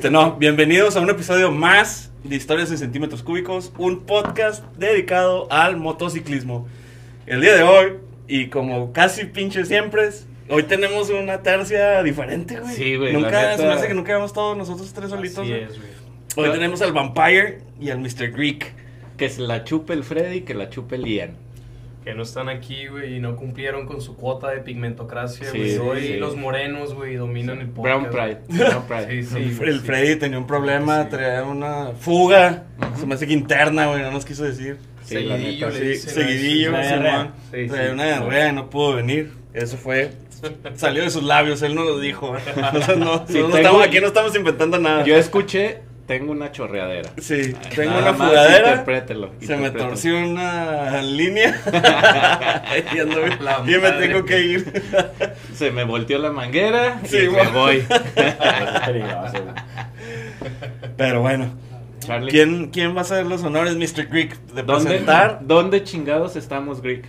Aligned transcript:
Este, 0.00 0.10
no, 0.10 0.36
bienvenidos 0.36 0.96
a 0.96 1.00
un 1.02 1.10
episodio 1.10 1.52
más 1.52 2.10
de 2.24 2.34
Historias 2.34 2.70
en 2.70 2.78
Centímetros 2.78 3.22
Cúbicos, 3.22 3.70
un 3.76 4.06
podcast 4.06 4.64
dedicado 4.78 5.46
al 5.52 5.76
motociclismo. 5.76 6.66
El 7.26 7.42
día 7.42 7.54
de 7.54 7.64
hoy, 7.64 7.96
y 8.26 8.46
como 8.46 8.94
casi 8.94 9.26
pinche 9.26 9.66
siempre, 9.66 10.08
hoy 10.48 10.62
tenemos 10.62 11.10
una 11.10 11.42
tercia 11.42 12.02
diferente, 12.02 12.58
güey. 12.58 12.74
Sí, 12.74 12.96
güey, 12.96 13.12
Nunca, 13.12 13.58
se 13.58 13.62
me 13.62 13.72
hace 13.72 13.88
que 13.88 13.92
nunca 13.92 14.14
vemos 14.14 14.32
todos 14.32 14.56
nosotros 14.56 14.90
tres 14.94 15.10
solitos. 15.10 15.44
Así 15.44 15.52
es, 15.52 15.78
güey. 15.78 16.48
Hoy 16.48 16.50
tenemos 16.50 16.80
al 16.80 16.94
Vampire 16.94 17.58
y 17.78 17.90
al 17.90 17.98
Mr. 17.98 18.32
Greek. 18.32 18.72
Que 19.18 19.28
se 19.28 19.42
la 19.42 19.64
chupe 19.64 19.92
el 19.92 20.02
Freddy, 20.02 20.40
que 20.40 20.54
la 20.54 20.70
chupe 20.70 20.96
el 20.96 21.04
Ian. 21.04 21.36
Que 22.04 22.14
no 22.14 22.22
están 22.22 22.48
aquí, 22.48 22.86
güey, 22.86 23.16
y 23.16 23.20
no 23.20 23.36
cumplieron 23.36 23.84
con 23.86 24.00
su 24.00 24.16
cuota 24.16 24.48
de 24.50 24.60
pigmentocracia, 24.60 25.50
güey. 25.50 25.72
sí, 25.72 25.78
Hoy 25.78 26.00
sí. 26.06 26.16
los 26.16 26.34
morenos, 26.34 26.94
güey, 26.94 27.16
dominan 27.16 27.60
el 27.60 27.66
Brown 27.66 28.06
podcast. 28.06 28.40
Pride. 28.48 28.64
Brown 28.68 28.84
Pride. 28.88 29.22
Sí, 29.22 29.28
sí. 29.50 29.54
güey, 29.58 29.68
el 29.70 29.80
sí. 29.80 29.86
Freddy 29.86 30.16
tenía 30.16 30.38
un 30.38 30.46
problema, 30.46 31.02
Sí. 31.04 31.10
traía 31.10 31.42
una 31.44 31.90
fuga. 31.98 32.64
Se 32.98 33.04
me 33.06 33.14
hace 33.16 33.26
que 33.26 33.34
interna, 33.34 33.88
güey, 33.88 34.00
no 34.02 34.10
nos 34.12 34.24
quiso 34.24 34.44
decir. 34.44 34.78
Seguidillo, 35.04 35.66
neta, 35.68 35.78
le 35.78 35.88
dicen 35.90 36.10
seguidillo. 36.14 36.70
Simón. 36.70 37.32
Traía 37.50 37.86
sí. 37.86 37.92
una 37.92 38.04
diarrea 38.06 38.48
y 38.48 38.52
no 38.54 38.70
pudo 38.70 38.94
venir. 38.96 39.32
Eso 39.52 39.76
fue. 39.76 40.12
Salió 40.76 41.02
de 41.02 41.10
sus 41.10 41.22
labios, 41.24 41.60
él 41.62 41.74
no 41.74 41.84
lo 41.84 41.98
dijo. 41.98 42.32
Nosotros 42.56 42.96
no, 42.96 43.26
Sí, 43.26 43.34
no 43.34 43.46
tengo- 43.48 43.56
estamos, 43.58 43.82
aquí 43.86 44.00
no 44.00 44.06
estamos 44.06 44.34
inventando 44.36 44.78
nada. 44.78 45.04
Yo 45.04 45.16
escuché, 45.16 45.80
tengo 46.10 46.32
una 46.32 46.50
chorreadera. 46.50 47.08
Sí, 47.18 47.54
tengo 47.72 47.96
una 47.96 48.12
fugadera. 48.12 48.70
Interprételo. 48.70 49.30
Se 49.40 49.56
me 49.56 49.70
torció 49.70 50.18
una 50.18 51.00
línea. 51.02 51.56
y, 52.92 52.98
ando- 52.98 53.38
La 53.38 53.62
y 53.64 53.78
me 53.78 53.92
tengo 53.92 54.24
que 54.24 54.40
ir. 54.40 54.82
Se 55.54 55.70
me 55.70 55.84
volteó 55.84 56.18
la 56.18 56.32
manguera 56.32 57.00
Sí, 57.04 57.18
y 57.18 57.28
me 57.28 57.46
voy. 57.50 57.84
Pero 60.96 61.20
bueno, 61.20 61.52
Charlie, 62.00 62.32
¿quién, 62.32 62.70
quién 62.70 62.96
va 62.96 62.98
a 62.98 63.02
hacer 63.02 63.24
los 63.24 63.44
honores, 63.44 63.76
Mr. 63.76 64.08
Greek, 64.08 64.36
de 64.52 64.64
¿dónde, 64.64 64.90
presentar? 64.90 65.38
¿dónde 65.42 65.84
chingados 65.84 66.34
estamos, 66.34 66.82
Greek? 66.82 67.04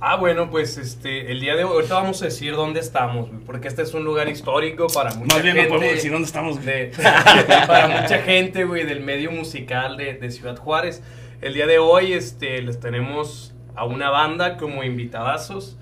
Ah, 0.00 0.14
bueno, 0.16 0.48
pues 0.48 0.76
este, 0.78 1.32
el 1.32 1.40
día 1.40 1.56
de 1.56 1.64
hoy, 1.64 1.72
ahorita 1.72 1.94
vamos 1.94 2.22
a 2.22 2.26
decir 2.26 2.54
dónde 2.54 2.78
estamos, 2.78 3.28
porque 3.44 3.66
este 3.66 3.82
es 3.82 3.94
un 3.94 4.04
lugar 4.04 4.28
histórico 4.28 4.86
para 4.86 5.10
mucha 5.14 5.34
Más 5.34 5.42
bien 5.42 5.56
no 5.56 5.62
gente. 5.62 5.74
podemos 5.76 5.94
decir 5.96 6.12
dónde 6.12 6.26
estamos. 6.26 6.64
de- 6.64 6.92
para 7.66 7.88
mucha 8.02 8.18
gente, 8.22 8.64
güey, 8.64 8.84
del 8.86 9.00
medio 9.00 9.32
musical 9.32 9.96
de, 9.96 10.14
de 10.14 10.30
Ciudad 10.30 10.56
Juárez. 10.56 11.02
El 11.40 11.54
día 11.54 11.66
de 11.66 11.78
hoy, 11.80 12.12
este, 12.12 12.62
les 12.62 12.78
tenemos 12.78 13.54
a 13.74 13.84
una 13.86 14.10
banda 14.10 14.56
como 14.56 14.84
invitadazos, 14.84 15.76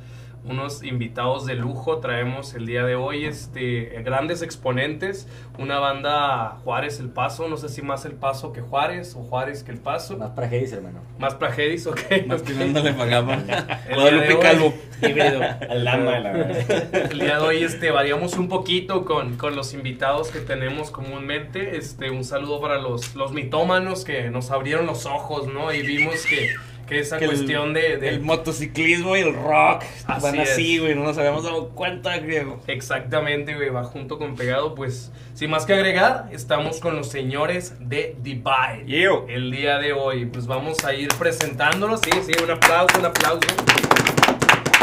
unos 0.48 0.83
invitados 0.83 1.47
de 1.47 1.55
lujo. 1.55 1.98
Traemos 1.98 2.55
el 2.55 2.66
día 2.66 2.84
de 2.84 2.94
hoy, 2.94 3.25
este, 3.25 4.02
grandes 4.05 4.42
exponentes, 4.42 5.28
una 5.58 5.78
banda 5.78 6.58
Juárez 6.64 7.00
El 7.00 7.11
Paso, 7.11 7.48
no 7.48 7.56
sé 7.56 7.69
si 7.69 7.83
más 7.83 8.05
El 8.05 8.14
Paso 8.14 8.52
que 8.52 8.61
Juárez 8.61 9.14
o 9.17 9.22
Juárez 9.22 9.62
que 9.62 9.72
El 9.72 9.78
Paso, 9.78 10.17
Más 10.17 10.30
para 10.30 10.48
Hedis, 10.48 10.72
hermano. 10.72 11.00
más 11.19 11.34
Pragedis, 11.34 11.86
ok. 11.86 12.00
Más 12.27 12.41
ok. 12.41 12.47
que 12.47 12.55
no 12.55 12.83
le 12.83 12.92
pagamos. 12.92 13.36
El 13.39 13.47
día 13.47 13.67
de 13.89 13.94
Guadalupe 13.94 14.39
Calvo. 14.39 14.74
Híbrido. 15.02 15.40
Al 15.68 15.84
lama 15.84 16.12
de 16.12 16.20
la 16.20 16.33
verdad. 16.33 17.13
El 17.13 17.18
día 17.18 17.39
de 17.39 17.45
hoy 17.45 17.63
este, 17.63 17.90
variamos 17.90 18.34
un 18.39 18.48
poquito 18.48 19.05
con, 19.05 19.36
con 19.36 19.55
los 19.57 19.74
invitados 19.74 20.30
que 20.30 20.40
tenemos 20.40 20.90
comúnmente. 20.90 21.77
Este, 21.77 22.11
un 22.11 22.24
saludo 22.24 22.61
para 22.61 22.78
los, 22.78 23.14
los 23.14 23.33
mitómanos 23.33 24.05
que 24.05 24.30
nos 24.30 24.51
abrieron 24.51 24.86
los 24.86 25.07
ojos, 25.07 25.46
¿no? 25.48 25.73
Y 25.73 25.83
vimos 25.83 26.24
que, 26.27 26.51
que 26.86 27.01
esa 27.01 27.19
Que 27.19 27.24
el- 27.24 27.30
cuestión 27.33 27.74
de... 27.74 27.97
de- 27.98 28.08
El 28.08 28.20
motociclismo 28.20 29.17
y 29.17 29.20
el 29.20 29.35
rock 29.35 29.83
Así 30.07 30.23
van 30.23 30.39
así, 30.41 30.79
güey. 30.79 30.95
No 30.95 31.02
nos 31.05 31.19
habíamos 31.19 31.45
dado 31.45 31.70
cuenta, 31.70 32.17
griego. 32.19 32.61
Exactamente, 32.67 33.55
güey, 33.55 33.69
va 33.70 33.85
junto 33.85 34.19
con 34.19 34.36
pegado. 34.36 34.74
Pues, 34.74 35.13
sin 35.35 35.51
más 35.51 35.67
que 35.67 35.75
agregar, 35.75 36.29
estamos 36.33 36.80
con 36.80 36.96
los 36.96 37.08
señores 37.11 37.75
de 37.80 38.17
Divide. 38.23 38.85
Yo. 38.86 39.27
El 39.29 39.51
día 39.51 39.79
de 39.79 39.92
hoy, 39.92 40.27
pues 40.27 40.46
vamos 40.46 40.85
a 40.85 40.95
ir 40.95 41.08
presentándolos. 41.19 42.01
Sí, 42.01 42.11
sí, 42.25 42.33
un 42.42 42.51
aplauso, 42.51 42.98
un 42.98 43.07
aplauso. 43.07 43.41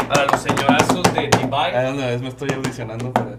Para 0.08 0.26
los 0.26 0.42
señorazos 0.42 1.02
de 1.14 1.22
Divide. 1.22 1.82
donde 1.82 2.06
ves 2.06 2.20
me 2.20 2.28
estoy 2.28 2.50
audicionando 2.54 3.12
para. 3.12 3.36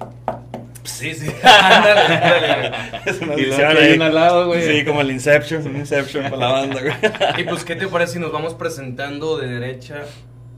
Sí, 0.85 1.13
sí. 1.13 1.27
Ándale, 1.43 1.99
ándale. 2.01 2.71
Es 3.05 3.21
una 3.21 3.35
Y 3.35 3.51
ahí. 3.51 3.99
al 3.99 4.15
lado, 4.15 4.47
güey. 4.47 4.61
Sí, 4.63 4.85
como 4.85 5.01
el 5.01 5.11
Inception, 5.11 5.65
un 5.67 5.75
Inception 5.75 6.23
para 6.23 6.37
la 6.37 6.47
banda, 6.51 6.81
güey. 6.81 6.93
Y 7.41 7.43
pues, 7.43 7.63
¿qué 7.65 7.75
te 7.75 7.87
parece 7.87 8.13
si 8.13 8.19
nos 8.19 8.31
vamos 8.31 8.53
presentando 8.53 9.37
de 9.37 9.47
derecha 9.47 10.03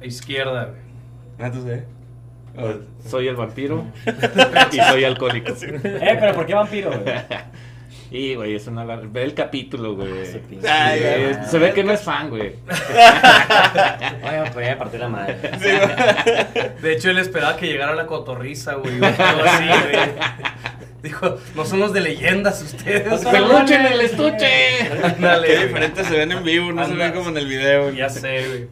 a 0.01 0.05
izquierda? 0.05 0.65
güey? 0.65 1.47
Entonces, 1.47 1.79
¿eh? 1.79 1.85
Soy 3.07 3.27
el 3.27 3.35
vampiro 3.35 3.85
y 4.71 4.75
soy 4.77 5.03
alcohólico. 5.03 5.53
Eh, 5.61 6.17
pero 6.19 6.33
¿por 6.33 6.45
qué 6.45 6.55
vampiro, 6.55 6.89
güey? 6.89 7.15
Y, 8.09 8.35
güey, 8.35 8.55
es 8.55 8.65
una 8.67 8.85
lar- 8.85 9.11
Ve 9.11 9.23
el 9.23 9.33
capítulo, 9.33 9.95
güey. 9.95 10.09
Ay, 10.69 10.99
güey. 10.99 11.45
Se 11.49 11.59
ve 11.59 11.73
que 11.73 11.83
no 11.83 11.91
es 11.91 12.01
fan, 12.01 12.29
güey. 12.29 12.53
Oye, 14.23 14.51
pues 14.53 14.65
ya 14.65 14.71
me 14.71 14.75
partió 14.77 14.99
la 14.99 15.09
madre. 15.09 15.37
Sí, 15.59 15.69
güey. 15.69 16.71
De 16.81 16.93
hecho, 16.93 17.09
él 17.09 17.17
esperaba 17.19 17.57
que 17.57 17.67
llegara 17.67 17.95
la 17.95 18.05
cotorriza, 18.05 18.75
güey. 18.75 18.99
o 19.01 19.05
algo 19.05 19.43
así, 19.43 19.65
güey. 19.65 19.99
Dijo, 21.03 21.37
no 21.55 21.65
son 21.65 21.79
los 21.79 21.93
de 21.93 22.01
leyendas 22.01 22.61
ustedes. 22.61 23.25
¡Peluche 23.25 23.75
en 23.75 23.85
el 23.85 24.01
estuche! 24.01 24.37
Qué 24.39 25.13
güey. 25.19 25.67
diferente 25.67 26.03
se 26.03 26.17
ven 26.17 26.31
en 26.31 26.43
vivo, 26.43 26.71
no 26.73 26.85
se 26.87 26.93
ven 26.93 27.11
como 27.13 27.29
en 27.29 27.37
el 27.37 27.47
video. 27.47 27.91
Ya 27.91 28.09
sé, 28.09 28.47
güey. 28.47 28.67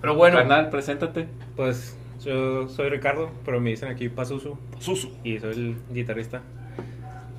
Pero 0.00 0.14
bueno, 0.16 0.38
Carnal, 0.38 0.70
preséntate. 0.70 1.28
Pues 1.56 1.96
yo 2.24 2.68
soy 2.68 2.88
Ricardo, 2.90 3.30
pero 3.44 3.60
me 3.60 3.70
dicen 3.70 3.88
aquí 3.90 4.08
Pazuzu 4.08 4.58
Susu. 4.78 5.12
y 5.24 5.38
soy 5.38 5.52
el 5.52 5.76
guitarrista 5.90 6.42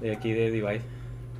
de 0.01 0.11
aquí 0.13 0.31
de 0.33 0.49
Divide. 0.51 0.81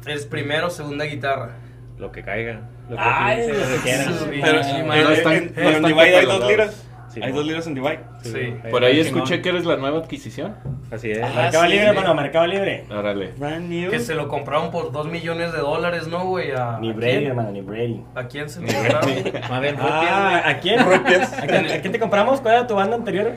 Eres 0.06 0.26
primero 0.26 0.68
o 0.68 0.70
segunda 0.70 1.06
guitarra. 1.06 1.52
Lo 1.98 2.12
que 2.12 2.24
caiga, 2.24 2.62
lo 2.90 2.96
que 2.96 3.02
Ay, 3.06 3.44
piense, 3.46 3.60
lo 3.62 3.68
que 3.76 3.82
quieran. 3.84 4.06
Pero, 4.42 4.64
sí, 4.64 4.72
no 4.84 5.12
están- 5.12 5.34
en, 5.34 5.46
no 5.46 5.52
pero 5.54 5.68
en 5.70 5.76
están 5.76 5.84
Divide 5.84 6.02
hay 6.02 6.12
dos 6.12 6.20
catalogados. 6.22 6.52
liras. 6.52 6.88
Sí, 7.14 7.20
hay 7.22 7.30
no. 7.32 7.36
dos 7.38 7.46
liras 7.46 7.68
en 7.68 7.74
Divide. 7.76 8.00
Sí. 8.24 8.54
Por 8.72 8.84
ahí 8.86 9.04
chingón. 9.04 9.18
escuché 9.22 9.42
que 9.42 9.50
eres 9.50 9.66
la 9.66 9.76
nueva 9.76 10.00
adquisición. 10.00 10.56
Así 10.90 11.12
es. 11.12 11.20
Ah, 11.22 11.30
Mercado 11.36 11.64
sí, 11.66 11.70
Libre, 11.72 11.86
güey. 11.86 11.98
hermano, 11.98 12.16
Mercado 12.16 12.48
Libre. 12.48 12.86
Órale. 12.90 13.34
Brand 13.38 13.70
new. 13.70 13.92
Que 13.92 14.00
se 14.00 14.16
lo 14.16 14.28
compraron 14.30 14.72
por 14.72 14.92
2 14.92 15.08
millones 15.08 15.52
de 15.52 15.60
dólares, 15.60 16.08
¿no, 16.08 16.26
güey? 16.26 16.52
¿A, 16.52 16.80
Ni 16.80 16.90
a 16.90 16.94
Brady, 16.94 17.12
quién? 17.18 17.28
hermano, 17.28 17.52
ni 17.52 17.62
Brady. 17.62 18.02
¿A 18.16 18.24
quién 18.28 18.50
se 18.50 18.62
lo 18.62 18.68
compraron? 18.68 19.10
Más 19.50 19.62
bien, 19.62 19.76
Ah, 19.80 20.42
¿a 20.46 20.58
quién? 20.60 20.80
¿A 20.80 21.04
quién, 21.04 21.66
a 21.66 21.82
quién 21.82 21.92
te 21.92 22.00
compramos? 22.00 22.42
¿Cuál 22.42 22.54
era 22.56 22.68
tu 22.68 22.76
banda 22.76 22.96
anterior? 22.96 23.34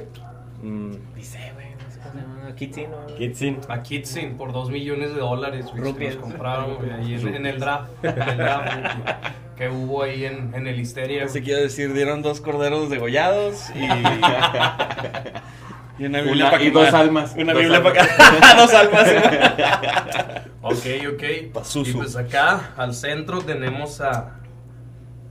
Mm, 0.62 0.92
ni 1.16 1.22
sé, 1.22 1.50
güey. 1.54 1.66
No 1.74 1.90
sé 1.90 1.98
cómo 2.00 2.53
se. 2.66 2.82
Kitty, 2.82 2.86
¿no? 2.86 3.06
Kitsin. 3.16 3.58
A 3.68 3.82
Kitsin 3.82 4.36
por 4.36 4.52
2 4.52 4.70
millones 4.70 5.14
de 5.14 5.20
dólares, 5.20 5.66
güey. 5.66 5.76
Se 5.76 5.82
Rupias. 5.90 6.14
los 6.14 6.22
compraron, 6.24 6.74
güey, 6.76 6.90
ahí 6.92 7.14
en, 7.14 7.34
en 7.34 7.46
el 7.46 7.60
draft. 7.60 7.90
En 8.02 8.22
el 8.28 8.36
draft 8.36 8.74
güey, 8.74 8.84
que 9.56 9.68
hubo 9.68 10.02
ahí 10.02 10.24
en, 10.24 10.52
en 10.54 10.66
el 10.66 10.80
Histeria. 10.80 11.24
Así 11.26 11.40
quiero 11.42 11.60
decir, 11.62 11.92
dieron 11.92 12.22
dos 12.22 12.40
corderos 12.40 12.90
degollados 12.90 13.70
y. 13.74 13.84
y 16.02 16.06
una 16.06 16.22
Biblia 16.22 16.44
Una- 16.46 16.50
para 16.50 16.64
y 16.64 16.70
dos 16.70 16.92
almas. 16.92 17.34
Una 17.36 17.52
Dos 17.52 17.62
Biblia 17.62 17.78
almas. 17.78 17.92
para 17.92 18.04
acá. 18.04 18.56
dos 18.60 18.74
almas. 18.74 19.08
Ok, 20.62 20.86
ok. 21.14 21.22
Pazuzu. 21.52 21.90
Y 21.90 21.94
pues 21.94 22.16
acá, 22.16 22.70
al 22.76 22.94
centro, 22.94 23.40
tenemos 23.42 24.00
a... 24.00 24.38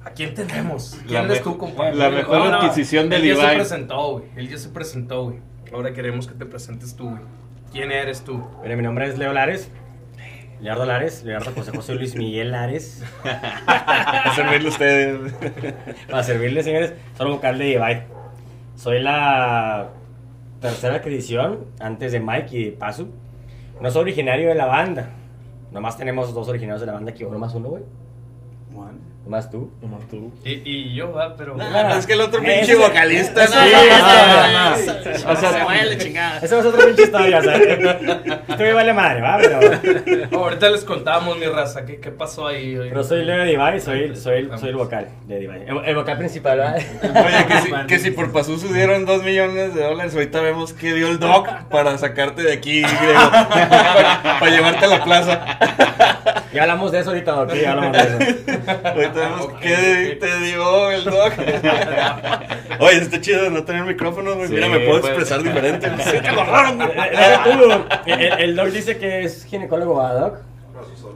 ¿A 0.06 0.10
quién 0.12 0.34
tenemos? 0.34 0.98
¿Quién 1.08 1.14
La 1.14 1.22
eres 1.34 1.44
tú, 1.44 1.58
compadre? 1.58 1.96
la 1.96 2.10
mejor 2.10 2.54
adquisición 2.54 3.10
de 3.10 3.16
Él 3.16 3.24
ya 3.24 3.36
se 3.36 3.42
Levi. 3.44 3.56
presentó, 3.56 4.12
güey. 4.12 4.26
Él 4.36 4.50
ya 4.50 4.58
se 4.58 4.70
presentó, 4.70 5.24
güey. 5.24 5.38
Ahora 5.74 5.92
queremos 5.92 6.28
que 6.28 6.36
te 6.36 6.46
presentes 6.46 6.96
tú, 6.96 7.10
güey. 7.10 7.22
¿Quién 7.72 7.92
eres 7.92 8.24
tú? 8.24 8.44
Mira, 8.62 8.76
mi 8.76 8.84
nombre 8.84 9.08
es 9.08 9.18
Leo 9.18 9.34
Lares. 9.34 9.72
Leonardo 10.62 10.86
Lares, 10.86 11.24
Leonardo 11.24 11.52
José 11.52 11.72
José 11.76 11.96
Luis 11.96 12.16
Miguel 12.16 12.52
Lares. 12.52 13.04
a 13.24 14.34
servirle 14.36 14.68
a 14.68 14.72
ustedes. 14.72 15.34
Para 16.10 16.24
servirles, 16.24 16.66
señores, 16.66 16.94
soy 17.18 17.32
vocal 17.32 17.58
de 17.58 17.66
Divide. 17.66 18.04
Soy 18.76 19.02
la 19.02 19.90
tercera 20.62 20.96
adquisición 20.96 21.66
antes 21.80 22.12
de 22.12 22.20
Mike 22.20 22.56
y 22.58 22.66
de 22.66 22.72
Pazu. 22.74 23.08
No 23.82 23.90
soy 23.90 24.04
originario 24.04 24.50
de 24.50 24.56
la 24.56 24.68
banda. 24.68 25.10
Nomás 25.72 25.98
tenemos 25.98 26.34
dos 26.36 26.48
originarios 26.48 26.82
de 26.82 26.88
la 26.88 26.94
banda 26.94 27.12
aquí, 27.12 27.24
o 27.24 27.32
nomás 27.32 27.56
uno, 27.56 27.70
güey. 27.70 27.84
Nomás 29.26 29.50
tú. 29.50 29.72
Y, 30.44 30.62
y 30.70 30.94
yo, 30.94 31.14
va, 31.14 31.36
pero... 31.38 31.56
Nah, 31.56 31.98
es 31.98 32.06
que 32.06 32.12
el 32.14 32.20
otro 32.22 32.42
Ese- 32.42 32.52
pinche 32.58 32.76
vocalista, 32.76 33.46
no, 33.46 34.76
sí. 34.76 34.90
O 35.26 35.36
sea, 35.38 35.52
se 35.54 35.64
huele, 35.64 35.98
chingada. 35.98 36.40
Eso 36.40 36.60
es 36.60 36.66
otra 36.66 36.86
pinche 36.86 37.04
historia, 37.04 37.42
¿sabes? 37.42 37.62
Esto 38.50 38.58
me 38.64 38.74
vale 38.74 38.94
madre, 38.94 39.22
¿va? 39.22 39.38
Pero, 39.42 40.40
ahorita 40.44 40.70
les 40.70 40.84
contamos, 40.84 41.38
mi 41.38 41.46
raza, 41.46 41.86
¿qué, 41.86 42.02
qué 42.02 42.12
pasó 42.12 42.48
ahí? 42.48 42.78
oye? 42.78 42.90
pero 42.90 43.04
soy 43.06 43.24
Leo 43.24 43.38
de 43.38 43.46
Divide, 43.46 43.80
soy, 43.80 44.16
soy, 44.18 44.40
el, 44.40 44.60
soy 44.60 44.70
el 44.70 44.76
vocal 44.76 45.08
de 45.26 45.40
Divide. 45.40 45.66
El, 45.70 45.78
el 45.86 45.96
vocal 45.96 46.18
principal, 46.18 46.60
¿va? 46.60 46.74
Oye, 46.74 47.46
que 47.48 47.58
si, 47.62 47.72
que 47.88 48.00
si 48.00 48.12
por 48.12 48.32
Pazuzu 48.34 48.74
dieron 48.74 49.06
dos 49.06 49.24
millones 49.24 49.74
de 49.74 49.84
dólares, 49.84 50.14
ahorita 50.14 50.42
vemos 50.42 50.74
que 50.74 50.94
dio 50.94 51.08
el 51.08 51.20
doc 51.20 51.48
para 51.70 51.98
sacarte 51.98 52.44
de 52.44 52.52
aquí, 52.52 52.82
griego. 52.82 53.32
para, 53.32 54.20
para 54.40 54.52
llevarte 54.52 54.86
a 54.86 54.90
la 54.90 55.04
plaza. 55.04 55.46
Ya 56.54 56.64
hablamos 56.64 56.92
de 56.92 57.00
eso 57.00 57.10
ahorita, 57.10 57.32
Doc. 57.32 57.54
Ya 57.56 57.72
hablamos 57.72 57.94
de 57.98 58.04
eso. 58.04 59.13
Qué 59.62 60.12
ok. 60.14 60.20
te 60.20 60.40
dio 60.40 60.92
el 60.92 61.04
doc. 61.06 61.34
Oye, 62.80 62.98
está 62.98 63.22
chido 63.22 63.50
no 63.50 63.64
tener 63.64 63.84
micrófono, 63.84 64.36
güey. 64.36 64.48
Sí, 64.48 64.54
Mira, 64.56 64.68
me 64.70 64.80
puedo 64.80 65.02
pues. 65.02 65.14
expresar 65.14 65.44
diferente. 65.44 65.90
Sí, 66.04 66.18
te 66.22 66.32
lo 66.32 66.44
raro, 66.44 66.76
güey. 66.76 66.90
Eh, 66.90 67.10
deja 67.12 67.44
tú, 67.44 67.84
El, 68.06 68.22
el- 68.22 68.40
el 68.40 68.56
Doc 68.56 68.68
dice 68.68 68.98
que 68.98 69.24
es 69.24 69.46
ginecólogo, 69.46 69.98
¿verdad, 69.98 70.20
Doc? 70.20 70.38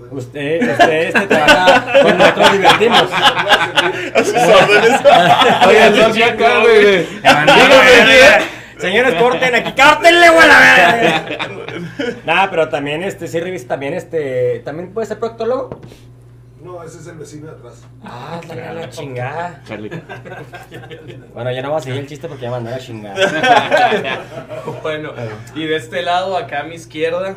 Usted, 0.10 0.62
usted 0.72 1.08
este, 1.08 1.28
trabaja 1.28 1.92
con 2.02 2.18
nosotros 2.18 2.52
divertimos. 2.54 3.04
A 3.12 4.24
sus 4.24 4.36
órdenes. 4.36 5.02
Oye, 5.68 5.88
el 5.88 5.96
Doc 5.98 6.14
ya 6.14 6.28
acá, 6.28 6.60
güey. 6.62 7.06
Señores, 8.80 9.16
corten 9.16 9.56
aquí, 9.56 9.72
cártenle, 9.74 10.30
güey, 10.30 10.48
la 10.48 10.60
verga. 10.60 11.26
Nada, 12.26 12.50
pero 12.50 12.70
también, 12.70 13.04
este, 13.04 13.28
sí, 13.28 13.40
revisa 13.40 13.68
también, 13.68 13.96
este, 13.96 14.60
también 14.64 14.94
puede 14.94 15.08
ser 15.08 15.18
proctólogo. 15.20 15.82
No, 16.64 16.82
ese 16.84 16.98
es 17.00 17.08
el 17.08 17.18
vecino 17.18 17.48
de 17.48 17.52
atrás. 17.54 17.84
Ah, 18.04 18.42
la, 18.48 18.74
la 18.74 18.90
chingada. 18.90 19.62
Charlie. 19.66 19.90
Bueno, 21.34 21.52
ya 21.52 21.62
no 21.62 21.70
voy 21.70 21.78
a 21.78 21.82
seguir 21.82 22.00
el 22.02 22.08
chiste 22.08 22.28
porque 22.28 22.44
ya 22.44 22.52
mandó 22.52 22.70
la 22.72 22.80
chingada. 22.80 24.24
Bueno, 24.82 25.12
y 25.56 25.66
de 25.66 25.76
este 25.76 26.02
lado, 26.02 26.36
acá 26.36 26.62
a 26.62 26.64
mi 26.64 26.76
izquierda, 26.76 27.36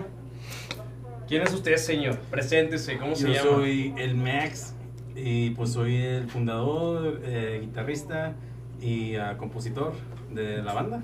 ¿quién 1.28 1.42
es 1.42 1.52
usted, 1.52 1.76
señor? 1.76 2.16
Preséntese, 2.30 2.98
¿cómo 2.98 3.14
se 3.14 3.28
Yo 3.28 3.34
llama? 3.34 3.50
soy 3.58 3.94
el 3.98 4.14
Max 4.14 4.74
y 5.14 5.50
pues 5.50 5.72
soy 5.72 5.96
el 5.96 6.28
fundador, 6.28 7.20
eh, 7.24 7.58
guitarrista 7.62 8.32
y 8.80 9.16
ah, 9.16 9.36
compositor 9.36 9.92
de 10.30 10.62
la 10.62 10.72
banda. 10.72 11.02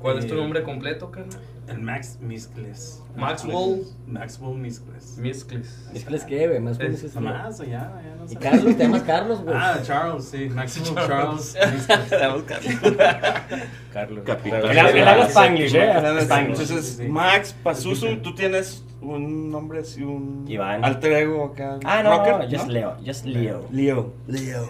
¿Cuál 0.00 0.18
es 0.18 0.26
tu 0.28 0.34
Eh, 0.34 0.36
nombre 0.36 0.62
completo, 0.62 1.10
carnal? 1.10 1.40
El 1.68 1.80
Max 1.80 2.18
Miscles. 2.20 3.02
Maxwell. 3.16 3.82
Maxwell 4.06 4.54
Miscles. 4.56 5.16
Miscles. 5.18 5.88
Es 5.94 6.04
que 6.04 6.10
les 6.10 6.24
quede, 6.24 6.60
más 6.60 6.78
Es- 6.78 7.02
es 7.02 7.14
Nomás, 7.14 7.60
allá, 7.60 7.92
allá, 7.96 8.14
no 8.18 8.30
Y. 8.30 8.36
Carlos, 8.36 8.76
te 8.76 8.82
llamas 8.84 9.02
Carlos, 9.02 9.42
güey. 9.42 9.56
Ah, 9.58 9.78
Charles, 9.82 10.24
sí, 10.26 10.48
Maxwell 10.48 10.94
Charles. 11.06 11.56
Miscles. 11.72 11.86
Carlos. 12.10 12.44
Carlos. 13.92 14.24
Capitán. 14.24 14.62
Él 14.70 14.78
habla 15.08 15.26
Spanglish, 15.28 15.74
eh. 15.74 16.20
Spanglish. 16.20 16.60
Entonces. 16.60 17.08
Max 17.08 17.54
Pazuzu, 17.62 18.18
tú 18.22 18.34
tienes 18.34 18.84
un 19.00 19.50
nombre 19.50 19.80
así, 19.80 20.02
un 20.02 20.44
Iván. 20.48 20.84
alter 20.84 21.12
ego 21.12 21.44
acá. 21.46 21.78
Ah, 21.84 22.02
no, 22.02 22.10
rocker, 22.18 22.38
no, 22.38 22.50
just 22.58 22.68
Leo, 22.68 22.96
just 23.04 23.24
Leo. 23.24 23.66
Leo. 23.70 24.12
Leo. 24.26 24.68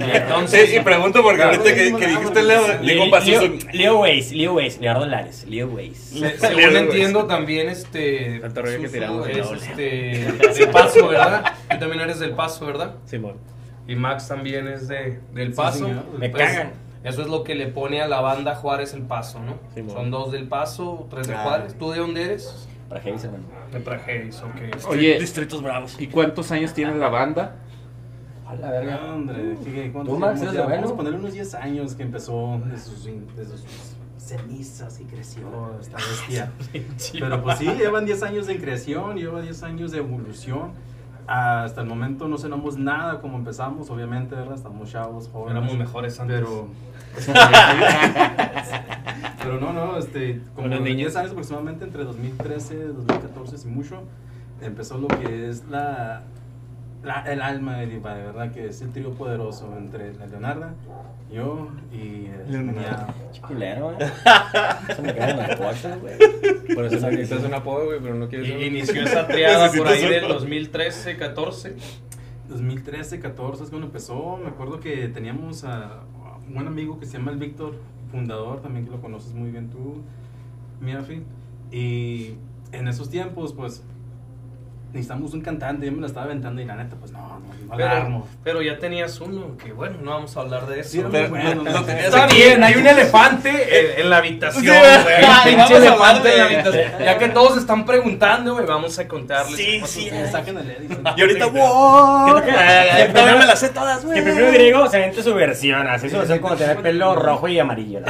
Entonces, 0.00 0.74
y 0.74 0.80
pregunto 0.80 1.22
porque 1.22 1.42
ahorita 1.42 1.64
que, 1.64 1.94
que 1.96 2.06
dijiste 2.08 2.42
Leo, 2.42 2.62
digo 2.78 3.04
Leo, 3.04 3.10
Pazuzu. 3.10 3.58
Leo 3.72 4.00
Weiss, 4.00 4.32
Leo 4.32 4.54
Weiss, 4.54 4.80
Leonardo 4.80 5.06
Lares, 5.06 5.44
Leo 5.48 5.68
Weiss. 5.68 5.98
se- 5.98 6.38
según 6.38 6.76
entiendo, 6.76 7.26
también 7.26 7.68
este. 7.68 8.40
Tanto 8.40 8.62
rollo 8.62 8.80
que 8.80 8.88
tiramos, 8.88 9.28
es 9.28 9.36
no, 9.38 9.54
este. 9.54 9.84
Del 10.58 10.68
paso, 10.70 11.08
¿verdad? 11.08 11.52
Tú 11.70 11.78
también 11.78 12.00
eres 12.02 12.18
del 12.18 12.32
paso, 12.32 12.66
¿verdad? 12.66 12.94
Simón. 13.04 13.36
Y 13.86 13.94
Max 13.94 14.28
también 14.28 14.68
es 14.68 14.88
de, 14.88 15.20
del 15.32 15.52
paso. 15.52 15.86
señor. 15.86 16.04
Me 16.18 16.28
Pues, 16.28 16.42
cagan. 16.42 16.72
Eso 17.04 17.22
es 17.22 17.28
lo 17.28 17.44
que 17.44 17.54
le 17.54 17.68
pone 17.68 18.02
a 18.02 18.08
la 18.08 18.20
banda 18.20 18.56
Juárez 18.56 18.92
el 18.92 19.02
paso, 19.02 19.38
¿no? 19.40 19.54
Sí, 19.74 19.82
mo. 19.82 19.92
Son 19.92 20.10
dos 20.10 20.32
del 20.32 20.48
paso, 20.48 21.06
tres 21.10 21.28
de. 21.28 21.34
Juárez. 21.34 21.74
¿Tú 21.78 21.92
de 21.92 21.98
dónde 22.00 22.24
eres? 22.24 22.66
Para 22.88 23.00
James, 23.00 23.22
hermano. 23.22 23.44
De 23.72 23.80
Trajes, 23.80 24.40
ok. 24.42 24.86
Oye, 24.88 25.18
Distritos 25.20 25.62
Bravos. 25.62 25.94
¿y 26.00 26.06
cuántos 26.08 26.50
años 26.52 26.72
tiene 26.74 26.94
la 26.96 27.08
banda? 27.08 27.56
A 28.48 28.54
la 28.54 28.70
verga. 28.70 28.98
Ah, 29.02 29.14
Hombre, 29.14 29.58
¿qué- 29.62 29.92
cuántos 29.92 30.14
¿Tú, 30.14 30.18
Max, 30.20 30.40
eres 30.40 30.54
de 30.54 30.58
bueno? 30.62 30.74
Vamos 30.76 30.92
a 30.92 30.96
ponerle 30.96 31.18
unos 31.18 31.32
10 31.34 31.54
años 31.54 31.94
que 31.94 32.02
empezó 32.02 32.58
de 32.64 32.78
sus, 32.78 33.04
de 33.04 33.44
sus 33.44 33.62
cenizas 34.16 35.00
y 35.00 35.04
creció 35.04 35.42
esta 35.80 35.96
bestia. 35.98 36.50
Pero 37.12 37.42
pues 37.42 37.58
sí, 37.58 37.66
llevan 37.66 38.06
10 38.06 38.22
años 38.22 38.46
de 38.46 38.58
creación, 38.58 39.16
lleva 39.16 39.42
10 39.42 39.62
años 39.64 39.92
de 39.92 39.98
evolución. 39.98 40.72
Hasta 41.26 41.82
el 41.82 41.86
momento 41.86 42.26
no 42.26 42.38
cenamos 42.38 42.78
nada 42.78 43.20
como 43.20 43.36
empezamos, 43.36 43.90
obviamente, 43.90 44.34
¿verdad? 44.34 44.54
Estamos 44.54 44.90
chavos, 44.90 45.28
jóvenes. 45.30 45.58
Éramos 45.58 45.76
mejores 45.76 46.18
antes. 46.18 46.40
Pero. 46.40 46.68
pero 49.42 49.60
no, 49.60 49.72
no, 49.74 49.98
este. 49.98 50.40
Como 50.54 50.68
niños. 50.68 50.96
10 50.96 51.16
años 51.16 51.30
aproximadamente, 51.32 51.84
entre 51.84 52.04
2013 52.04 52.74
y 52.74 52.78
2014, 52.78 53.58
si 53.58 53.68
mucho, 53.68 54.02
empezó 54.62 54.96
lo 54.96 55.08
que 55.08 55.50
es 55.50 55.64
la. 55.68 56.22
La- 57.02 57.22
el 57.30 57.40
alma 57.42 57.76
de 57.78 57.86
Diva, 57.86 58.14
de 58.14 58.22
verdad, 58.24 58.52
que 58.52 58.66
es 58.66 58.80
el 58.82 58.90
trío 58.92 59.12
poderoso 59.12 59.72
entre 59.78 60.14
la 60.14 60.26
Leonarda, 60.26 60.74
yo 61.32 61.68
y. 61.92 62.26
eh, 62.26 62.44
Leonarda. 62.48 63.14
Culero, 63.46 63.92
güey. 63.94 63.96
Eso 64.88 65.02
me 65.02 65.14
cagan 65.14 65.36
las 65.38 65.56
cosas, 65.56 66.00
güey. 66.00 66.14
Por 66.74 66.84
eso 66.84 67.10
necesitas 67.10 67.44
un 67.44 67.54
apodo, 67.54 67.86
güey, 67.86 68.00
pero 68.00 68.14
no 68.14 68.28
quieres. 68.28 68.48
Inició 68.66 69.02
esa 69.02 69.26
triada 69.26 69.70
por 69.72 69.86
ahí 69.88 70.02
del 70.08 70.24
uno. 70.24 70.34
2013, 70.34 71.16
14. 71.16 71.76
2013, 72.48 73.20
14 73.20 73.64
es 73.64 73.70
cuando 73.70 73.86
empezó. 73.86 74.36
Me 74.38 74.48
acuerdo 74.48 74.80
que 74.80 75.08
teníamos 75.08 75.64
a, 75.64 76.00
a 76.00 76.36
un 76.46 76.54
buen 76.54 76.66
amigo 76.66 76.98
que 76.98 77.06
se 77.06 77.18
llama 77.18 77.30
el 77.30 77.38
Víctor, 77.38 77.74
fundador, 78.10 78.60
también 78.62 78.84
que 78.86 78.90
lo 78.90 79.00
conoces 79.00 79.34
muy 79.34 79.50
bien 79.50 79.68
tú, 79.70 80.02
Miafi. 80.80 81.22
Y 81.70 82.34
en 82.72 82.88
esos 82.88 83.10
tiempos, 83.10 83.52
pues, 83.52 83.82
necesitamos 84.92 85.34
un 85.34 85.40
cantante. 85.42 85.86
Yo 85.86 85.92
me 85.92 86.00
la 86.00 86.06
estaba 86.06 86.26
aventando 86.26 86.60
y 86.60 86.64
la 86.64 86.76
neta, 86.76 86.96
pues, 86.98 87.12
no, 87.12 87.18
no, 87.20 87.38
no 87.68 87.76
Pero, 87.76 88.26
pero 88.42 88.62
ya 88.62 88.78
tenías 88.78 89.20
uno, 89.20 89.56
que 89.56 89.72
bueno, 89.72 89.98
no 90.02 90.10
vamos 90.12 90.36
a 90.36 90.40
hablar 90.40 90.66
de 90.66 90.80
eso. 90.80 90.90
Sí, 90.90 91.04
Pero 91.10 91.28
bueno, 91.28 91.54
lo- 91.62 91.70
lo 91.70 91.88
Está 91.88 92.24
aquí. 92.24 92.36
bien, 92.36 92.64
hay 92.64 92.74
un 92.74 92.86
elefante 92.86 93.50
en, 93.50 94.00
en 94.04 94.10
la 94.10 94.16
habitación, 94.18 94.62
Sí, 94.64 94.68
güey. 94.70 94.80
a 94.80 95.66
elefante 95.66 96.32
en 96.32 96.38
la 96.38 96.44
habitación. 96.44 96.92
Ya 97.04 97.18
que 97.18 97.28
todos 97.28 97.58
están 97.58 97.84
preguntando, 97.84 98.54
güey, 98.54 98.66
vamos 98.66 98.98
a 98.98 99.06
contarles. 99.06 99.56
Sí, 99.56 99.82
sí, 99.86 100.10
de- 100.10 100.30
Saquen 100.30 100.58
el 100.58 100.70
Edison. 100.70 101.04
Y 101.16 101.20
ahorita, 101.20 101.46
wow. 101.46 102.42
me 103.38 103.46
las 103.46 103.60
sé 103.60 103.68
todas, 103.70 104.04
güey. 104.04 104.16
Que 104.18 104.22
primero 104.22 104.52
griego 104.52 104.88
se 104.88 104.98
vente 104.98 105.22
su 105.22 105.34
versión, 105.34 105.86
así 105.86 106.08
su 106.10 106.16
versión 106.18 106.38
como 106.40 106.56
tener 106.56 106.78
pelo 106.78 107.14
rojo 107.16 107.48
y 107.48 107.58
amarillo. 107.58 108.00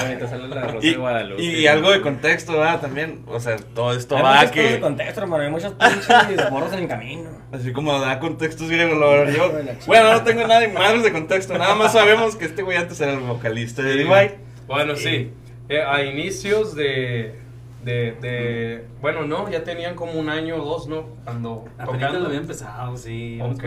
Y, 1.39 1.67
algo 1.67 1.91
de 1.91 2.01
contexto, 2.01 2.53
¿verdad? 2.53 2.81
También, 2.81 3.23
o 3.27 3.41
sea, 3.41 3.57
todo 3.75 3.93
esto 3.93 4.17
Hay 4.17 4.23
va 4.23 4.29
muchas 4.35 4.45
a 4.45 4.49
cosas 4.51 4.63
de 4.65 4.75
que... 4.75 4.81
contexto, 4.81 5.21
hermano. 5.23 5.45
Hay 5.45 5.51
muchos 5.51 5.73
pinches 5.73 6.51
morros 6.69 6.79
en 6.79 6.83
el 6.85 6.89
camino. 6.89 7.31
Así 7.53 7.73
como 7.73 7.99
da 8.01 8.19
contextos 8.19 8.69
griegos, 8.69 8.99
lo 8.99 9.31
yo. 9.31 9.53
Bueno, 9.87 10.13
no 10.13 10.23
tengo 10.23 10.43
nada 10.47 10.61
de 10.61 10.69
madres 10.69 11.03
de 11.03 11.13
contexto, 11.13 11.57
nada 11.57 11.75
más 11.75 11.93
sabemos 11.93 12.37
que 12.37 12.45
este 12.47 12.63
güey 12.63 12.77
antes 12.77 13.01
era 13.01 13.13
el 13.15 13.21
vocalista 13.21 13.83
de 13.83 13.93
Divide. 13.97 14.39
Bueno, 14.67 14.97
sí. 14.97 15.33
Eh, 15.71 15.83
a 15.83 16.03
inicios 16.03 16.75
de, 16.75 17.39
de, 17.85 18.13
de- 18.21 18.85
Bueno, 19.01 19.25
no, 19.27 19.51
ya 19.51 19.65
tenían 19.65 19.95
como 19.95 20.13
un 20.13 20.29
año 20.29 20.57
o 20.57 20.65
dos, 20.65 20.89
¿no? 20.89 21.07
Cuando 21.25 21.65
Apenas 21.79 21.93
tocando. 22.01 22.21
lo 22.21 22.27
había 22.27 22.39
empezado, 22.41 22.97
sí. 22.97 23.39
Ok. 23.43 23.65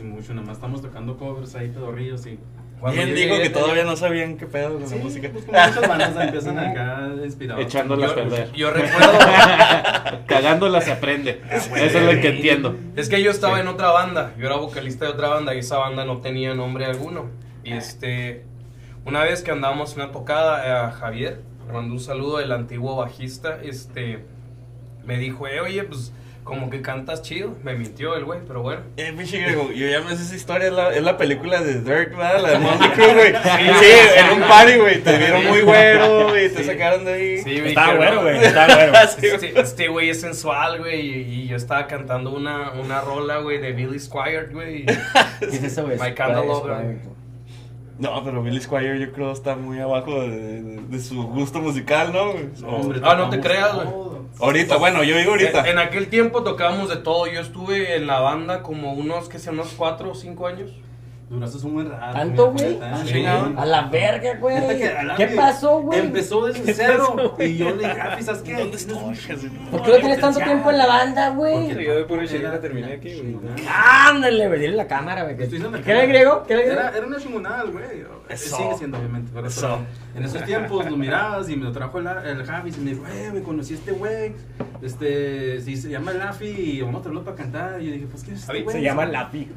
y 0.00 0.04
mucho. 0.04 0.34
Nada 0.34 0.46
más 0.46 0.56
estamos 0.56 0.82
tocando 0.82 1.16
covers 1.16 1.54
ahí, 1.56 1.68
pedorrillos 1.68 2.26
y. 2.26 2.38
Cuando 2.82 3.02
digo 3.06 3.14
llegué 3.36 3.42
que 3.42 3.50
todavía 3.50 3.84
no 3.84 3.96
sabían 3.96 4.36
qué 4.36 4.46
pedo 4.46 4.74
con 4.74 4.88
Sí, 4.88 4.96
la 4.96 5.04
música. 5.04 5.28
pues 5.32 5.44
como 5.44 5.58
muchas 5.58 5.88
bandas 5.88 6.16
empiezan 6.24 6.58
acá 6.58 7.08
inspirados. 7.24 7.64
Echándolas 7.64 8.10
a 8.10 8.14
perder. 8.14 8.52
yo 8.52 8.70
recuerdo. 8.70 9.18
Cagándolas 10.26 10.84
se 10.84 10.92
aprende. 10.92 11.40
Eso 11.50 11.74
es 11.76 11.94
lo 11.94 12.20
que 12.20 12.28
entiendo. 12.28 12.76
Es 12.96 13.08
que 13.08 13.22
yo 13.22 13.30
estaba 13.30 13.60
en 13.60 13.68
otra 13.68 13.90
banda, 13.90 14.32
yo 14.38 14.46
era 14.46 14.56
vocalista 14.56 15.04
de 15.04 15.12
otra 15.12 15.28
banda 15.28 15.54
y 15.54 15.58
esa 15.58 15.78
banda 15.78 16.04
no 16.04 16.18
tenía 16.18 16.54
nombre 16.54 16.84
alguno. 16.84 17.30
Y 17.64 17.72
este, 17.72 18.44
una 19.04 19.22
vez 19.22 19.42
que 19.42 19.50
andábamos 19.52 19.94
en 19.94 20.02
una 20.02 20.12
tocada, 20.12 20.86
a 20.88 20.90
Javier, 20.92 21.40
le 21.66 21.72
mandó 21.72 21.94
un 21.94 22.00
saludo, 22.00 22.40
el 22.40 22.50
antiguo 22.52 22.96
bajista, 22.96 23.58
este, 23.62 24.24
me 25.04 25.18
dijo, 25.18 25.46
eh, 25.46 25.60
oye, 25.60 25.84
pues 25.84 26.12
como 26.44 26.70
que 26.70 26.82
cantas 26.82 27.22
chido. 27.22 27.56
Me 27.62 27.74
mintió 27.74 28.16
el 28.16 28.24
güey, 28.24 28.40
pero 28.46 28.62
bueno. 28.62 28.82
Eh, 28.96 29.12
pinche 29.16 29.38
griego, 29.38 29.70
yo 29.72 29.86
ya 29.86 30.00
me 30.00 30.16
sé 30.16 30.22
esa 30.22 30.34
historia, 30.34 30.66
es 30.68 30.72
la, 30.72 30.94
es 30.94 31.02
la 31.02 31.16
película 31.16 31.60
de 31.60 31.80
Dirk, 31.80 32.10
¿verdad? 32.16 32.40
La 32.42 32.50
de 32.50 32.58
Motley 32.60 32.90
Crue, 32.90 33.14
güey. 33.14 33.32
Sí, 33.32 33.90
en 34.16 34.42
un 34.42 34.48
party, 34.48 34.76
güey, 34.78 35.02
te 35.02 35.18
vieron 35.18 35.46
muy 35.46 35.60
güero, 35.62 36.36
y 36.38 36.48
te 36.48 36.58
Sí. 36.58 36.64
sacaron 36.64 37.04
de 37.04 37.12
ahí. 37.12 37.38
Sí, 37.42 37.58
Está 37.64 37.94
güero, 37.94 38.22
güey. 38.22 38.36
Está 38.44 38.66
güero. 38.74 38.92
Güey. 38.92 39.04
Este, 39.32 39.60
este 39.60 39.88
güey 39.88 40.10
es 40.10 40.20
sensual, 40.20 40.78
güey, 40.78 41.00
y, 41.00 41.42
y 41.42 41.46
yo 41.48 41.56
estaba 41.56 41.86
cantando 41.86 42.30
una, 42.34 42.72
una 42.72 43.00
rola, 43.00 43.38
güey, 43.38 43.58
de 43.58 43.72
Billy 43.72 43.98
Squire, 43.98 44.46
güey. 44.52 44.84
¿Qué 44.86 45.46
es 45.46 45.62
eso, 45.62 45.84
güey? 45.84 45.98
My 45.98 46.12
Candle 46.14 46.46
Lover. 46.46 46.96
No, 48.02 48.24
pero 48.24 48.42
Billy 48.42 48.60
Squire 48.60 48.98
yo 48.98 49.12
creo 49.12 49.30
está 49.32 49.54
muy 49.54 49.78
abajo 49.78 50.22
de, 50.22 50.62
de- 50.62 50.80
de 50.82 51.00
su 51.00 51.22
gusto 51.22 51.60
musical, 51.60 52.12
¿no? 52.12 52.30
Hombre, 52.66 53.00
Ah, 53.04 53.14
no 53.14 53.30
te 53.30 53.40
creas, 53.40 53.74
güey. 53.74 53.86
Ahorita, 54.40 54.76
bueno, 54.76 55.04
yo 55.04 55.16
digo 55.16 55.30
ahorita. 55.32 55.60
En, 55.60 55.66
en 55.66 55.78
aquel 55.78 56.08
tiempo 56.08 56.42
tocábamos 56.42 56.88
de 56.88 56.96
todo. 56.96 57.26
Yo 57.28 57.40
estuve 57.40 57.96
en 57.96 58.06
la 58.08 58.18
banda 58.20 58.62
como 58.62 58.92
unos, 58.94 59.28
que 59.28 59.38
sé, 59.38 59.50
unos 59.50 59.68
cuatro 59.76 60.10
o 60.10 60.14
cinco 60.14 60.46
años. 60.48 60.70
Duraste 61.32 61.66
un 61.66 61.72
buen 61.72 61.88
rato. 61.88 62.12
¿Tanto, 62.12 62.52
güey? 62.52 62.74
neta, 62.74 63.06
Sí. 63.06 63.24
A 63.24 63.64
la 63.64 63.88
verga, 63.88 64.34
güey. 64.38 64.78
¿Qué 65.16 65.32
pasó, 65.34 65.80
güey? 65.80 66.00
Empezó 66.00 66.44
desde 66.44 66.74
cero. 66.74 67.36
Y 67.38 67.56
yo 67.56 67.70
le 67.70 67.88
dije, 67.88 68.00
Javi, 68.00 68.22
¿sabes 68.22 68.42
qué? 68.42 68.54
¿Dónde 68.54 68.76
estoy? 68.76 69.16
¿Por 69.70 69.82
qué 69.82 69.90
no 69.92 69.96
tienes 69.96 70.20
tanto 70.20 70.40
tiempo 70.40 70.70
en 70.70 70.76
la 70.76 70.86
banda, 70.86 71.30
güey? 71.30 71.68
Porque 71.68 71.84
Yo 71.86 72.04
de 72.04 72.28
chile 72.28 72.42
la 72.42 72.60
terminé 72.60 72.92
aquí, 72.92 73.18
güey. 73.22 73.66
Ándale, 73.66 74.46
güey, 74.46 74.60
dile 74.60 74.76
la 74.76 74.86
cámara, 74.86 75.22
güey. 75.22 75.36
¿Qué 75.38 75.44
Estoy 75.44 75.58
diciendo 75.58 75.82
¿Qué 75.82 75.90
era 75.90 76.02
el 76.02 76.08
griego? 76.08 76.42
¿Qué 76.46 76.52
era 76.52 76.62
el 76.62 76.68
griego? 76.68 76.82
Era, 76.86 76.98
era 76.98 77.06
una 77.06 77.18
chingonada, 77.18 77.64
güey. 77.64 77.84
Eso. 78.28 78.56
Sigue 78.56 78.74
siendo, 78.76 78.98
obviamente. 78.98 79.30
pero 79.32 79.46
Eso. 79.46 79.78
En 80.14 80.24
esos 80.24 80.44
tiempos 80.44 80.84
lo 80.90 80.98
mirabas 80.98 81.48
y 81.48 81.56
me 81.56 81.64
lo 81.64 81.72
trajo 81.72 81.98
el, 81.98 82.06
el 82.06 82.44
Javi 82.44 82.74
y 82.76 82.80
me 82.80 82.90
dijo, 82.90 83.06
eh, 83.06 83.30
me 83.32 83.42
conocí 83.42 83.72
a 83.72 83.76
este 83.78 83.92
güey. 83.92 84.34
Este, 84.82 85.62
si 85.62 85.78
se 85.78 85.88
llama 85.88 86.12
Lafi 86.12 86.46
y 86.46 86.82
vamos 86.82 87.00
a 87.00 87.02
traerlo 87.04 87.24
para 87.24 87.36
cantar. 87.38 87.80
Y 87.80 87.86
yo 87.86 87.92
dije, 87.92 88.06
pues, 88.10 88.22
¿qué 88.22 88.32
es 88.32 88.40
este 88.40 88.62
güey? 88.62 88.76
Se 88.76 88.82
llama 88.82 89.06
Lapi. 89.06 89.48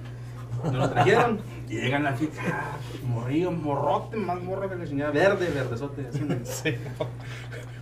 Nos 0.65 0.73
lo 0.73 0.89
trajeron. 0.89 1.39
Y 1.69 1.75
llegan 1.75 2.03
Lafi, 2.03 2.29
ah, 2.51 2.77
morrillo, 3.07 3.51
morrote, 3.51 4.17
más 4.17 4.41
morro 4.41 4.69
que 4.69 4.75
la 4.75 4.85
chingada. 4.85 5.11
Verde, 5.11 5.49
verdezote. 5.49 6.07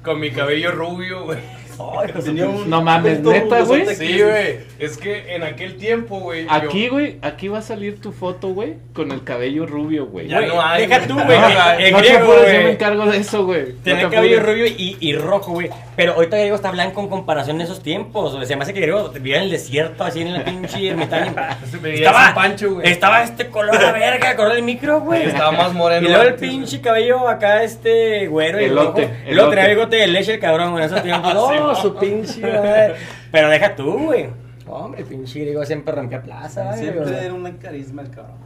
Con 0.03 0.19
mi 0.19 0.31
cabello 0.31 0.71
rubio, 0.71 1.23
güey. 1.25 1.39
Ay, 1.79 2.11
Tenía 2.23 2.47
un- 2.47 2.69
No 2.69 2.81
mames, 2.81 3.19
un 3.19 3.31
¿neta, 3.31 3.61
güey? 3.61 3.85
Sí, 3.87 4.05
aquí. 4.05 4.21
güey. 4.21 4.59
Es 4.79 4.97
que 4.97 5.35
en 5.35 5.43
aquel 5.43 5.75
tiempo, 5.77 6.19
güey. 6.19 6.45
Aquí, 6.49 6.85
yo- 6.85 6.91
güey, 6.93 7.17
aquí 7.21 7.47
va 7.47 7.59
a 7.59 7.61
salir 7.61 7.99
tu 8.01 8.11
foto, 8.11 8.49
güey, 8.49 8.75
con 8.93 9.11
el 9.11 9.23
cabello 9.23 9.65
rubio, 9.65 10.05
güey. 10.07 10.27
Ya 10.27 10.41
no 10.41 10.61
hay. 10.61 10.87
Deja 10.87 11.07
tú, 11.07 11.13
güey. 11.15 11.39
No, 11.39 11.47
El 11.79 11.91
no 11.93 12.01
te 12.01 12.17
apures, 12.17 12.53
yo 12.53 12.63
me 12.63 12.71
encargo 12.71 13.05
de 13.05 13.17
eso, 13.17 13.45
güey. 13.45 13.73
Tiene 13.83 14.03
No 14.03 14.09
cabello 14.09 14.39
rubio 14.41 14.65
y, 14.67 14.97
y 14.99 15.15
rojo, 15.15 15.51
güey. 15.53 15.69
Pero 15.95 16.13
ahorita 16.13 16.37
Griego 16.37 16.55
está 16.55 16.71
blanco 16.71 17.01
en 17.01 17.07
comparación 17.07 17.57
de 17.59 17.65
esos 17.65 17.81
tiempos. 17.83 18.35
Se 18.47 18.55
me 18.55 18.63
hace 18.63 18.73
que 18.73 18.81
Griego 18.81 19.09
vivía 19.09 19.37
en 19.37 19.43
el 19.43 19.51
desierto, 19.51 20.03
así 20.03 20.21
en 20.21 20.33
la 20.33 20.43
pinche 20.43 20.87
ermitaña. 20.89 21.57
Veía 21.81 22.09
a 22.09 22.13
San 22.13 22.33
Pancho, 22.35 22.73
güey. 22.75 22.89
Estaba 22.89 23.23
este 23.23 23.47
color 23.49 23.77
de 23.77 23.91
verga, 23.91 24.35
color 24.35 24.53
del 24.53 24.63
micro, 24.63 25.01
güey. 25.01 25.23
Estaba 25.27 25.51
más 25.51 25.73
moreno 25.73 26.05
Y 26.07 26.09
luego 26.09 26.23
el 26.23 26.29
antes, 26.33 26.49
pinche 26.49 26.81
cabello 26.81 27.27
acá, 27.27 27.63
este 27.63 28.27
güero 28.27 28.59
y 28.59 28.65
Elote, 28.65 29.01
rojo. 29.01 29.13
Y 29.27 29.33
luego 29.33 29.51
elote. 29.51 29.55
tenía 29.55 29.69
bigote 29.69 29.95
de 29.97 30.07
leche 30.07 30.33
el 30.33 30.39
cabrón, 30.39 30.73
No, 31.67 31.75
su 31.75 31.95
pinche 31.95 32.41
madre. 32.41 32.95
Pero 33.31 33.49
deja 33.49 33.75
tú, 33.75 34.05
güey. 34.05 34.29
Hombre, 34.67 35.03
pinche 35.03 35.39
Griego 35.41 35.65
siempre 35.65 35.93
rompía 35.93 36.21
plaza, 36.21 36.63
güey. 36.65 36.79
Siempre 36.79 37.25
era 37.25 37.33
un 37.33 37.51
carisma 37.53 38.01
el 38.01 38.09
cabrón. 38.09 38.37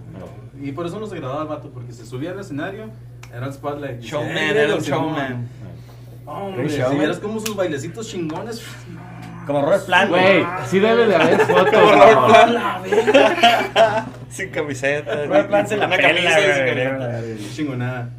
Y 0.62 0.72
por 0.72 0.86
eso 0.88 1.00
nos 1.00 1.12
agradaba 1.14 1.44
el 1.44 1.48
vato, 1.48 1.70
porque 1.70 1.92
se 1.92 2.06
subía 2.06 2.32
al 2.32 2.40
escenario, 2.40 2.90
era 3.32 3.46
el 3.46 3.54
spotlight. 3.54 3.98
Dice, 3.98 4.10
Showman, 4.10 4.32
"Hey, 4.36 4.52
era 4.56 4.76
un 4.76 4.82
Simón". 4.82 5.00
showman. 5.06 5.48
Hombre, 6.26 6.64
Un 6.64 6.70
si 6.70 6.78
showman. 6.78 6.98
vieras 6.98 7.20
como 7.20 7.40
sus 7.40 7.56
bailecitos 7.56 8.08
chingones. 8.10 8.62
Como 9.46 9.62
Robert 9.62 9.86
Plant. 9.86 10.10
Güey, 10.10 10.46
sí 10.66 10.80
debe 10.80 11.06
de 11.08 11.16
haber 11.16 11.40
fotos, 11.42 11.72
Robert 11.92 12.16
mamón. 12.16 12.32
Plant. 12.92 14.08
Sin 14.30 14.50
camiseta. 14.50 15.26
Robert 15.26 15.48
Plant 15.48 15.68
se 15.70 15.78
la 15.78 15.86
Una 15.86 15.96
pela. 15.98 17.22
Chingonada. 17.54 18.10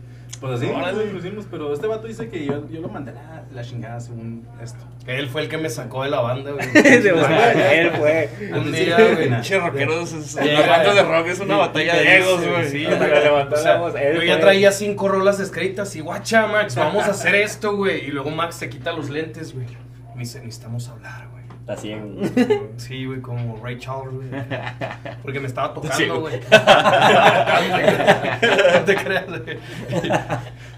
Pues 0.40 0.52
así, 0.54 0.66
Órale. 0.66 1.12
lo 1.12 1.18
hicimos, 1.18 1.46
pero 1.50 1.72
este 1.72 1.86
vato 1.86 2.06
dice 2.06 2.28
que 2.28 2.44
yo, 2.44 2.68
yo 2.70 2.80
lo 2.80 2.88
mandé 2.88 3.10
a 3.10 3.14
la, 3.14 3.44
la 3.52 3.62
chingada 3.62 3.98
según 3.98 4.46
esto. 4.62 4.84
Él 5.06 5.28
fue 5.28 5.42
el 5.42 5.48
que 5.48 5.58
me 5.58 5.68
sacó 5.68 6.04
de 6.04 6.10
la 6.10 6.20
banda, 6.20 6.52
güey. 6.52 6.66
Él 6.74 7.90
fue. 7.96 8.28
Un 8.52 8.70
día, 8.72 8.96
güey. 8.96 9.28
Pinche 9.28 9.58
rockeros. 9.58 10.12
Las 10.36 10.68
bandas 10.68 10.94
de 10.94 11.02
rock 11.02 11.26
es 11.28 11.40
una 11.40 11.56
batalla 11.56 11.96
de 11.96 12.18
egos, 12.18 12.46
güey. 12.46 12.68
Sí, 12.68 12.84
la 12.84 14.12
yo 14.14 14.22
ya 14.22 14.40
traía 14.40 14.70
cinco 14.72 15.08
rolas 15.08 15.40
escritas 15.40 15.94
y 15.96 16.00
guacha, 16.00 16.46
Max, 16.46 16.76
vamos 16.76 17.04
a 17.04 17.10
hacer 17.10 17.34
esto, 17.34 17.76
güey. 17.76 18.06
Y 18.06 18.10
luego 18.10 18.30
Max 18.30 18.56
se 18.56 18.68
quita 18.68 18.92
los 18.92 19.10
lentes, 19.10 19.54
güey. 19.54 19.66
Me 20.14 20.20
dice, 20.24 20.40
necesitamos 20.40 20.88
hablar, 20.88 21.27
Así 21.68 21.92
en. 21.92 22.72
Sí, 22.78 23.04
güey, 23.04 23.20
como 23.20 23.62
Ray 23.62 23.78
Charles, 23.78 24.14
güey. 24.14 24.28
Porque 25.22 25.38
me 25.38 25.46
estaba 25.46 25.74
tocando, 25.74 26.20
güey. 26.20 26.38
güey. 26.38 26.50
no 28.74 28.80
te 28.86 28.94
creas, 28.96 29.26
güey. 29.26 29.58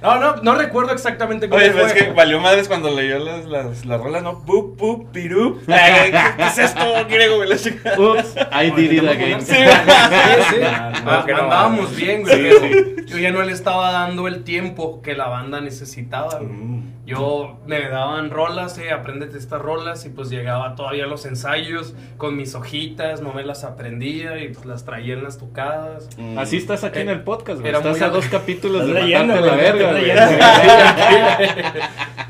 No, 0.03 0.19
no, 0.19 0.37
no 0.37 0.55
recuerdo 0.57 0.93
exactamente 0.93 1.49
cómo 1.49 1.61
Oye, 1.61 1.71
fue. 1.71 1.83
pues 1.83 1.95
es 1.95 2.03
que 2.03 2.13
valió 2.13 2.41
madres 2.41 2.69
cuando 2.69 2.91
leyó 2.91 3.19
las, 3.19 3.45
las, 3.45 3.85
las 3.85 4.01
rolas, 4.01 4.23
¿no? 4.23 4.45
Pup, 4.45 4.77
pup, 4.77 5.11
pirup. 5.13 5.65
¿Qué, 5.67 6.13
qué 6.37 6.43
es 6.45 6.59
esto, 6.59 6.81
griego, 7.09 7.37
güey? 7.37 7.49
La 7.51 7.57
chica. 7.57 7.95
Oops, 7.99 8.35
I 8.51 8.71
did 8.71 8.93
it 8.93 9.09
again. 9.09 9.41
Sí, 9.43 9.55
sí. 9.55 10.61
Ah, 11.03 11.25
andábamos 11.27 11.95
bien, 11.97 12.23
güey. 12.23 13.05
Yo 13.07 13.19
ya 13.19 13.31
no 13.31 13.43
le 13.43 13.53
estaba 13.53 13.91
dando 13.93 14.29
el 14.29 14.45
tiempo 14.45 15.01
que 15.03 15.15
la 15.15 15.29
banda 15.29 15.61
necesitaba. 15.61 16.39
güey. 16.39 16.51
Mm. 17.11 17.19
Yo 17.19 17.59
me 17.67 17.89
daban 17.89 18.31
rolas, 18.31 18.79
eh, 18.79 18.91
apréndete 18.93 19.39
estas 19.39 19.61
rolas. 19.61 20.05
Y 20.07 20.11
pues 20.11 20.31
llegaba 20.31 20.75
todavía 20.75 21.05
a 21.05 21.07
los 21.09 21.27
ensayos 21.27 21.95
con 22.17 22.37
mis 22.37 22.55
hojitas, 22.55 23.21
no 23.21 23.33
me 23.33 23.43
las 23.45 23.65
aprendía 23.65 24.39
y 24.39 24.49
pues 24.49 24.67
las 24.67 24.85
traía 24.85 25.15
en 25.15 25.25
las 25.25 25.39
tocadas. 25.39 26.09
Así 26.37 26.57
estás 26.57 26.85
aquí 26.85 27.01
en 27.01 27.09
el 27.09 27.23
podcast, 27.23 27.61
güey. 27.61 27.73
Estás 27.75 27.99
muy 27.99 28.07
a 28.07 28.11
dos 28.11 28.27
capítulos 28.27 28.87
de 28.87 28.95
leyendo, 28.95 29.35
la 29.41 29.55
verga. 29.57 29.91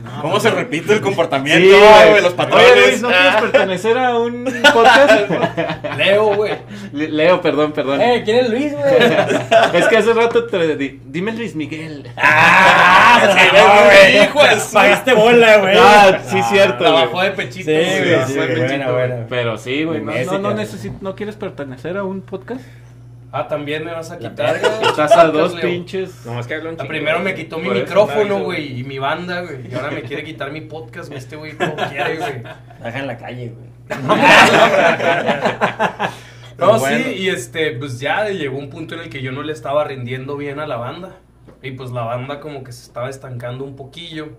¿Cómo 0.21 0.39
se 0.41 0.51
repite 0.51 0.93
el 0.95 1.01
comportamiento, 1.01 1.67
Sí, 1.67 1.83
güey. 2.11 2.23
Los 2.23 2.35
patrones. 2.35 2.71
Oye, 2.73 2.87
Luis, 2.89 3.03
¿no 3.03 3.09
quieres 3.09 3.35
pertenecer 3.37 3.99
a 3.99 4.19
un 4.19 4.45
podcast? 4.75 5.31
Leo, 5.97 6.35
güey. 6.35 6.53
Le- 6.93 7.09
Leo, 7.09 7.41
perdón, 7.41 7.73
perdón. 7.73 8.01
Eh, 8.01 8.23
¿quién 8.25 8.39
es 8.45 8.51
Luis, 8.51 8.73
güey? 8.77 8.95
Es 9.75 9.87
que 9.89 9.97
hace 9.97 10.13
rato 10.13 10.45
te 10.47 10.77
di, 10.77 11.01
dime 11.07 11.33
Luis 11.33 11.55
Miguel. 11.55 12.11
¡Ah! 12.17 13.29
Güey, 13.87 14.25
hijo 14.25 14.43
de 14.43 14.61
Pagaste 14.73 15.15
bola, 15.15 15.59
güey. 15.59 15.77
Ah, 15.79 16.21
sí, 16.25 16.41
cierto. 16.43 16.85
La 16.85 16.91
bajó 16.91 17.23
de 17.23 17.31
pechito. 17.33 17.71
Sí, 17.71 17.77
güey. 17.77 18.25
sí, 18.27 18.35
buena, 18.35 18.91
buena. 18.93 19.27
Pero 19.29 19.59
sí, 19.59 19.85
güey. 19.85 20.01
No, 20.03 20.13
no, 20.25 20.39
no, 20.39 20.55
necesito, 20.55 20.97
¿no 21.01 21.15
quieres 21.15 21.37
pertenecer 21.37 21.97
a 21.97 22.05
un 22.05 22.21
podcast? 22.23 22.63
Ah, 23.33 23.47
también 23.47 23.85
me 23.85 23.93
vas 23.93 24.11
a 24.11 24.19
quitar. 24.19 24.57
Estás 24.57 25.13
a 25.13 25.27
dos 25.29 25.55
pinches. 25.55 26.11
Que 26.23 26.29
un 26.29 26.37
La 26.37 26.43
chingo, 26.47 26.89
primero 26.89 27.21
me 27.21 27.35
quitó 27.35 27.59
mi 27.59 27.69
micrófono, 27.71 28.37
eso. 28.37 28.45
güey, 28.45 28.81
y 28.81 28.85
mi 28.85 28.99
banda, 28.99 29.43
güey. 29.43 29.71
Y 29.71 29.75
ahora 29.75 29.91
me 29.93 30.03
quiere 30.03 30.25
quitar 30.25 30.51
mi 30.51 30.63
podcast, 30.63 31.09
güey. 31.09 31.19
Este 31.19 31.37
güey 31.37 31.53
todo 31.57 31.77
quiere, 31.91 32.17
güey. 32.17 32.43
Deja 32.83 32.99
en 32.99 33.07
la 33.07 33.17
calle, 33.17 33.55
güey. 33.55 33.71
No, 36.59 36.79
Bueno. 36.79 37.05
sí, 37.05 37.15
y 37.17 37.29
este, 37.31 37.71
pues 37.71 37.99
ya 38.01 38.29
llegó 38.29 38.59
un 38.59 38.69
punto 38.69 38.95
en 38.95 39.01
el 39.01 39.09
que 39.09 39.23
yo 39.23 39.33
no 39.33 39.43
le 39.43 39.53
estaba 39.53 39.83
rindiendo 39.85 40.37
bien 40.37 40.61
a 40.61 40.67
la 40.67 40.77
banda. 40.77 41.17
Y 41.63 41.71
pues 41.71 41.91
la 41.91 42.03
banda 42.03 42.39
como 42.41 42.65
que 42.65 42.73
se 42.73 42.83
estaba 42.83 43.09
estancando 43.09 43.65
un 43.65 43.77
poquillo. 43.77 44.31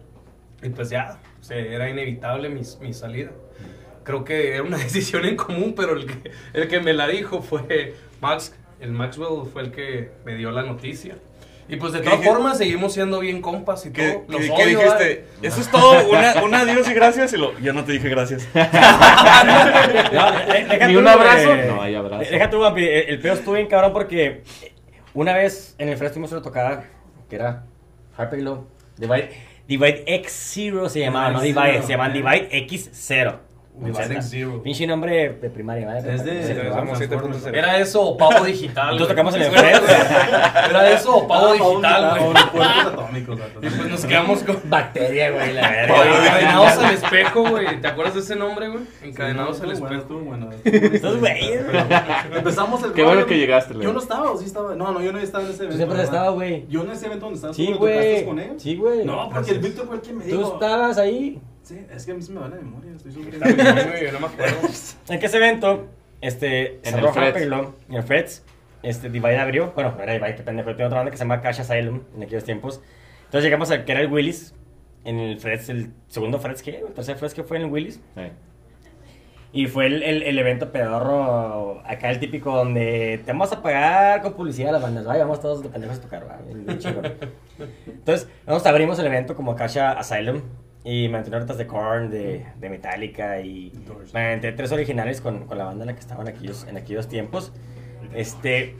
Y 0.63 0.69
pues 0.69 0.89
ya, 0.89 1.19
o 1.39 1.43
sea, 1.43 1.57
era 1.57 1.89
inevitable 1.89 2.49
mi, 2.49 2.61
mi 2.81 2.93
salida. 2.93 3.31
Creo 4.03 4.23
que 4.23 4.53
era 4.55 4.63
una 4.63 4.77
decisión 4.83 5.25
en 5.25 5.35
común, 5.35 5.73
pero 5.75 5.93
el 5.93 6.05
que, 6.05 6.31
el 6.53 6.67
que 6.67 6.79
me 6.79 6.93
la 6.93 7.07
dijo 7.07 7.41
fue 7.41 7.95
Max. 8.19 8.55
El 8.79 8.91
Maxwell 8.93 9.45
fue 9.51 9.61
el 9.61 9.71
que 9.71 10.11
me 10.25 10.35
dio 10.35 10.49
la 10.51 10.63
noticia. 10.63 11.15
Y 11.69 11.75
pues 11.77 11.93
de 11.93 11.99
¿Qué 11.99 12.05
todas 12.05 12.19
dije? 12.19 12.31
formas 12.31 12.57
seguimos 12.57 12.93
siendo 12.93 13.19
bien 13.19 13.41
compas 13.41 13.85
y 13.85 13.91
¿Qué, 13.93 14.09
todo. 14.11 14.25
Los 14.27 14.41
qué- 14.41 14.51
odio, 14.51 14.55
qué 14.57 14.65
dijiste? 14.65 15.25
¿vale? 15.37 15.47
Eso 15.47 15.61
es 15.61 15.69
todo, 15.71 16.09
una, 16.09 16.43
un 16.43 16.53
adiós 16.53 16.89
y 16.89 16.93
gracias. 16.93 17.31
Y 17.33 17.37
lo, 17.37 17.57
yo 17.59 17.71
no 17.73 17.85
te 17.85 17.93
dije 17.93 18.09
gracias. 18.09 18.47
No, 20.13 20.39
eh, 20.53 20.79
¿Ni 20.87 20.95
un 20.95 21.07
abrazo? 21.07 21.47
güey. 21.47 21.67
No 21.67 21.81
hay 21.81 21.95
abrazo. 21.95 22.29
Deja 22.29 22.49
tú, 22.49 22.59
papi. 22.59 22.83
El, 22.83 23.09
el 23.09 23.19
pedo 23.19 23.33
estuvo 23.33 23.53
bien 23.55 23.67
cabrón 23.67 23.93
porque 23.93 24.43
una 25.13 25.33
vez 25.33 25.75
en 25.77 25.89
el 25.89 25.97
Fred 25.97 26.09
tuvimos 26.11 26.31
una 26.31 26.41
tocada 26.41 26.85
que 27.29 27.35
era 27.35 27.63
Harper 28.17 28.41
Low. 28.41 28.67
Divide, 28.97 29.31
Divide 29.71 30.03
X0 30.05 30.89
se 30.89 30.99
llamaba, 30.99 31.31
no 31.31 31.39
Divide 31.39 31.81
se 31.81 31.93
llaman. 31.93 32.11
Divide 32.11 32.49
X0. 32.67 33.50
Divide 33.73 34.17
X0. 34.19 34.61
Pinche 34.61 34.85
nombre 34.85 35.29
de 35.41 35.49
primaria, 35.49 35.87
¿vale? 35.87 35.99
Es 35.99 36.23
de- 36.23 36.43
Sí, 36.43 36.51
Entonces 36.51 36.69
vamos. 36.69 36.99
somos 36.99 36.99
7.0. 37.45 37.55
Era 37.57 37.79
eso 37.79 38.01
o 38.01 38.17
pavo 38.17 38.43
digital. 38.45 38.95
Güey. 38.97 39.07
tocamos 39.07 39.35
en 39.35 39.41
el. 39.43 39.53
Era 40.69 40.91
eso 40.91 41.15
o 41.15 41.27
pavo 41.27 41.53
digital, 41.53 42.19
güey. 42.19 42.31
Y 43.61 43.69
pues 43.69 43.89
nos 43.89 44.05
quedamos 44.05 44.43
con. 44.43 44.59
Bacteria, 44.65 45.31
güey, 45.31 45.53
la 45.53 45.69
verga. 45.69 46.25
encadenados 46.25 46.77
al 46.77 46.93
espejo, 46.93 47.49
güey. 47.49 47.81
¿Te 47.81 47.87
acuerdas 47.87 48.13
de 48.15 48.19
ese 48.21 48.35
nombre, 48.35 48.67
güey? 48.69 48.83
Encadenados 49.03 49.61
al 49.61 49.71
espejo. 49.71 50.19
bueno. 50.19 50.49
Estos 50.63 51.19
güeyes, 51.19 51.65
güey. 51.65 51.83
Empezamos 52.37 52.83
el 52.83 52.93
Qué 52.93 53.03
bueno 53.03 53.25
que 53.25 53.37
llegaste. 53.37 53.73
Yo 53.79 53.93
no 53.93 53.99
estaba, 53.99 54.31
o 54.31 54.37
sí 54.37 54.45
estaba. 54.45 54.75
No, 54.75 54.91
no, 54.91 55.01
yo 55.01 55.11
no 55.11 55.19
estaba 55.19 55.43
en 55.45 55.49
ese 55.51 55.63
evento. 55.63 55.77
siempre 55.77 55.97
has 55.97 56.05
¿verdad? 56.09 56.15
estado, 56.23 56.33
güey. 56.35 56.65
Yo 56.69 56.81
en 56.83 56.91
ese 56.91 57.05
evento 57.07 57.25
donde 57.25 57.35
estabas 57.37 57.55
Sí, 57.55 57.65
tú, 57.65 57.71
¿lo 57.71 57.77
tocaste 57.79 58.23
güey. 58.25 58.47
Sí, 58.59 58.75
güey. 58.75 59.05
No, 59.05 59.29
porque 59.33 59.51
el 59.51 59.59
Víctor 59.59 59.87
fue 59.87 59.95
el 59.95 60.01
que 60.01 60.13
me 60.13 60.25
dijo. 60.25 60.39
Tú 60.41 60.53
estabas 60.53 60.97
ahí. 60.97 61.41
Sí, 61.71 61.85
es 61.89 62.05
que 62.05 62.11
a 62.11 62.15
mí 62.15 62.21
se 62.21 62.33
me 62.33 62.41
va 62.41 62.49
la 62.49 62.57
memoria, 62.57 62.91
estoy 62.93 63.13
sufriendo. 63.13 63.47
Yo 63.47 64.11
no 64.11 64.19
me 64.19 64.27
acuerdo. 64.27 64.57
En 65.07 65.19
que 65.21 65.25
ese 65.25 65.37
evento, 65.37 65.87
este, 66.19 66.81
En 66.83 66.95
el 66.95 67.49
Low, 67.49 67.75
en 67.87 67.95
el 67.95 68.03
Freds, 68.03 68.43
este, 68.83 69.09
Divide 69.09 69.37
abrió, 69.37 69.71
bueno, 69.71 69.93
no 69.95 70.03
era 70.03 70.11
Divide, 70.11 70.35
qué 70.35 70.43
pendejo, 70.43 70.71
tiene 70.71 70.87
otra 70.87 70.97
banda 70.97 71.11
que 71.11 71.17
se 71.17 71.23
llama 71.23 71.39
Cash 71.39 71.61
Asylum 71.61 72.01
en 72.13 72.23
aquellos 72.23 72.43
tiempos. 72.43 72.81
Entonces 73.23 73.45
llegamos 73.45 73.71
al 73.71 73.85
que 73.85 73.91
era 73.93 74.01
el 74.01 74.11
Willis, 74.11 74.53
en 75.05 75.17
el 75.17 75.39
Freds, 75.39 75.69
el 75.69 75.93
segundo 76.07 76.39
Freds 76.39 76.61
que, 76.61 76.79
el 76.79 76.87
tercer 76.87 77.15
Freds 77.15 77.33
que 77.33 77.43
fue 77.43 77.55
en 77.55 77.63
el 77.63 77.71
Willis. 77.71 78.01
Sí. 78.15 78.21
Y 79.53 79.67
fue 79.67 79.85
el, 79.85 80.03
el, 80.03 80.23
el 80.23 80.39
evento 80.39 80.73
pedorro, 80.73 81.81
acá 81.85 82.09
el 82.09 82.19
típico 82.19 82.53
donde 82.53 83.21
te 83.25 83.31
vamos 83.31 83.53
a 83.53 83.61
pagar 83.61 84.21
con 84.21 84.33
publicidad 84.33 84.71
a 84.71 84.73
las 84.73 84.81
bandas, 84.81 85.05
vaya, 85.05 85.23
vamos 85.23 85.39
todos 85.39 85.63
de 85.63 85.69
pendejos 85.69 85.99
a 85.99 86.01
tocar, 86.01 86.27
va. 86.27 86.37
Entonces, 87.85 88.27
nosotros 88.45 88.65
abrimos 88.65 88.99
el 88.99 89.05
evento 89.07 89.37
como 89.37 89.55
Kasha 89.55 89.93
Asylum 89.93 90.41
y 90.83 91.07
me 91.09 91.17
aventé 91.17 91.31
notas 91.37 91.57
de 91.57 91.67
Korn, 91.67 92.09
de, 92.09 92.45
de 92.59 92.69
Metallica 92.69 93.39
y 93.41 93.71
me 94.13 94.25
aventé 94.25 94.51
tres 94.51 94.71
originales 94.71 95.21
con, 95.21 95.45
con 95.45 95.57
la 95.57 95.65
banda 95.65 95.83
en 95.83 95.87
la 95.87 95.93
que 95.93 95.99
estaban 95.99 96.27
aquellos, 96.27 96.65
en 96.67 96.77
aquellos 96.77 97.07
tiempos. 97.07 97.51
Este, 98.15 98.75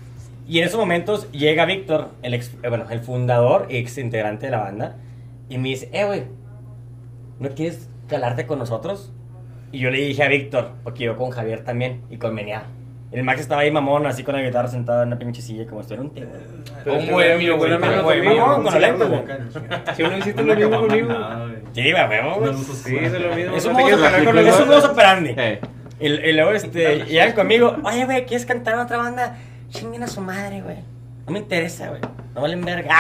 Y 0.48 0.60
en 0.60 0.66
esos 0.66 0.80
momentos 0.80 1.32
llega 1.32 1.66
Víctor, 1.66 2.10
el, 2.24 2.34
ex- 2.34 2.56
eh, 2.64 2.70
bueno, 2.70 2.86
el 2.90 3.00
fundador 3.02 3.68
y 3.70 3.78
ex 3.78 3.98
integrante 4.00 4.48
de 4.48 4.52
la 4.52 4.60
banda, 4.60 4.96
y 5.48 5.58
me 5.60 5.70
dice, 5.70 5.90
eh, 5.94 6.04
güey, 6.06 6.24
¿no 7.40 7.50
quieres 7.50 7.88
calarte 8.10 8.48
con 8.48 8.58
nosotros? 8.60 9.12
Y 9.72 9.80
yo 9.80 9.92
le 9.92 10.00
dije 10.00 10.24
a 10.24 10.28
Víctor, 10.28 10.74
porque 10.84 11.06
yo 11.06 11.16
con 11.16 11.30
Javier 11.30 11.64
también, 11.64 12.02
y 12.10 12.18
con 12.18 12.34
Meniado. 12.34 12.66
El 13.12 13.24
Max 13.24 13.42
estaba 13.42 13.62
ahí 13.62 13.72
mamón, 13.72 14.06
así 14.08 14.24
con 14.24 14.36
la 14.36 14.42
guitarra 14.42 14.70
sentado 14.70 15.02
en 15.02 15.10
una 15.10 15.20
pinche 15.20 15.42
silla, 15.42 15.66
como 15.68 15.82
si 15.82 15.90
fuera 15.90 16.02
un 16.02 16.14
tema. 16.14 16.32
Un 16.86 17.12
bohemio, 17.12 17.58
güey. 17.58 17.78
Pero 17.78 17.98
un 17.98 18.04
bohemio. 18.04 18.36
Mamón, 18.38 18.64
con 18.64 18.82
lentes, 18.82 19.10
güey. 19.10 19.22
Si 19.96 20.04
uno 20.04 20.18
hiciste 20.18 20.44
lo 20.44 20.56
mismo 20.56 20.80
conmigo. 20.80 21.10
Sí, 21.74 21.92
va, 21.92 22.08
güey. 22.08 22.54
Sí, 22.56 22.96
es 22.96 23.12
lo 23.12 23.36
mismo. 23.36 23.56
Es 23.56 23.66
un 23.66 23.74
modo 23.74 23.86
operandi. 23.86 24.26
película. 24.26 24.50
Es 24.50 24.60
un 24.60 24.68
modo 24.68 24.92
operandi. 24.92 25.36
Y, 26.00 26.08
y 26.08 26.34
luego 26.34 26.52
este, 26.52 27.06
llegan 27.06 27.34
conmigo, 27.34 27.78
oye, 27.84 28.06
güey, 28.06 28.26
¿quieres 28.26 28.46
cantar 28.46 28.74
en 28.74 28.80
otra 28.80 28.98
banda? 28.98 29.38
Chinguen 29.70 30.04
a 30.04 30.08
su 30.08 30.22
madre, 30.22 30.62
güey. 30.62 30.78
No 31.28 31.34
me 31.34 31.40
interesa, 31.40 31.90
güey. 31.90 32.02
No 32.34 32.42
valen 32.42 32.64
verga. 32.64 32.90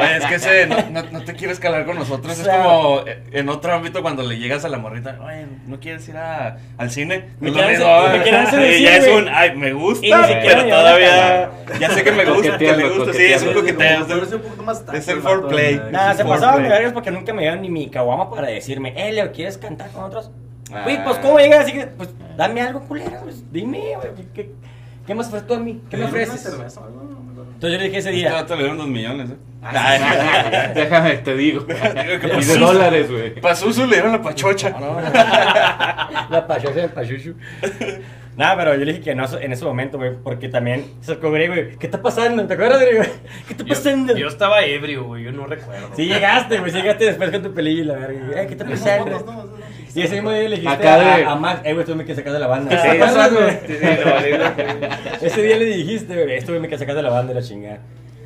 Ah, 0.00 0.16
es 0.16 0.24
que 0.26 0.34
ese 0.36 0.66
no, 0.66 0.76
no, 0.90 1.02
no 1.10 1.24
te 1.24 1.34
quieres 1.34 1.58
calar 1.58 1.84
con 1.86 1.96
nosotros. 1.98 2.38
Es 2.38 2.46
como 2.48 3.00
eh, 3.06 3.22
en 3.32 3.48
otro 3.48 3.72
ámbito 3.72 4.00
cuando 4.02 4.22
le 4.22 4.38
llegas 4.38 4.64
a 4.64 4.68
la 4.68 4.78
morrita, 4.78 5.18
oye, 5.24 5.46
¿no 5.66 5.80
quieres 5.80 6.08
ir 6.08 6.16
a- 6.16 6.56
al 6.76 6.90
cine? 6.90 7.30
Me 7.40 7.48
Es 7.48 7.54
lo 7.54 7.60
quieren 7.60 7.70
mismo, 7.78 7.86
hacer- 7.92 8.02
me 8.02 8.08
güey. 8.18 8.22
quieren 8.22 8.46
hacer 8.46 8.60
Sí, 8.62 8.66
decir, 8.68 8.84
ya 8.84 8.96
es 8.96 9.08
un, 9.08 9.28
ay, 9.28 9.56
me 9.56 9.72
gusta, 9.72 10.06
Y 10.06 10.12
ni 10.12 10.22
siquiera 10.24 10.62
pero 10.62 10.68
todavía, 10.68 11.50
ya 11.80 11.90
sé 11.90 12.04
que 12.04 12.12
me 12.12 12.24
gusta, 12.24 12.58
que 12.58 12.72
le 12.76 12.88
gusta, 12.90 13.12
sí, 13.12 13.24
es 13.24 13.42
un 13.42 13.54
coqueteo. 13.54 14.06
es 14.94 15.08
el- 15.08 15.20
foreplay. 15.20 15.82
Nada, 15.90 16.14
se 16.14 16.24
pasaban 16.24 16.62
de 16.62 16.68
vergas 16.68 16.92
porque 16.92 17.10
nunca 17.10 17.32
me 17.32 17.42
dieron 17.42 17.60
ni 17.62 17.68
mi 17.70 17.90
caguama 17.90 18.30
para 18.30 18.46
decirme, 18.48 18.92
eh, 18.96 19.12
Leo, 19.12 19.32
¿quieres 19.32 19.58
cantar 19.58 19.90
con 19.90 20.04
otros? 20.04 20.30
Ah. 20.72 20.82
Güey, 20.84 21.02
pues, 21.02 21.16
¿cómo 21.18 21.38
llegas? 21.38 21.64
Así 21.64 21.72
que, 21.72 21.86
pues, 21.86 22.10
dame 22.36 22.60
algo, 22.60 22.80
culero. 22.82 23.20
Pues, 23.24 23.42
dime, 23.52 23.94
güey, 23.96 24.26
¿qué, 24.34 24.50
qué 25.06 25.14
me 25.14 25.22
ofreces 25.22 25.46
tú 25.46 25.54
a 25.54 25.58
mí? 25.58 25.80
¿Qué 25.90 25.96
me 25.96 26.04
Una 26.04 26.10
ofreces? 26.12 26.40
cerveza 26.42 26.80
algo, 26.84 26.96
no 27.02 27.04
me 27.04 27.12
acuerdo. 27.12 27.27
Entonces 27.58 27.76
yo 27.76 27.82
le 27.82 27.88
dije 27.88 27.98
ese 27.98 28.10
Este 28.10 28.20
día, 28.20 28.32
vato 28.34 28.54
le 28.54 28.60
dieron 28.60 28.78
dos 28.78 28.86
millones, 28.86 29.30
¿eh? 29.30 29.36
Ah, 29.64 30.70
déjame, 30.76 31.16
te 31.16 31.34
digo. 31.34 31.62
Digo 31.62 32.20
que 32.20 32.40
Y 32.40 32.44
de 32.44 32.56
dólares, 32.56 33.10
güey. 33.10 33.40
Pazuzu 33.40 33.84
le 33.86 33.94
dieron 33.96 34.12
la 34.12 34.22
pachocha. 34.22 34.70
La 36.30 36.46
pachocha 36.46 36.82
del 36.82 36.90
pachuchu. 36.90 37.34
Nada, 38.36 38.56
pero 38.56 38.76
yo 38.76 38.84
le 38.84 38.92
dije 38.92 39.02
que 39.02 39.14
no 39.16 39.24
en 39.40 39.52
ese 39.52 39.64
momento, 39.64 39.98
güey, 39.98 40.12
porque 40.22 40.48
también 40.48 40.84
se 41.00 41.10
descubrí, 41.16 41.48
güey, 41.48 41.76
¿qué 41.76 41.86
está 41.86 42.00
pasando? 42.00 42.46
¿Te 42.46 42.54
acuerdas, 42.54 42.80
güey? 42.80 43.08
¿Qué 43.48 43.54
está 43.54 43.64
pasando? 43.64 44.16
yo 44.16 44.28
estaba 44.28 44.64
ebrio, 44.64 45.06
güey. 45.06 45.24
Yo 45.24 45.32
no 45.32 45.44
recuerdo. 45.46 45.90
Sí 45.96 46.06
llegaste, 46.06 46.58
güey, 46.58 46.70
sí 46.70 46.76
llegaste 46.76 47.06
después 47.06 47.32
con 47.32 47.42
tu 47.42 47.52
pelillo 47.52 47.82
y 47.82 47.86
la 47.86 47.94
verga. 47.94 48.42
Eh, 48.42 48.46
¿qué 48.46 48.52
está 48.52 48.64
pasando? 48.64 49.57
Y 49.94 50.02
ese 50.02 50.14
mismo 50.16 50.30
día 50.30 50.42
le 50.48 50.56
dijiste 50.56 50.68
Acá 50.68 50.98
de- 50.98 51.24
a, 51.24 51.32
a 51.32 51.36
Max, 51.36 51.60
eh, 51.64 51.72
güey, 51.72 51.80
esto 51.80 51.96
me 51.96 52.04
que 52.04 52.14
sacar 52.14 52.32
de 52.32 52.38
la 52.38 52.46
banda. 52.46 52.70
Sí, 52.82 52.88
¿Qué 52.90 52.98
está 53.04 53.28
sí. 53.28 55.26
Ese 55.26 55.42
día 55.42 55.56
le 55.56 55.64
dijiste, 55.64 56.14
güey, 56.14 56.36
esto 56.36 56.52
güey, 56.52 56.60
me 56.60 56.68
que 56.68 56.78
sacar 56.78 56.94
de 56.94 57.02
la 57.02 57.10
banda 57.10 57.32
y 57.32 57.34
la 57.36 57.42
chingada. 57.42 57.78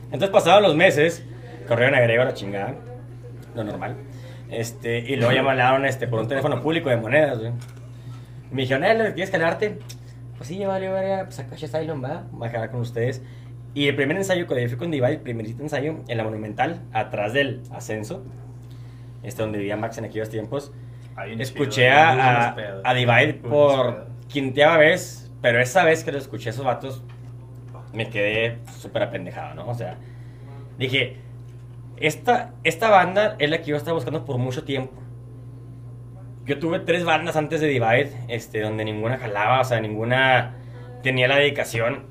Entonces 0.06 0.30
pasaban 0.30 0.62
los 0.62 0.74
meses, 0.74 1.24
corrieron 1.68 1.94
a 1.94 2.00
Grego 2.00 2.24
la 2.24 2.34
chingada, 2.34 2.74
lo 3.54 3.64
normal. 3.64 3.96
Este, 4.50 4.98
y 4.98 5.16
luego 5.16 5.32
ya 5.32 5.40
hablaron 5.40 5.86
este, 5.86 6.06
por 6.06 6.20
un 6.20 6.28
teléfono 6.28 6.60
público 6.60 6.90
de 6.90 6.96
monedas, 6.98 7.38
güey. 7.38 7.52
Me 8.50 8.62
dijeron, 8.62 8.84
eh, 8.84 9.12
¿quieres 9.14 9.30
calarte? 9.30 9.78
Pues 10.36 10.48
sí, 10.48 10.62
vale, 10.64 10.88
verga, 10.90 11.24
pues 11.24 11.38
acá 11.38 11.54
Asylum 11.54 12.02
va, 12.04 12.24
voy 12.32 12.48
a 12.48 12.50
jalar 12.50 12.70
con 12.70 12.80
ustedes. 12.80 13.22
Y 13.74 13.88
el 13.88 13.96
primer 13.96 14.18
ensayo, 14.18 14.44
yo 14.46 14.68
fui 14.68 14.76
con 14.76 14.90
Divide, 14.90 15.12
el 15.12 15.20
primerito 15.20 15.62
ensayo 15.62 16.00
en 16.06 16.18
la 16.18 16.24
Monumental, 16.24 16.80
atrás 16.92 17.32
del 17.32 17.62
ascenso, 17.70 18.22
este 19.22 19.40
donde 19.40 19.56
vivía 19.58 19.78
Max 19.78 19.96
en 19.96 20.04
aquellos 20.04 20.28
tiempos, 20.28 20.72
escuché 21.38 21.90
a, 21.90 22.50
a, 22.50 22.80
a 22.84 22.94
Divide 22.94 23.34
por 23.34 24.06
quinteava 24.28 24.78
vez, 24.78 25.30
pero 25.40 25.60
esa 25.60 25.84
vez 25.84 26.04
que 26.04 26.12
lo 26.12 26.18
escuché 26.18 26.48
a 26.48 26.52
esos 26.52 26.64
vatos, 26.64 27.02
me 27.92 28.08
quedé 28.08 28.58
súper 28.78 29.02
apendejado, 29.02 29.54
¿no? 29.54 29.68
O 29.68 29.74
sea, 29.74 29.96
dije, 30.78 31.18
esta, 31.96 32.52
esta 32.64 32.90
banda 32.90 33.36
es 33.38 33.50
la 33.50 33.58
que 33.58 33.66
yo 33.66 33.76
estaba 33.76 33.94
buscando 33.94 34.24
por 34.24 34.38
mucho 34.38 34.64
tiempo. 34.64 34.92
Yo 36.44 36.58
tuve 36.58 36.80
tres 36.80 37.04
bandas 37.04 37.36
antes 37.36 37.60
de 37.60 37.68
Divide, 37.68 38.10
este, 38.28 38.60
donde 38.60 38.84
ninguna 38.84 39.18
jalaba, 39.18 39.60
o 39.60 39.64
sea, 39.64 39.80
ninguna 39.80 40.56
tenía 41.02 41.28
la 41.28 41.36
dedicación 41.36 42.06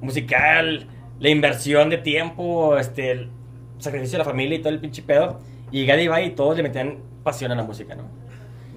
musical, 0.00 0.86
la 1.18 1.28
inversión 1.30 1.88
de 1.88 1.98
tiempo, 1.98 2.76
este, 2.76 3.12
el 3.12 3.30
sacrificio 3.78 4.18
de 4.18 4.24
la 4.24 4.30
familia 4.30 4.58
y 4.58 4.60
todo 4.60 4.72
el 4.72 4.80
pinche 4.80 5.02
pedo. 5.02 5.40
Y 5.70 5.80
llegué 5.80 5.92
a 5.92 5.96
Divide 5.96 6.24
y 6.24 6.30
todos 6.30 6.56
le 6.56 6.62
metían 6.62 6.98
pasión 7.22 7.52
a 7.52 7.54
la 7.54 7.62
música, 7.62 7.94
¿no? 7.94 8.04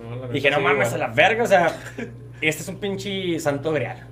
No, 0.09 0.15
la 0.15 0.27
Dije, 0.27 0.49
no 0.49 0.57
sí, 0.57 0.63
mames, 0.63 0.93
a 0.93 0.97
la 0.97 1.07
verga, 1.07 1.43
o 1.43 1.47
sea, 1.47 1.75
este 2.41 2.61
es 2.63 2.67
un 2.67 2.77
pinche 2.77 3.39
santo 3.39 3.71
grial. 3.71 4.07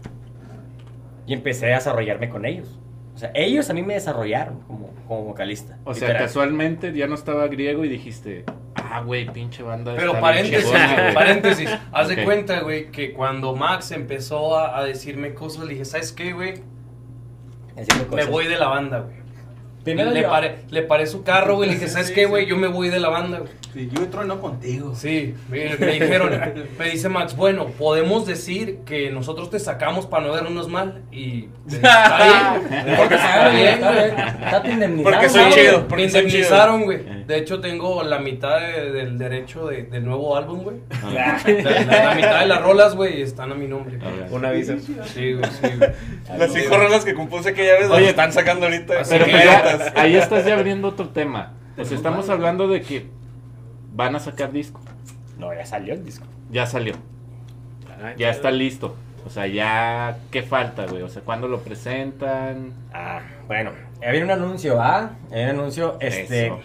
Y 1.27 1.33
empecé 1.33 1.71
a 1.73 1.75
desarrollarme 1.77 2.29
con 2.29 2.45
ellos. 2.45 2.79
O 3.15 3.17
sea, 3.17 3.31
ellos 3.33 3.69
a 3.69 3.73
mí 3.73 3.81
me 3.81 3.93
desarrollaron 3.93 4.59
como, 4.61 4.93
como 5.07 5.23
vocalista. 5.23 5.77
O 5.85 5.93
sea, 5.93 6.09
literal. 6.09 6.27
casualmente 6.27 6.93
ya 6.93 7.07
no 7.07 7.15
estaba 7.15 7.47
griego 7.47 7.85
y 7.85 7.89
dijiste, 7.89 8.43
ah, 8.75 9.01
güey, 9.01 9.25
pinche 9.31 9.63
banda. 9.63 9.95
Pero 9.95 10.19
paréntesis, 10.19 10.65
chingona, 10.65 11.01
güey". 11.01 11.13
paréntesis. 11.13 11.69
Haz 11.91 12.09
de 12.09 12.23
cuenta, 12.23 12.59
güey, 12.59 12.91
que 12.91 13.13
cuando 13.13 13.55
Max 13.55 13.91
empezó 13.91 14.57
a, 14.57 14.77
a 14.77 14.83
decirme 14.83 15.33
cosas, 15.33 15.63
le 15.63 15.73
dije, 15.73 15.85
¿sabes 15.85 16.11
qué, 16.11 16.33
güey? 16.33 16.61
Me 18.13 18.25
voy 18.25 18.47
de 18.47 18.57
la 18.57 18.67
banda, 18.67 18.99
güey. 18.99 19.24
Primero 19.85 20.11
le, 20.11 20.23
yo. 20.23 20.29
paré, 20.29 20.55
le 20.71 20.81
paré 20.81 21.05
su 21.07 21.23
carro, 21.23 21.55
güey. 21.55 21.69
Le 21.69 21.75
dije, 21.75 21.87
¿sabes 21.89 22.07
Sí, 22.07 22.13
qué, 22.13 22.23
sí. 22.23 22.27
güey? 22.27 22.45
Yo 22.47 22.57
me 22.57 22.67
voy 22.67 22.89
de 22.89 22.99
la 22.99 23.07
banda, 23.09 23.37
güey. 23.39 23.51
Sí, 23.73 23.89
yo 23.93 24.07
trueno 24.07 24.39
contigo. 24.41 24.95
Sí, 24.95 25.33
me, 25.49 25.75
me 25.77 25.87
dijeron, 25.93 26.31
me 26.79 26.89
dice 26.89 27.07
Max, 27.09 27.35
bueno, 27.35 27.67
podemos 27.77 28.25
decir 28.25 28.79
que 28.85 29.09
nosotros 29.11 29.49
te 29.49 29.59
sacamos 29.59 30.05
para 30.07 30.25
no 30.27 30.33
vernos 30.33 30.67
mal. 30.69 31.03
Y 31.11 31.49
está 31.69 32.59
bien. 32.67 32.95
Porque 32.97 33.15
está 33.15 33.49
bien, 33.49 33.67
Está 33.67 33.91
güey. 33.93 34.05
bien, 34.11 34.27
está 34.43 34.61
te 34.63 34.71
indemnizado, 34.71 35.13
Porque 35.15 35.29
soy 35.29 35.51
chido. 35.51 35.77
Me 35.81 35.83
porque 35.85 36.09
soy 36.09 36.21
indemnizaron, 36.21 36.83
güey. 36.83 37.25
De 37.25 37.37
hecho, 37.37 37.59
tengo 37.59 38.03
la 38.03 38.19
mitad 38.19 38.59
de- 38.59 38.91
del 38.91 39.17
derecho 39.17 39.67
de- 39.67 39.83
del 39.83 40.05
nuevo 40.05 40.35
álbum, 40.37 40.63
güey. 40.63 40.77
Ah, 41.03 41.37
La, 41.45 41.53
la- 41.53 42.05
la 42.09 42.15
mitad 42.15 42.39
de 42.39 42.45
las 42.47 42.61
rolas, 42.61 42.95
güey, 42.95 43.21
están 43.21 43.51
a 43.51 43.55
mi 43.55 43.67
nombre. 43.67 43.97
ok. 43.97 44.31
Un 44.31 44.45
aviso. 44.45 44.73
Sí, 44.79 45.33
güey, 45.33 45.49
sí, 45.51 45.67
güey. 45.77 45.89
Las 46.37 46.53
cinco 46.53 46.77
rolas 46.77 47.03
que 47.03 47.13
compuse 47.13 47.49
aquella 47.49 47.73
vez 47.73 47.89
las 47.89 47.97
Oye, 47.97 48.09
están 48.09 48.31
sacando 48.31 48.65
ahorita. 48.67 49.01
Pero 49.09 49.25
Sí, 49.25 49.31
ahí 49.95 50.15
estás 50.15 50.45
ya 50.45 50.55
abriendo 50.55 50.87
otro 50.89 51.09
tema. 51.09 51.53
Pues 51.75 51.91
estamos 51.91 52.29
hablando 52.29 52.67
de 52.67 52.81
que 52.81 53.07
van 53.93 54.15
a 54.15 54.19
sacar 54.19 54.51
disco. 54.51 54.79
No, 55.37 55.53
ya 55.53 55.65
salió 55.65 55.93
el 55.93 56.03
disco. 56.05 56.25
Ya 56.51 56.65
salió. 56.65 56.93
Ya 58.17 58.29
está 58.29 58.51
listo. 58.51 58.95
O 59.25 59.29
sea, 59.29 59.47
ya, 59.47 60.17
¿qué 60.31 60.43
falta, 60.43 60.85
güey? 60.85 61.01
O 61.01 61.09
sea, 61.09 61.21
¿cuándo 61.23 61.47
lo 61.47 61.59
presentan? 61.61 62.73
Ah, 62.93 63.21
bueno. 63.47 63.71
Había 64.05 64.23
un 64.23 64.29
anuncio, 64.31 64.79
¿ah? 64.81 65.11
Había 65.31 65.45
un 65.45 65.49
anuncio, 65.59 65.97
este... 65.99 66.47
Eso. 66.47 66.59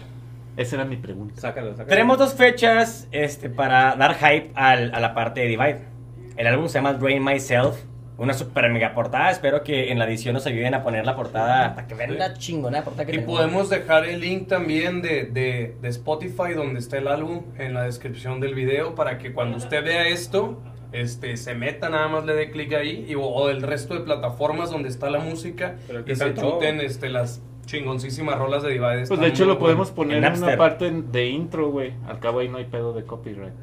Esa 0.57 0.75
era 0.75 0.85
mi 0.85 0.97
pregunta. 0.97 1.39
Sácalo, 1.41 1.71
sácalo. 1.71 1.87
Tenemos 1.87 2.17
dos 2.19 2.33
fechas 2.35 3.07
este, 3.11 3.49
para 3.49 3.95
dar 3.95 4.15
hype 4.15 4.51
al- 4.53 4.93
a 4.93 4.99
la 4.99 5.13
parte 5.15 5.39
de 5.41 5.47
Divide. 5.47 5.79
El 6.35 6.45
álbum 6.45 6.67
se 6.67 6.75
llama 6.75 6.93
Drain 6.93 7.23
Myself. 7.23 7.77
Una 8.21 8.35
super 8.35 8.69
mega 8.69 8.93
portada. 8.93 9.31
Espero 9.31 9.63
que 9.63 9.91
en 9.91 9.97
la 9.97 10.05
edición 10.05 10.35
nos 10.35 10.45
ayuden 10.45 10.75
a 10.75 10.83
poner 10.83 11.07
la 11.07 11.15
portada 11.15 11.73
para 11.73 11.87
que 11.87 11.95
vean 11.95 12.19
la 12.19 12.35
chingona 12.35 12.83
portada 12.83 13.05
que 13.05 13.13
Y 13.13 13.15
tenemos. 13.15 13.35
podemos 13.35 13.69
dejar 13.71 14.05
el 14.05 14.19
link 14.21 14.47
también 14.47 15.01
de, 15.01 15.23
de, 15.25 15.75
de 15.81 15.89
Spotify 15.89 16.53
donde 16.55 16.79
está 16.79 16.99
el 16.99 17.07
álbum 17.07 17.41
en 17.57 17.73
la 17.73 17.81
descripción 17.83 18.39
del 18.39 18.53
video 18.53 18.93
para 18.93 19.17
que 19.17 19.33
cuando 19.33 19.57
usted 19.57 19.83
vea 19.83 20.07
esto, 20.07 20.61
este, 20.91 21.35
se 21.35 21.55
meta, 21.55 21.89
nada 21.89 22.09
más 22.09 22.23
le 22.25 22.35
dé 22.35 22.51
clic 22.51 22.73
ahí 22.73 23.07
y, 23.09 23.15
o, 23.15 23.23
o 23.23 23.49
el 23.49 23.63
resto 23.63 23.95
de 23.95 24.01
plataformas 24.01 24.69
donde 24.69 24.89
está 24.89 25.09
la 25.09 25.19
música 25.19 25.77
Pero 25.87 26.05
¿qué 26.05 26.11
y 26.11 26.15
se 26.15 26.33
chuten 26.35 26.79
este, 26.79 27.09
las 27.09 27.41
chingoncísimas 27.65 28.37
rolas 28.37 28.61
de 28.61 28.69
Divide. 28.69 29.07
Pues 29.07 29.19
de 29.19 29.27
hecho 29.27 29.45
lo 29.45 29.57
podemos 29.57 29.89
poner 29.89 30.17
En 30.17 30.25
en 30.25 30.43
una 30.43 30.57
parte 30.57 30.91
de 30.91 31.27
intro, 31.27 31.71
güey. 31.71 31.93
Al 32.07 32.19
cabo 32.19 32.39
ahí 32.39 32.49
no 32.49 32.57
hay 32.57 32.65
pedo 32.65 32.93
de 32.93 33.03
copyright. 33.03 33.53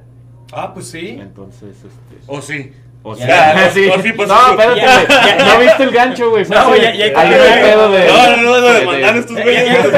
Ah, 0.53 0.73
pues 0.75 0.89
sí. 0.89 1.19
Entonces, 1.21 1.77
este... 1.77 2.23
O 2.27 2.41
sí. 2.41 2.73
O 3.05 3.15
Ya. 3.17 3.27
sea, 3.27 3.71
sí. 3.75 3.89
Por 3.89 4.03
fin, 4.03 4.13
pues, 4.17 4.29
no, 4.29 4.51
espérate, 4.51 4.81
Ya, 4.81 5.37
ya, 5.39 5.45
No 5.45 5.59
viste 5.61 5.83
el 5.85 5.91
gancho, 5.93 6.31
güey. 6.31 6.45
No, 6.47 6.77
ya- 6.77 6.93
ya- 6.93 7.07
ya- 7.13 7.21
hay 7.21 7.63
pedo 7.63 7.91
de... 7.91 8.07
No, 8.07 8.37
no, 8.37 8.43
no, 8.43 8.61
de- 8.61 8.81
demandaron 8.81 9.15
de- 9.15 9.21
estos 9.21 9.37
güeyes. 9.43 9.63
eh, 9.63 9.79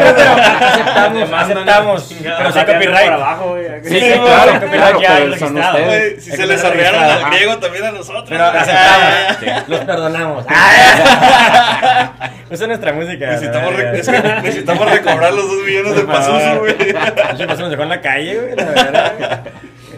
aceptamos, 0.61 1.33
aceptamos. 1.33 2.15
Pero 2.23 2.53
sí 2.53 2.59
copyright. 2.61 3.05
por 3.05 3.13
abajo, 3.15 3.49
güey. 3.51 3.65
Sí, 3.85 4.01
Sí, 4.01 4.13
claro, 4.13 4.53
copyright 4.61 4.71
claro, 4.81 5.01
ya 5.01 5.17
pero 5.17 5.37
son 5.39 5.59
ustedes. 5.59 6.25
Si 6.25 6.31
se 6.31 6.47
les 6.47 6.63
arrearon 6.65 7.03
al 7.03 7.25
griego, 7.31 7.57
también 7.59 7.85
a 7.87 7.91
nosotros. 7.93 8.25
Pero 8.29 8.45
aceptamos. 8.45 9.69
Los 9.69 9.81
perdonamos. 9.81 10.45
Esa 12.51 12.51
es 12.51 12.69
nuestra 12.69 12.93
música. 12.93 13.27
Necesitamos, 13.27 14.91
recobrar 14.93 15.33
los 15.33 15.49
dos 15.49 15.63
millones 15.65 15.97
de 15.97 16.03
Por. 16.03 16.15
Pazuzu, 16.15 16.59
güey. 16.59 16.93
Paso 17.47 17.61
nos 17.63 17.71
dejó 17.71 17.83
en 17.83 17.89
la 17.89 18.01
calle, 18.01 18.39
güey. 18.39 18.57
La 18.57 18.65
verdad. 18.65 19.41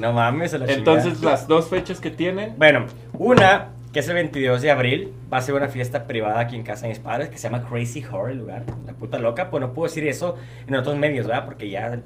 No 0.03 0.13
mames, 0.13 0.51
se 0.51 0.59
la 0.59 0.67
Entonces, 0.67 1.15
chingada. 1.15 1.31
las 1.33 1.47
dos 1.49 1.69
fechas 1.69 2.01
que 2.01 2.11
tienen... 2.11 2.55
Bueno, 2.59 2.87
una 3.15 3.69
que 3.93 4.01
es 4.01 4.09
el 4.09 4.15
22 4.15 4.63
de 4.63 4.71
abril, 4.71 5.13
va 5.33 5.37
a 5.37 5.43
ser 5.43 5.55
una 5.55 5.69
fiesta 5.69 6.07
privada 6.07 6.41
aquí 6.41 6.57
en 6.57 6.63
casa 6.63 6.83
de 6.83 6.89
mis 6.89 6.99
padres 6.99 7.29
que 7.29 7.37
se 7.37 7.43
llama 7.49 7.63
Crazy 7.69 8.03
Horror, 8.03 8.31
el 8.31 8.39
lugar, 8.39 8.65
la 8.87 8.95
puta 8.95 9.19
loca. 9.19 9.51
Pues 9.51 9.61
no 9.61 9.73
puedo 9.75 9.87
decir 9.87 10.07
eso 10.09 10.37
en 10.67 10.75
otros 10.75 10.97
medios, 10.97 11.27
¿verdad? 11.27 11.45
Porque 11.45 11.69
ya. 11.69 12.01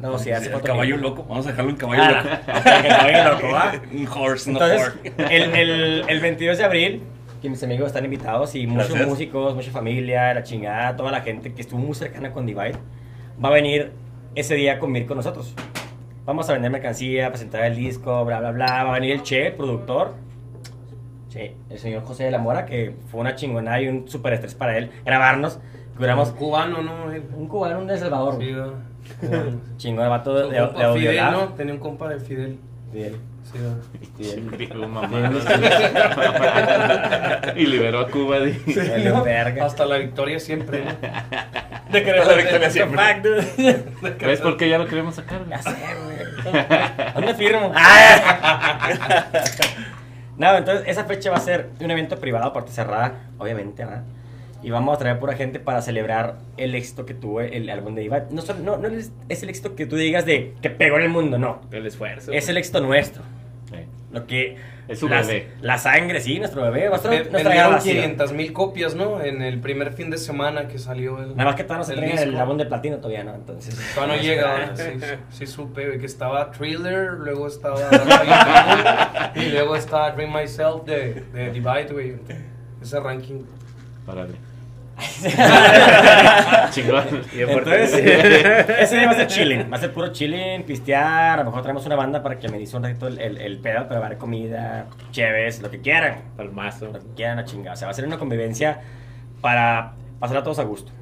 No, 0.00 0.18
si 0.18 0.30
hace 0.30 0.52
El 0.52 0.60
caballo 0.62 0.96
loco. 0.98 1.24
Vamos 1.28 1.46
a 1.46 1.50
dejarlo 1.50 1.70
en 1.72 1.76
caballo 1.78 2.02
Ah, 2.04 2.22
loco. 2.22 2.28
caballo 2.88 3.32
loco, 3.34 3.48
¿va? 3.52 3.72
Un 3.92 4.06
horse, 4.08 4.50
no 4.52 4.60
Entonces, 4.64 4.94
horse. 5.18 5.34
el, 5.36 5.54
el, 5.56 6.04
el 6.08 6.20
22 6.20 6.58
de 6.58 6.64
abril 6.64 7.02
que 7.42 7.50
mis 7.50 7.62
amigos 7.64 7.88
están 7.88 8.04
invitados 8.04 8.54
y 8.54 8.66
muchos 8.68 8.88
Gracias. 8.90 9.08
músicos, 9.08 9.54
mucha 9.56 9.70
familia, 9.72 10.32
la 10.32 10.42
chingada, 10.44 10.94
toda 10.96 11.10
la 11.10 11.22
gente 11.22 11.52
que 11.52 11.60
estuvo 11.60 11.80
muy 11.80 11.94
cercana 11.94 12.30
con 12.32 12.46
Divide 12.46 12.76
va 13.44 13.48
a 13.48 13.52
venir 13.52 13.90
ese 14.36 14.54
día 14.54 14.74
a 14.74 14.78
convivir 14.78 15.08
con 15.08 15.16
nosotros. 15.16 15.54
Vamos 16.26 16.50
a 16.50 16.54
vender 16.54 16.72
mercancía, 16.72 17.28
presentar 17.30 17.64
el 17.64 17.76
disco, 17.76 18.24
bla, 18.24 18.40
bla, 18.40 18.50
bla. 18.50 18.84
Va 18.84 18.90
a 18.90 18.94
venir 18.94 19.12
el 19.12 19.22
Che, 19.22 19.46
el 19.46 19.52
productor. 19.54 20.14
Sí, 21.28 21.52
el 21.70 21.78
señor 21.78 22.02
José 22.04 22.24
de 22.24 22.32
la 22.32 22.38
Mora, 22.38 22.66
que 22.66 22.96
fue 23.10 23.20
una 23.20 23.36
chingonada 23.36 23.80
y 23.80 23.88
un 23.88 24.08
super 24.08 24.32
estrés 24.32 24.54
para 24.56 24.76
él 24.76 24.90
grabarnos. 25.04 25.60
Duramos 25.96 26.30
cubano, 26.32 26.82
¿no? 26.82 27.06
Un 27.36 27.46
cubano, 27.46 27.78
un 27.78 27.86
de 27.86 27.96
Salvador. 27.96 28.38
Sí. 28.40 28.54
Chingón, 29.76 30.04
el 30.04 30.10
vato 30.10 30.34
de, 30.34 30.42
de, 30.46 30.50
de 30.50 30.58
audio 30.58 30.94
Fidel. 30.94 31.30
¿no? 31.30 31.48
Tenía 31.54 31.74
un 31.74 31.80
compa 31.80 32.08
de 32.08 32.18
Fidel. 32.18 32.58
Fidel. 32.90 33.16
Sí, 33.52 33.58
y 37.56 37.66
liberó 37.66 38.00
a 38.00 38.10
Cuba. 38.10 38.40
di- 38.40 38.58
Vale, 38.74 39.12
verga. 39.24 39.64
Hasta 39.66 39.84
la 39.86 39.98
victoria 39.98 40.40
siempre, 40.40 40.84
¿no? 40.84 40.92
De 41.92 42.02
querer 42.02 42.26
La 42.26 42.34
victoria 42.34 42.70
siempre. 42.70 42.98
Fuck, 43.00 43.22
dude. 43.62 43.84
¿Ves 44.26 44.40
por 44.40 44.56
qué 44.56 44.68
ya 44.68 44.78
lo 44.78 44.86
queremos 44.86 45.14
sacar? 45.14 45.46
Ya 45.48 45.62
sé, 45.62 45.70
güey. 45.70 46.16
¿Dónde 47.14 47.34
firmo? 47.34 47.72
no, 50.36 50.56
entonces 50.56 50.84
esa 50.88 51.04
fecha 51.04 51.30
va 51.30 51.36
a 51.36 51.40
ser 51.40 51.70
un 51.80 51.90
evento 51.90 52.18
privado, 52.18 52.52
puerta 52.52 52.72
cerrada, 52.72 53.14
obviamente, 53.38 53.84
¿verdad? 53.84 54.02
Y 54.62 54.70
vamos 54.70 54.96
a 54.96 54.98
traer 54.98 55.20
pura 55.20 55.34
gente 55.34 55.60
para 55.60 55.80
celebrar 55.80 56.38
el 56.56 56.74
éxito 56.74 57.06
que 57.06 57.14
tuvo 57.14 57.40
el 57.40 57.70
álbum 57.70 57.94
de 57.94 58.02
Iva. 58.04 58.24
No, 58.30 58.42
solo- 58.42 58.58
no, 58.60 58.76
no 58.78 58.88
es, 58.88 59.12
es 59.28 59.42
el 59.44 59.48
éxito 59.50 59.76
que 59.76 59.86
tú 59.86 59.94
digas 59.96 60.26
de 60.26 60.54
que 60.60 60.70
pegó 60.70 60.96
en 60.96 61.02
el 61.04 61.08
mundo, 61.10 61.38
no. 61.38 61.60
El 61.70 61.86
esfuerzo. 61.86 62.32
Es 62.32 62.48
el 62.48 62.56
éxito 62.56 62.80
nuestro. 62.80 63.22
Lo 64.16 64.26
que. 64.26 64.56
Es 64.88 65.00
su 65.00 65.08
las- 65.08 65.26
bebé. 65.26 65.48
La 65.62 65.78
sangre, 65.78 66.20
sí, 66.20 66.38
nuestro 66.38 66.62
bebé. 66.62 66.88
Nuestra, 66.88 67.10
Ve- 67.10 67.16
nuestra 67.18 67.38
Vendieron 67.38 67.68
grabación. 67.70 67.94
500 67.96 68.32
mil 68.34 68.52
copias, 68.52 68.94
¿no? 68.94 69.20
En 69.20 69.42
el 69.42 69.58
primer 69.60 69.92
fin 69.92 70.10
de 70.10 70.16
semana 70.18 70.68
que 70.68 70.78
salió 70.78 71.18
el. 71.20 71.30
Nada 71.36 71.44
más 71.50 71.56
que 71.56 71.64
todavía 71.64 71.78
no 71.80 71.84
se 71.84 71.92
el 71.94 71.98
traen 71.98 72.18
el 72.34 72.36
álbum 72.36 72.56
de 72.56 72.66
platino 72.66 72.96
todavía, 72.98 73.24
¿no? 73.24 73.34
Entonces. 73.34 73.76
Todavía 73.94 74.16
no 74.16 74.22
llega, 74.28 74.52
ahora, 74.52 74.76
sí, 74.76 74.82
sí, 75.00 75.06
sí 75.30 75.46
supe 75.46 75.98
que 75.98 76.06
estaba 76.06 76.50
Thriller, 76.52 77.14
luego 77.14 77.48
estaba 77.48 77.80
y 79.34 79.50
luego 79.50 79.74
está 79.76 80.12
Dream 80.12 80.32
Myself 80.32 80.84
de, 80.84 81.24
de 81.32 81.50
Divide, 81.50 81.88
güey. 81.92 82.14
Ese 82.80 83.00
ranking. 83.00 83.40
Párale. 84.06 84.34
Chingón. 86.70 87.04
Bien 87.32 87.48
fuerte. 87.48 87.84
Entonces, 87.84 88.78
ese 88.80 88.96
día 88.96 89.06
va 89.06 89.12
a 89.12 89.16
ser 89.16 89.26
chilling, 89.26 89.70
va 89.72 89.76
a 89.76 89.80
ser 89.80 89.92
puro 89.92 90.08
chilling, 90.12 90.62
pistear, 90.64 91.34
a 91.38 91.42
lo 91.42 91.44
mejor 91.44 91.62
traemos 91.62 91.84
una 91.86 91.96
banda 91.96 92.22
para 92.22 92.38
que 92.38 92.48
me 92.48 92.58
dice 92.58 92.76
un 92.76 92.82
ratito 92.82 93.06
el, 93.08 93.18
el, 93.18 93.36
el 93.38 93.58
pedo, 93.58 93.86
pero 93.88 94.00
va 94.00 94.06
a 94.06 94.08
haber 94.08 94.18
comida, 94.18 94.86
chéves, 95.10 95.60
lo 95.60 95.70
que 95.70 95.80
quieran, 95.80 96.22
Palmazo. 96.36 96.86
lo 96.86 96.98
que 97.00 97.06
quieran 97.14 97.38
a 97.38 97.44
chingar. 97.44 97.74
O 97.74 97.76
sea, 97.76 97.86
va 97.86 97.92
a 97.92 97.94
ser 97.94 98.06
una 98.06 98.18
convivencia 98.18 98.80
para 99.40 99.92
pasar 100.18 100.38
a 100.38 100.42
todos 100.42 100.58
a 100.58 100.64
gusto. 100.64 100.92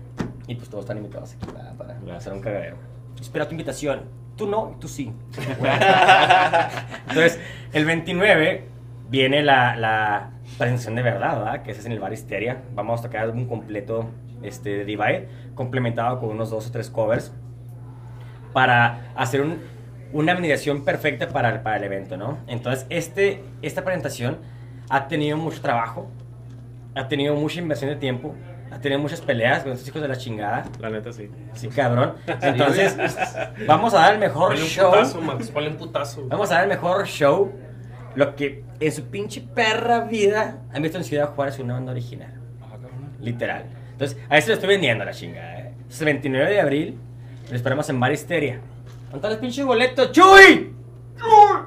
Y 0.47 0.57
pues 0.57 0.69
todos 0.69 0.85
están 0.85 0.99
invitados 0.99 1.35
aquí 1.35 1.47
para, 1.47 1.73
para 1.73 1.95
Gracias. 1.95 2.17
hacer 2.17 2.33
un 2.33 2.41
cagadero. 2.41 2.77
Espera 3.21 3.47
tu 3.47 3.53
invitación. 3.53 4.03
Tú 4.37 4.47
no, 4.49 4.77
tú 4.81 4.89
sí. 4.89 5.13
Entonces, 7.09 7.39
el 7.73 7.85
29 7.85 8.65
viene 9.09 9.43
la, 9.43 9.77
la 9.77 10.31
presentación 10.59 10.95
de 10.95 11.03
verdad, 11.03 11.39
¿verdad? 11.39 11.63
Que 11.63 11.73
es 11.73 11.85
en 11.87 11.93
el 11.93 12.01
bar 12.01 12.13
Histeria. 12.13 12.63
Vamos 12.75 13.01
a 13.01 13.05
tocar 13.05 13.25
el 13.25 13.31
álbum 13.31 13.47
completo 13.49 14.11
este, 14.43 14.71
de 14.71 14.85
Divide, 14.85 15.29
complementado 15.55 16.21
con 16.21 16.31
unos 16.31 16.51
dos 16.51 16.67
o 16.69 16.71
tres 16.71 16.91
covers, 16.91 17.33
para 18.53 19.13
hacer 19.17 19.41
un- 19.41 19.59
una 20.13 20.35
mediación 20.35 20.85
perfecta 20.85 21.29
para, 21.29 21.51
el- 21.51 21.61
para 21.61 21.77
el 21.79 21.85
evento, 21.85 22.17
¿no? 22.17 22.39
Entonces, 22.47 22.87
este, 22.91 23.43
esta 23.63 23.83
presentación 23.85 24.39
ha 24.89 25.09
tenido 25.09 25.37
mucho 25.37 25.61
trabajo, 25.61 26.09
ha 26.95 27.09
tenido 27.09 27.35
mucha 27.35 27.59
inversión 27.61 27.91
de 27.91 27.97
tiempo, 27.97 28.35
ha 28.71 28.79
tenido 28.79 29.01
muchas 29.01 29.21
peleas 29.21 29.63
con 29.63 29.73
estos 29.73 29.89
hijos 29.89 30.03
de 30.03 30.09
la 30.09 30.17
chingada. 30.17 30.65
La 30.81 30.91
neta 30.91 31.13
sí. 31.13 31.31
Sí, 31.55 31.69
cabrón. 31.69 32.15
Entonces, 32.43 32.97
vamos 33.67 33.95
a 33.95 34.01
dar 34.01 34.15
el 34.15 34.21
mejor 34.21 34.49
Ponle 34.51 34.63
un 34.63 34.69
show. 34.69 34.91
putazo, 34.93 35.21
Max, 35.21 35.51
ponle 35.51 35.71
un 35.71 35.77
putazo. 35.77 36.27
Vamos 36.29 36.51
a 36.51 36.55
dar 36.55 36.63
el 36.65 36.69
mejor 36.69 37.07
show. 37.07 37.53
Lo 38.15 38.37
que 38.37 38.63
en 38.81 38.93
su 38.93 39.05
pinche 39.05 39.41
perra 39.41 40.01
vida 40.01 40.59
han 40.73 40.83
visto 40.83 40.99
en 40.99 41.05
Ciudad 41.05 41.35
Juárez 41.35 41.59
una 41.59 41.75
banda 41.75 41.93
original. 41.93 42.33
Literal. 43.21 43.65
Entonces, 43.93 44.19
a 44.29 44.39
eso 44.39 44.49
lo 44.49 44.55
estoy 44.55 44.69
vendiendo 44.69 45.05
la 45.05 45.13
chingada. 45.13 45.61
¿eh? 45.61 45.73
Es 45.89 46.01
el 46.01 46.07
29 46.07 46.51
de 46.51 46.61
abril. 46.61 46.99
Lo 47.51 47.57
esperamos 47.57 47.89
en 47.89 48.01
Bar 48.01 48.13
Histeria. 48.13 48.61
¿Dónde 49.05 49.17
están 49.17 49.31
los 49.31 49.41
pinches 49.41 49.65
boletos? 49.65 50.13
¡Chuy! 50.13 50.75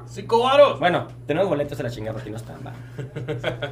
¡Cinco 0.06 0.44
varos! 0.44 0.80
Bueno, 0.80 1.08
tenemos 1.26 1.50
boletos 1.50 1.80
a 1.80 1.84
la 1.84 1.90
chingada 1.90 2.14
porque 2.14 2.30
no 2.30 2.38
están, 2.38 2.58
va. 2.66 2.74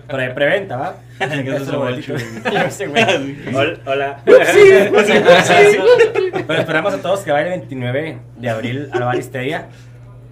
Pero 0.07 0.17
de 0.17 0.29
preventa, 0.31 0.77
¿va? 0.77 0.95
Hola. 3.85 4.21
Pero 6.47 6.59
esperamos 6.59 6.93
a 6.93 7.01
todos 7.01 7.21
que 7.21 7.31
vayan 7.31 7.53
el 7.53 7.59
29 7.59 8.19
de 8.37 8.49
abril 8.49 8.89
a 8.91 8.99
la 8.99 9.05
Bar 9.05 9.17
Histeria 9.17 9.67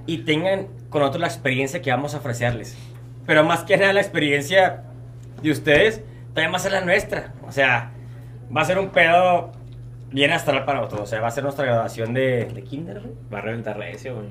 y 0.06 0.20
tengan 0.20 0.68
con 0.94 1.02
nosotros 1.02 1.22
la 1.22 1.28
experiencia 1.28 1.82
que 1.82 1.90
vamos 1.90 2.14
a 2.14 2.20
ofrecerles. 2.20 2.78
Pero 3.26 3.44
más 3.44 3.64
que 3.64 3.76
nada 3.78 3.94
la 3.94 4.02
experiencia 4.02 4.84
de 5.42 5.50
ustedes, 5.50 6.04
también 6.34 6.54
va 6.54 6.58
a 6.58 6.60
ser 6.60 6.72
la 6.72 6.82
nuestra. 6.82 7.34
O 7.48 7.52
sea, 7.52 7.92
va 8.56 8.62
a 8.62 8.66
ser 8.66 8.78
un 8.78 8.90
pedo 8.90 9.52
bien 10.12 10.32
astral 10.32 10.66
para 10.66 10.82
nosotros. 10.82 11.02
O 11.02 11.06
sea, 11.08 11.20
va 11.20 11.30
a 11.30 11.32
ser 11.32 11.44
nuestra 11.44 11.66
graduación 11.66 12.14
de, 12.14 12.46
de 12.46 12.64
kinder, 12.64 13.02
güey. 13.02 13.16
Va 13.34 13.40
a 13.40 13.42
reventar 13.42 13.76
recio, 13.76 14.16
güey. 14.16 14.28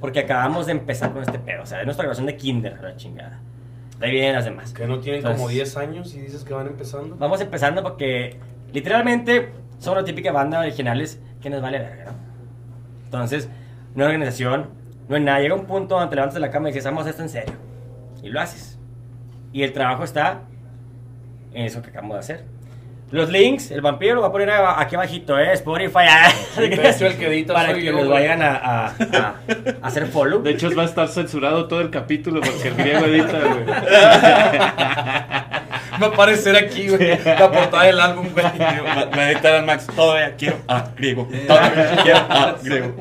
Porque 0.00 0.20
acabamos 0.20 0.66
de 0.66 0.72
empezar 0.72 1.12
con 1.12 1.22
este 1.22 1.40
pedo. 1.40 1.64
O 1.64 1.66
sea, 1.66 1.80
es 1.80 1.84
nuestra 1.84 2.04
graduación 2.04 2.26
de 2.26 2.36
kinder, 2.36 2.80
la 2.80 2.94
chingada. 2.94 3.40
De 3.98 4.06
ahí 4.06 4.12
vienen 4.12 4.34
las 4.34 4.44
demás. 4.44 4.72
Que 4.72 4.86
no 4.86 5.00
tienen 5.00 5.20
como 5.20 5.34
Entonces, 5.34 5.56
10 5.56 5.76
años 5.78 6.14
y 6.14 6.20
dices 6.20 6.44
que 6.44 6.54
van 6.54 6.68
empezando. 6.68 7.16
Vamos 7.16 7.40
empezando 7.40 7.82
porque 7.82 8.38
literalmente 8.72 9.50
somos 9.80 9.98
la 9.98 10.04
típica 10.04 10.30
banda 10.30 10.60
originales 10.60 11.20
que 11.42 11.50
nos 11.50 11.60
vale 11.60 11.80
verga, 11.80 12.04
¿no? 12.04 12.12
Entonces, 13.04 13.48
hay 13.96 14.02
organización, 14.02 14.83
no 15.08 15.16
hay 15.16 15.22
nada. 15.22 15.40
Llega 15.40 15.54
un 15.54 15.66
punto 15.66 15.94
donde 15.96 16.10
te 16.10 16.16
levantas 16.16 16.34
de 16.34 16.40
la 16.40 16.50
cama 16.50 16.68
y 16.68 16.72
dices, 16.72 16.84
vamos 16.84 17.06
a 17.06 17.10
esto 17.10 17.22
en 17.22 17.28
serio. 17.28 17.54
Y 18.22 18.28
lo 18.28 18.40
haces. 18.40 18.78
Y 19.52 19.62
el 19.62 19.72
trabajo 19.72 20.04
está 20.04 20.40
en 21.52 21.64
eso 21.66 21.80
que 21.82 21.90
acabamos 21.90 22.14
de 22.14 22.20
hacer. 22.20 22.44
Los 23.10 23.28
links, 23.30 23.70
el 23.70 23.80
vampiro 23.80 24.14
lo 24.16 24.22
va 24.22 24.28
a 24.28 24.32
poner 24.32 24.50
aquí 24.50 24.96
abajito, 24.96 25.38
¿eh? 25.38 25.52
Spotify. 25.52 25.98
ah. 26.08 26.32
de 26.56 26.64
hecho, 26.90 27.06
el 27.06 27.16
que 27.16 27.44
Para 27.46 27.70
soy 27.72 27.82
que 27.84 27.92
güey. 27.92 28.08
vayan 28.08 28.42
a, 28.42 28.56
a- 28.56 28.86
a- 28.88 29.34
a 29.82 29.86
hacer 29.86 30.06
follow. 30.06 30.42
De 30.42 30.50
hecho, 30.52 30.74
va 30.74 30.82
a 30.82 30.86
estar 30.86 31.06
censurado 31.06 31.68
todo 31.68 31.80
el 31.82 31.90
capítulo 31.90 32.40
porque 32.40 32.68
el 32.68 32.74
griego 32.74 33.04
edita, 33.04 33.38
güey. 33.38 33.64
Va 36.02 36.06
a 36.06 36.10
aparecer 36.10 36.56
aquí, 36.56 36.88
güey. 36.88 37.18
La 37.24 37.50
portada 37.50 37.84
del 37.84 38.00
álbum, 38.00 38.28
güey. 38.32 38.44
Me, 38.58 39.16
me 39.16 39.28
dictaron 39.30 39.66
Max, 39.66 39.86
todavía 39.94 40.34
quiero 40.36 40.56
a 40.66 40.88
griego. 40.96 41.28
Todavía 41.46 41.96
quiero 42.02 42.18
a 42.18 42.56
griego. 42.62 42.94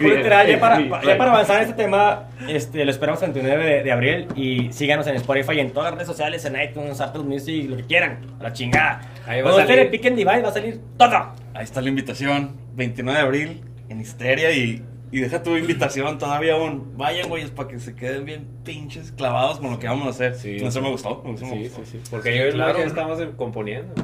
Literal, 0.00 0.46
ya 0.46 0.60
para, 0.60 1.02
ya 1.02 1.18
para 1.18 1.30
avanzar 1.30 1.56
en 1.56 1.62
este 1.62 1.74
tema, 1.82 2.28
este, 2.48 2.84
lo 2.84 2.90
esperamos 2.90 3.22
el 3.22 3.32
29 3.32 3.64
de, 3.64 3.82
de 3.82 3.92
abril 3.92 4.28
y 4.34 4.72
síganos 4.72 5.06
en 5.06 5.16
Spotify 5.16 5.54
y 5.56 5.60
en 5.60 5.70
todas 5.72 5.90
las 5.90 5.94
redes 5.94 6.08
sociales, 6.08 6.44
en 6.44 6.60
iTunes, 6.60 7.00
Apple 7.00 7.22
Music, 7.22 7.68
lo 7.68 7.76
que 7.76 7.84
quieran, 7.84 8.18
a 8.40 8.44
la 8.44 8.52
chingada. 8.52 9.00
Ahí 9.26 9.40
va 9.42 9.50
a 9.50 9.52
Cuando 9.52 9.68
salir. 9.68 9.84
en 9.84 9.90
Pick 9.90 10.06
and 10.06 10.16
Divide 10.16 10.42
va 10.42 10.48
a 10.48 10.52
salir 10.52 10.80
todo. 10.96 11.32
Ahí 11.54 11.64
está 11.64 11.80
la 11.80 11.88
invitación, 11.88 12.56
29 12.74 13.18
de 13.18 13.24
abril, 13.24 13.60
en 13.88 14.00
Histeria 14.00 14.50
y, 14.52 14.82
y 15.10 15.20
deja 15.20 15.42
tu 15.42 15.56
invitación 15.56 16.18
todavía 16.18 16.54
aún. 16.54 16.92
Vayan, 16.96 17.28
güeyes, 17.28 17.50
para 17.50 17.68
que 17.68 17.78
se 17.78 17.94
queden 17.94 18.24
bien 18.24 18.46
pinches 18.64 19.12
clavados 19.12 19.58
con 19.58 19.70
lo 19.70 19.78
que 19.78 19.86
vamos 19.88 20.06
a 20.06 20.10
hacer. 20.10 20.34
Sí. 20.34 20.56
Eso 20.56 20.80
me 20.82 20.90
gustó, 20.90 21.22
me 21.24 21.30
gustó, 21.32 21.46
me 21.46 21.52
Sí, 21.52 21.62
gustó. 21.64 21.84
sí, 21.84 21.90
sí. 21.92 22.00
Porque 22.10 22.32
Sí, 22.32 22.38
yo 22.38 22.48
y 22.48 22.52
claro. 22.52 22.78
estamos 22.78 23.20
en- 23.20 23.32
componiendo. 23.32 23.94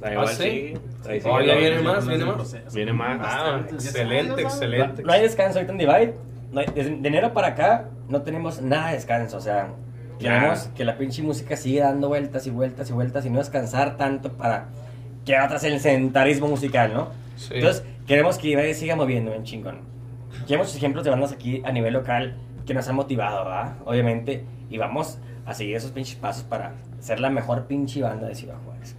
Da 0.00 0.12
igual, 0.12 0.28
¿Ah, 0.30 0.32
sí? 0.32 0.42
sí. 0.42 0.74
Ahí 1.08 1.20
Oh, 1.24 1.38
sigue 1.40 1.46
ya 1.46 1.54
viene 1.56 1.80
más, 1.82 2.06
viene 2.08 2.24
más. 2.24 2.74
Viene 2.74 2.92
más. 2.92 3.18
Ah, 3.22 3.60
excelente, 3.70 4.42
excelente. 4.42 5.02
No 5.02 5.12
hay 5.12 5.22
descanso 5.22 5.58
ahorita 5.58 5.72
en 5.72 5.78
Divide. 5.78 6.14
No 6.52 6.60
hay- 6.60 6.66
de 6.74 7.08
enero 7.08 7.32
para 7.34 7.48
acá 7.48 7.88
no 8.08 8.22
tenemos 8.22 8.60
nada 8.62 8.88
de 8.88 8.94
descanso. 8.94 9.36
O 9.36 9.40
sea, 9.40 9.68
queremos 10.18 10.70
que 10.74 10.84
la 10.84 10.96
pinche 10.98 11.22
música 11.22 11.56
siga 11.56 11.86
dando 11.86 12.08
vueltas 12.08 12.46
y 12.46 12.50
vueltas 12.50 12.88
y 12.90 12.92
vueltas 12.92 13.24
y 13.26 13.30
no 13.30 13.38
descansar 13.38 13.96
tanto 13.96 14.32
para 14.32 14.68
que 15.24 15.36
atrás 15.36 15.64
el 15.64 15.78
sedentarismo 15.80 16.48
musical, 16.48 16.92
¿no? 16.94 17.08
Sí. 17.36 17.54
Entonces, 17.54 17.84
queremos 18.06 18.38
que 18.38 18.48
Divide 18.48 18.74
siga 18.74 18.96
moviendo 18.96 19.32
en 19.34 19.44
chingón. 19.44 19.80
Y 20.50 20.54
hay 20.54 20.58
muchos 20.58 20.74
ejemplos 20.74 21.04
de 21.04 21.10
bandas 21.10 21.30
aquí 21.32 21.62
a 21.64 21.70
nivel 21.70 21.92
local 21.94 22.36
que 22.66 22.74
nos 22.74 22.88
han 22.88 22.96
motivado, 22.96 23.44
¿verdad? 23.44 23.76
Obviamente. 23.84 24.44
Y 24.68 24.78
vamos 24.78 25.18
a 25.46 25.54
seguir 25.54 25.76
esos 25.76 25.92
pinches 25.92 26.16
pasos 26.16 26.42
para 26.42 26.74
ser 26.98 27.20
la 27.20 27.30
mejor 27.30 27.66
pinche 27.66 28.02
banda 28.02 28.26
de 28.26 28.34
Ciudad 28.34 28.56
Juárez. 28.64 28.96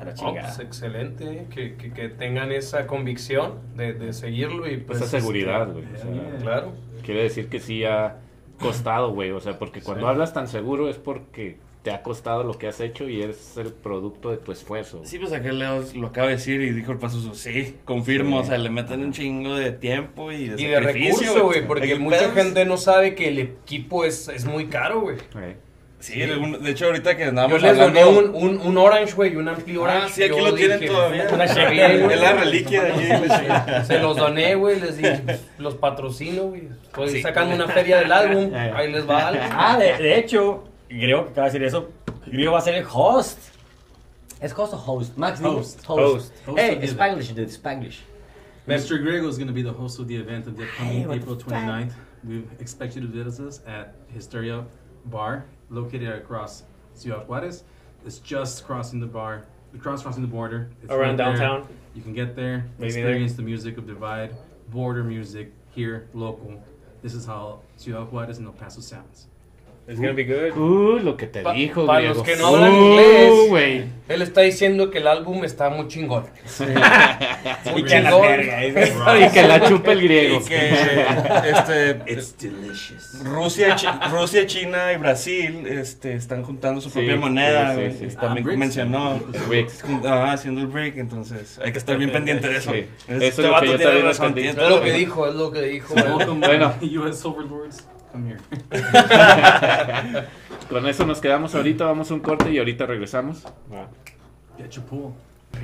A 0.00 0.04
la 0.04 0.10
Oh, 0.10 0.14
chingada. 0.14 0.48
pues 0.48 0.58
excelente, 0.60 1.24
eh, 1.24 1.46
que, 1.48 1.76
que, 1.76 1.92
que 1.92 2.08
tengan 2.08 2.50
esa 2.50 2.86
convicción 2.88 3.60
de, 3.76 3.92
de 3.92 4.12
seguirlo 4.12 4.68
y 4.68 4.78
pues... 4.78 4.98
Esa 5.00 5.20
seguridad, 5.20 5.68
este, 5.68 5.72
güey. 6.08 6.18
o 6.18 6.30
sea, 6.30 6.38
Claro. 6.40 6.72
Quiere 7.04 7.22
decir 7.24 7.48
que 7.48 7.60
sí 7.60 7.84
ha 7.84 8.16
costado, 8.58 9.12
güey. 9.12 9.30
O 9.30 9.40
sea, 9.40 9.58
porque 9.58 9.80
cuando 9.80 10.06
Sí. 10.06 10.10
hablas 10.10 10.32
tan 10.32 10.48
seguro 10.48 10.88
es 10.88 10.96
porque 10.96 11.58
te 11.82 11.90
ha 11.90 12.02
costado 12.02 12.44
lo 12.44 12.56
que 12.58 12.68
has 12.68 12.80
hecho 12.80 13.08
y 13.08 13.22
es 13.22 13.56
el 13.56 13.72
producto 13.72 14.30
de 14.30 14.36
tu 14.36 14.52
esfuerzo. 14.52 15.00
Sí, 15.04 15.18
pues 15.18 15.32
aquel 15.32 15.58
Leo 15.58 15.84
lo 15.96 16.06
acaba 16.08 16.28
de 16.28 16.34
decir 16.34 16.60
y 16.60 16.70
dijo 16.70 16.92
el 16.92 16.98
paso, 16.98 17.34
sí, 17.34 17.76
confirmo, 17.84 18.38
Sí. 18.40 18.46
o 18.46 18.48
sea, 18.50 18.58
le 18.58 18.70
meten 18.70 19.00
un 19.04 19.12
chingo 19.12 19.56
de 19.56 19.72
tiempo 19.72 20.30
y 20.30 20.46
de, 20.48 20.62
Y 20.62 20.66
de 20.66 20.78
recurso, 20.80 21.44
güey, 21.44 21.66
porque 21.66 21.96
mucha 21.96 22.30
gente 22.30 22.64
no 22.64 22.76
sabe 22.76 23.14
que 23.16 23.28
el 23.28 23.38
equipo 23.40 24.04
es, 24.04 24.28
es 24.28 24.44
muy 24.44 24.66
caro, 24.66 25.00
güey. 25.00 25.16
Sí, 25.98 26.20
un- 26.22 26.60
de 26.64 26.70
hecho, 26.72 26.86
ahorita 26.86 27.16
que 27.16 27.22
Yo 27.22 27.28
andábamos 27.28 27.62
les 27.62 27.76
doné 27.78 28.00
hablando. 28.00 28.36
un, 28.36 28.58
un, 28.58 28.66
un 28.66 28.76
Orange, 28.78 29.14
güey, 29.14 29.36
un 29.36 29.48
Ampli 29.48 29.76
Orange. 29.76 30.04
Ah, 30.06 30.08
sí, 30.12 30.22
aquí 30.24 30.36
Yo 30.36 30.44
lo 30.48 30.54
tienen 30.54 30.80
dije, 30.80 30.92
todavía. 30.92 31.28
Una 31.32 31.46
güey. 31.46 32.12
Es 32.14 32.20
la 32.20 32.32
reliquia 32.32 32.82
de 32.82 32.92
aquí. 32.92 33.86
Se 33.86 33.98
los 34.00 34.16
doné, 34.16 34.56
güey, 34.56 34.80
les 34.80 34.96
dije, 34.96 35.20
pues, 35.24 35.40
los 35.58 35.76
patrocino, 35.76 36.42
güey. 36.44 36.62
Estoy 36.86 37.08
Sí. 37.10 37.22
sacando 37.22 37.54
una 37.54 37.68
feria 37.68 37.98
del 37.98 38.10
álbum, 38.10 38.52
ahí 38.74 38.90
les 38.90 39.08
va 39.08 39.28
algo. 39.28 39.42
Ah, 39.52 39.78
de, 39.78 39.96
de 40.02 40.18
hecho, 40.18 40.64
Griego 41.00 41.24
que 41.24 41.30
acaba 41.30 41.48
de 41.50 41.58
decir 41.58 41.62
eso, 41.64 41.90
Griego 42.26 42.52
va 42.52 42.58
a 42.58 42.62
ser 42.62 42.74
el 42.74 42.84
host. 42.90 43.38
¿Es 44.40 44.52
host 44.52 44.74
o 44.74 44.76
host? 44.76 45.16
Max, 45.16 45.38
dime. 45.38 45.50
Host. 45.54 45.84
Host. 45.86 46.32
Host 46.46 46.58
Hey, 46.58 46.74
of 46.74 46.80
the 46.80 46.86
Spanglish, 46.88 47.34
dude, 47.34 47.48
Spanglish. 47.48 48.00
Mr. 48.66 49.00
Grego 49.02 49.28
is 49.28 49.36
going 49.38 49.48
to 49.48 49.52
be 49.52 49.62
the 49.62 49.72
host 49.72 49.98
of 49.98 50.06
the 50.08 50.16
event 50.16 50.46
of 50.46 50.56
the 50.56 50.64
upcoming 50.64 51.08
Hey, 51.08 51.14
April 51.16 51.36
29th. 51.36 51.92
We 52.24 52.44
expect 52.60 52.94
you 52.94 53.00
to 53.02 53.08
visit 53.08 53.46
us 53.46 53.60
at 53.66 53.94
Hysteria 54.12 54.64
Bar, 55.06 55.44
located 55.70 56.08
across 56.08 56.62
Ciudad 56.94 57.26
Juarez. 57.26 57.64
It's 58.06 58.18
just 58.18 58.64
crossing 58.64 59.00
the 59.00 59.06
bar, 59.06 59.44
cross 59.80 60.02
crossing 60.02 60.22
the 60.22 60.28
border. 60.28 60.70
It's 60.82 60.92
Around 60.92 61.00
right 61.00 61.16
there. 61.16 61.36
downtown. 61.36 61.68
You 61.94 62.02
can 62.02 62.12
get 62.14 62.34
there, 62.36 62.64
Maybe 62.78 62.88
experience 62.94 63.32
the 63.34 63.42
music 63.42 63.78
of 63.78 63.86
Divide, 63.86 64.34
border 64.70 65.02
music 65.04 65.52
here, 65.70 66.08
local. 66.14 66.62
This 67.02 67.14
is 67.14 67.26
how 67.26 67.60
Ciudad 67.76 68.10
Juarez 68.12 68.38
and 68.38 68.46
El 68.46 68.52
Paso 68.52 68.80
sounds. 68.80 69.26
It's 69.88 69.98
gonna 70.00 70.12
be 70.12 70.24
good. 70.24 70.56
Uh, 70.56 71.00
lo 71.00 71.16
que 71.16 71.26
te 71.26 71.42
Pa- 71.42 71.52
dijo, 71.52 71.86
para 71.86 71.98
griego. 71.98 72.14
los 72.14 72.22
que 72.24 72.36
no 72.36 72.46
hablan 72.46 72.72
Uh, 72.72 72.76
inglés. 72.92 73.32
güey. 73.48 73.84
Él 74.08 74.22
está 74.22 74.42
diciendo 74.42 74.90
que 74.90 74.98
el 74.98 75.08
álbum 75.08 75.42
está 75.44 75.70
muy 75.70 75.88
chingón. 75.88 76.24
Muy 77.72 77.82
Y 77.82 77.84
chingón. 77.86 78.22
verga. 78.22 78.64
Y 79.26 79.30
que 79.32 79.42
la 79.42 79.68
chupe 79.68 79.92
el 79.92 80.02
griego. 80.02 80.40
Y 80.40 80.44
que 80.44 81.04
este, 82.16 82.48
delicious. 82.48 83.24
Rusia, 83.24 83.74
Chi- 83.76 83.86
Rusia, 84.10 84.46
China 84.46 84.92
y 84.92 84.96
Brasil 84.98 85.66
este, 85.66 86.14
están 86.14 86.44
juntando 86.44 86.80
su 86.80 86.88
Sí, 86.88 86.94
propia 86.98 87.16
moneda. 87.16 87.74
sí, 87.74 87.82
sí, 87.98 88.10
sí. 88.10 88.16
También 88.16 88.46
Ah, 88.48 88.56
mencionó. 88.56 89.20
BRICS. 89.48 89.82
Ah, 90.04 90.32
haciendo 90.32 90.60
el 90.60 90.66
break, 90.68 90.96
entonces 90.98 91.58
hay 91.64 91.72
que 91.72 91.78
estar 91.78 91.96
bien 91.98 92.12
pendiente 92.12 92.48
de 92.48 92.56
eso. 92.58 92.72
Sí. 92.72 92.86
Este 93.08 93.26
Eso 93.28 93.42
es 93.42 93.46
lo 93.48 93.52
vato 93.52 93.64
que 93.64 93.78
yo 94.52 94.68
lo 94.68 94.80
que 94.82 94.92
dijo, 94.92 95.26
es 95.26 95.34
lo 95.34 95.50
que 95.50 95.62
dijo. 95.62 95.94
Bueno. 96.36 96.74
U.S. 97.02 97.26
Overlords. 97.26 97.88
Come 98.12 98.28
here. 98.30 98.40
Con 100.68 100.86
eso 100.86 101.04
nos 101.06 101.20
quedamos 101.20 101.54
ahorita, 101.54 101.84
vamos 101.84 102.10
a 102.10 102.14
un 102.14 102.20
corte 102.20 102.50
y 102.52 102.58
ahorita 102.58 102.86
regresamos. 102.86 103.42
Your 104.70 104.84
pool. 104.84 105.12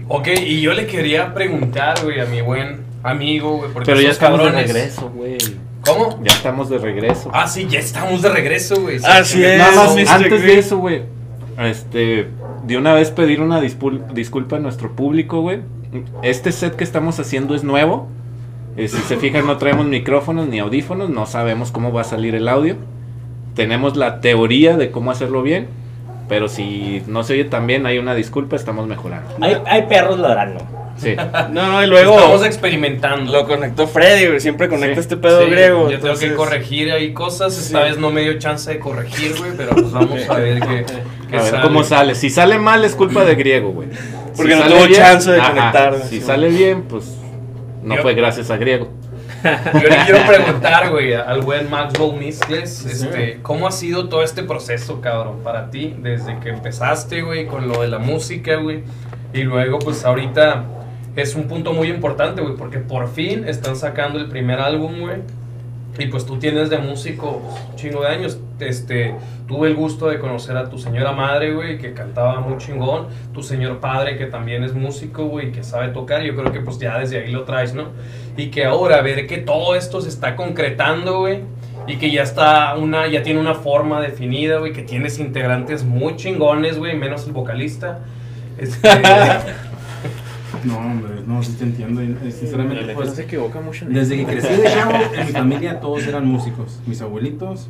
Ok, 0.09 0.29
y 0.45 0.61
yo 0.61 0.73
le 0.75 0.87
quería 0.87 1.33
preguntar, 1.35 2.03
güey, 2.05 2.21
a 2.21 2.27
mi 2.27 2.41
buen 2.43 2.81
amigo, 3.03 3.57
güey, 3.59 3.71
porque 3.73 3.87
Pero 3.87 4.01
ya 4.01 4.11
estamos 4.11 4.41
de 4.41 4.47
cabrones- 4.47 4.67
regreso, 4.67 5.11
güey. 5.11 5.39
¿Cómo? 5.83 6.21
Ya 6.23 6.33
estamos 6.33 6.69
de 6.69 6.79
regreso. 6.79 7.31
Ah, 7.33 7.47
sí, 7.47 7.67
ya 7.69 7.79
estamos 7.79 8.21
de 8.23 8.29
regreso, 8.29 8.81
güey. 8.81 8.99
Así 9.05 9.43
es. 9.43 9.59
Nada 9.59 9.73
más, 9.77 9.95
Mr. 9.95 10.09
antes 10.09 10.31
de 10.31 10.39
Green. 10.39 10.59
eso, 10.59 10.79
güey. 10.79 11.03
Este, 11.59 12.29
de 12.65 12.77
una 12.77 12.93
vez 12.93 13.11
pedir 13.11 13.41
una 13.41 13.61
disculpa 13.61 14.57
a 14.57 14.59
nuestro 14.59 14.93
público, 14.95 15.41
güey. 15.41 15.61
Este 16.23 16.53
set 16.53 16.77
que 16.77 16.85
estamos 16.85 17.19
haciendo 17.21 17.55
es 17.55 17.65
nuevo. 17.65 18.09
Eh, 18.79 18.89
si 18.89 18.97
se 18.99 19.17
fijan, 19.17 19.47
no 19.47 19.59
traemos 19.59 19.85
micrófonos 19.87 20.47
ni 20.49 20.59
audífonos. 20.61 21.11
No 21.11 21.27
sabemos 21.27 21.71
cómo 21.73 21.93
va 21.93 22.03
a 22.03 22.05
salir 22.05 22.35
el 22.35 22.49
audio. 22.49 22.77
Tenemos 23.55 23.97
la 23.97 24.21
teoría 24.21 24.77
de 24.77 24.91
cómo 24.91 25.11
hacerlo 25.11 25.43
bien. 25.43 25.67
Pero 26.29 26.49
si 26.49 27.03
no 27.07 27.25
se 27.25 27.33
oye 27.33 27.45
tan 27.45 27.67
bien, 27.67 27.87
hay 27.87 27.99
una 27.99 28.15
disculpa, 28.15 28.55
estamos 28.55 28.87
mejorando. 28.87 29.31
Hay, 29.41 29.57
hay 29.67 29.83
perros 29.87 30.19
ladrando. 30.19 30.61
Sí. 30.99 31.15
No, 31.51 31.67
no, 31.73 31.83
y 31.83 31.87
luego 31.87 32.17
Estamos 32.17 32.45
experimentando. 32.45 33.33
lo 33.33 33.47
conectó 33.47 33.87
Freddy, 33.87 34.27
güey. 34.27 34.41
Siempre 34.41 34.69
conecta 34.69 34.97
Sí. 34.97 35.01
este 35.01 35.17
pedo 35.17 35.43
Sí, 35.45 35.51
griego. 35.51 35.83
Yo 35.85 35.97
tengo 35.99 36.09
entonces- 36.09 36.31
que 36.31 36.35
corregir 36.37 36.93
ahí 36.93 37.13
cosas. 37.15 37.57
Esta 37.59 37.81
vez 37.85 37.99
no 37.99 38.11
me 38.11 38.21
dio 38.23 38.39
chance 38.39 38.71
de 38.71 38.79
corregir, 38.79 39.35
güey, 39.39 39.53
pero 39.57 39.71
pues 39.71 39.91
vamos 39.91 40.21
a 40.29 40.35
ver 40.35 40.61
qué, 40.61 40.85
qué 41.31 41.37
A 41.37 41.43
ver 41.43 41.51
sale. 41.51 41.63
cómo 41.63 41.83
sale. 41.85 42.15
Si 42.15 42.29
sale 42.31 42.59
mal, 42.59 42.85
es 42.85 42.95
culpa 42.95 43.25
de 43.25 43.35
griego, 43.35 43.71
güey. 43.71 43.89
Porque 44.37 44.55
no 44.55 44.63
sale 44.63 44.75
tuvo 44.77 44.95
chance 44.95 45.31
de 45.31 45.39
conectar, 45.39 45.97
Si 46.03 46.21
sí. 46.21 46.21
sale 46.21 46.49
bien, 46.49 46.83
pues 46.83 47.17
no 47.83 47.97
Yo- 47.97 48.03
fue 48.03 48.15
gracias 48.15 48.51
a 48.51 48.57
griego. 48.57 48.89
Yo 49.45 49.89
le 49.89 49.97
quiero 50.05 50.19
preguntar, 50.27 50.91
güey, 50.91 51.13
al 51.15 51.43
buen 51.43 51.71
Maxwell 51.71 52.19
Miscles, 52.19 52.85
este, 52.85 53.39
¿cómo 53.43 53.67
ha 53.69 53.73
sido 53.73 54.09
todo 54.09 54.23
este 54.23 54.43
proceso, 54.43 55.01
cabrón, 55.01 55.41
para 55.45 55.71
ti? 55.71 55.95
Desde 56.01 56.39
que 56.41 56.49
empezaste, 56.49 57.23
güey, 57.23 57.47
con 57.47 57.69
lo 57.69 57.83
de 57.83 57.89
la 57.89 57.99
música, 57.99 58.57
güey, 58.57 58.83
y 59.33 59.43
luego, 59.43 59.79
pues, 59.79 60.05
ahorita 60.05 60.65
es 61.15 61.35
un 61.37 61.45
punto 61.47 61.73
muy 61.73 61.89
importante, 61.89 62.43
güey, 62.43 62.57
porque 62.57 62.79
por 62.79 63.09
fin 63.13 63.47
están 63.47 63.77
sacando 63.77 64.19
el 64.19 64.29
primer 64.29 64.59
álbum, 64.61 65.01
güey, 65.01 65.19
y 65.99 66.07
pues 66.07 66.25
tú 66.25 66.39
tienes 66.39 66.71
de 66.71 66.79
músico 66.79 67.43
un 67.71 67.77
chingo 67.77 68.03
de 68.03 68.09
años. 68.09 68.39
Este, 68.61 69.15
tuve 69.47 69.69
el 69.69 69.75
gusto 69.75 70.09
de 70.09 70.19
conocer 70.19 70.57
a 70.57 70.71
tu 70.71 70.79
señora 70.79 71.13
madre, 71.13 71.53
güey, 71.53 71.79
que 71.79 71.93
cantaba 71.93 72.41
muy 72.41 72.59
chingón. 72.59 73.09
Tu 73.35 73.43
señor 73.43 73.81
padre, 73.81 74.17
que 74.17 74.27
también 74.27 74.63
es 74.63 74.75
músico, 74.75 75.25
güey, 75.27 75.51
que 75.51 75.65
sabe 75.65 75.89
tocar. 75.89 76.23
Yo 76.23 76.37
creo 76.37 76.53
que 76.53 76.61
pues 76.61 76.79
ya 76.79 76.99
desde 76.99 77.19
ahí 77.19 77.33
lo 77.33 77.43
traes, 77.45 77.75
¿no? 77.75 77.89
Y 78.37 78.49
que 78.51 78.65
ahora 78.65 79.03
ver 79.03 79.27
que 79.27 79.39
todo 79.39 79.75
esto 79.75 80.01
se 80.01 80.09
está 80.09 80.37
concretando, 80.37 81.21
güey. 81.21 81.41
Y 81.89 81.97
que 81.97 82.11
ya 82.11 82.23
está 82.23 82.77
una, 82.77 83.09
ya 83.09 83.23
tiene 83.23 83.41
una 83.41 83.55
forma 83.55 84.01
definida, 84.01 84.59
güey. 84.59 84.73
Que 84.73 84.83
tienes 84.83 85.19
integrantes 85.19 85.85
muy 85.85 86.17
chingones, 86.17 86.79
güey, 86.79 86.97
menos 86.97 87.27
el 87.27 87.33
vocalista. 87.33 88.01
Este, 88.59 88.89
No, 90.65 90.79
hombre, 90.79 91.11
no, 91.27 91.43
sí 91.43 91.53
te 91.59 91.65
entiendo. 91.65 92.01
Sinceramente, 92.31 92.95
pues, 92.95 93.11
se 93.11 93.23
equivoca 93.23 93.61
mucho. 93.61 93.85
en 93.87 93.93
desde 93.95 94.17
que 94.17 94.25
crecí 94.27 94.55
de 94.55 94.65
chavo, 94.69 94.93
en 95.19 95.27
mi 95.27 95.33
familia 95.33 95.81
todos 95.81 96.07
eran 96.07 96.27
músicos. 96.27 96.81
Mis 96.87 97.01
abuelitos, 97.03 97.69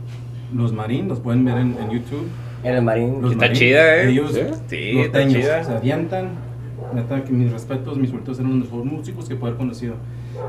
los 0.54 0.72
Marín, 0.72 1.08
los 1.08 1.20
pueden 1.20 1.44
ver 1.44 1.58
en, 1.58 1.76
en 1.80 1.90
YouTube. 1.90 2.26
En 2.64 2.74
el 2.74 2.82
marín. 2.82 3.22
Los 3.22 3.32
Está 3.32 3.44
Marín, 3.46 3.58
chida, 3.58 3.96
¿eh? 3.96 4.08
Ellos, 4.10 4.32
Sí, 4.32 4.98
está 4.98 5.18
norteños, 5.18 5.42
chida. 5.42 5.64
se 5.64 5.72
avientan. 5.72 6.30
Neta, 6.94 7.22
que 7.22 7.32
mis 7.32 7.52
respetos, 7.52 7.98
mis 7.98 8.08
abuelitos 8.10 8.38
eran 8.38 8.52
uno 8.52 8.64
de 8.64 8.64
los 8.70 8.72
mejores 8.72 8.92
músicos 8.98 9.28
que 9.28 9.34
puedo 9.36 9.52
haber 9.52 9.58
conocido. 9.58 9.94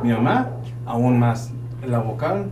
Mi 0.03 0.09
mamá, 0.11 0.49
aún 0.85 1.19
más. 1.19 1.51
La 1.87 1.99
vocal, 1.99 2.45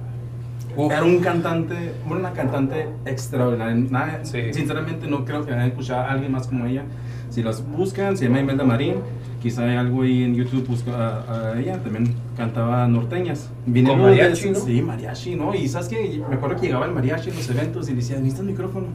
uf, 0.76 0.92
era 0.92 1.04
un 1.04 1.20
cantante, 1.20 1.94
bueno, 2.06 2.22
una 2.22 2.34
cantante 2.34 2.88
extraordinaria. 3.06 3.76
Nada- 3.90 4.20
Sí. 4.24 4.54
Sinceramente, 4.54 5.08
no 5.08 5.26
creo 5.26 5.42
que 5.44 5.52
vayan 5.52 5.66
a 5.66 5.68
escuchar 5.68 6.00
a 6.08 6.12
alguien 6.12 6.32
más 6.32 6.48
como 6.48 6.66
ella. 6.66 6.84
Si 7.30 7.42
las 7.44 7.66
buscan, 7.68 8.16
se 8.18 8.26
llama 8.26 8.40
Imelda 8.42 8.64
Marín. 8.64 8.96
Quizá 9.42 9.64
hay 9.64 9.78
algo 9.78 10.02
ahí 10.02 10.24
en 10.24 10.36
YouTube, 10.36 10.66
busca 10.68 10.92
a, 10.96 11.52
a 11.54 11.60
ella. 11.60 11.82
También 11.82 12.14
cantaba 12.36 12.88
norteñas. 12.88 13.50
Vine 13.66 13.90
Con 13.90 14.02
mariachi, 14.02 14.50
¿no? 14.52 14.60
Sí, 14.60 14.82
mariachi, 14.82 15.36
¿no? 15.36 15.54
Y 15.54 15.68
sabes 15.68 15.88
que 15.88 16.22
me 16.28 16.36
acuerdo 16.36 16.56
que 16.60 16.68
llegaba 16.68 16.86
el 16.86 16.92
mariachi 16.94 17.30
en 17.30 17.36
los 17.36 17.50
eventos 17.50 17.88
y 17.88 17.92
le 17.92 17.98
decía, 17.98 18.18
¿necesitas 18.18 18.46
micrófono? 18.46 18.88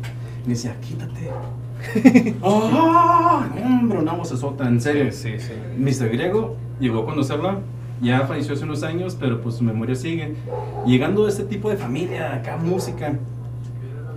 Y 0.44 0.48
le 0.48 0.54
decía, 0.54 0.76
quítate. 0.80 1.30
¡Ah! 2.42 3.46
No, 3.54 3.66
hombre, 3.80 3.98
una 3.98 4.12
vocesota, 4.12 4.66
en 4.68 4.80
serio. 4.80 5.10
sí, 5.12 5.32
sí. 5.38 5.52
Mr. 5.78 6.08
Griego 6.10 6.56
llegó 6.80 7.00
a 7.02 7.06
conocerla, 7.06 7.58
ya 8.00 8.22
falleció 8.22 8.54
hace 8.54 8.64
unos 8.64 8.82
años, 8.82 9.16
pero 9.18 9.40
pues 9.40 9.56
su 9.56 9.64
memoria 9.64 9.94
sigue. 9.94 10.34
Llegando 10.86 11.26
a 11.26 11.28
este 11.28 11.44
tipo 11.44 11.70
de 11.70 11.76
familia, 11.76 12.34
acá 12.34 12.56
música, 12.56 13.18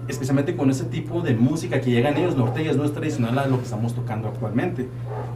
especialmente 0.08 0.56
con 0.56 0.70
ese 0.70 0.86
tipo 0.86 1.22
de 1.22 1.36
música 1.36 1.82
que 1.82 1.92
llegan 1.92 2.18
ellos, 2.18 2.36
norteñas, 2.36 2.76
no 2.76 2.84
es 2.86 2.94
tradicional 2.94 3.38
a 3.38 3.48
lo 3.48 3.58
que 3.58 3.64
estamos 3.64 3.94
tocando 3.94 4.28
actualmente. 4.28 4.88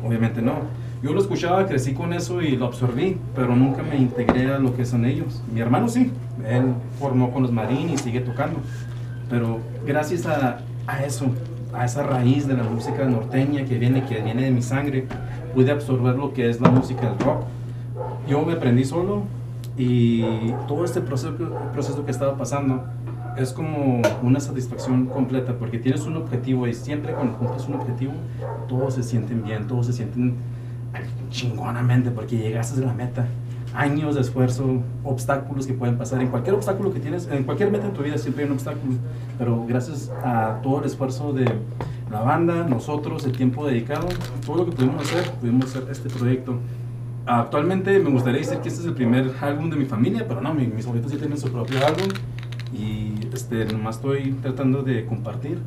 Obviamente 0.05 0.41
no. 0.41 0.53
Yo 1.01 1.13
lo 1.13 1.21
escuchaba, 1.21 1.65
crecí 1.65 1.93
con 1.93 2.13
eso 2.13 2.41
y 2.41 2.57
lo 2.57 2.65
absorbí, 2.65 3.17
pero 3.35 3.55
nunca 3.55 3.83
me 3.83 3.97
integré 3.97 4.51
a 4.51 4.59
lo 4.59 4.75
que 4.75 4.85
son 4.85 5.05
ellos. 5.05 5.41
Mi 5.53 5.61
hermano 5.61 5.87
sí, 5.87 6.11
él 6.47 6.73
formó 6.99 7.31
con 7.31 7.43
los 7.43 7.51
Marín 7.51 7.89
y 7.89 7.97
sigue 7.97 8.19
tocando. 8.19 8.59
Pero 9.29 9.59
gracias 9.85 10.25
a, 10.25 10.59
a 10.87 11.03
eso, 11.03 11.27
a 11.73 11.85
esa 11.85 12.03
raíz 12.03 12.47
de 12.47 12.55
la 12.55 12.63
música 12.63 13.05
norteña 13.05 13.63
que 13.65 13.77
viene, 13.77 14.05
que 14.05 14.21
viene 14.21 14.43
de 14.43 14.51
mi 14.51 14.61
sangre, 14.61 15.07
pude 15.53 15.71
absorber 15.71 16.15
lo 16.15 16.33
que 16.33 16.49
es 16.49 16.59
la 16.59 16.69
música 16.69 17.09
del 17.09 17.19
rock. 17.19 17.43
Yo 18.27 18.43
me 18.43 18.53
aprendí 18.53 18.83
solo 18.83 19.23
y 19.77 20.51
todo 20.67 20.83
este 20.83 20.99
proceso, 20.99 21.33
proceso 21.71 22.03
que 22.03 22.11
estaba 22.11 22.35
pasando 22.35 22.83
es 23.43 23.53
como 23.53 24.01
una 24.21 24.39
satisfacción 24.39 25.05
completa 25.07 25.53
porque 25.57 25.77
tienes 25.79 26.05
un 26.05 26.17
objetivo 26.17 26.67
y 26.67 26.73
siempre 26.73 27.13
cuando 27.13 27.37
cumples 27.37 27.67
un 27.67 27.75
objetivo 27.75 28.13
todos 28.67 28.95
se 28.95 29.03
sienten 29.03 29.43
bien, 29.43 29.67
todos 29.67 29.85
se 29.87 29.93
sienten 29.93 30.35
chingonamente 31.29 32.11
porque 32.11 32.37
llegaste 32.37 32.81
a 32.83 32.87
la 32.87 32.93
meta. 32.93 33.27
Años 33.75 34.15
de 34.15 34.21
esfuerzo, 34.21 34.81
obstáculos 35.03 35.67
que 35.67 35.73
pueden 35.73 35.97
pasar. 35.97 36.21
En 36.21 36.29
cualquier 36.29 36.55
obstáculo 36.55 36.91
que 36.91 36.99
tienes, 36.99 37.27
en 37.31 37.43
cualquier 37.43 37.71
meta 37.71 37.85
en 37.85 37.93
tu 37.93 38.01
vida 38.01 38.17
siempre 38.17 38.43
hay 38.43 38.49
un 38.49 38.55
obstáculo. 38.55 38.93
Pero 39.37 39.63
gracias 39.67 40.11
a 40.23 40.59
todo 40.63 40.79
el 40.79 40.85
esfuerzo 40.85 41.33
de 41.33 41.45
la 42.11 42.21
banda, 42.21 42.63
nosotros, 42.67 43.23
el 43.25 43.33
tiempo 43.37 43.67
dedicado, 43.67 44.07
todo 44.43 44.57
lo 44.57 44.65
que 44.65 44.71
pudimos 44.71 45.03
hacer, 45.03 45.31
pudimos 45.33 45.65
hacer 45.65 45.83
este 45.91 46.09
proyecto. 46.09 46.55
Actualmente 47.27 47.99
me 47.99 48.09
gustaría 48.09 48.39
decir 48.39 48.57
que 48.57 48.69
este 48.69 48.81
es 48.81 48.87
el 48.87 48.93
primer 48.95 49.31
álbum 49.39 49.69
de 49.69 49.75
mi 49.75 49.85
familia, 49.85 50.25
pero 50.27 50.41
no, 50.41 50.51
mi- 50.55 50.65
mis 50.65 50.85
abuelitos 50.85 51.11
sí 51.11 51.19
tienen 51.19 51.37
su 51.37 51.51
propio 51.51 51.77
álbum 51.85 52.07
y 52.73 53.27
este, 53.33 53.65
nomás 53.65 53.97
estoy 53.97 54.33
tratando 54.41 54.83
de 54.83 55.05
compartir 55.05 55.59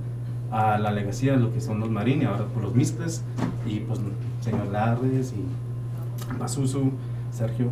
a 0.50 0.78
la 0.78 0.92
legacía 0.92 1.32
de 1.32 1.38
lo 1.38 1.52
que 1.52 1.60
son 1.60 1.80
los 1.80 1.90
Marín 1.90 2.22
y 2.22 2.24
ahora 2.26 2.44
por 2.44 2.62
los 2.62 2.74
Mistres 2.74 3.22
y 3.66 3.80
pues 3.80 4.00
señor 4.40 4.66
Larres 4.66 5.32
y 5.32 6.38
Basusu, 6.38 6.92
Sergio. 7.32 7.70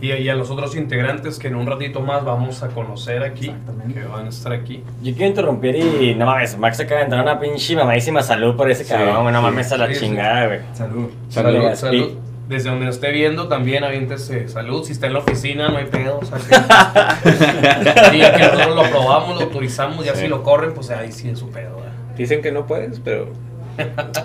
Y, 0.00 0.12
y 0.12 0.28
a 0.28 0.34
los 0.34 0.50
otros 0.50 0.74
integrantes 0.76 1.38
que 1.38 1.48
en 1.48 1.56
un 1.56 1.66
ratito 1.66 2.00
más 2.00 2.24
vamos 2.24 2.62
a 2.62 2.68
conocer 2.68 3.22
aquí, 3.22 3.52
que 3.92 4.04
van 4.04 4.26
a 4.26 4.28
estar 4.28 4.52
aquí. 4.52 4.82
Yo 5.02 5.12
quiero 5.12 5.28
interrumpir 5.28 5.76
y 5.76 6.14
no 6.14 6.26
mames, 6.26 6.58
Max 6.58 6.80
acaba 6.80 7.00
de 7.00 7.04
entrar 7.04 7.22
una 7.22 7.38
pinche 7.38 7.76
mamadísima 7.76 8.22
salud 8.22 8.56
por 8.56 8.70
ese 8.70 8.84
cabrón. 8.84 9.32
No 9.32 9.38
sí, 9.38 9.42
mames 9.42 9.72
a 9.72 9.76
la 9.76 9.86
sí, 9.88 9.94
sí. 9.94 10.00
chingada, 10.00 10.46
güey. 10.46 10.60
Salud. 10.72 11.08
Salud, 11.28 11.52
Salud. 11.52 11.74
salud. 11.74 12.18
Desde 12.48 12.68
donde 12.68 12.88
esté 12.88 13.10
viendo 13.10 13.48
también 13.48 13.84
aviéntese 13.84 14.48
salud. 14.48 14.84
Si 14.84 14.92
está 14.92 15.06
en 15.06 15.14
la 15.14 15.20
oficina, 15.20 15.68
no 15.68 15.78
hay 15.78 15.86
pedo. 15.86 16.18
O 16.20 16.24
sea, 16.24 16.38
que, 16.38 18.10
diga 18.12 18.32
que 18.34 18.42
nosotros 18.42 18.76
lo 18.76 18.82
probamos, 18.90 19.36
lo 19.36 19.42
autorizamos, 19.46 20.04
ya 20.04 20.14
Sí. 20.14 20.22
si 20.22 20.28
lo 20.28 20.42
corren, 20.42 20.74
pues 20.74 20.90
ahí 20.90 21.10
sí 21.10 21.28
es 21.30 21.38
su 21.38 21.48
pedo. 21.50 21.76
¿verdad? 21.76 21.92
Dicen 22.16 22.42
que 22.42 22.52
no 22.52 22.66
puedes, 22.66 23.00
pero 23.00 23.28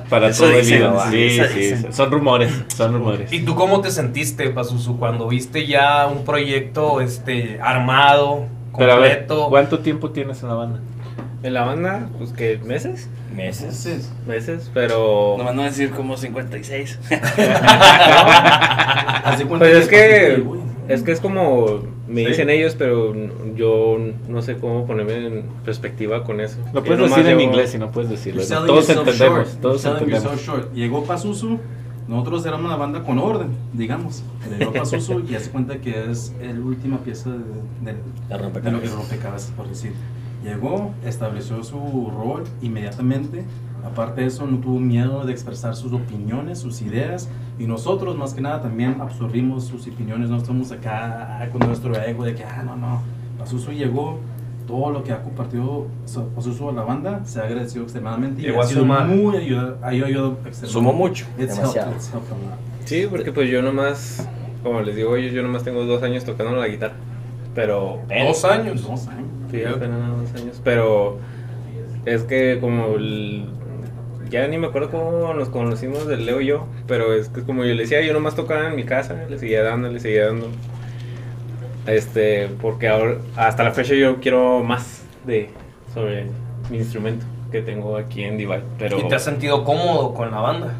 Para 0.09 0.27
Eso 0.27 0.43
todo 0.45 0.57
dicen, 0.57 0.79
vida. 0.79 0.91
¿no? 0.91 1.11
Sí, 1.11 1.29
sí, 1.29 1.59
dicen. 1.59 1.93
son 1.93 2.11
rumores, 2.11 2.51
son 2.67 2.93
rumores. 2.93 3.31
¿Y 3.33 3.39
tú 3.41 3.55
cómo 3.55 3.81
te 3.81 3.89
sentiste, 3.89 4.49
Pazuzu, 4.49 4.99
cuando 4.99 5.27
viste 5.27 5.65
ya 5.65 6.05
un 6.07 6.23
proyecto 6.23 7.01
este, 7.01 7.59
armado, 7.61 8.45
Pero 8.77 8.91
a 8.93 8.95
ver, 8.97 9.11
completo? 9.25 9.49
¿cuánto 9.49 9.79
tiempo 9.79 10.11
tienes 10.11 10.43
en 10.43 10.49
la 10.49 10.55
banda? 10.55 10.79
En 11.43 11.53
la 11.53 11.63
banda, 11.63 12.09
pues 12.17 12.31
que 12.33 12.57
meses, 12.57 13.07
Meses. 13.35 14.11
meses, 14.27 14.69
pero 14.73 15.35
Nomás 15.37 15.55
no 15.55 15.63
decir 15.63 15.91
como 15.91 16.17
56. 16.17 16.99
Haz 19.23 19.37
de 19.39 19.45
cuenta 19.45 19.65
pues 19.65 19.77
es 19.83 19.87
que 19.87 20.43
es 20.87 21.03
que 21.03 21.11
es 21.11 21.19
como 21.19 21.81
me 22.07 22.23
Sí. 22.23 22.29
dicen 22.29 22.49
ellos, 22.49 22.75
pero 22.75 23.13
yo 23.55 23.97
no 24.27 24.41
sé 24.41 24.57
cómo 24.57 24.87
ponerme 24.87 25.27
en 25.27 25.43
perspectiva 25.63 26.23
con 26.23 26.41
eso. 26.41 26.57
Lo 26.73 26.83
puedes 26.83 26.99
nomás 26.99 27.17
decir 27.17 27.31
en 27.31 27.37
llevo- 27.37 27.49
inglés 27.51 27.69
si 27.71 27.77
no 27.77 27.91
puedes 27.91 28.09
decirlo. 28.09 28.41
Todos 28.41 28.67
yourself 28.87 28.99
entendemos, 29.07 29.47
short. 29.49 29.61
todos 29.61 29.85
entendemos. 29.85 30.23
yourself 30.23 30.45
short. 30.47 30.73
Llegó 30.73 31.03
Pazuzu, 31.03 31.59
nosotros 32.07 32.43
éramos 32.47 32.65
una 32.65 32.75
banda 32.77 33.03
con 33.03 33.19
orden, 33.19 33.49
digamos. 33.73 34.23
Llegó 34.57 34.73
Pazuzu 34.73 35.23
y 35.29 35.35
hace 35.35 35.51
cuenta 35.51 35.77
que 35.77 36.09
es 36.09 36.33
la 36.41 36.59
última 36.59 36.97
pieza 36.97 37.29
de, 37.29 37.37
de, 37.37 37.93
de 38.61 38.71
lo 38.71 38.81
que 38.81 38.87
rompecabezas, 38.89 39.51
por 39.51 39.67
decir. 39.69 39.93
Llegó, 40.43 40.91
estableció 41.05 41.63
su 41.63 41.77
rol 42.15 42.43
inmediatamente. 42.61 43.43
Aparte 43.85 44.21
de 44.21 44.27
eso, 44.27 44.45
no 44.45 44.57
tuvo 44.57 44.79
miedo 44.79 45.23
de 45.25 45.31
expresar 45.31 45.75
sus 45.75 45.93
opiniones, 45.93 46.59
sus 46.59 46.81
ideas. 46.81 47.29
Y 47.57 47.65
nosotros, 47.65 48.17
más 48.17 48.33
que 48.33 48.41
nada, 48.41 48.61
también 48.61 48.97
absorbimos 49.01 49.65
sus 49.65 49.87
opiniones. 49.87 50.29
No 50.29 50.37
estamos 50.37 50.71
acá 50.71 51.47
con 51.51 51.65
nuestro 51.67 51.95
ego 52.01 52.23
de 52.25 52.35
que, 52.35 52.43
ah, 52.43 52.63
no, 52.65 52.75
no. 52.75 53.01
Pazuzu 53.37 53.71
llegó, 53.71 54.19
todo 54.67 54.91
lo 54.91 55.03
que 55.03 55.11
ha 55.13 55.23
compartido 55.23 55.87
Pazuzu 56.35 56.69
a 56.69 56.73
la 56.73 56.83
banda 56.83 57.21
se 57.25 57.39
ha 57.39 57.43
agradecido 57.43 57.83
extremadamente. 57.83 58.41
Llegó 58.41 58.57
y 58.57 58.59
a 58.59 58.63
ha 58.63 58.67
sido 58.67 58.81
sumar. 58.81 59.07
muy 59.07 59.37
ayudado 59.37 59.71
extremadamente. 59.81 60.67
Sumó 60.67 60.93
mucho, 60.93 61.25
It's 61.37 61.55
demasiado. 61.55 61.91
helped, 61.91 61.95
it's 61.95 62.13
helped. 62.13 62.85
Sí, 62.85 63.07
porque 63.09 63.31
pues 63.31 63.49
yo 63.49 63.61
nomás, 63.61 64.27
como 64.61 64.81
les 64.81 64.95
digo 64.95 65.15
ellos, 65.15 65.33
yo 65.33 65.41
nomás 65.41 65.63
tengo 65.63 65.85
dos 65.85 66.03
años 66.03 66.23
tocando 66.25 66.55
la 66.55 66.67
guitarra. 66.67 66.95
Pero 67.55 67.99
Dos 68.09 68.45
años. 68.45 68.81
Dos 68.85 69.07
años. 69.07 69.25
Sí, 69.51 69.63
apenas 69.63 69.99
dos 70.33 70.41
años. 70.41 70.61
Pero 70.63 71.17
es 72.05 72.23
que 72.23 72.57
como 72.61 72.95
el- 72.95 73.45
ya 74.29 74.47
ni 74.47 74.57
me 74.57 74.67
acuerdo 74.67 74.91
cómo 74.91 75.33
nos 75.33 75.49
conocimos 75.49 76.07
del 76.07 76.25
Leo 76.25 76.39
y 76.41 76.47
yo, 76.47 76.67
pero 76.87 77.13
es 77.13 77.29
que 77.29 77.41
como 77.41 77.63
yo 77.65 77.73
le 77.73 77.81
decía, 77.83 78.01
yo 78.01 78.13
nomás 78.13 78.35
tocaba 78.35 78.67
en 78.67 78.75
mi 78.75 78.83
casa, 78.83 79.25
le 79.29 79.39
seguía 79.39 79.63
dando, 79.63 79.89
le 79.89 79.99
seguía 79.99 80.27
dando. 80.27 80.47
Este, 81.87 82.47
porque 82.61 82.87
ahora 82.87 83.15
hasta 83.35 83.63
la 83.63 83.71
fecha 83.71 83.95
yo 83.95 84.19
quiero 84.19 84.63
más 84.63 85.03
de 85.25 85.49
sobre 85.93 86.25
mi 86.69 86.77
instrumento 86.77 87.25
que 87.51 87.61
tengo 87.63 87.97
aquí 87.97 88.23
en 88.23 88.37
Divide, 88.37 88.61
pero 88.77 88.99
¿Y 88.99 89.07
te 89.07 89.15
has 89.15 89.23
sentido 89.23 89.63
cómodo 89.63 90.13
con 90.13 90.29
la 90.29 90.39
banda? 90.39 90.73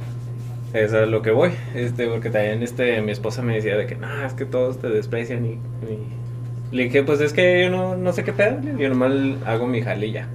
eso 0.72 1.02
es 1.02 1.10
lo 1.10 1.24
que 1.24 1.32
voy, 1.32 1.50
este, 1.74 2.06
porque 2.08 2.30
también 2.30 2.62
este, 2.62 3.02
mi 3.02 3.12
esposa 3.12 3.42
me 3.42 3.56
decía 3.56 3.76
de 3.76 3.88
que, 3.88 3.96
no, 3.96 4.24
es 4.24 4.34
que 4.34 4.46
todos 4.46 4.78
te 4.78 4.88
desprecian 4.90 5.44
y, 5.46 5.50
y- 5.50 5.58
le 6.72 6.84
dije, 6.86 7.04
pues 7.04 7.20
es 7.22 7.34
que 7.34 7.64
yo 7.64 7.70
no, 7.70 7.96
no 7.96 8.14
sé 8.14 8.24
qué 8.24 8.34
pedo, 8.34 8.58
yo 8.78 8.90
nomás 8.90 9.12
hago 9.46 9.68
mi 9.68 9.82
jale 9.82 10.08
y 10.08 10.12
ya. 10.14 10.28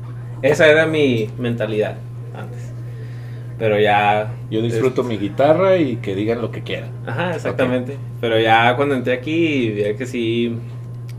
Esa 0.42 0.66
era 0.68 0.86
mi 0.86 1.28
mentalidad 1.38 1.96
antes. 2.36 2.70
Pero 3.58 3.78
ya... 3.78 4.32
Yo 4.50 4.60
disfruto 4.62 5.02
es- 5.02 5.06
mi 5.08 5.16
guitarra 5.16 5.76
y 5.76 5.96
que 5.96 6.14
digan 6.14 6.40
lo 6.42 6.50
que 6.50 6.62
quieran. 6.62 6.90
Ajá, 7.06 7.34
exactamente. 7.34 7.96
Pero 8.20 8.38
ya 8.40 8.74
cuando 8.76 8.94
entré 8.96 9.12
aquí, 9.14 9.70
vi 9.70 9.94
que 9.94 10.06
sí, 10.06 10.56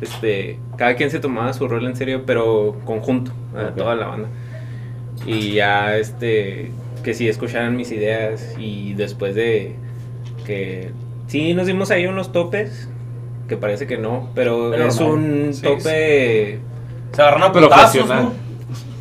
este, 0.02 0.60
cada 0.78 0.96
quien 0.96 1.10
se 1.12 1.20
tomaba 1.20 1.54
su 1.54 1.68
rol 1.68 1.86
en 1.86 1.96
serio, 1.96 2.24
pero 2.26 2.76
conjunto, 2.86 3.32
a 3.56 3.70
Ok. 3.70 3.76
toda 3.78 3.96
la 3.96 4.08
banda. 4.08 4.28
Y 5.26 5.54
ya, 5.54 5.96
este, 5.98 6.72
que 7.04 7.14
sí 7.14 7.28
escucharan 7.30 7.76
mis 7.78 7.92
ideas 7.92 8.54
y 8.60 8.94
después 8.96 9.34
de 9.34 9.76
que 10.46 10.92
sí 11.28 11.54
nos 11.54 11.68
dimos 11.68 11.90
ahí 11.90 12.06
unos 12.06 12.32
topes, 12.34 12.90
que 13.48 13.58
parece 13.58 13.86
que 13.88 13.98
no, 13.98 14.30
pero, 14.36 14.70
Pero 14.72 14.88
es 14.88 15.00
no. 15.00 15.08
un 15.08 15.54
Sí, 15.54 15.62
tope... 15.62 16.60
Se 17.14 17.22
agarran 17.22 17.44
a 17.44 17.52
putazos, 17.52 17.76
Profesional. 18.06 18.24
¿no? 18.24 18.46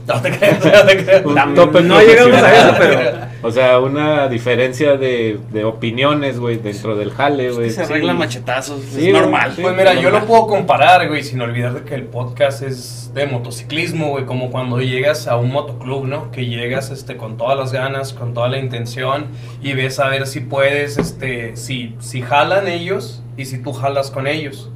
No 0.15 0.21
te 0.21 0.31
creas, 0.37 0.63
no 0.65 0.71
te 0.87 1.05
creas. 1.05 1.25
Un 1.25 1.35
Tam- 1.35 1.55
tope 1.55 1.81
no 1.83 1.99
llegamos 2.01 2.43
a 2.43 2.55
eso, 2.55 2.75
pero... 2.79 3.11
O 3.45 3.51
sea, 3.51 3.79
una 3.79 4.27
diferencia 4.29 4.97
de, 4.97 5.39
de 5.53 5.65
opiniones, 5.65 6.41
güey, 6.41 6.57
dentro 6.57 6.97
del 6.97 7.11
jale, 7.11 7.51
güey. 7.51 7.69
se 7.69 7.85
sí. 7.85 7.93
arreglan 7.93 8.17
machetazos. 8.17 8.81
Sí, 8.81 9.09
es 9.09 9.13
normal. 9.13 9.53
sí. 9.55 9.61
Pues 9.61 9.77
mira, 9.77 9.93
yo 9.93 10.09
lo 10.09 10.25
puedo 10.25 10.47
comparar, 10.47 11.07
güey, 11.09 11.23
sin 11.23 11.43
olvidar 11.43 11.75
de 11.75 11.83
que 11.83 11.95
el 11.95 12.05
podcast 12.05 12.63
es 12.63 13.13
de 13.13 13.27
motociclismo, 13.27 14.09
güey, 14.09 14.25
como 14.25 14.51
cuando 14.51 14.81
llegas 14.81 15.29
a 15.29 15.37
un 15.37 15.53
motoclub, 15.53 16.07
¿no? 16.07 16.31
Que 16.31 16.47
llegas 16.47 16.91
este, 16.91 17.19
con 17.19 17.37
todas 17.37 17.59
las 17.59 17.71
ganas, 17.71 18.15
con 18.15 18.33
toda 18.33 18.49
la 18.49 18.57
intención 18.57 19.27
y 19.63 19.75
ves 19.75 20.01
a 20.01 20.09
ver 20.09 20.27
si 20.27 20.41
puedes, 20.41 20.97
este, 20.97 21.55
si, 21.57 21.97
si 21.99 22.23
jalan 22.23 22.67
ellos 22.67 23.23
y 23.37 23.45
si 23.45 23.59
tú 23.59 23.75
jalas 23.75 24.11
con 24.11 24.27
ellos. 24.27 24.71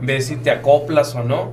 Ves 0.00 0.28
si 0.28 0.36
te 0.36 0.50
acoplas 0.50 1.14
o 1.14 1.24
no. 1.24 1.52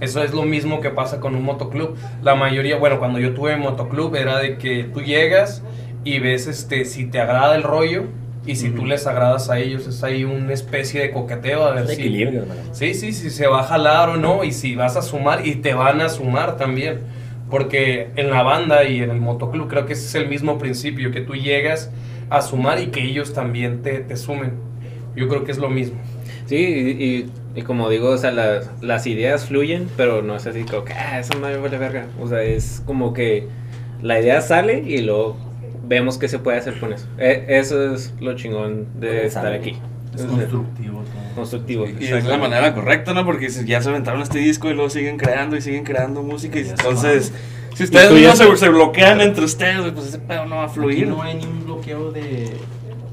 Eso 0.00 0.22
es 0.22 0.34
lo 0.34 0.42
mismo 0.42 0.80
que 0.80 0.90
pasa 0.90 1.18
con 1.18 1.34
un 1.34 1.44
motoclub. 1.44 1.96
La 2.22 2.34
mayoría, 2.34 2.76
bueno, 2.76 2.98
cuando 2.98 3.18
yo 3.18 3.32
tuve 3.32 3.56
motoclub 3.56 4.14
era 4.16 4.38
de 4.38 4.58
que 4.58 4.84
tú 4.84 5.00
llegas 5.00 5.62
y 6.04 6.18
ves 6.18 6.46
este 6.46 6.84
si 6.84 7.04
te 7.06 7.20
agrada 7.20 7.54
el 7.56 7.62
rollo 7.62 8.04
y 8.46 8.56
si 8.56 8.70
tú 8.70 8.86
les 8.86 9.06
agradas 9.06 9.50
a 9.50 9.58
ellos. 9.58 9.86
Es 9.86 10.02
ahí 10.02 10.24
una 10.24 10.52
especie 10.52 11.00
de 11.02 11.10
coqueteo 11.10 11.64
a 11.64 11.72
ver 11.74 11.84
Es 11.84 11.90
si 11.96 12.02
equilibrio, 12.02 12.42
hermano. 12.42 12.60
Sí, 12.72 12.94
sí, 12.94 13.12
si 13.12 13.30
se 13.30 13.46
va 13.46 13.60
a 13.60 13.64
jalar 13.64 14.08
o 14.10 14.16
no 14.16 14.44
y 14.44 14.52
si 14.52 14.74
vas 14.76 14.96
a 14.96 15.02
sumar 15.02 15.46
y 15.46 15.56
te 15.56 15.74
van 15.74 16.00
a 16.00 16.08
sumar 16.08 16.56
también. 16.56 17.00
Porque 17.50 18.08
en 18.16 18.30
la 18.30 18.42
banda 18.42 18.84
y 18.84 19.02
en 19.02 19.10
el 19.10 19.20
motoclub 19.20 19.68
creo 19.68 19.84
que 19.84 19.92
ese 19.94 20.06
es 20.06 20.14
el 20.14 20.28
mismo 20.28 20.56
principio, 20.58 21.10
que 21.10 21.20
tú 21.20 21.34
llegas 21.34 21.90
a 22.30 22.42
sumar 22.42 22.80
y 22.80 22.86
que 22.86 23.02
ellos 23.02 23.34
también 23.34 23.82
te, 23.82 23.98
te 23.98 24.16
sumen. 24.16 24.52
Yo 25.16 25.28
creo 25.28 25.44
que 25.44 25.50
es 25.50 25.58
lo 25.58 25.68
mismo. 25.68 25.98
Sí, 26.46 26.56
y, 26.56 27.04
y- 27.04 27.30
y 27.56 27.62
como 27.62 27.90
digo, 27.90 28.10
o 28.10 28.16
sea, 28.16 28.30
las, 28.30 28.70
las 28.80 29.08
ideas 29.08 29.46
fluyen, 29.46 29.88
pero 29.96 30.22
no 30.22 30.36
es 30.36 30.46
así 30.46 30.62
como 30.62 30.84
que, 30.84 30.92
ah, 30.92 31.18
eso 31.18 31.34
no 31.34 31.40
me 31.48 31.56
vale 31.56 31.78
verga. 31.78 32.06
O 32.22 32.28
sea, 32.28 32.42
es 32.44 32.80
como 32.86 33.12
que 33.12 33.48
la 34.00 34.20
idea 34.20 34.40
sale 34.40 34.84
y 34.86 34.98
luego 34.98 35.36
vemos 35.90 36.16
qué 36.18 36.28
se 36.28 36.38
puede 36.38 36.56
hacer 36.56 36.78
con 36.80 36.92
eso. 36.94 37.06
E- 37.18 37.44
eso 37.48 37.92
es 37.94 38.14
lo 38.20 38.34
chingón 38.36 38.86
de 39.00 39.26
estar 39.26 39.52
aquí. 39.52 39.76
Es 40.14 40.22
constructivo 40.24 41.02
todo. 41.02 41.34
constructivo. 41.34 41.86
Y 41.86 42.04
es 42.06 42.24
la 42.24 42.38
manera 42.38 42.74
correcta, 42.74 43.12
¿no? 43.12 43.24
Porque 43.24 43.50
si 43.50 43.64
ya 43.66 43.82
se 43.82 43.90
aventaron 43.90 44.22
este 44.22 44.38
disco 44.38 44.68
y 44.70 44.74
luego 44.74 44.88
siguen 44.90 45.18
creando 45.18 45.56
y 45.56 45.60
siguen 45.60 45.84
creando 45.84 46.22
música. 46.22 46.58
Y 46.58 46.68
entonces, 46.68 47.32
se 47.70 47.76
si 47.76 47.84
ustedes 47.84 48.10
no 48.10 48.36
se, 48.36 48.56
se 48.56 48.68
bloquean 48.68 49.20
entre 49.20 49.44
ustedes, 49.44 49.92
pues 49.92 50.06
ese 50.06 50.18
pedo 50.18 50.46
no 50.46 50.56
va 50.56 50.62
a 50.62 50.64
Aquí 50.66 50.74
fluir. 50.74 51.08
no 51.08 51.22
hay 51.22 51.34
ni 51.36 51.44
un 51.44 51.64
bloqueo 51.64 52.10
de, 52.12 52.20
De 52.22 52.56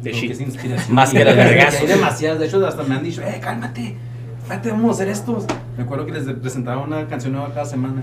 de 0.04 0.12
shit. 0.14 0.28
que 0.28 0.34
es 0.34 0.42
inspiración. 0.42 0.96
Más 0.96 1.12
que 1.12 1.24
las 1.26 1.36
vergazos. 1.36 1.82
Hay 1.82 1.88
demasiadas. 1.88 2.40
De 2.40 2.46
hecho, 2.48 2.66
hasta 2.66 2.84
me 2.84 2.96
han 2.96 3.04
dicho, 3.04 3.22
eh, 3.22 3.40
cálmate. 3.42 3.96
Espérate, 4.42 4.72
vamos 4.72 4.92
a 4.92 4.94
hacer 4.94 5.10
estos. 5.10 5.46
Me 5.78 5.84
acuerdo 5.84 6.06
que 6.06 6.14
les 6.14 6.24
presentaba 6.24 6.82
una 6.82 7.08
canción 7.08 7.34
nueva 7.34 7.50
cada 7.54 7.66
semana. 7.66 8.02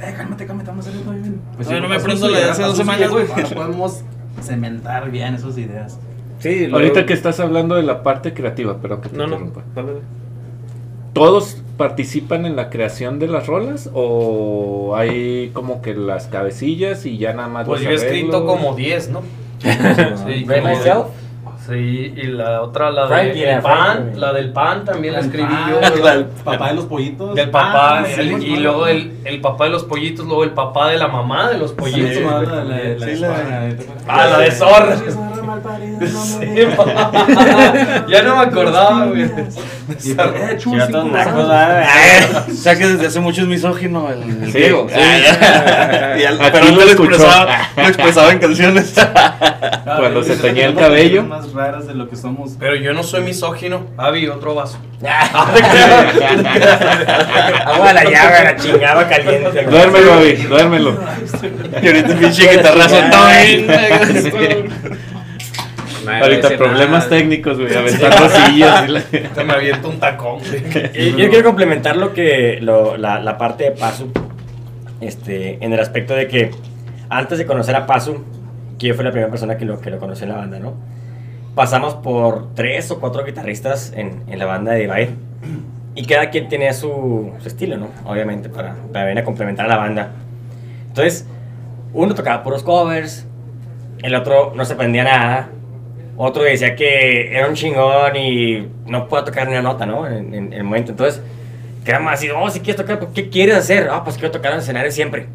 Eh, 0.00 0.12
cálmate, 0.16 0.44
cálmate, 0.44 0.68
vamos 0.70 0.86
a 0.86 0.88
hacer 0.90 1.00
esto. 1.00 1.12
bien. 1.12 1.40
Pues 1.56 1.68
sí, 1.68 1.74
no 1.74 1.82
me 1.82 1.94
pasó 1.94 2.00
aprendo 2.00 2.26
su 2.26 2.32
la 2.32 2.38
de 2.40 2.50
hace 2.50 2.62
dos 2.62 2.76
semanas, 2.76 3.10
güey. 3.10 3.26
Ahora 3.30 3.48
podemos 3.48 4.02
cementar 4.44 5.10
bien 5.10 5.34
esas 5.34 5.56
ideas. 5.58 5.98
Sí, 6.38 6.60
luego- 6.66 6.76
Ahorita 6.76 7.06
que 7.06 7.12
estás 7.14 7.40
hablando 7.40 7.74
de 7.74 7.82
la 7.82 8.02
parte 8.02 8.32
creativa, 8.34 8.76
pero 8.82 9.00
que 9.00 9.08
te 9.08 9.16
No, 9.16 9.26
no, 9.26 9.34
interrumpa. 9.36 9.62
dale. 9.74 9.92
¿Todos 11.12 11.62
participan 11.76 12.44
en 12.44 12.56
la 12.56 12.70
creación 12.70 13.18
de 13.20 13.28
las 13.28 13.46
rolas? 13.46 13.88
¿O 13.94 14.94
hay 14.96 15.50
como 15.52 15.80
que 15.80 15.94
las 15.94 16.26
cabecillas 16.26 17.06
y 17.06 17.18
ya 17.18 17.32
nada 17.32 17.48
más 17.48 17.66
Pues 17.66 17.82
los 17.82 17.88
yo 17.88 17.90
he 17.92 17.94
escrito 17.94 18.44
como 18.46 18.74
10, 18.74 19.10
¿no? 19.10 19.22
Sí, 19.62 20.44
como-. 20.44 21.08
Sí, 21.66 22.12
y 22.16 22.22
la 22.26 22.60
otra, 22.60 22.90
la 22.90 23.06
del 23.06 23.36
era 23.38 23.62
pan, 23.62 24.12
la 24.16 24.32
del 24.34 24.52
pan 24.52 24.84
también 24.84 25.14
la 25.14 25.20
escribí 25.20 25.48
Ah, 25.50 25.70
yo. 25.96 26.02
del 26.04 26.24
papá 26.26 26.68
de 26.68 26.74
los 26.74 26.84
pollitos. 26.84 27.34
Del 27.34 27.48
papá, 27.50 28.00
Ah, 28.00 28.04
sí, 28.06 28.20
el- 28.20 28.42
y 28.42 28.56
luego 28.58 28.86
el, 28.86 29.14
el 29.24 29.40
papá 29.40 29.64
de 29.64 29.70
los 29.70 29.84
pollitos, 29.84 30.26
luego 30.26 30.44
el 30.44 30.50
papá 30.50 30.88
de 30.90 30.98
la 30.98 31.08
mamá 31.08 31.48
de 31.48 31.56
los 31.58 31.70
Sí, 31.70 31.76
pollitos. 31.78 32.22
la- 32.22 32.42
la- 32.42 32.64
la- 32.64 32.76
la- 32.98 33.06
Sí, 33.06 33.14
la- 33.16 33.28
la- 33.28 33.68
Ah, 34.06 34.26
la 34.26 34.38
de 34.40 34.50
zorra. 34.50 34.96
Sí, 34.96 35.04
no, 35.08 35.24
no, 35.24 36.24
Sí, 36.24 36.46
no. 36.76 36.84
ya 38.08 38.22
no 38.22 38.36
me 38.36 38.42
acordaba, 38.42 39.06
güey. 39.06 39.22
Eh, 39.84 40.56
chus, 40.58 40.62
Chivatos 40.62 40.62
cinco 40.62 41.04
nacos, 41.04 41.12
varos. 41.12 41.34
¿verdad? 41.36 42.44
O 42.50 42.54
sea 42.54 42.74
que 42.78 42.86
desde 42.86 43.06
hace 43.06 43.20
mucho 43.20 43.42
es 43.42 43.46
misógino 43.48 44.08
el, 44.10 44.46
Sí, 44.50 44.58
Diego. 44.58 44.86
sí. 44.88 44.94
Ah, 44.98 45.18
ya. 45.18 46.18
Y 46.18 46.24
al- 46.24 46.40
Aquí 46.40 46.50
pero 46.52 46.64
lo 46.64 46.70
antes 46.70 46.84
lo 46.86 46.90
escuchó. 46.90 47.10
expresaba, 47.14 47.58
lo 47.76 47.82
expresaba 47.82 48.32
en 48.32 48.38
canciones. 48.38 48.94
Ah, 48.98 49.96
Cuando 49.98 50.22
se 50.22 50.36
teñía 50.36 50.66
el 50.66 50.74
cabello. 50.74 51.24
Raras 51.54 51.86
de 51.86 51.94
lo 51.94 52.08
que 52.08 52.16
somos. 52.16 52.56
Pero 52.58 52.76
yo 52.76 52.92
no 52.92 53.02
soy 53.02 53.22
misógino. 53.22 53.86
Avi, 53.96 54.28
otro 54.28 54.54
vaso. 54.54 54.78
Agua 57.66 57.88
de 57.88 57.94
la 57.94 58.04
llave, 58.04 58.44
la 58.44 58.56
chingada 58.56 59.08
caliente. 59.08 59.64
Duérmelo, 59.64 60.12
Avi, 60.14 60.32
duérmelo. 60.34 60.98
Y 61.82 61.86
ahorita 61.86 62.14
pinche 62.16 62.50
guitarrazo. 62.56 63.00
Nadie 63.08 63.66
Ahorita 66.22 66.48
problemas 66.58 67.04
nada. 67.04 67.08
técnicos, 67.08 67.58
güey, 67.58 67.74
aventando 67.74 68.28
sillas. 68.28 68.84
y 68.86 68.92
la- 68.92 69.00
Te 69.00 69.42
me 69.44 69.54
aviento 69.54 69.88
un 69.88 69.98
tacón, 69.98 70.38
güey. 70.40 71.12
Yo 71.16 71.30
quiero 71.30 71.44
complementar 71.44 71.96
lo 71.96 72.12
que 72.12 72.58
lo- 72.60 72.98
la, 72.98 73.20
la 73.20 73.38
parte 73.38 73.64
de 73.64 73.70
Pasu 73.70 74.10
este, 75.00 75.56
en 75.64 75.72
el 75.72 75.80
aspecto 75.80 76.14
de 76.14 76.28
que 76.28 76.50
antes 77.08 77.38
de 77.38 77.46
conocer 77.46 77.74
a 77.76 77.86
Pasu, 77.86 78.22
que 78.78 78.88
yo 78.88 78.94
fui 78.94 79.02
la 79.04 79.12
primera 79.12 79.30
persona 79.30 79.56
que 79.56 79.64
lo, 79.64 79.80
que 79.80 79.88
lo 79.90 79.98
conocí 79.98 80.24
en 80.24 80.28
la 80.30 80.36
banda, 80.36 80.58
¿no? 80.58 80.74
Pasamos 81.54 81.94
por 81.94 82.52
tres 82.54 82.90
o 82.90 82.98
cuatro 82.98 83.24
guitarristas 83.24 83.92
en, 83.94 84.22
en 84.26 84.38
la 84.38 84.46
banda 84.46 84.72
de 84.72 84.80
Divide 84.80 85.10
y 85.94 86.04
cada 86.04 86.30
quien 86.30 86.48
tenía 86.48 86.72
su, 86.72 87.32
su 87.40 87.46
estilo, 87.48 87.76
¿no? 87.76 87.88
Obviamente, 88.06 88.48
para, 88.48 88.74
para 88.92 89.04
venir 89.04 89.20
a 89.22 89.24
complementar 89.24 89.66
a 89.66 89.68
la 89.68 89.76
banda. 89.76 90.10
Entonces, 90.88 91.26
uno 91.92 92.12
tocaba 92.14 92.42
puros 92.42 92.64
covers, 92.64 93.24
el 94.02 94.14
otro 94.16 94.52
no 94.56 94.64
se 94.64 94.72
aprendía 94.74 95.04
nada, 95.04 95.48
otro 96.16 96.42
decía 96.42 96.74
que 96.74 97.36
era 97.36 97.46
un 97.48 97.54
chingón 97.54 98.16
y 98.16 98.68
no 98.86 99.06
puedo 99.06 99.22
tocar 99.24 99.46
ni 99.46 99.52
una 99.52 99.62
nota, 99.62 99.86
¿no? 99.86 100.06
En, 100.08 100.34
en- 100.34 100.46
en 100.46 100.52
el 100.52 100.64
momento. 100.64 100.90
Entonces, 100.90 101.22
quedamos 101.84 102.12
así, 102.12 102.28
oh, 102.30 102.50
si 102.50 102.58
quieres 102.60 102.76
tocar, 102.84 103.06
¿qué 103.14 103.28
quieres 103.30 103.54
hacer? 103.56 103.88
Ah, 103.92 104.02
pues 104.02 104.16
quiero 104.16 104.32
tocar 104.32 104.50
en 104.50 104.56
el 104.56 104.62
escenario 104.64 104.90
siempre. 104.90 105.26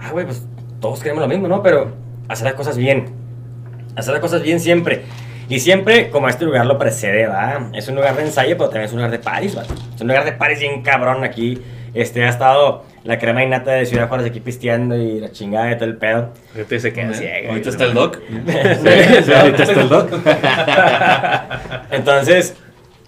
Ah, 0.00 0.10
güey, 0.10 0.24
pues 0.26 0.42
todos 0.80 0.98
queremos 1.00 1.22
lo 1.22 1.28
mismo, 1.28 1.46
¿no? 1.46 1.62
Pero 1.62 1.92
hacer 2.28 2.44
las 2.44 2.54
cosas 2.54 2.76
bien. 2.76 3.06
Hacer 3.94 4.12
las 4.12 4.20
cosas 4.20 4.42
bien 4.42 4.58
siempre. 4.58 5.02
Y 5.48 5.60
siempre, 5.60 6.10
como 6.10 6.28
este 6.28 6.44
lugar 6.44 6.64
lo 6.66 6.78
precede, 6.78 7.26
¿va? 7.26 7.70
Es 7.74 7.88
un 7.88 7.96
lugar 7.96 8.16
de 8.16 8.22
ensayo, 8.22 8.56
pero 8.56 8.70
también 8.70 8.86
es 8.86 8.92
un 8.92 8.98
lugar 8.98 9.10
de 9.10 9.18
París, 9.18 9.56
¿va? 9.56 9.62
Es 9.62 10.00
un 10.00 10.08
lugar 10.08 10.24
de 10.24 10.32
París 10.32 10.58
bien 10.60 10.82
cabrón 10.82 11.22
aquí. 11.24 11.60
Este, 11.92 12.24
ha 12.24 12.28
estado 12.28 12.82
la 13.04 13.18
crema 13.18 13.44
innata 13.44 13.70
de 13.72 13.86
Ciudad 13.86 14.08
Juárez 14.08 14.26
aquí 14.26 14.40
pisteando 14.40 14.96
y 14.96 15.20
la 15.20 15.30
chingada 15.30 15.66
de 15.66 15.76
todo 15.76 15.84
el 15.84 15.96
pedo. 15.96 16.30
Ahorita 16.54 16.78
se 16.80 16.92
queda 16.92 17.14
ciega. 17.14 17.50
Ahorita 17.50 17.70
está 17.70 17.84
el 17.84 17.94
doc. 17.94 18.18
Sí, 18.26 19.32
ahorita 19.32 19.62
está 19.62 19.80
el 19.80 19.88
doc. 19.88 20.10
Entonces, 21.90 22.56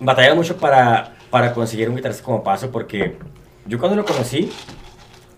batallaba 0.00 0.34
mucho 0.34 0.56
para, 0.56 1.12
para 1.30 1.52
conseguir 1.52 1.88
un 1.88 1.96
guitarrista 1.96 2.24
como 2.24 2.42
Paso 2.44 2.70
porque 2.70 3.16
yo 3.66 3.78
cuando 3.78 3.96
lo 3.96 4.04
conocí, 4.04 4.52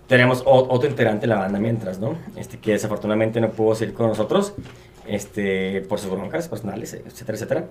teníamos 0.07 0.43
o- 0.45 0.67
otro 0.69 0.89
integrante 0.89 1.21
de 1.21 1.27
la 1.33 1.39
banda 1.39 1.59
mientras, 1.59 1.99
¿no? 1.99 2.15
Este, 2.35 2.57
que 2.59 2.71
desafortunadamente 2.73 3.39
no 3.41 3.49
pudo 3.49 3.75
seguir 3.75 3.93
con 3.93 4.07
nosotros 4.07 4.53
este, 5.09 5.81
por 5.87 5.99
sus 5.99 6.09
broncas 6.11 6.47
personales, 6.47 6.93
etcétera, 6.93 7.35
etcétera. 7.35 7.65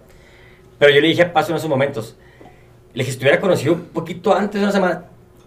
Pero 0.78 0.92
yo 0.94 1.00
le 1.00 1.08
dije 1.08 1.22
a 1.22 1.32
Paso 1.32 1.50
en 1.52 1.56
esos 1.56 1.68
momentos, 1.68 2.16
le 2.94 3.02
dije, 3.02 3.12
si 3.12 3.18
te 3.18 3.24
hubiera 3.24 3.40
conocido 3.40 3.74
un 3.74 3.84
poquito 3.86 4.34
antes 4.34 4.60
de 4.60 4.64
una 4.64 4.72
semana, 4.72 5.04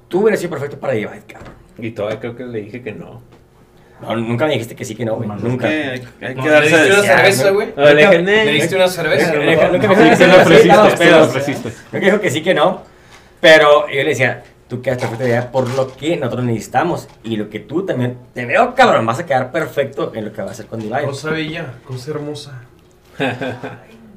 tú 0.07 0.21
hubieras 0.21 0.39
sido 0.39 0.49
perfecto 0.51 0.77
para 0.79 0.93
Divide, 0.93 1.21
cabrón. 1.27 1.53
Y 1.77 1.91
todavía 1.91 2.19
creo 2.19 2.35
que 2.35 2.43
le 2.43 2.61
dije 2.61 2.81
que 2.81 2.91
no. 2.91 3.21
No, 4.01 4.15
nunca 4.15 4.45
me 4.47 4.53
dijiste 4.53 4.75
que 4.75 4.83
sí, 4.83 4.95
que 4.95 5.05
no, 5.05 5.15
güey. 5.15 5.29
Nunca. 5.29 5.67
Hay, 5.67 6.01
hay 6.21 6.35
No, 6.35 6.43
que 6.43 6.49
¿Le 6.49 6.55
darse 6.55 6.69
diste 6.85 6.93
una 6.93 7.03
cerveza, 7.03 7.49
güey? 7.51 7.67
No, 7.75 7.85
le 7.85 8.21
¿Le 8.45 8.51
diste 8.51 8.75
una 8.75 8.87
cerveza? 8.87 9.33
Nunca- 9.35 9.69
me 11.91 11.99
dijo 11.99 12.19
que 12.19 12.29
sí, 12.31 12.41
que 12.41 12.53
no. 12.53 12.81
Pero 13.39 13.87
yo 13.89 13.95
le 14.03 14.09
decía, 14.09 14.43
tú 14.71 14.81
quedas 14.81 14.99
perfecto 14.99 15.27
ya 15.27 15.51
por 15.51 15.69
lo 15.75 15.93
que 15.97 16.15
nosotros 16.15 16.45
necesitamos. 16.45 17.09
Y 17.25 17.35
lo 17.35 17.49
que 17.49 17.59
tú 17.59 17.85
también, 17.85 18.17
te 18.33 18.45
veo 18.45 18.73
cabrón, 18.73 19.05
vas 19.05 19.19
a 19.19 19.25
quedar 19.25 19.51
perfecto 19.51 20.13
en 20.15 20.23
lo 20.23 20.31
que 20.31 20.41
va 20.41 20.47
a 20.47 20.51
hacer 20.51 20.65
con 20.67 20.79
Divide. 20.79 21.03
Cosa 21.03 21.29
bella, 21.31 21.73
cosa 21.85 22.11
hermosa. 22.11 22.61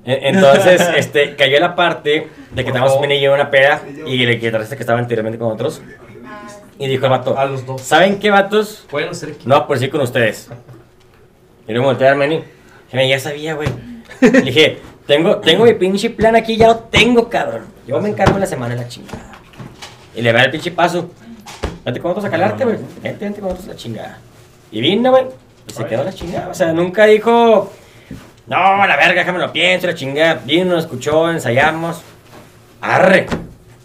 En- 0.07 0.36
Entonces, 0.36 0.80
este, 0.96 1.34
cayó 1.34 1.59
la 1.61 1.74
parte 1.74 2.28
de 2.52 2.62
que 2.62 2.68
estábamos. 2.70 3.00
Mini 3.00 3.14
y 3.14 3.20
yo 3.22 3.32
una 3.34 3.50
peda 3.50 3.82
y 4.07 4.22
el 4.22 4.38
guitarrista 4.38 4.76
que 4.76 4.82
estaba 4.82 4.98
anteriormente 4.98 5.38
con 5.38 5.48
nosotros. 5.48 5.80
Y 6.78 6.86
dijo 6.88 7.07
el 7.07 7.11
vato, 7.11 7.36
A 7.38 7.46
los 7.46 7.64
dos. 7.64 7.80
¿saben 7.80 8.18
qué, 8.20 8.30
vatos? 8.30 8.84
Pueden 8.90 9.09
hacer 9.11 9.30
equipo. 9.30 9.48
No, 9.48 9.66
por 9.66 9.78
sí 9.78 9.88
con 9.88 10.02
ustedes. 10.02 10.50
Y 11.66 11.72
luego 11.72 11.86
volteé 11.88 12.07
a 12.09 12.11
Armeni. 12.12 12.44
Dije, 12.92 13.09
ya 13.09 13.18
sabía, 13.18 13.55
güey. 13.55 13.68
Le 14.20 14.42
dije, 14.42 14.78
tengo, 15.07 15.38
tengo 15.38 15.64
mi 15.64 15.72
pinche 15.74 16.11
plan 16.11 16.36
aquí, 16.36 16.57
ya 16.59 16.66
lo 16.68 16.76
tengo, 16.76 17.28
cabrón. 17.30 17.62
Yo 17.86 17.98
me 18.00 18.11
encargo 18.11 18.34
en 18.34 18.40
la 18.40 18.46
semana 18.46 18.74
de 18.74 18.82
la 18.82 18.88
chingada. 18.88 19.32
Y 20.17 20.23
le 20.23 20.33
va 20.33 20.43
el 20.43 20.51
pinche 20.51 20.71
paso. 20.71 21.11
Vente 21.85 22.01
con 22.01 22.11
nosotros 22.11 22.25
a 22.27 22.31
calarte, 22.31 22.65
güey. 22.65 22.77
Vente, 23.03 23.25
vente 23.25 23.41
con 23.41 23.51
nosotros 23.51 23.69
a 23.69 23.73
la 23.73 23.77
chingada. 23.79 24.19
Y 24.71 24.81
vino, 24.81 25.11
güey. 25.11 25.25
Y 25.69 25.73
se 25.73 25.85
quedó 25.87 26.05
la 26.05 26.12
chingada. 26.12 26.49
O 26.49 26.55
sea, 26.55 26.73
nunca 26.73 27.07
dijo, 27.07 27.73
no, 28.47 28.87
la 28.87 28.97
verga, 28.97 29.21
déjame 29.21 29.39
lo 29.39 29.53
pienso, 29.53 29.87
la 29.87 29.95
chingada. 29.95 30.41
Vino, 30.45 30.67
nos 30.75 30.85
escuchó, 30.85 31.31
ensayamos. 31.31 32.03
Arre. 32.81 33.27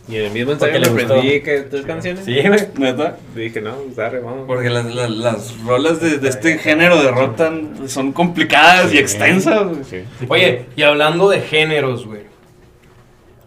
Y 0.08 0.16
en 0.18 0.24
el 0.26 0.32
mismo 0.32 0.54
ensayo 0.54 0.74
Porque 0.74 0.86
le 0.88 0.90
gustó. 0.92 1.14
aprendí 1.16 1.42
que 1.42 1.60
tres 1.62 1.86
canciones. 1.86 2.26
Sí, 2.26 2.36
güey. 2.42 2.68
¿Neta? 2.78 3.18
Dije, 3.36 3.62
no, 3.62 3.74
pues 3.76 4.00
arre, 4.00 4.20
vamos. 4.22 4.46
Porque 4.48 4.70
las, 4.70 4.86
las, 4.86 5.10
las 5.12 5.60
rolas 5.64 6.02
de, 6.02 6.18
de 6.18 6.30
este 6.30 6.58
género 6.58 7.02
de 7.02 7.12
rock 7.12 7.36
tan, 7.36 7.88
son 7.88 8.12
complicadas 8.12 8.92
y 8.94 8.98
extensas. 8.98 9.68
güey. 9.68 9.84
Sí. 9.84 10.04
Oye, 10.28 10.66
y 10.76 10.82
hablando 10.82 11.30
de 11.30 11.42
géneros, 11.42 12.08
güey. 12.08 12.22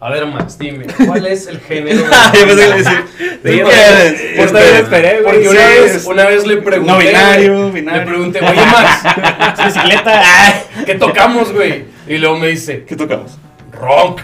A 0.03 0.09
ver, 0.09 0.25
Max, 0.25 0.57
dime, 0.59 0.85
¿cuál 1.07 1.25
es 1.27 1.47
el 1.47 1.61
género? 1.61 2.03
de- 2.33 3.57
Yo 3.57 3.63
porque 3.63 4.79
esperé. 4.79 5.21
Porque 5.23 5.47
una 5.47 5.65
vez, 5.65 6.05
una 6.05 6.25
vez 6.25 6.45
le 6.45 6.57
pregunté. 6.57 6.91
No 6.91 6.97
binario, 6.99 7.71
binario. 7.71 8.01
Le 8.01 8.05
pregunté, 8.07 8.39
oye, 8.41 8.65
Max, 8.65 9.55
¿su 9.57 9.63
bicicleta? 9.63 10.21
Ah, 10.25 10.61
¿Qué 10.85 10.95
tocamos, 10.95 11.53
güey? 11.53 11.85
Y 12.05 12.17
luego 12.17 12.37
me 12.37 12.47
dice, 12.47 12.83
¿Qué 12.85 12.97
tocamos? 12.97 13.37
rock. 13.71 14.23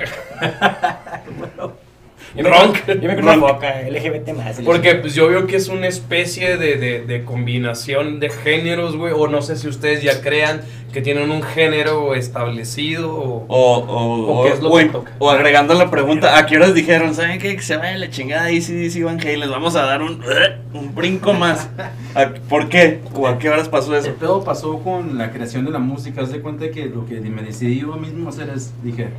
Yo 2.39 2.43
me, 2.43 2.49
Ronk. 2.49 2.77
yo 2.87 2.95
me 2.95 3.15
creo 3.15 3.19
una 3.21 3.37
foca, 3.37 3.81
LGBT 3.87 4.29
más. 4.33 4.59
Porque 4.63 4.95
pues 4.95 5.13
yo 5.13 5.27
veo 5.27 5.45
que 5.45 5.55
es 5.57 5.67
una 5.67 5.87
especie 5.87 6.57
de, 6.57 6.77
de, 6.77 7.01
de 7.01 7.23
combinación 7.25 8.19
de 8.19 8.29
géneros, 8.29 8.95
güey. 8.95 9.13
O 9.15 9.27
no 9.27 9.41
sé 9.41 9.55
si 9.57 9.67
ustedes 9.67 10.01
ya 10.01 10.21
crean 10.21 10.61
que 10.93 11.01
tienen 11.01 11.29
un 11.29 11.43
género 11.43 12.15
establecido 12.15 13.13
o... 13.13 13.45
O, 13.47 13.77
o, 13.77 14.39
¿O 14.39 14.43
qué 14.45 14.53
es 14.53 14.59
lo 14.61 14.71
o- 14.71 14.77
que 14.77 14.85
o- 14.85 14.91
toca? 14.91 15.11
o 15.19 15.29
agregando 15.29 15.73
la 15.75 15.91
pregunta, 15.91 16.37
¿a 16.37 16.45
qué 16.47 16.55
horas 16.57 16.73
dijeron? 16.73 17.13
¿Saben 17.13 17.37
qué? 17.39 17.55
Que 17.55 17.61
se 17.61 17.77
vaya 17.77 17.95
la 17.97 18.09
chingada 18.09 18.45
ACDC 18.45 19.03
Van 19.03 19.19
Halen, 19.19 19.39
les 19.41 19.49
vamos 19.49 19.75
a 19.75 19.83
dar 19.83 20.01
un, 20.01 20.19
un 20.73 20.95
brinco 20.95 21.33
más. 21.33 21.69
¿A- 22.15 22.29
¿Por 22.49 22.69
qué? 22.69 23.01
¿O 23.13 23.27
a 23.27 23.37
qué 23.37 23.49
horas 23.49 23.69
pasó 23.69 23.93
El 23.95 23.99
eso? 24.03 24.13
pedo 24.15 24.43
pasó 24.43 24.79
con 24.79 25.17
la 25.17 25.31
creación 25.31 25.65
de 25.65 25.71
la 25.71 25.79
música. 25.79 26.21
Haz 26.21 26.31
de 26.31 26.39
cuenta 26.41 26.71
que 26.71 26.85
lo 26.85 27.05
que 27.05 27.19
me 27.21 27.43
decidí 27.43 27.81
yo 27.81 27.95
mismo 27.97 28.29
hacer 28.29 28.49
es, 28.49 28.73
dije, 28.83 29.09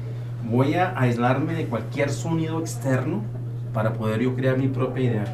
voy 0.45 0.75
a 0.75 0.95
aislarme 0.99 1.55
de 1.55 1.67
cualquier 1.67 2.11
sonido 2.11 2.61
externo 2.61 3.23
para 3.73 3.93
poder 3.95 4.21
yo 4.21 4.35
crear 4.35 4.57
mi 4.59 4.69
propia 4.69 5.05
idea. 5.05 5.25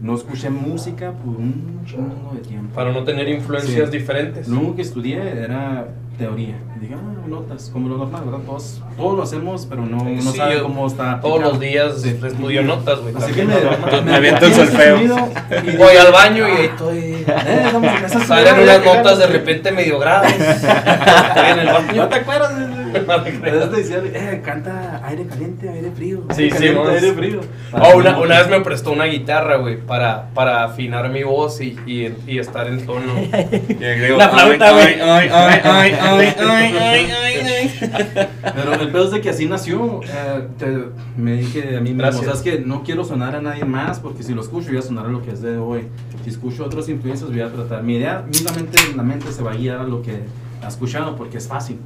No 0.00 0.14
escuché 0.14 0.48
música 0.50 1.10
por 1.12 1.36
un 1.36 1.80
chingo 1.84 2.32
de 2.34 2.40
tiempo. 2.40 2.72
Para 2.74 2.92
no 2.92 3.02
tener 3.02 3.28
influencias 3.28 3.90
Sí. 3.90 3.98
diferentes. 3.98 4.46
Lo 4.46 4.58
único 4.58 4.76
que 4.76 4.82
estudié 4.82 5.16
era 5.44 5.88
teoría. 6.16 6.54
Dije, 6.80 6.94
ah, 6.94 7.26
notas, 7.28 7.70
como 7.72 7.88
lo 7.88 7.96
normal, 7.98 8.22
¿verdad? 8.24 8.40
Todos, 8.46 8.80
todos 8.96 9.16
lo 9.16 9.22
hacemos, 9.24 9.66
pero 9.68 9.84
no, 9.86 10.04
no 10.04 10.20
Sí, 10.32 10.36
saben 10.36 10.60
cómo 10.62 10.86
está. 10.86 11.20
Todos 11.20 11.34
aplicado. 11.40 11.50
los 11.52 11.60
días 11.60 12.02
Sí. 12.02 12.16
estudio 12.24 12.62
notas, 12.62 13.00
güey. 13.00 13.14
Así 13.16 13.32
que 13.32 13.44
me, 13.44 13.54
normal. 13.54 14.04
me 14.04 14.14
aviento 14.14 14.46
el 14.46 14.54
solfeo. 14.54 15.00
y 15.02 15.76
Voy 15.76 15.96
al 15.96 16.12
baño 16.12 16.46
y 16.48 16.50
ahí 16.52 16.64
estoy. 16.66 16.98
Eh, 17.26 17.70
vamos 17.72 17.90
Salen 18.26 18.62
unas 18.62 18.84
notas 18.84 19.18
de 19.18 19.26
repente 19.26 19.72
medio 19.72 19.98
graves. 19.98 20.32
Estoy 20.38 21.50
en 21.52 21.58
el 21.58 21.66
baño. 21.66 22.02
¿No 22.02 22.08
te 22.08 22.14
acuerdas? 22.16 22.52
No 23.06 23.22
te 23.22 23.38
creas. 23.40 23.62
Entonces 23.64 23.88
decía, 23.90 24.02
eh, 24.32 24.42
canta 24.44 25.00
aire 25.06 25.26
caliente, 25.26 25.68
aire 25.68 25.90
frío. 25.92 26.24
Sí, 26.34 26.42
aire 26.44 26.50
sí, 26.50 26.50
caliente, 26.58 26.78
vamos. 26.78 26.94
aire 27.02 27.12
frío. 27.12 27.40
Oh, 27.72 27.96
una, 27.98 28.18
una 28.18 28.38
vez 28.38 28.48
me 28.48 28.60
prestó 28.60 28.92
una 28.92 29.04
guitarra, 29.04 29.56
güey, 29.56 29.78
para, 29.80 30.28
para 30.34 30.64
afinar 30.64 31.08
mi 31.10 31.22
voz 31.22 31.60
y, 31.60 31.76
y, 31.86 32.14
y 32.26 32.38
estar 32.38 32.66
en 32.66 32.84
tono. 32.86 33.12
La 34.18 34.28
flauta, 34.30 34.68
ay, 34.68 34.72
güey. 34.74 35.00
ay, 35.00 35.28
ay, 35.32 35.60
ay, 35.64 35.92
ay, 36.00 36.34
ay, 36.38 36.74
ay, 36.78 37.10
ay, 37.10 37.46
ay. 37.46 38.28
Pero 38.54 38.74
el 38.74 38.88
pedo 38.90 39.04
es 39.04 39.10
de 39.12 39.20
que 39.20 39.30
así 39.30 39.46
nació. 39.46 40.00
eh, 40.04 40.46
te- 40.58 40.84
me 41.16 41.34
dije 41.34 41.76
a 41.76 41.80
mí 41.80 41.90
mismo, 41.90 41.98
Gracias. 42.02 42.22
o 42.22 42.24
sea, 42.24 42.34
es 42.34 42.40
que 42.42 42.60
no 42.64 42.82
quiero 42.82 43.04
sonar 43.04 43.34
a 43.36 43.40
nadie 43.40 43.64
más 43.64 43.98
porque 44.00 44.22
si 44.22 44.34
lo 44.34 44.42
escucho 44.42 44.68
voy 44.68 44.78
a 44.78 44.82
sonar 44.82 45.06
a 45.06 45.08
lo 45.08 45.22
que 45.22 45.32
es 45.32 45.40
de 45.42 45.56
hoy. 45.58 45.88
Si 46.24 46.30
escucho 46.30 46.64
otras 46.64 46.88
influencias 46.88 47.30
voy 47.30 47.40
a 47.40 47.48
tratar. 47.52 47.82
Mi 47.82 47.96
idea, 47.96 48.24
mismamente 48.26 48.78
la 48.96 49.02
mente 49.02 49.32
se 49.32 49.42
va 49.42 49.52
a 49.52 49.54
guiar 49.54 49.78
a 49.80 49.84
lo 49.84 50.02
que 50.02 50.20
ha 50.62 50.68
escuchado 50.68 51.16
porque 51.16 51.38
es 51.38 51.48
fácil. 51.48 51.78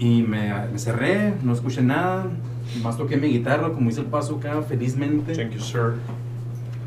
Y 0.00 0.22
me, 0.22 0.50
me 0.72 0.78
cerré, 0.78 1.34
no 1.44 1.52
escuché 1.52 1.82
nada. 1.82 2.26
Más 2.82 2.96
toqué 2.96 3.16
mi 3.16 3.28
guitarra, 3.28 3.70
como 3.70 3.88
hice 3.90 4.00
el 4.00 4.06
paso 4.06 4.36
acá, 4.36 4.62
felizmente. 4.62 5.34
Thank 5.36 5.52
you, 5.52 5.60
sir. 5.60 5.92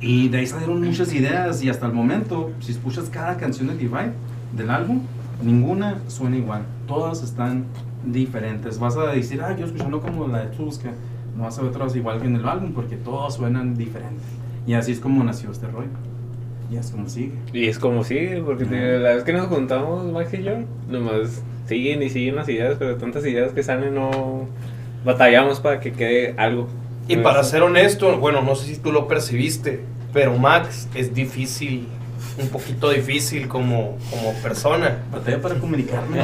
Y 0.01 0.27
de 0.29 0.39
ahí 0.39 0.47
salieron 0.47 0.81
muchas 0.83 1.13
ideas 1.13 1.63
y 1.63 1.69
hasta 1.69 1.85
el 1.85 1.93
momento, 1.93 2.51
si 2.59 2.71
escuchas 2.73 3.09
cada 3.09 3.37
canción 3.37 3.67
de 3.67 3.77
Divide 3.77 4.11
del 4.57 4.69
álbum, 4.69 5.01
ninguna 5.41 5.99
suena 6.07 6.35
igual. 6.37 6.63
Todas 6.87 7.23
están 7.23 7.65
diferentes. 8.05 8.79
Vas 8.79 8.97
a 8.97 9.07
decir, 9.11 9.41
ah, 9.41 9.55
yo 9.57 9.65
escuchando 9.65 10.01
como 10.01 10.27
la 10.27 10.39
de 10.45 10.47
Tuska. 10.57 10.91
No 11.37 11.43
vas 11.43 11.57
a 11.57 11.61
ver 11.61 11.71
otras 11.71 11.95
igual 11.95 12.19
que 12.19 12.27
en 12.27 12.35
el 12.35 12.47
álbum 12.47 12.73
porque 12.73 12.95
todas 12.97 13.35
suenan 13.35 13.75
diferentes. 13.75 14.25
Y 14.67 14.73
así 14.73 14.91
es 14.91 14.99
como 14.99 15.23
nació 15.23 15.51
este 15.51 15.67
rollo. 15.67 15.87
Y 16.71 16.75
es 16.77 16.91
como 16.91 17.07
sigue. 17.07 17.33
Y 17.53 17.65
es 17.65 17.77
como 17.79 18.03
sigue, 18.03 18.41
porque 18.43 18.65
te- 18.65 18.99
la 18.99 19.15
vez 19.15 19.23
que 19.23 19.33
nos 19.33 19.47
juntamos, 19.47 20.11
Max 20.11 20.33
y 20.33 20.43
yo, 20.43 20.53
nomás 20.89 21.41
siguen 21.67 22.03
y 22.03 22.09
siguen 22.09 22.35
las 22.35 22.49
ideas, 22.49 22.75
pero 22.79 22.95
tantas 22.95 23.25
ideas 23.25 23.51
que 23.51 23.63
salen 23.63 23.95
no 23.95 24.47
batallamos 25.03 25.59
para 25.59 25.79
que 25.79 25.91
quede 25.93 26.33
algo. 26.37 26.67
Y 27.07 27.17
para 27.17 27.43
ser 27.43 27.63
honesto, 27.63 28.17
bueno, 28.17 28.41
no 28.41 28.55
sé 28.55 28.67
si 28.67 28.77
tú 28.77 28.91
lo 28.91 29.07
percibiste, 29.07 29.81
pero 30.13 30.37
Max 30.37 30.87
es 30.95 31.13
difícil, 31.13 31.87
un 32.39 32.47
poquito 32.47 32.89
difícil 32.91 33.47
como, 33.49 33.97
como 34.09 34.33
persona. 34.41 34.99
Batalla 35.11 35.41
para 35.41 35.55
comunicarme 35.55 36.19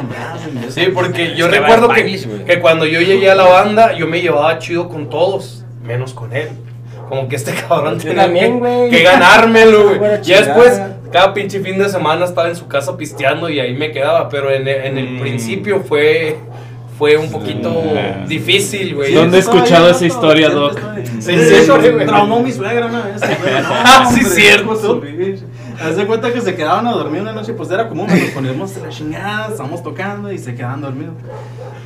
eso. 0.66 0.70
Sí, 0.70 0.86
porque 0.94 1.34
yo 1.36 1.48
recuerdo 1.48 1.90
que, 1.90 2.18
que 2.46 2.60
cuando 2.60 2.86
yo 2.86 3.00
llegué 3.00 3.30
a 3.30 3.34
la 3.34 3.44
banda, 3.44 3.92
yo 3.92 4.06
me 4.06 4.22
llevaba 4.22 4.58
chido 4.58 4.88
con 4.88 5.10
todos, 5.10 5.64
menos 5.84 6.14
con 6.14 6.34
él. 6.34 6.48
Como 7.10 7.28
que 7.28 7.36
este 7.36 7.52
cabrón 7.68 7.98
tenía 7.98 8.24
también, 8.24 8.62
que, 8.62 8.88
que 8.90 9.02
ganármelo, 9.02 9.98
güey. 9.98 10.22
Ya 10.22 10.42
después. 10.42 10.80
Cada 11.12 11.32
pinche 11.34 11.60
fin 11.60 11.78
de 11.78 11.88
semana 11.88 12.24
estaba 12.24 12.48
en 12.48 12.56
su 12.56 12.66
casa 12.68 12.96
pisteando 12.96 13.48
y 13.48 13.58
ahí 13.60 13.74
me 13.74 13.90
quedaba, 13.92 14.28
pero 14.28 14.50
en, 14.50 14.66
el- 14.68 14.84
en 14.84 14.98
el 14.98 15.10
Mm. 15.16 15.20
principio 15.20 15.80
fue, 15.80 16.36
fue 16.98 17.16
un 17.16 17.30
poquito 17.30 17.82
difícil, 18.28 18.94
güey. 18.94 19.14
¿Dónde 19.14 19.38
he 19.38 19.40
escuchado 19.40 19.90
esa 19.90 20.06
historia, 20.06 20.50
Doc? 20.50 20.78
Sí, 21.18 21.32
Sí, 21.38 21.66
traumó 22.06 22.40
mi 22.40 22.52
suegra 22.52 22.86
una 22.86 23.02
vez. 23.02 23.20
güey. 23.20 23.52
No, 23.62 23.68
Ah, 23.70 24.10
sí, 24.14 24.22
cierto. 24.22 25.02
Haz 25.82 25.96
de 25.96 26.06
cuenta 26.06 26.30
que 26.30 26.42
se 26.42 26.54
quedaban 26.54 26.86
a 26.86 26.92
dormir 26.92 27.22
una 27.22 27.32
noche, 27.32 27.54
pues 27.54 27.70
era 27.70 27.88
común, 27.88 28.06
nos 28.06 28.18
poníamos 28.34 28.76
la 28.76 28.90
chingada, 28.90 29.48
estábamos 29.48 29.82
tocando 29.82 30.30
y 30.30 30.36
se 30.38 30.54
quedaban 30.54 30.82
dormidos. 30.82 31.14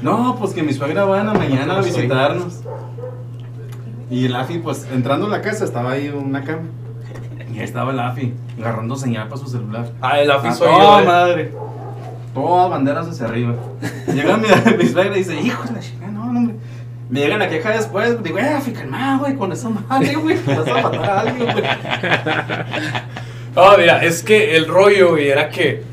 No, 0.02 0.36
pues 0.38 0.52
que 0.52 0.64
mi 0.64 0.72
suegra 0.72 1.04
va 1.04 1.20
en 1.20 1.26
la 1.28 1.34
mañana 1.34 1.78
a 1.78 1.80
visitarnos. 1.80 2.60
Y 4.10 4.26
el 4.26 4.34
AFI, 4.36 4.58
pues 4.58 4.86
entrando 4.92 5.26
a 5.26 5.30
la 5.30 5.40
casa, 5.40 5.64
estaba 5.64 5.92
ahí 5.92 6.08
una 6.08 6.42
cama. 6.42 6.62
Y 7.54 7.58
ahí 7.58 7.64
estaba 7.64 7.92
el 7.92 8.00
AFI, 8.00 8.34
agarrando 8.58 8.96
señal 8.96 9.28
para 9.28 9.40
su 9.40 9.48
celular. 9.48 9.88
Ah, 10.02 10.18
el 10.20 10.30
afi 10.30 10.48
Ah, 10.48 10.54
soy 10.54 10.68
oh, 10.70 11.00
yo. 11.00 11.06
madre. 11.06 11.52
Todas 12.34 12.68
banderas 12.70 13.06
hacia 13.08 13.26
arriba. 13.26 13.54
Llega 14.12 14.36
mi, 14.36 14.48
mi 14.78 14.86
suegra 14.86 15.14
y 15.14 15.18
dice, 15.20 15.40
hijo 15.40 15.62
de 15.64 15.72
la 15.72 15.80
chingada, 15.80 16.12
no, 16.12 16.32
no, 16.32 16.38
hombre. 16.40 16.56
Me 17.08 17.20
llegan 17.20 17.42
a 17.42 17.48
queja 17.48 17.70
después, 17.70 18.20
digo, 18.22 18.38
eh, 18.38 18.48
AFI, 18.48 18.72
calma, 18.72 19.18
güey, 19.20 19.36
con 19.36 19.52
esa 19.52 19.68
madre, 19.68 20.14
güey, 20.16 20.36
vas 20.44 20.66
a 20.66 20.82
matar 20.82 21.04
a 21.10 21.20
alguien, 21.20 21.52
güey. 21.52 21.64
Ah, 23.56 23.76
mira, 23.78 24.02
es 24.04 24.24
que 24.24 24.56
el 24.56 24.66
rollo, 24.66 25.10
güey, 25.10 25.28
era 25.28 25.48
que 25.48 25.84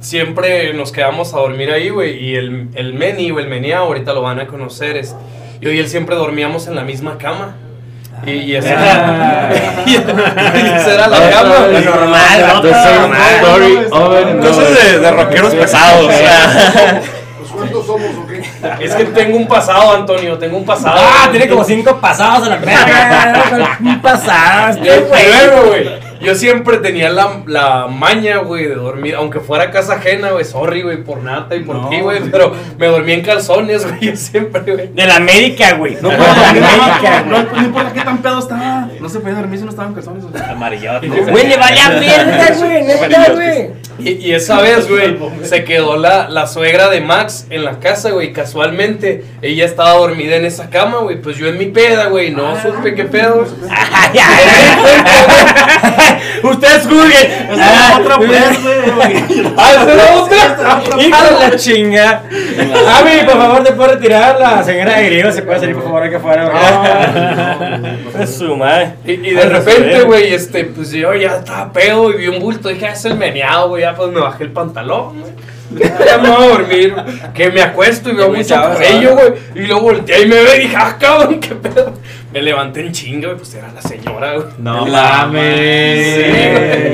siempre 0.00 0.74
nos 0.74 0.92
quedamos 0.92 1.32
a 1.32 1.38
dormir 1.38 1.70
ahí, 1.70 1.88
güey. 1.88 2.22
Y 2.22 2.34
el, 2.34 2.68
el 2.74 2.92
Meni 2.92 3.30
o 3.30 3.38
el 3.38 3.48
Menia, 3.48 3.78
ahorita 3.78 4.12
lo 4.12 4.20
van 4.20 4.40
a 4.40 4.46
conocer. 4.46 4.98
Es, 4.98 5.16
yo 5.62 5.70
y 5.72 5.78
él 5.78 5.88
siempre 5.88 6.16
dormíamos 6.16 6.66
en 6.66 6.74
la 6.74 6.84
misma 6.84 7.16
cama. 7.16 7.56
Y, 8.26 8.30
y 8.32 8.56
esa, 8.56 8.70
era 10.94 11.08
la 11.08 11.42
Lo 11.42 11.70
güey. 11.70 11.84
normal, 11.84 12.62
over. 13.90 14.40
de, 14.42 14.98
de 15.00 15.10
rockeros 15.10 15.54
pesados, 15.54 16.06
o 16.06 16.10
sea. 16.10 17.00
Cuántos 17.54 17.86
somos 17.86 18.10
o 18.16 18.26
qué? 18.26 18.42
Es 18.84 18.94
que 18.94 19.04
tengo 19.04 19.36
un 19.36 19.46
pasado, 19.46 19.94
Antonio, 19.94 20.36
tengo 20.38 20.56
un 20.56 20.64
pasado. 20.64 20.96
Ah, 20.98 21.28
tiene 21.30 21.48
como 21.48 21.62
cinco 21.64 22.00
pasados 22.00 22.46
a 22.46 22.50
la 22.50 22.56
verga. 22.60 23.78
Un 23.80 24.00
pasado, 24.02 24.70
este 24.70 25.00
güey. 25.68 26.03
Yo 26.20 26.34
siempre 26.34 26.78
tenía 26.78 27.10
la, 27.10 27.42
la 27.46 27.86
maña, 27.88 28.38
güey, 28.38 28.66
de 28.66 28.74
dormir, 28.74 29.14
aunque 29.16 29.40
fuera 29.40 29.70
casa 29.70 29.94
ajena, 29.94 30.30
güey, 30.30 30.44
sorry, 30.44 30.82
güey, 30.82 31.02
por 31.02 31.22
nata 31.22 31.54
y 31.56 31.60
por 31.60 31.76
No, 31.76 31.88
ti, 31.88 32.00
güey, 32.00 32.20
pero 32.30 32.52
me 32.78 32.86
dormía 32.86 33.14
en 33.14 33.22
calzones, 33.22 33.86
güey, 33.86 34.00
yo 34.10 34.16
siempre, 34.16 34.60
güey. 34.74 34.88
De 34.92 35.06
la 35.06 35.16
América, 35.16 35.74
güey. 35.74 35.96
No, 36.00 36.08
de 36.10 36.16
puedo 36.16 36.32
la 36.32 36.44
dormir, 36.44 36.62
América, 36.64 37.24
no, 37.26 37.30
güey. 37.34 37.44
no, 37.44 37.52
no 37.60 37.66
importa 37.66 37.92
qué 37.92 38.00
tan 38.00 38.18
pedo 38.22 38.38
estaba. 38.38 38.88
No 39.00 39.08
se 39.08 39.20
podía 39.20 39.34
dormir 39.36 39.58
si 39.58 39.64
no 39.64 39.70
estaba 39.70 39.88
en 39.88 39.94
calzones. 39.94 40.24
güey. 40.24 40.42
Amarillote. 40.42 41.08
Güey, 41.08 41.48
le 41.48 41.56
valía 41.56 41.88
verga, 41.90 42.54
güey. 42.58 42.82
Neta, 42.84 43.32
güey. 43.32 43.70
Y, 43.98 44.10
y 44.12 44.32
esa 44.34 44.60
vez, 44.60 44.88
güey, 44.88 45.16
se 45.42 45.64
quedó 45.64 45.96
la, 45.96 46.28
la 46.28 46.46
suegra 46.46 46.88
de 46.88 47.00
Max 47.00 47.46
en 47.50 47.64
la 47.64 47.78
casa, 47.80 48.10
güey, 48.10 48.32
casualmente, 48.32 49.24
ella 49.42 49.64
estaba 49.64 49.92
dormida 49.92 50.36
en 50.36 50.44
esa 50.44 50.70
cama, 50.70 50.98
güey, 50.98 51.20
pues 51.20 51.36
yo 51.36 51.46
en 51.46 51.58
mi 51.58 51.66
peda, 51.66 52.06
güey, 52.06 52.30
no 52.30 52.60
supe 52.60 52.94
qué 52.94 53.04
pedo, 53.04 53.46
ay. 53.70 54.18
Ustedes 56.42 56.82
juzguen. 56.82 57.50
Esa 57.50 57.98
otra 57.98 58.16
pues, 58.18 58.28
güey. 58.62 59.44
¡Ah, 59.56 59.70
esa 59.72 59.94
era 59.94 60.14
otra! 60.16 60.82
Hijo 61.00 61.24
de 61.24 61.48
la 61.48 61.56
chinga. 61.56 62.22
Ami, 62.98 63.24
por 63.24 63.38
favor, 63.38 63.64
te 63.64 63.72
puedo 63.72 63.92
retirar. 63.92 64.38
La 64.38 64.62
señora 64.62 64.98
de 64.98 65.06
griego 65.06 65.32
se 65.32 65.42
puede 65.42 65.60
salir, 65.60 65.74
por 65.74 65.84
favor, 65.84 66.02
aquí 66.02 66.14
afuera. 66.16 66.50
güey. 66.50 68.22
Es 68.22 68.36
su 68.36 68.56
madre. 68.56 68.94
Y, 69.06 69.30
de 69.30 69.48
repente, 69.48 70.02
güey, 70.02 70.34
este, 70.34 70.64
pues 70.64 70.90
yo 70.90 71.14
ya 71.14 71.36
estaba 71.36 71.72
pedo 71.72 72.10
y 72.10 72.18
vi 72.18 72.28
un 72.28 72.40
bulto. 72.40 72.68
Dije, 72.68 72.86
ah, 72.86 72.92
es 72.92 73.04
el 73.04 73.16
meneado, 73.16 73.68
güey. 73.70 73.83
Ya 73.84 73.94
pues 73.94 74.10
me 74.10 74.20
bajé 74.20 74.44
el 74.44 74.50
pantalón, 74.52 75.20
güey. 75.20 75.32
Ya 76.06 76.16
me 76.18 76.30
voy 76.30 76.44
a 76.44 76.48
dormir. 76.48 76.94
Que 77.34 77.50
me 77.50 77.60
acuesto 77.60 78.08
y 78.10 78.14
veo 78.14 78.30
me 78.30 78.38
mucho 78.38 78.54
cabello, 78.54 79.12
güey. 79.14 79.32
Y 79.56 79.66
luego 79.66 79.82
volteé 79.82 80.22
y 80.22 80.26
me 80.26 80.36
ve 80.42 80.56
y 80.56 80.60
dije, 80.62 80.76
ah, 80.78 80.96
cabrón, 80.98 81.38
qué 81.40 81.54
pedo. 81.54 81.92
Me 82.32 82.40
levanté 82.40 82.80
en 82.80 82.92
chinga, 82.92 83.26
güey. 83.28 83.38
Pues 83.38 83.54
era 83.54 83.70
la 83.72 83.82
señora, 83.82 84.32
güey. 84.34 84.46
No 84.58 84.86
Sí, 84.86 84.90
mames. 84.92 86.16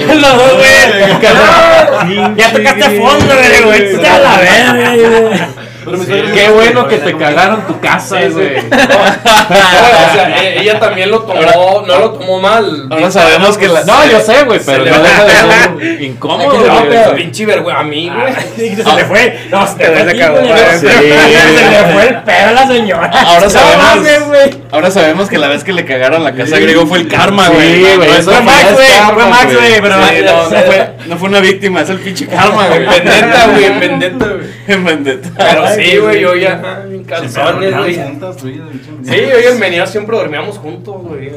güey. 0.06 0.20
Los 0.20 0.36
dos, 0.36 0.52
güey. 0.54 2.36
Ya 2.36 2.52
tocaste 2.52 2.84
a 2.84 2.90
fondo, 2.90 3.34
güey. 3.64 3.92
güey. 3.92 4.06
A 4.06 4.18
la 4.18 4.38
verga, 4.38 4.96
güey. 4.96 5.40
Pero 5.84 5.96
suegra- 6.04 6.32
Qué 6.32 6.48
bueno 6.50 6.88
que 6.88 6.98
te 6.98 7.16
cagaron 7.16 7.66
tu 7.66 7.80
casa, 7.80 8.18
Sí, 8.18 8.24
sí. 8.26 8.32
güey. 8.32 8.50
No, 8.70 8.76
o 8.76 10.12
sea, 10.14 10.42
e- 10.42 10.60
ella 10.60 10.78
también 10.78 11.10
lo 11.10 11.20
tomó, 11.20 11.84
no 11.86 11.98
lo 11.98 12.10
tomó 12.12 12.40
mal. 12.40 12.86
Ahora 12.90 13.10
sabemos 13.10 13.56
que 13.58 13.68
la. 13.68 13.82
No, 13.84 14.06
yo 14.10 14.20
sé, 14.20 14.44
güey, 14.44 14.60
pero 14.64 14.78
no 14.78 14.84
le- 14.84 14.90
deja 15.02 15.24
de 15.24 15.30
ser 15.30 16.02
incómodo, 16.02 16.66
No, 16.66 16.74
güey. 16.80 16.88
pero- 16.90 17.14
Pinche 17.14 17.46
vergüenza 17.46 17.80
a 17.80 17.84
mí, 17.84 18.10
güey. 18.10 18.76
Se 18.76 18.92
le 18.96 19.04
fue. 19.04 19.40
No, 19.50 19.66
se 19.66 19.74
te 19.74 19.86
fue. 19.86 20.04
Se 20.04 20.10
aquí, 20.10 20.20
acabó, 20.20 20.38
güey. 20.38 20.50
güey. 20.52 20.78
Se 20.78 20.86
le 20.86 21.92
fue 21.92 22.08
el 22.08 22.22
pedo 22.22 22.48
a 22.48 22.52
la 22.52 22.66
señora. 22.66 23.10
Ahora 23.26 23.50
sabemos. 23.50 24.26
güey. 24.28 24.60
Ahora 24.72 24.90
sabemos 24.90 25.28
que 25.28 25.38
la 25.38 25.48
vez 25.48 25.64
que 25.64 25.72
le 25.72 25.84
cagaron 25.84 26.22
la 26.24 26.32
casa 26.34 26.58
griego 26.58 26.86
fue 26.86 26.98
el 26.98 27.08
karma, 27.08 27.46
Sí, 27.46 27.52
güey. 27.54 27.96
güey, 27.96 28.10
eso 28.10 28.30
no 28.30 28.36
fue 28.36 28.42
Max, 28.44 28.62
güey. 28.72 28.74
güey, 28.74 29.14
fue 29.14 29.26
Max, 29.26 29.54
güey, 29.54 29.80
pero- 29.80 29.96
Sí, 30.10 30.14
no, 30.24 30.60
fue, 30.62 30.90
no 31.06 31.16
fue 31.16 31.28
una 31.28 31.40
víctima, 31.40 31.80
es 31.82 31.90
el 31.90 31.98
pinche 31.98 32.26
karma, 32.26 32.66
güey. 32.68 32.86
Vendetta, 32.86 33.46
güey, 33.52 33.64
en 33.64 33.80
vendetta, 33.80 34.26
güey. 34.26 34.46
En 34.68 34.84
vendetta. 34.84 35.28
Sí, 35.74 35.96
güey. 35.98 36.20
yo 36.20 36.34
ya 36.34 36.60
ah, 36.64 36.84
calzones, 37.06 37.76
güey. 37.76 37.94
Sí, 37.94 38.60
yo 39.04 39.40
y 39.40 39.62
el 39.62 39.86
siempre 39.86 40.16
dormíamos 40.16 40.58
juntos, 40.58 40.96
güey. 41.02 41.30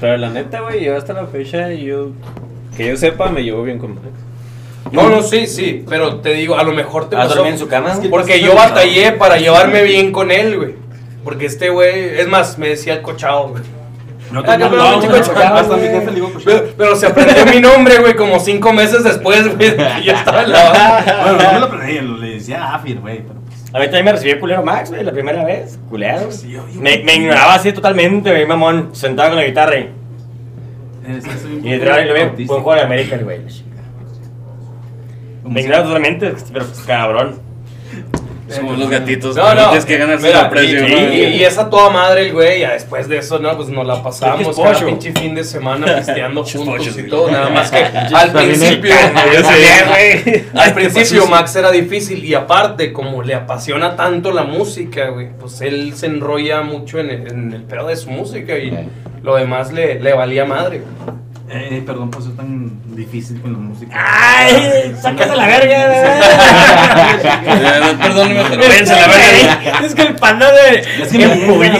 Pero 0.00 0.16
la 0.18 0.30
neta, 0.30 0.60
güey, 0.60 0.84
yo 0.84 0.96
hasta 0.96 1.12
la 1.14 1.26
fecha, 1.26 1.72
yo, 1.72 2.10
que 2.76 2.88
yo 2.88 2.96
sepa, 2.96 3.30
me 3.30 3.42
llevo 3.42 3.62
bien 3.62 3.78
con 3.78 3.94
Max. 3.94 4.06
No, 4.92 5.08
no, 5.08 5.22
sí, 5.22 5.46
sí, 5.46 5.84
pero 5.88 6.16
te 6.16 6.34
digo, 6.34 6.56
a 6.56 6.62
lo 6.62 6.72
mejor 6.72 7.08
te 7.08 7.16
¿Has 7.16 7.28
pasó. 7.28 7.46
en 7.46 7.58
su 7.58 7.66
cama? 7.66 7.98
Porque 8.10 8.40
yo 8.40 8.54
batallé 8.54 9.12
para 9.12 9.36
llevarme 9.38 9.82
bien 9.82 10.12
con 10.12 10.30
él, 10.30 10.56
güey. 10.56 10.74
Porque 11.24 11.46
este 11.46 11.70
güey, 11.70 12.20
es 12.20 12.28
más, 12.28 12.56
me 12.58 12.68
decía 12.68 12.94
el 12.94 13.02
cochado, 13.02 13.48
güey. 13.48 13.62
No, 14.30 14.42
Ah, 14.46 14.56
no, 14.56 14.68
no, 14.68 14.76
no, 14.76 14.90
no, 14.96 15.00
chico, 15.02 15.16
no, 15.16 15.22
chico, 15.22 15.38
Hasta 15.38 15.76
mi 15.76 15.82
güey. 15.82 15.90
jefe 15.92 16.06
le 16.06 16.12
digo 16.14 16.32
Pero, 16.44 16.64
pero 16.76 16.96
se 16.96 17.06
aprendió 17.06 17.46
mi 17.46 17.60
nombre, 17.60 17.98
güey, 17.98 18.14
como 18.16 18.38
cinco 18.40 18.72
meses 18.72 19.02
después, 19.02 19.56
güey, 19.56 19.76
yo 20.04 20.12
estaba 20.12 20.42
en 20.42 20.52
la. 20.52 21.02
Bueno, 21.22 21.42
no 21.42 21.52
me 21.52 21.60
lo 21.60 21.66
aprendí, 21.66 22.20
le 22.20 22.34
decía 22.34 22.74
Afir, 22.74 22.98
güey, 23.00 23.18
pero 23.18 23.34
pues. 23.40 23.45
A 23.72 23.78
mí 23.78 23.84
también 23.86 24.04
me 24.06 24.12
recibió 24.12 24.38
culero 24.40 24.62
Max, 24.62 24.90
güey, 24.90 25.02
la 25.04 25.12
primera 25.12 25.44
vez. 25.44 25.78
Culero. 25.90 26.30
Sí, 26.32 26.50
yo- 26.52 26.66
yo- 26.72 26.80
Me, 26.80 26.98
me 27.04 27.14
ignoraba 27.16 27.54
así 27.54 27.72
totalmente, 27.72 28.30
güey, 28.30 28.46
mamón. 28.46 28.90
Sentado 28.94 29.30
con 29.30 29.38
la 29.38 29.44
guitarra 29.44 29.76
y. 29.78 29.90
Y 31.62 31.72
y 32.02 32.04
lo 32.06 32.14
veo. 32.14 32.32
Buen 32.32 32.46
juego 32.62 32.74
de 32.74 32.80
América, 32.82 33.18
güey. 33.18 33.40
Me 35.44 35.60
ignoraba 35.60 35.84
totalmente, 35.86 36.34
pero 36.52 36.64
pues, 36.64 36.80
cabrón. 38.48 38.66
Somos 38.66 38.78
los 38.78 38.90
gatitos. 38.90 39.36
No, 39.36 39.54
no. 39.54 39.64
Tienes 39.66 39.84
que 39.84 39.98
ganarse 39.98 40.26
Mira, 40.26 40.42
la 40.42 40.50
presión. 40.50 40.86
Y, 40.88 40.94
y- 41.16 41.24
y 41.36 41.44
esa 41.44 41.68
toda 41.70 41.90
madre, 41.90 42.26
el 42.26 42.32
güey, 42.32 42.60
ya 42.60 42.72
después 42.72 43.08
de 43.08 43.18
eso, 43.18 43.38
no, 43.38 43.56
pues 43.56 43.68
nos 43.68 43.86
la 43.86 44.02
pasamos 44.02 44.40
Es 44.40 44.48
es 44.48 44.56
cada 44.56 44.86
pinche 44.86 45.12
fin 45.12 45.34
de 45.34 45.44
semana 45.44 45.86
pisteando 45.96 46.44
juntos 46.44 46.86
y 46.86 46.90
güey. 46.92 47.06
todo. 47.08 47.30
Nada 47.30 47.48
más 47.50 47.70
que 47.70 47.78
al 47.84 48.26
el 48.28 48.32
principio, 48.32 48.94
sé. 49.42 50.44
al 50.54 50.74
principio 50.74 51.26
Max 51.26 51.56
era 51.56 51.70
difícil 51.70 52.24
y 52.24 52.34
aparte, 52.34 52.92
como 52.92 53.22
le 53.22 53.34
apasiona 53.34 53.96
tanto 53.96 54.32
la 54.32 54.44
música, 54.44 55.08
güey, 55.10 55.28
pues 55.38 55.60
él 55.60 55.94
se 55.94 56.06
enrolla 56.06 56.62
mucho 56.62 56.98
en 56.98 57.10
el, 57.10 57.26
en 57.28 57.52
el 57.52 57.62
pedo 57.62 57.88
de 57.88 57.96
su 57.96 58.10
música 58.10 58.56
y 58.58 58.88
lo 59.22 59.36
demás 59.36 59.72
le, 59.72 60.00
le 60.00 60.12
valía 60.12 60.44
madre. 60.44 60.82
Eh, 61.48 61.82
perdón 61.86 62.10
por 62.10 62.22
ser 62.22 62.32
tan 62.32 62.72
difícil 62.96 63.40
con 63.40 63.52
la 63.52 63.58
música. 63.58 63.94
¡Ay! 63.96 64.94
¡Sácase 65.00 65.36
la 65.36 65.46
verga! 65.46 65.76
Eh, 67.46 67.96
pero 68.00 68.14
váyanse 68.68 68.92
a 68.94 69.06
la 69.06 69.06
verga. 69.08 69.86
Es 69.86 69.94
que 69.94 70.02
el 70.02 70.14
panda 70.16 70.50
de. 70.52 70.80
Es 71.02 71.08
que 71.08 71.18
me 71.18 71.28
público. 71.46 71.76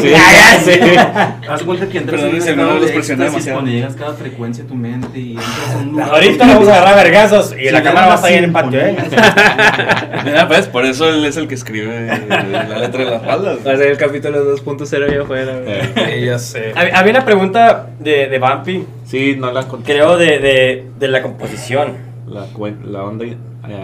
Haz 1.48 1.62
cuenta 1.62 1.88
que 1.88 1.98
entras 1.98 2.20
Perdón, 2.20 2.36
en 2.36 2.42
estado 2.42 2.56
no 2.56 2.74
los 2.78 2.86
de 2.86 3.52
cuando 3.52 3.70
llegas 3.70 3.94
cada 3.96 4.14
frecuencia 4.14 4.64
a 4.64 4.66
tu 4.66 4.74
mente 4.74 5.18
y 5.18 5.30
entras 5.32 5.74
a 5.74 5.76
un 5.78 5.92
lugar. 5.92 6.10
Ahorita 6.10 6.46
vamos 6.46 6.68
a 6.68 6.76
agarrar 6.76 6.96
vergazos 7.04 7.52
y 7.52 7.64
Sí, 7.66 7.70
la 7.70 7.78
ya 7.78 7.82
cámara 7.82 8.06
va 8.06 8.12
a 8.12 8.16
no 8.16 8.26
estar 8.26 8.32
en 8.32 8.44
el 8.44 8.52
patio, 8.52 8.80
¿eh? 8.80 8.96
Mira, 10.24 10.48
pues, 10.48 10.66
por 10.68 10.84
eso 10.84 11.08
él 11.08 11.24
es 11.24 11.36
el 11.36 11.48
que 11.48 11.54
escribe 11.54 12.06
la 12.28 12.78
letra 12.78 13.04
de 13.04 13.10
las 13.10 13.24
baldas. 13.24 13.58
Va 13.66 13.72
a 13.72 13.76
ser 13.76 13.88
el 13.88 13.96
capítulo 13.96 14.56
2.0 14.56 15.08
allá 15.10 15.22
afuera, 15.22 15.52
güey. 15.94 16.24
ya 16.24 16.38
sé. 16.38 16.72
Hab- 16.74 16.92
Había 16.94 17.10
una 17.10 17.24
pregunta 17.24 17.86
de, 17.98 18.28
de 18.28 18.38
Bumpy 18.38 18.86
Sí, 19.06 19.36
no 19.38 19.52
la 19.52 19.60
encontré. 19.62 19.94
Creo 19.94 20.16
de, 20.18 20.38
de, 20.38 20.86
de 20.98 21.08
la 21.08 21.22
composición. 21.22 21.94
La, 22.28 22.46
la 22.84 23.04
onda 23.04 23.24
eh, 23.24 23.36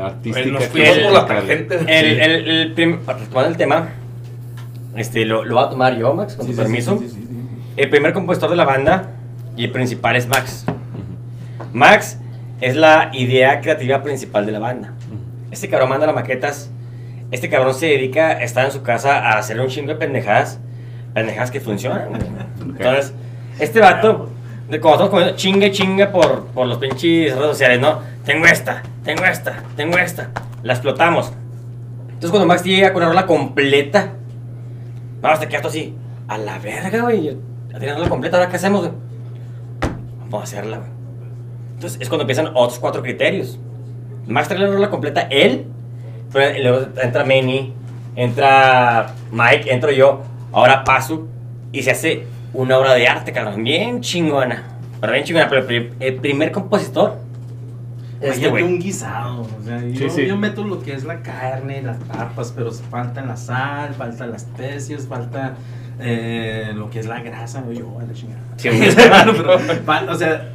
artística. 0.04 0.48
Nos 0.50 0.64
fuimos 0.66 0.98
por 0.98 1.12
la 1.12 1.26
tangente. 1.26 1.76
El, 1.86 2.20
el, 2.20 2.48
el 2.48 2.72
prim- 2.74 2.98
el 3.46 3.56
tema, 3.56 3.88
este, 4.96 5.24
lo, 5.24 5.44
lo 5.44 5.54
voy 5.54 5.64
a 5.64 5.68
tomar 5.70 5.96
yo, 5.96 6.12
Max, 6.12 6.34
con 6.34 6.46
Sí, 6.46 6.52
tu 6.52 6.56
sí, 6.58 6.62
permiso. 6.62 6.98
sí, 6.98 7.08
sí, 7.08 7.14
sí, 7.14 7.26
sí. 7.28 7.36
El 7.76 7.88
primer 7.88 8.12
compositor 8.12 8.50
de 8.50 8.56
la 8.56 8.64
banda 8.64 9.10
y 9.56 9.64
el 9.64 9.70
principal 9.70 10.16
es 10.16 10.26
Max. 10.26 10.66
Max 11.72 12.18
es 12.60 12.76
la 12.76 13.10
idea 13.12 13.60
creativa 13.60 14.02
principal 14.02 14.44
de 14.44 14.52
la 14.52 14.58
banda. 14.58 14.92
Este 15.50 15.68
cabrón 15.68 15.88
manda 15.90 16.06
las 16.06 16.14
maquetas. 16.14 16.70
Este 17.30 17.48
cabrón 17.48 17.74
se 17.74 17.86
dedica 17.86 18.28
a 18.28 18.42
estar 18.42 18.64
en 18.66 18.72
su 18.72 18.82
casa 18.82 19.18
a 19.20 19.38
hacer 19.38 19.58
un 19.60 19.68
chingo 19.68 19.88
de 19.88 19.94
pendejadas. 19.94 20.58
Pendejadas 21.14 21.50
que 21.50 21.60
funcionan. 21.60 22.08
Entonces, 22.60 23.14
este 23.58 23.80
vato, 23.80 24.30
de 24.72 24.80
cuando 24.80 25.04
estamos 25.04 25.10
comiendo 25.10 25.36
chingue 25.36 25.70
chingue 25.70 26.06
por, 26.06 26.46
por 26.46 26.66
los 26.66 26.78
pinches 26.78 27.36
redes 27.36 27.50
sociales, 27.50 27.78
¿no? 27.78 27.98
Tengo 28.24 28.46
esta, 28.46 28.82
tengo 29.04 29.22
esta, 29.26 29.62
tengo 29.76 29.98
esta. 29.98 30.30
La 30.62 30.72
explotamos. 30.72 31.30
Entonces, 32.04 32.30
cuando 32.30 32.46
Max 32.46 32.64
llega 32.64 32.90
con 32.94 33.02
una 33.02 33.10
rola 33.10 33.26
completa, 33.26 34.14
vamos 35.20 35.40
a 35.42 35.46
quedar 35.46 35.66
así. 35.66 35.94
A 36.26 36.38
la 36.38 36.58
verga, 36.58 37.02
güey. 37.02 37.36
Ya 37.70 37.78
tenemos 37.78 38.00
la 38.00 38.08
completa, 38.08 38.38
¿ahora 38.38 38.48
qué 38.48 38.56
hacemos, 38.56 38.80
güey? 38.80 38.92
Vamos 40.30 40.40
a 40.40 40.44
hacerla, 40.44 40.78
güey. 40.78 40.90
Entonces 41.74 42.00
es 42.00 42.08
cuando 42.08 42.22
empiezan 42.22 42.46
otros 42.54 42.78
cuatro 42.78 43.02
criterios. 43.02 43.58
Max 44.26 44.48
trae 44.48 44.58
la 44.58 44.68
rola 44.68 44.88
completa, 44.88 45.28
él, 45.30 45.66
pero 46.32 46.58
luego 46.62 46.86
entra 47.02 47.24
Manny, 47.24 47.74
entra 48.16 49.12
Mike, 49.32 49.70
entro 49.70 49.90
yo, 49.90 50.22
ahora 50.50 50.82
Pasu, 50.82 51.28
y 51.72 51.82
se 51.82 51.90
hace 51.90 52.24
una 52.54 52.78
obra 52.78 52.94
de 52.94 53.08
arte, 53.08 53.32
cabrón, 53.32 53.62
bien 53.64 54.00
chingona. 54.00 54.62
Pero 55.00 55.12
bien 55.12 55.24
chingona, 55.24 55.48
pero 55.48 55.62
el 55.62 55.66
pri- 55.66 55.90
el 56.00 56.14
primer 56.16 56.52
compositor 56.52 57.16
es 58.20 58.36
este 58.36 58.46
Imagínate 58.46 58.50
güey. 58.50 58.64
un 58.64 58.78
guisado. 58.80 59.40
O 59.42 59.62
sea, 59.64 59.82
yo, 59.84 60.08
sí. 60.10 60.26
yo 60.26 60.36
meto 60.36 60.62
lo 60.64 60.80
que 60.80 60.92
es 60.94 61.04
la 61.04 61.22
carne, 61.22 61.82
las 61.82 61.96
papas, 61.98 62.52
pero 62.54 62.70
falta 62.70 63.20
la 63.22 63.36
sal, 63.36 63.94
falta 63.94 64.26
las 64.26 64.42
especias, 64.42 65.06
falta 65.06 65.54
eh, 66.00 66.72
lo 66.74 66.88
que 66.90 67.00
es 67.00 67.06
la 67.06 67.20
grasa. 67.20 67.64
Yo, 67.72 67.98
a 67.98 68.04
la 68.04 68.12
chingada. 68.12 68.40
Sí, 68.56 68.68
o 70.08 70.14
sea, 70.14 70.50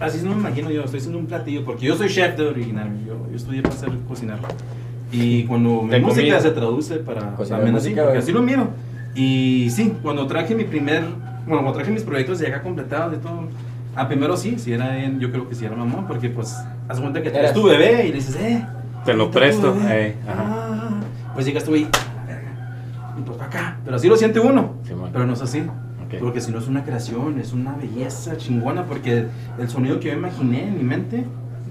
así 0.00 0.18
no 0.24 0.30
me 0.30 0.40
imagino 0.40 0.70
yo. 0.70 0.82
Estoy 0.84 0.98
haciendo 0.98 1.18
un 1.18 1.26
platillo 1.26 1.64
porque 1.64 1.86
yo 1.86 1.96
soy 1.96 2.08
chef 2.08 2.36
de 2.36 2.46
original. 2.46 2.88
Yo, 3.06 3.14
yo 3.30 3.36
estudié 3.36 3.62
para 3.62 3.76
ser 3.76 3.90
cocinar. 4.08 4.38
Y 5.12 5.44
cuando 5.44 5.82
mi 5.82 6.00
música 6.00 6.22
comida. 6.22 6.40
se 6.40 6.50
traduce 6.50 6.96
para 6.96 7.34
Cocinar 7.36 7.60
también 7.60 7.76
así, 7.76 7.88
música, 7.90 8.02
porque 8.04 8.18
así 8.18 8.32
lo 8.32 8.42
miro. 8.42 8.68
Y 9.14 9.68
sí, 9.70 9.92
cuando 10.02 10.26
traje 10.26 10.54
mi 10.54 10.64
primer, 10.64 11.04
bueno, 11.46 11.62
cuando 11.62 11.72
traje 11.72 11.90
mis 11.90 12.02
proyectos 12.02 12.38
ya 12.38 12.48
acá 12.48 12.62
completados 12.62 13.12
de 13.12 13.18
todo. 13.18 13.48
A 13.94 14.08
primero 14.08 14.36
sí, 14.36 14.58
sí 14.58 14.72
era 14.72 15.02
en- 15.04 15.20
yo 15.20 15.30
creo 15.30 15.48
que 15.48 15.54
sí 15.54 15.64
era 15.64 15.76
mamón, 15.76 16.06
porque 16.06 16.30
pues, 16.30 16.56
haz 16.88 16.98
cuenta 17.00 17.20
que 17.22 17.28
Eras- 17.28 17.40
traes 17.40 17.52
tu 17.54 17.62
bebé 17.64 18.04
y 18.06 18.08
le 18.08 18.14
dices, 18.14 18.36
eh. 18.36 18.64
Te 19.04 19.12
lo 19.14 19.30
presto, 19.30 19.76
eh, 19.88 20.16
ajá. 20.26 20.44
Ah, 20.48 20.90
pues 21.34 21.44
llegas 21.46 21.64
tú 21.64 21.74
ahí, 21.74 21.88
"Ah, 21.92 22.24
verga, 22.26 23.16
y 23.18 23.22
pues 23.22 23.36
para 23.36 23.50
acá. 23.50 23.76
Pero 23.84 23.96
así 23.96 24.08
lo 24.08 24.16
siente 24.16 24.38
uno, 24.40 24.74
Sí, 24.84 24.92
pero 25.12 25.26
no 25.26 25.32
es 25.34 25.42
así. 25.42 25.60
Ok. 25.60 26.18
Porque 26.20 26.40
si 26.40 26.52
no 26.52 26.58
es 26.58 26.68
una 26.68 26.84
creación, 26.84 27.38
es 27.38 27.52
una 27.52 27.72
belleza 27.74 28.36
chingona, 28.36 28.84
porque 28.84 29.26
el 29.58 29.68
sonido 29.68 29.98
que 29.98 30.08
yo 30.08 30.14
imaginé 30.14 30.68
en 30.68 30.78
mi 30.78 30.84
mente, 30.84 31.24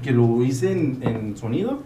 que 0.04 0.12
lo 0.12 0.44
hice 0.44 0.72
en, 0.74 1.00
en 1.02 1.38
sonido, 1.38 1.80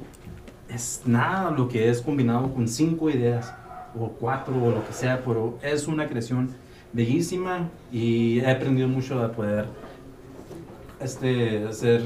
es 0.69 1.01
nada 1.05 1.51
lo 1.51 1.67
que 1.69 1.89
es 1.89 2.01
combinado 2.01 2.51
con 2.53 2.67
cinco 2.67 3.09
ideas, 3.09 3.53
o 3.97 4.09
cuatro, 4.09 4.53
o 4.55 4.71
lo 4.71 4.86
que 4.86 4.93
sea, 4.93 5.21
pero 5.23 5.57
es 5.61 5.88
una 5.88 6.07
creación 6.07 6.49
bellísima 6.95 7.69
y 7.91 8.39
he 8.39 8.49
aprendido 8.49 8.87
mucho 8.87 9.21
a 9.21 9.31
poder 9.31 9.65
este, 11.01 11.65
hacer, 11.69 12.01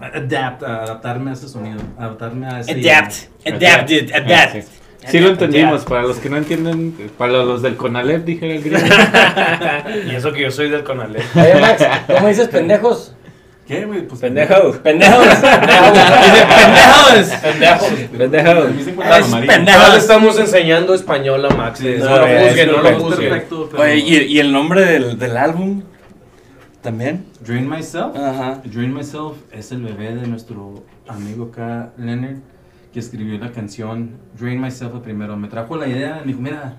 adapt, 0.00 0.62
a 0.62 0.84
adaptarme 0.84 1.30
a 1.30 1.32
ese 1.34 1.48
sonido, 1.48 1.80
adaptarme 1.98 2.46
a 2.46 2.60
ese... 2.60 2.70
Adapt, 2.70 3.14
adapt, 3.44 3.90
it, 3.90 4.14
adapt. 4.14 4.52
Sí. 4.52 4.68
Sí 5.06 5.18
lo 5.18 5.30
entendimos, 5.30 5.84
para 5.86 6.02
los 6.02 6.18
que 6.18 6.28
no 6.28 6.36
entienden, 6.36 6.94
para 7.16 7.32
los 7.32 7.62
del 7.62 7.76
Conalep, 7.76 8.24
dijera 8.24 8.54
el 8.54 8.62
gringo. 8.62 8.78
Y 10.12 10.14
eso 10.14 10.30
que 10.30 10.42
yo 10.42 10.50
soy 10.50 10.68
del 10.68 10.84
Conalep. 10.84 11.22
Oye, 11.34 11.58
Max, 11.58 11.84
¿cómo 12.06 12.28
dices 12.28 12.48
pendejos? 12.48 13.14
¿Qué, 13.70 13.84
güey? 13.84 14.04
Pues, 14.04 14.20
Pendejo. 14.20 14.72
Pendejos. 14.82 15.28
Pendejos. 15.28 15.92
Pendejo. 17.40 17.86
Pendejo. 18.18 18.64
Me 18.64 18.72
dicen 18.72 18.88
Es 18.88 18.94
cuando 18.96 19.26
amarillo. 19.26 19.52
pendejo. 19.52 19.78
Ya 19.78 19.88
le 19.90 19.98
estamos 19.98 20.36
enseñando 20.40 20.92
español 20.92 21.46
a 21.46 21.50
Max. 21.50 21.80
No, 21.80 22.04
no, 22.04 22.18
lo 22.18 22.26
juzguen, 22.26 22.72
no 22.72 22.76
lo 22.78 22.82
perfecto, 23.10 23.68
juzguen. 23.70 23.80
Oye, 23.80 24.24
¿y, 24.26 24.40
el 24.40 24.52
nombre 24.52 24.84
del, 24.84 25.16
del 25.20 25.36
álbum? 25.36 25.84
¿También? 26.82 27.26
Drain 27.46 27.70
Myself. 27.70 28.16
Ajá. 28.16 28.60
Drain 28.64 28.92
Myself 28.92 29.36
es 29.52 29.70
el 29.70 29.84
bebé 29.84 30.16
de 30.16 30.26
nuestro 30.26 30.82
amigo 31.06 31.50
acá, 31.52 31.92
Leonard, 31.96 32.38
que 32.92 32.98
escribió 32.98 33.38
la 33.38 33.52
canción 33.52 34.16
Drain 34.36 34.60
Myself 34.60 34.96
el 34.96 35.00
primero. 35.00 35.36
Me 35.36 35.46
trajo 35.46 35.76
la 35.76 35.86
idea, 35.86 36.16
me 36.22 36.32
dijo, 36.32 36.40
mira, 36.40 36.74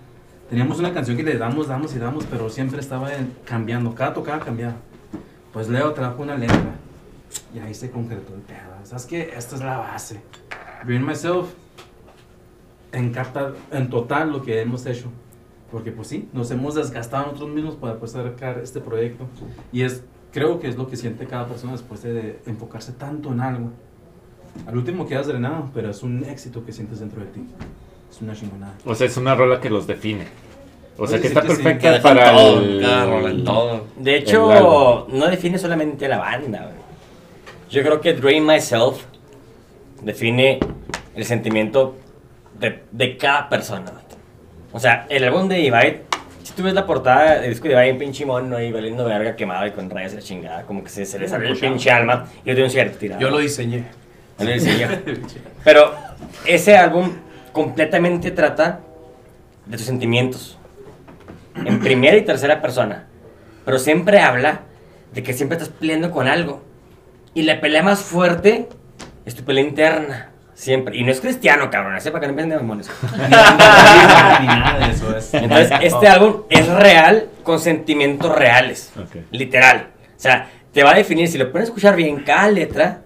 teníamos 0.49 0.77
una 0.77 0.93
canción 0.93 1.15
que 1.15 1.23
le 1.23 1.37
damos, 1.37 1.69
damos 1.69 1.95
y 1.95 1.99
damos, 1.99 2.25
pero 2.29 2.49
siempre 2.49 2.81
estaba 2.81 3.07
cambiando, 3.45 3.95
cada 3.95 4.13
tocada 4.13 4.39
cambiaba. 4.39 4.75
Pues 5.53 5.69
Leo 5.69 5.93
trajo 5.93 6.21
una 6.21 6.35
letra 6.35 6.80
y 7.55 7.59
ahí 7.59 7.73
se 7.73 7.91
concretó 7.91 8.33
el 8.33 8.41
pedo. 8.41 8.59
¿Sabes 8.83 9.05
qué? 9.05 9.33
Esta 9.35 9.55
es 9.55 9.61
la 9.61 9.77
base. 9.77 10.21
Drain 10.85 11.05
Myself 11.05 11.49
encapta 12.91 13.53
en 13.71 13.89
total 13.89 14.31
lo 14.31 14.41
que 14.41 14.61
hemos 14.61 14.85
hecho. 14.85 15.09
Porque 15.71 15.91
pues 15.91 16.09
sí, 16.09 16.27
nos 16.33 16.51
hemos 16.51 16.75
desgastado 16.75 17.27
nosotros 17.27 17.49
mismos 17.49 17.75
para 17.75 17.95
poder 17.95 18.31
sacar 18.31 18.59
este 18.59 18.81
proyecto. 18.81 19.25
Y 19.71 19.83
es, 19.83 20.03
creo 20.31 20.59
que 20.59 20.67
es 20.67 20.75
lo 20.75 20.87
que 20.87 20.97
siente 20.97 21.25
cada 21.27 21.47
persona 21.47 21.71
después 21.71 22.03
de, 22.03 22.39
enfocarse 22.45 22.91
tanto 22.91 23.31
en 23.31 23.39
algo. 23.39 23.69
Al 24.67 24.77
último 24.77 25.07
quedas 25.07 25.27
drenado, 25.27 25.69
pero 25.73 25.89
es 25.89 26.03
un 26.03 26.25
éxito 26.25 26.65
que 26.65 26.73
sientes 26.73 26.99
dentro 26.99 27.21
de 27.21 27.27
ti. 27.27 27.45
Es 28.09 28.21
una 28.21 28.33
chingonada. 28.35 28.73
O 28.85 28.93
sea, 28.93 29.07
es 29.07 29.15
una 29.15 29.33
rola 29.33 29.61
que 29.61 29.69
los 29.69 29.87
define. 29.87 30.27
O 30.97 31.07
sea, 31.07 31.21
que 31.21 31.27
está 31.27 31.41
que 31.41 31.55
sí, 31.55 31.63
perfecta 31.63 31.93
dejan 31.93 32.15
para 32.17 32.31
todo, 32.33 32.59
el... 32.59 32.83
en 33.25 33.43
todo. 33.45 33.87
De 33.97 34.17
El 34.17 34.23
hecho, 34.23 35.07
no 35.09 35.27
define 35.27 35.57
solamente 35.57 36.05
a 36.05 36.09
la 36.09 36.17
banda. 36.17 36.63
güey. 36.63 36.90
Yo 37.71 37.83
creo 37.83 38.01
que 38.01 38.13
Drain 38.13 38.45
Myself 38.45 39.05
define 40.01 40.59
el 41.15 41.23
sentimiento 41.23 41.95
de, 42.59 42.83
de 42.91 43.15
cada 43.15 43.47
persona. 43.47 43.93
O 44.73 44.79
sea, 44.79 45.05
el 45.09 45.23
álbum 45.23 45.47
de 45.47 45.55
Divide, 45.55 46.01
si 46.43 46.51
tú 46.51 46.63
ves 46.63 46.73
la 46.73 46.85
portada 46.85 47.39
del 47.39 47.49
disco 47.49 47.69
de 47.69 47.75
Divide, 47.75 47.93
un 47.93 47.97
pinche 47.97 48.25
mono 48.25 48.57
ahí 48.57 48.73
valiendo 48.73 49.05
verga 49.05 49.37
quemado 49.37 49.65
y 49.67 49.71
con 49.71 49.89
rayas 49.89 50.11
de 50.11 50.17
la 50.17 50.23
chingada, 50.23 50.63
como 50.63 50.83
que 50.83 50.89
se, 50.89 51.05
se 51.05 51.17
le 51.17 51.29
sale 51.29 51.47
el 51.47 51.57
pinche 51.57 51.89
alma 51.89 52.27
y 52.43 52.49
yo 52.49 52.55
tengo 52.55 52.65
un 52.65 52.71
cierto 52.71 52.97
tirado. 52.97 53.21
Yo 53.21 53.29
lo 53.29 53.37
diseñé. 53.39 53.85
Yo 54.37 54.45
lo 54.45 54.51
diseñé. 54.51 54.87
Pero 55.63 55.93
ese 56.45 56.75
álbum 56.75 57.09
completamente 57.53 58.31
trata 58.31 58.81
de 59.65 59.77
tus 59.77 59.85
sentimientos. 59.85 60.57
En 61.55 61.79
primera 61.79 62.17
y 62.17 62.23
tercera 62.23 62.61
persona. 62.61 63.07
Pero 63.63 63.79
siempre 63.79 64.19
habla 64.19 64.61
de 65.13 65.23
que 65.23 65.31
siempre 65.31 65.57
estás 65.57 65.73
peleando 65.73 66.11
con 66.11 66.27
algo. 66.27 66.70
Y 67.33 67.43
la 67.43 67.61
pelea 67.61 67.83
más 67.83 68.01
fuerte 68.01 68.67
es 69.25 69.35
tu 69.35 69.43
pelea 69.43 69.63
interna. 69.63 70.31
Siempre. 70.53 70.95
Y 70.95 71.03
no 71.03 71.11
es 71.11 71.21
cristiano, 71.21 71.71
cabrón. 71.71 71.99
Sepa 72.01 72.19
que 72.19 72.27
no 72.27 72.31
empiecen 72.31 72.49
de 72.51 72.57
demonios. 72.57 72.89
Ni 73.13 73.27
nada 74.47 74.85
de 74.85 74.93
eso. 74.93 75.17
Es, 75.17 75.33
Entonces, 75.33 75.71
este 75.81 76.07
álbum 76.07 76.43
es 76.49 76.67
real 76.67 77.29
con 77.43 77.59
sentimientos 77.59 78.35
reales. 78.35 78.91
Ok. 78.95 79.23
Literal. 79.31 79.87
O 80.15 80.19
sea, 80.19 80.49
te 80.71 80.83
va 80.83 80.91
a 80.91 80.95
definir, 80.95 81.27
si 81.27 81.37
lo 81.37 81.51
pones 81.51 81.67
a 81.67 81.71
escuchar 81.71 81.95
bien 81.95 82.23
cada 82.23 82.47
letra, 82.49 83.01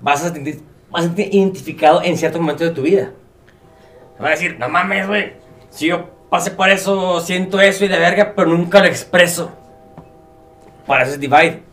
vas 0.00 0.24
a 0.24 0.32
sentir, 0.32 0.60
vas 0.90 1.04
a 1.04 1.06
sentir 1.06 1.28
identificado 1.32 2.02
en 2.02 2.18
ciertos 2.18 2.40
momentos 2.40 2.66
de 2.68 2.74
tu 2.74 2.82
vida. 2.82 3.10
Te 4.16 4.22
va 4.22 4.28
a 4.28 4.32
decir, 4.32 4.56
no 4.58 4.68
mames, 4.68 5.06
güey. 5.06 5.34
Si 5.70 5.86
yo 5.86 6.10
pasé 6.30 6.50
por 6.50 6.68
eso, 6.68 7.20
siento 7.20 7.60
eso 7.60 7.84
y 7.84 7.88
de 7.88 7.98
verga, 7.98 8.32
pero 8.34 8.48
nunca 8.48 8.80
lo 8.80 8.86
expreso. 8.86 9.52
Para 10.86 11.04
eso 11.04 11.12
es 11.12 11.20
Divide. 11.20 11.65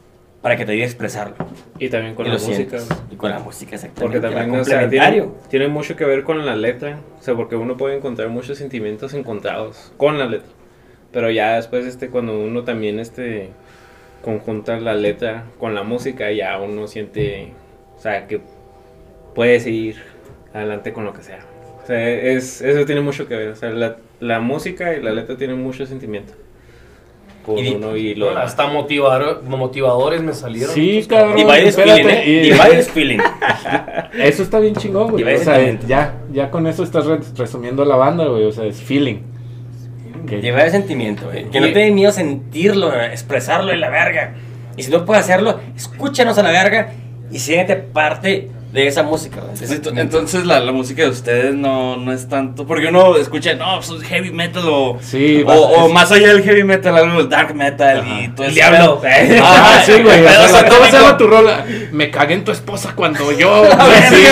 Para 0.44 0.58
que 0.58 0.66
te 0.66 0.74
ayude 0.74 0.84
a 0.84 0.88
expresarlo. 0.88 1.36
Y 1.80 1.90
también 1.90 2.14
con 2.14 2.28
y 2.28 2.30
la 2.30 2.36
música. 2.36 2.78
sientes. 2.78 2.90
Y 3.10 3.16
con 3.16 3.32
la 3.32 3.40
música, 3.40 3.76
exactamente. 3.76 4.02
Porque 4.02 4.20
también 4.20 4.60
o 4.60 4.64
sea, 4.64 4.88
tiene, 4.88 5.30
tiene 5.50 5.68
mucho 5.70 5.96
que 5.96 6.06
ver 6.06 6.24
con 6.24 6.46
la 6.46 6.56
letra. 6.56 7.00
O 7.18 7.24
sea, 7.24 7.34
porque 7.34 7.56
uno 7.56 7.78
puede 7.78 7.98
encontrar 7.98 8.30
muchos 8.30 8.58
sentimientos 8.60 9.16
encontrados 9.16 9.92
con 9.98 10.20
la 10.20 10.26
letra. 10.28 10.50
Pero 11.12 11.32
ya 11.32 11.56
después, 11.56 11.86
este, 11.86 12.10
cuando 12.10 12.38
uno 12.38 12.64
también 12.64 13.00
este, 13.00 13.52
conjunta 14.22 14.80
la 14.80 14.94
letra 14.96 15.46
con 15.60 15.74
la 15.74 15.84
música, 15.84 16.32
ya 16.32 16.60
uno 16.60 16.88
siente, 16.88 17.54
o 17.98 18.02
sea, 18.02 18.28
que 18.28 18.42
puede 19.34 19.60
seguir 19.60 19.98
adelante 20.54 20.92
con 20.92 21.06
lo 21.06 21.14
que 21.14 21.24
sea. 21.24 21.46
O 21.84 21.86
sea, 21.88 22.10
es, 22.10 22.62
eso 22.62 22.86
tiene 22.86 23.02
mucho 23.02 23.28
que 23.28 23.36
ver. 23.36 23.50
O 23.50 23.56
sea, 23.56 23.70
la, 23.70 23.98
la 24.20 24.40
música 24.40 24.94
y 24.94 25.02
la 25.02 25.12
letra 25.12 25.38
tienen 25.38 25.62
mucho 25.62 25.86
sentimiento. 25.86 26.34
Con 27.46 27.58
Y- 27.58 27.76
uno 27.76 27.96
y 27.98 28.16
lo 28.16 28.30
demás. 28.30 28.46
Hasta 28.46 28.68
motivador, 28.68 29.44
motivadores 29.44 30.22
me 30.22 30.34
salieron. 30.34 30.74
Sí, 30.74 31.06
cabrón. 31.10 31.36
Divide 31.36 31.62
is 31.64 31.68
espérate, 31.78 32.04
feeling, 32.04 32.52
¿eh? 32.54 32.84
feeling. 32.84 33.18
Eso 34.18 34.44
está 34.44 34.60
bien 34.60 34.76
chingón, 34.76 35.12
güey. 35.12 35.24
Divide 35.24 35.42
O 35.42 35.44
sea, 35.44 35.56
sentimiento. 35.56 35.88
ya, 35.88 36.16
ya 36.32 36.50
con 36.52 36.68
eso 36.68 36.84
estás 36.84 37.06
re- 37.06 37.20
resumiendo 37.36 37.84
la 37.84 37.96
banda, 37.98 38.26
güey. 38.26 38.46
O 38.46 38.52
sea, 38.52 38.64
es 38.66 38.82
feeling. 38.82 39.18
Que- 40.28 40.42
Llevar 40.42 40.66
el 40.68 40.72
sentimiento, 40.72 41.26
güey. 41.26 41.50
Que 41.50 41.60
no 41.60 41.68
te 41.68 41.80
dé 41.80 41.92
miedo 41.92 42.12
sentirlo, 42.14 42.94
expresarlo 43.02 43.74
en 43.74 43.82
la 43.82 43.90
verga. 43.90 44.36
Y 44.78 44.84
si 44.84 44.92
no 44.92 45.04
puedes 45.06 45.24
hacerlo, 45.26 45.60
escúchanos 45.76 46.38
a 46.38 46.44
la 46.44 46.52
verga 46.52 46.92
y 47.32 47.40
siéntete 47.40 47.82
parte 47.82 48.50
de 48.74 48.88
esa 48.88 49.04
música. 49.04 49.42
Entonces, 49.96 50.46
la, 50.46 50.60
la 50.60 50.72
música 50.72 51.04
de 51.04 51.10
ustedes 51.10 51.54
no, 51.54 51.96
no 51.98 52.12
es 52.12 52.28
tanto. 52.28 52.66
Porque 52.66 52.88
uno 52.88 53.16
escucha, 53.18 53.54
no, 53.54 53.76
pues 53.80 54.02
es 54.02 54.08
heavy 54.08 54.32
metal 54.32 54.64
o. 54.68 54.98
Sí, 55.00 55.44
o, 55.44 55.46
vas- 55.46 55.58
o 55.60 55.88
es- 55.88 55.94
más 55.94 56.12
allá 56.12 56.30
del 56.30 56.44
heavy 56.44 56.64
metal, 56.64 56.98
algo 56.98 57.18
del 57.20 57.30
dark 57.30 57.54
metal 57.54 58.04
y 58.08 58.30
todo 58.30 58.46
El 58.48 58.52
ese 58.52 58.60
diablo. 58.60 59.00
pedo. 59.00 59.44
Ah, 59.46 59.82
sí, 59.86 59.92
güey. 60.02 60.26
O 60.26 60.48
sea, 60.50 60.66
¿Cómo 60.68 60.86
se 60.86 60.92
llama 60.94 61.18
tu 61.18 61.28
rola? 61.28 61.66
Me 61.92 62.10
cagué 62.10 62.34
en 62.34 62.44
tu 62.44 62.52
esposa 62.52 62.94
cuando 62.96 63.32
yo. 63.32 63.64
Sí. 64.10 64.26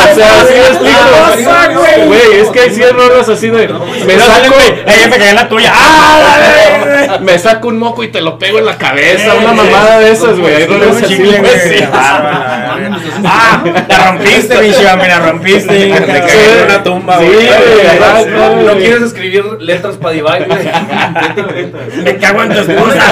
O 0.00 0.14
sea, 0.14 0.40
así 0.42 0.52
me 0.54 0.66
explico. 0.66 2.06
Güey, 2.06 2.40
es 2.40 2.48
que 2.50 2.60
hay 2.60 2.70
100 2.70 2.96
rolas 2.96 3.28
así 3.28 3.48
de. 3.48 3.68
Me 4.06 4.18
saco. 4.18 4.54
Ahí 4.86 5.08
me 5.08 5.10
cagué 5.10 5.30
en 5.30 5.36
la 5.36 5.48
tuya. 5.48 5.72
¡Ah! 5.74 7.18
Me 7.20 7.38
saco 7.38 7.68
un 7.68 7.78
moco 7.78 8.02
y 8.02 8.08
te 8.08 8.20
lo 8.20 8.38
pego 8.38 8.58
en 8.58 8.66
la 8.66 8.76
cabeza. 8.78 9.34
Una 9.34 9.52
mamada 9.52 10.00
de 10.00 10.12
esas, 10.12 10.38
güey. 10.38 10.66
Rolas 10.66 10.96
así, 10.96 11.06
chicle, 11.06 11.38
güey. 11.38 11.40
güey. 11.40 11.78
Sí. 11.78 11.84
¡Ah! 11.92 13.62
La 13.88 14.10
rompiste, 14.10 14.58
pinche 14.58 14.96
me 14.96 15.08
la 15.08 15.18
rompiste. 15.20 15.90
Cagué 15.90 16.58
en 16.58 16.64
una 16.64 16.82
tumba, 16.82 17.16
güey. 17.16 17.48
¿No 18.66 18.72
quieres 18.76 19.02
escribir 19.02 19.44
letras 19.60 19.96
para 19.96 20.14
Divine, 20.14 20.46
güey? 20.46 20.68
Me 22.04 22.16
cago 22.18 22.42
en 22.42 22.52
tu 22.52 22.60
esposa. 22.60 23.02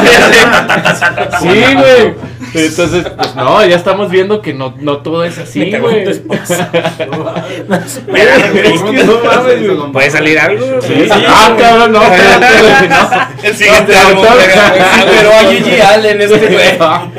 Sí, 1.40 1.64
güey. 1.74 2.14
Entonces, 2.54 3.04
pues 3.16 3.34
no, 3.36 3.64
ya 3.66 3.76
estamos 3.76 4.10
viendo 4.10 4.40
que 4.40 4.54
no, 4.54 4.74
no 4.78 4.98
todo 4.98 5.24
es 5.24 5.36
así, 5.38 5.70
güey. 5.76 6.04
¿Puede 9.92 10.10
salir 10.10 10.38
algo? 10.38 10.77
Sí, 10.82 11.04
sí. 11.04 11.24
Ah, 11.26 11.54
cabrón, 11.58 11.92
no. 11.92 12.02
El 13.42 13.56
siguiente 13.56 13.92
No, 13.92 14.00
álbum. 14.08 14.24
Pero 15.10 15.32
a 15.32 15.52
Gigi 15.52 15.80
Allen 15.80 16.20
este 16.20 16.38
güey. 16.38 16.78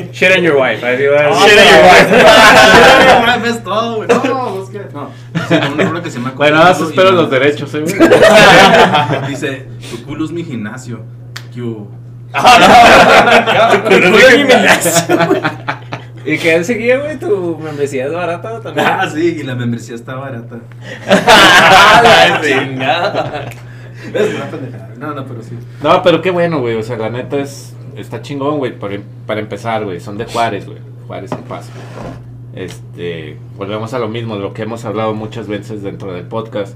Shit 0.12 0.38
on 0.38 0.44
your 0.44 0.56
wife. 0.58 0.82
Va. 0.82 1.46
Shit 1.46 1.58
on 1.58 1.66
your 1.66 3.24
Una 3.24 3.38
vez 3.38 3.64
todo, 3.64 3.96
güey. 3.98 4.08
No, 4.08 4.64
es 4.64 4.70
que. 4.70 4.82
No. 4.94 5.12
Una 5.90 6.04
que 6.04 6.12
se 6.12 6.18
llama 6.18 6.34
Bueno, 6.36 6.58
nada 6.58 6.74
Culo 6.74 6.90
espero 6.90 7.12
los 7.12 7.30
derechos, 7.30 7.74
eh, 7.74 7.80
güey. 7.82 7.96
Dice, 9.28 9.68
tu 9.90 10.06
culo 10.06 10.26
es 10.26 10.32
mi 10.32 10.44
gimnasio. 10.44 11.02
¿Qué 11.54 11.62
hubo? 11.62 12.00
Y 16.34 16.38
que 16.38 16.56
él 16.56 16.66
seguía, 16.66 17.00
güey, 17.00 17.18
tu 17.18 17.58
membresía 17.58 18.06
es 18.06 18.14
barata 18.14 18.62
también. 18.62 18.88
Ah, 18.88 19.10
sí, 19.10 19.38
y 19.40 19.44
la 19.44 19.56
membresía 19.56 19.96
está 19.96 20.16
barata. 20.16 20.60
La 22.04 22.42
chingada. 22.42 23.50
Es 24.14 24.36
una 24.36 24.46
pendejada. 24.46 24.94
No, 24.98 25.14
no, 25.14 25.26
pero 25.26 25.42
sí. 25.42 25.58
No, 25.82 26.04
pero 26.04 26.22
qué 26.22 26.32
bueno, 26.32 26.60
güey. 26.60 26.76
O 26.76 26.84
sea, 26.84 26.98
la 26.98 27.10
neta 27.10 27.38
es. 27.38 27.76
Está 27.96 28.22
chingón, 28.22 28.60
güey. 28.60 28.78
Para, 28.78 29.00
para 29.26 29.40
empezar, 29.40 29.84
güey. 29.84 30.00
Son 30.00 30.18
de 30.18 30.26
Juárez, 30.26 30.66
güey. 30.66 30.78
Juárez 31.08 31.32
en 31.32 31.44
paz. 31.44 31.70
Este. 32.56 33.38
Volvemos 33.58 33.94
a 33.94 34.00
lo 34.00 34.08
mismo, 34.08 34.36
lo 34.36 34.54
que 34.54 34.64
hemos 34.64 34.86
hablado 34.86 35.14
muchas 35.14 35.48
veces 35.48 35.82
dentro 35.82 36.14
del 36.14 36.26
podcast. 36.26 36.76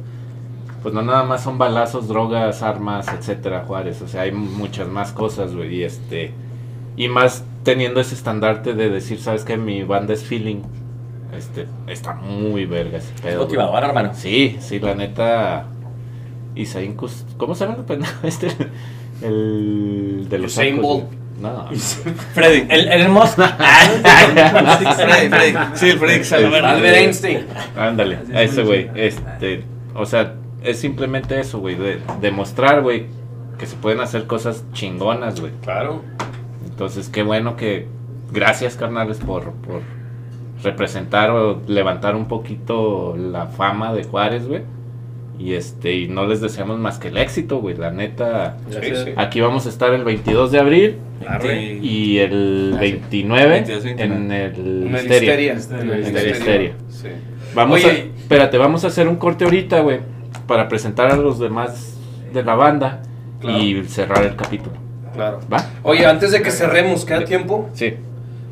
Pues 0.82 0.94
no 0.94 1.02
nada 1.02 1.24
más 1.24 1.44
son 1.44 1.58
balazos, 1.58 2.08
drogas, 2.08 2.62
armas, 2.62 3.08
etcétera, 3.08 3.64
Juárez. 3.68 4.02
O 4.02 4.08
sea, 4.08 4.24
hay 4.24 4.32
muchas 4.32 4.88
más 4.88 5.12
cosas, 5.12 5.56
güey. 5.56 5.76
Y 5.76 5.84
este. 5.84 6.34
Y 6.98 7.08
más 7.08 7.44
teniendo 7.64 8.00
ese 8.00 8.16
estandarte 8.16 8.74
de 8.74 8.90
decir, 8.90 9.20
¿sabes 9.20 9.44
qué? 9.44 9.58
Mi 9.58 9.84
banda 9.84 10.14
es 10.14 10.24
feeling. 10.24 10.62
Este. 11.38 11.68
Está 11.88 12.14
muy 12.14 12.66
verga 12.66 12.98
ese 13.00 13.12
pedo. 13.22 13.38
güey. 13.38 13.46
Motivador, 13.46 13.84
hermano. 13.84 14.12
Sí, 14.14 14.58
sí, 14.60 14.80
la 14.80 14.96
neta. 14.96 15.66
Isaín 16.56 16.96
Cus- 16.96 17.26
¿Cómo 17.38 17.56
se 17.56 17.66
llama 17.66 17.78
el 17.80 17.86
pendejo 17.86 18.14
este? 18.28 18.48
El 19.22 20.28
de 20.30 20.38
los 20.38 20.52
Usain 20.52 20.76
arcos, 20.76 20.88
Bolt. 20.90 21.06
güey. 21.06 21.18
No. 21.42 21.68
Freddy. 22.34 22.66
El, 22.70 22.88
el 22.90 23.02
hermoso. 23.02 23.36
Freddy, 23.44 25.30
Freddy. 25.30 25.54
Sí, 25.74 25.90
el 25.90 25.98
Freddy 26.00 26.20
que. 26.24 26.36
Albert 26.66 26.96
Einstein. 26.98 27.46
Ándale, 27.76 28.20
a 28.34 28.44
ese 28.44 28.64
güey. 28.64 28.90
Este, 28.96 29.64
o 29.96 30.06
sea, 30.06 30.36
es 30.64 30.80
simplemente 30.80 31.40
eso, 31.40 31.60
güey, 31.60 31.76
de 31.76 32.00
demostrar, 32.22 32.82
güey, 32.82 33.08
que 33.58 33.66
se 33.66 33.76
pueden 33.76 34.00
hacer 34.00 34.28
cosas 34.28 34.64
chingonas, 34.74 35.40
güey. 35.40 35.52
Claro. 35.64 36.04
Entonces, 36.74 37.08
qué 37.10 37.22
bueno 37.24 37.56
que 37.56 37.88
gracias, 38.32 38.76
carnales, 38.76 39.20
por 39.20 39.52
por 39.54 39.82
representar 40.64 41.30
o 41.32 41.62
levantar 41.68 42.16
un 42.16 42.28
poquito 42.28 43.16
la 43.18 43.48
fama 43.48 43.94
de 43.94 44.04
Juárez, 44.04 44.48
güey. 44.48 44.62
Y 45.40 45.54
este, 45.54 45.94
y 45.96 46.08
no 46.08 46.26
les 46.28 46.42
deseamos 46.42 46.80
más 46.80 47.00
que 47.00 47.08
el 47.10 47.18
éxito, 47.18 47.58
güey. 47.60 47.76
La 47.76 47.92
neta, 47.92 48.58
Sí, 48.70 48.78
sí. 48.96 49.12
aquí 49.18 49.42
vamos 49.42 49.66
a 49.66 49.70
estar 49.70 49.94
el 49.94 50.04
22 50.04 50.52
de 50.52 50.60
abril 50.60 50.96
Arre. 51.28 51.80
y 51.82 52.20
el 52.20 52.74
Ah, 52.76 52.80
sí. 52.82 52.92
29 52.92 53.50
22, 53.52 53.84
29. 53.84 54.16
en 54.16 54.32
el 54.32 54.88
En 54.88 54.96
el 54.96 55.02
Histeria. 55.02 55.54
Histeria. 55.56 56.70
En. 56.70 56.92
Sí. 56.92 57.08
Vamos 57.56 57.84
Oye. 57.84 57.90
a, 58.16 58.20
espérate, 58.20 58.58
vamos 58.58 58.84
a 58.84 58.88
hacer 58.88 59.08
un 59.08 59.16
corte 59.18 59.44
ahorita, 59.46 59.82
güey, 59.82 60.00
para 60.48 60.68
presentar 60.70 61.12
a 61.12 61.16
los 61.18 61.40
demás 61.40 61.98
de 62.34 62.44
la 62.44 62.56
banda 62.56 63.02
Claro. 63.42 63.58
y 63.60 63.84
cerrar 63.86 64.24
el 64.24 64.36
capítulo. 64.36 64.76
Claro. 65.14 65.40
¿Va? 65.52 65.64
Oye, 65.84 66.06
antes 66.06 66.32
de 66.32 66.42
que 66.42 66.52
cerremos, 66.52 67.06
¿queda 67.06 67.24
tiempo? 67.26 67.70
Sí. 67.74 67.96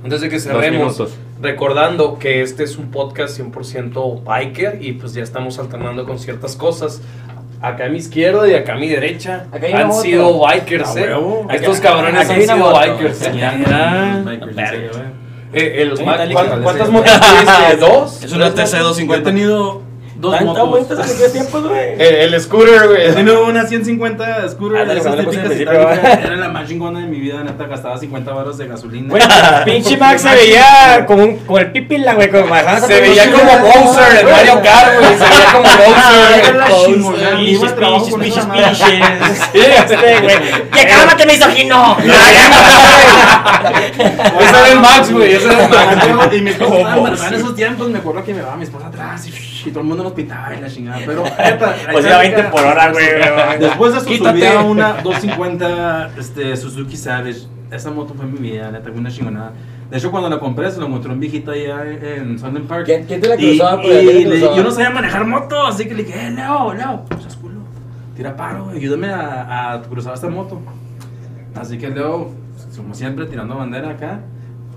Antes 0.04 0.22
de 0.22 0.30
que 0.30 0.40
cerremos, 0.40 1.02
recordando 1.42 2.18
que 2.20 2.42
este 2.42 2.64
es 2.64 2.78
un 2.78 2.92
podcast 2.92 3.40
100% 3.40 4.24
biker 4.24 4.80
y 4.82 4.94
pues 4.94 5.14
ya 5.14 5.24
estamos 5.24 5.58
alternando 5.60 6.06
con 6.06 6.20
ciertas 6.20 6.56
cosas. 6.56 7.02
Acá 7.62 7.86
a 7.86 7.90
mi 7.90 8.00
izquierda 8.00 8.48
y 8.48 8.56
acá 8.56 8.74
a 8.74 8.78
mi 8.78 8.88
derecha 8.88 9.46
Acá 9.52 9.68
hay 9.68 9.74
una 9.74 9.82
han 9.82 9.88
moto. 9.90 10.02
sido 10.02 10.40
bikers, 10.48 10.96
¿eh? 10.96 11.10
Estos 11.52 11.80
cabrones 11.80 12.28
han 12.28 12.42
sido 12.42 12.58
moto. 12.58 12.80
bikers. 12.80 13.22
¿eh? 13.28 13.32
Ya. 13.38 14.24
Eh, 15.54 15.82
el- 15.82 15.98
Sí, 15.98 16.04
ma- 16.04 16.18
dale, 16.18 16.34
¿cuán- 16.34 16.50
dale, 16.50 16.64
¿Cuántas 16.64 16.90
motos 16.90 17.12
tuviste? 17.20 17.78
¿Dos? 17.80 18.24
Es 18.24 18.32
una 18.32 18.48
Yo 18.48 18.54
he 18.54 18.66
TC250. 18.66 19.24
tenido 19.24 19.81
dos 20.22 20.32
Tantas 20.38 20.48
motos. 20.48 20.70
vueltas 20.70 21.08
que 21.08 21.14
tres 21.18 21.34
tiempos, 21.34 21.68
güey. 21.68 21.94
El, 22.00 22.34
el 22.34 22.42
scooter, 22.42 22.88
güey. 22.88 23.14
tenido 23.14 23.46
una 23.46 23.66
150 23.66 24.50
scooter, 24.50 24.90
esas 24.98 25.18
típicas. 25.18 25.98
Era 26.24 26.36
la 26.36 26.50
más 26.50 26.68
chingona 26.70 27.00
de 27.00 27.08
mi 27.08 27.20
vida, 27.20 27.44
neta, 27.44 27.66
gastaba 27.66 27.98
50 27.98 28.32
baros 28.32 28.58
de 28.58 28.68
gasolina. 28.68 29.10
Güey, 29.10 29.24
pinche 29.66 29.98
Max 29.98 30.22
se 30.22 30.34
veía 30.34 31.06
como, 31.08 31.24
un, 31.24 31.38
como 31.38 31.58
el 31.58 31.72
pipila, 31.72 32.14
güey. 32.14 32.30
Como 32.30 32.48
bajaba 32.48 32.80
Se 32.82 33.02
veía 33.02 33.32
como 33.32 33.52
Bowser 33.60 34.20
en 34.20 34.32
Mario 34.32 34.62
Kart, 34.64 35.00
güey. 35.00 35.18
Se 35.18 35.30
veía 35.30 35.52
como 35.52 35.66
Era 35.66 35.78
Bowser. 35.88 36.56
la 36.56 36.68
chingona, 36.86 37.76
trabajo 37.76 38.10
con 38.10 38.24
esa 38.24 38.46
madre. 38.46 38.72
Este, 39.54 40.22
güey. 40.22 40.36
¡Ya 40.76 40.88
cálmate, 40.88 41.26
misógino! 41.26 41.98
Ese 44.40 44.50
era 44.50 44.68
el 44.72 44.80
Max, 44.80 45.12
güey. 45.12 45.34
Ese 45.34 45.46
era 45.48 45.64
el 45.64 46.14
Max. 46.14 46.36
Y 46.36 46.42
mi 46.42 46.52
esposa 46.52 46.78
estaba 46.78 46.98
embarazada 46.98 47.30
en 47.30 47.36
esos 47.36 47.56
tiempos, 47.56 47.90
me 47.90 47.98
acuerdo 47.98 48.24
que 48.24 48.34
me 48.34 48.42
va 48.42 48.56
mi 48.56 48.64
esposa 48.64 48.88
atrás 48.88 49.28
y, 49.28 49.32
y 49.70 49.72
todo 49.72 49.82
el 49.82 49.88
mundo 49.88 50.04
nos 50.04 50.14
pitaba 50.14 50.54
y 50.56 50.62
la 50.62 50.68
chingada. 50.70 51.00
Pero, 51.06 51.24
neta, 51.38 51.76
Pues 51.92 52.06
iba 52.06 52.18
a 52.20 52.26
itálica- 52.26 52.36
20 52.36 52.44
por 52.52 52.64
hora, 52.66 52.92
güey. 52.92 53.06
Después 53.60 53.92
de 53.94 53.98
eso 54.00 54.08
Quítate. 54.08 54.40
subí 54.40 54.46
a 54.48 54.62
una 54.62 54.94
250 55.04 56.12
este, 56.18 56.56
Suzuki 56.58 56.98
Savage. 56.98 57.48
Esa 57.72 57.90
moto 57.92 58.14
fue 58.14 58.26
mi 58.26 58.38
vida, 58.40 58.70
neta, 58.72 58.90
fue 58.90 59.00
una 59.00 59.10
chingonada. 59.12 59.54
De 59.90 59.98
hecho, 59.98 60.12
cuando 60.12 60.30
la 60.30 60.40
compré, 60.40 60.70
se 60.72 60.80
la 60.80 60.86
encontró 60.88 61.12
un 61.14 61.20
viejito 61.20 61.52
allá 61.52 61.84
en 61.86 62.38
Sunland 62.40 62.68
Park. 62.68 62.86
¿Quién- 62.86 63.06
quién 63.06 63.22
te 63.22 63.28
la 63.30 63.36
Y- 63.36 63.58
cruzaba, 63.58 63.82
y, 63.84 63.88
pues? 63.88 64.00
¿Quién 64.00 64.16
te 64.16 64.24
le- 64.24 64.30
cruzaba? 64.38 64.56
yo 64.58 64.64
no 64.64 64.72
sabía 64.72 64.90
manejar 64.90 65.26
moto, 65.26 65.66
así 65.68 65.86
que 65.88 65.94
le 65.94 66.04
dije, 66.04 66.28
eh, 66.28 66.32
Leo, 66.32 66.74
Leo, 66.74 67.06
seas 67.22 67.36
culo. 67.38 67.62
Tira 68.16 68.36
paro, 68.36 68.70
ayúdame 68.70 69.10
a, 69.10 69.74
a 69.74 69.82
cruzar 69.84 70.14
esta 70.14 70.28
moto. 70.30 70.62
Así 71.56 71.78
que 71.78 71.90
Leo, 71.90 72.32
como 72.78 72.94
siempre, 72.94 73.26
tirando 73.26 73.56
bandera 73.56 73.90
acá. 73.92 74.20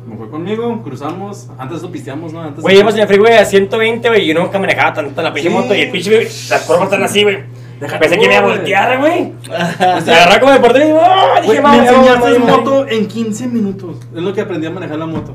Me 0.06 0.16
fue 0.16 0.28
conmigo, 0.30 0.82
cruzamos. 0.82 1.48
Antes 1.58 1.78
eso 1.78 1.90
pisteamos, 1.90 2.32
¿no? 2.32 2.40
Antes 2.42 2.62
Güey, 2.62 2.76
íbamos 2.76 2.94
en 2.94 3.00
el 3.00 3.06
freeway 3.06 3.34
a 3.34 3.44
120, 3.44 4.08
güey. 4.08 4.22
Y 4.22 4.26
yo 4.34 4.40
nunca 4.40 4.58
manejaba 4.58 4.92
tanto 4.92 5.22
la 5.22 5.32
pinche 5.32 5.48
Sí. 5.48 5.54
moto. 5.54 5.74
Y 5.74 5.80
el 5.80 5.90
pinche, 5.90 6.10
güey, 6.10 6.24
las 6.24 6.62
curvas 6.66 6.84
están 6.84 7.02
así, 7.02 7.22
güey. 7.22 7.38
Deja 7.80 7.98
Pensé 7.98 8.18
que 8.18 8.28
me 8.28 8.34
iba 8.34 8.42
a 8.44 8.46
voltear, 8.46 8.98
güey. 9.00 9.32
Se 9.44 10.12
agarraba 10.12 10.40
como 10.40 10.52
de 10.52 10.60
por 10.60 10.72
dentro 10.72 10.94
y 10.94 10.98
¡ah! 11.02 11.28
Güey, 11.36 11.42
dije, 11.42 11.54
me 11.54 11.60
vamos, 11.62 11.80
enseñaste 11.86 12.10
vamos, 12.20 12.36
en 12.36 12.46
vamos. 12.46 12.58
moto 12.64 12.88
en 12.88 13.06
15 13.08 13.46
minutos. 13.48 13.96
Es 14.14 14.22
lo 14.22 14.32
que 14.32 14.40
aprendí 14.42 14.66
a 14.66 14.70
manejar 14.70 14.98
la 14.98 15.06
moto. 15.06 15.34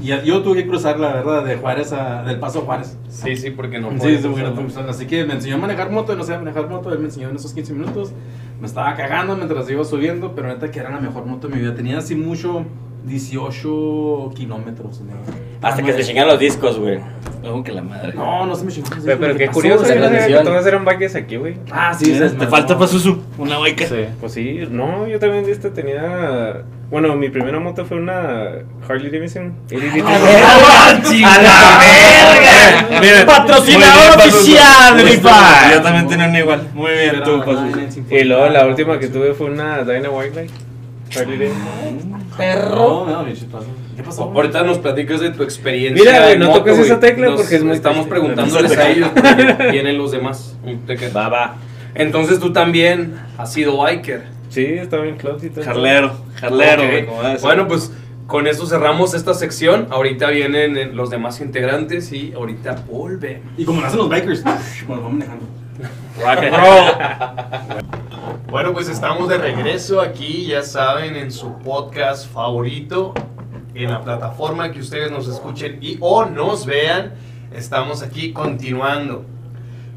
Y 0.00 0.06
yo 0.08 0.42
tuve 0.42 0.56
que 0.62 0.66
cruzar, 0.68 0.98
la 0.98 1.12
verdad, 1.12 1.44
de 1.44 1.56
Juárez 1.56 1.92
a, 1.92 2.22
del 2.24 2.38
Paso 2.40 2.60
a 2.60 2.62
Juárez. 2.62 2.96
Sí, 3.08 3.36
sí, 3.36 3.50
porque 3.50 3.78
no 3.78 3.90
Sí, 3.92 3.96
puedo 3.98 4.18
sí, 4.18 4.28
porque 4.28 4.42
no. 4.42 4.90
Así 4.90 5.06
que 5.06 5.24
me 5.24 5.34
enseñó 5.34 5.54
a 5.54 5.58
manejar 5.58 5.90
moto, 5.90 6.12
y 6.12 6.16
no 6.16 6.24
sabía 6.24 6.40
manejar 6.40 6.68
moto, 6.68 6.92
él 6.92 6.98
me 6.98 7.04
enseñó 7.06 7.28
en 7.30 7.36
esos 7.36 7.52
15 7.52 7.72
minutos. 7.72 8.12
Me 8.60 8.66
estaba 8.66 8.94
cagando 8.96 9.36
mientras 9.36 9.68
iba 9.70 9.84
subiendo, 9.84 10.34
pero 10.34 10.48
neta 10.48 10.70
que 10.72 10.80
era 10.80 10.90
la 10.90 10.98
mejor 11.00 11.24
moto 11.26 11.46
de 11.48 11.54
mi 11.54 11.60
vida. 11.62 11.74
Tenía 11.74 11.98
así 11.98 12.16
mucho, 12.16 12.64
18 13.04 14.32
kilómetros. 14.34 15.00
¿no? 15.00 15.12
Hasta 15.60 15.82
que 15.82 15.92
se 15.92 16.04
chingaron 16.04 16.30
los 16.30 16.40
discos, 16.40 16.78
güey. 16.78 16.98
Oh, 17.44 17.62
que 17.62 17.72
la 17.72 17.82
madre. 17.82 18.14
No, 18.14 18.46
no 18.46 18.54
se 18.54 18.64
me 18.64 18.72
chingó. 18.72 18.88
no 18.94 19.00
sé 19.00 19.16
Pero, 19.16 19.36
qué 19.36 19.48
curioso, 19.48 19.84
que 19.84 20.40
todas 20.44 20.66
eran 20.66 20.84
bikes 20.84 21.16
aquí, 21.16 21.36
güey. 21.36 21.56
Ah, 21.70 21.92
sí, 21.92 22.12
te 22.12 22.46
falta 22.46 22.76
para 22.76 22.86
Susu, 22.86 23.20
una 23.38 23.58
biker. 23.58 23.88
Sí. 23.88 24.04
Pues 24.20 24.32
sí, 24.32 24.60
no, 24.70 25.06
yo 25.06 25.18
también 25.18 25.48
este 25.48 25.70
tenía. 25.70 26.62
Bueno, 26.90 27.16
mi 27.16 27.30
primera 27.30 27.58
moto 27.58 27.84
fue 27.86 27.96
una 27.96 28.50
Harley 28.86 29.10
Davidson. 29.10 29.54
¡A 30.04 31.42
la 31.42 31.78
verga! 32.90 33.26
Patrocinador 33.26 34.18
oficial 34.18 34.96
de 34.98 35.04
mi. 35.04 35.10
Yo 35.12 35.82
también 35.82 36.06
tenía 36.06 36.28
una 36.28 36.38
igual. 36.38 36.68
Muy 36.74 36.92
bien, 36.92 37.22
tú, 37.24 37.42
Y 38.10 38.24
luego 38.24 38.46
la 38.48 38.66
última 38.66 38.98
que 38.98 39.08
tuve 39.08 39.32
fue 39.34 39.46
una 39.50 39.84
Dyna 39.84 40.10
Wildlife. 40.10 40.52
Harley 40.52 40.71
Davidson. 41.14 42.22
No, 42.70 43.06
no, 43.06 43.22
mi 43.24 43.32
chispazo. 43.34 43.66
¿Qué 43.96 44.02
pasó? 44.02 44.24
Ahorita 44.24 44.62
nos 44.62 44.78
platicas 44.78 45.20
de 45.20 45.30
tu 45.30 45.42
experiencia. 45.42 46.02
Mira, 46.04 46.24
güey, 46.24 46.38
no 46.38 46.46
moto, 46.46 46.58
toques 46.60 46.74
güey. 46.78 46.86
esa 46.86 46.98
tecla 47.00 47.26
Nos- 47.28 47.40
porque 47.40 47.56
es 47.56 47.62
muy 47.64 47.74
Estamos 47.76 48.06
triste. 48.06 48.10
preguntándoles 48.20 48.76
a 48.78 48.88
ellos 48.90 49.10
porque 49.14 49.68
vienen 49.70 49.98
los 49.98 50.10
demás. 50.12 50.56
Va, 51.14 51.28
va. 51.28 51.54
Entonces 51.94 52.38
tú 52.40 52.52
también 52.52 53.14
has 53.36 53.52
sido 53.52 53.76
biker. 53.82 54.24
Sí, 54.48 54.64
está 54.64 54.98
bien. 54.98 55.16
Jarlero, 55.64 56.12
jarlero, 56.36 56.82
güey, 56.84 57.06
debe 57.06 57.32
ser. 57.32 57.40
Bueno, 57.42 57.68
pues 57.68 57.92
con 58.26 58.46
eso 58.46 58.66
cerramos 58.66 59.12
esta 59.14 59.34
sección. 59.34 59.88
Ahorita 59.90 60.28
vienen 60.30 60.76
eh, 60.78 60.86
los 60.86 61.10
demás 61.10 61.40
integrantes 61.40 62.12
y 62.12 62.32
ahorita 62.34 62.76
volvemos. 62.90 63.46
Y 63.58 63.64
como 63.64 63.80
lo 63.82 63.86
hacen 63.86 63.98
los 63.98 64.08
bikers, 64.08 64.42
cuando 64.86 65.04
van 65.04 65.18
manejando. 65.18 65.44
Bueno, 68.52 68.74
pues 68.74 68.90
estamos 68.90 69.30
de 69.30 69.38
regreso 69.38 69.98
aquí, 69.98 70.44
ya 70.44 70.62
saben, 70.62 71.16
en 71.16 71.32
su 71.32 71.58
podcast 71.60 72.30
favorito, 72.30 73.14
en 73.74 73.90
la 73.90 74.02
plataforma 74.02 74.70
que 74.70 74.80
ustedes 74.80 75.10
nos 75.10 75.26
escuchen 75.26 75.78
y 75.80 75.96
o 76.00 76.26
nos 76.26 76.66
vean. 76.66 77.14
Estamos 77.56 78.02
aquí 78.02 78.34
continuando. 78.34 79.24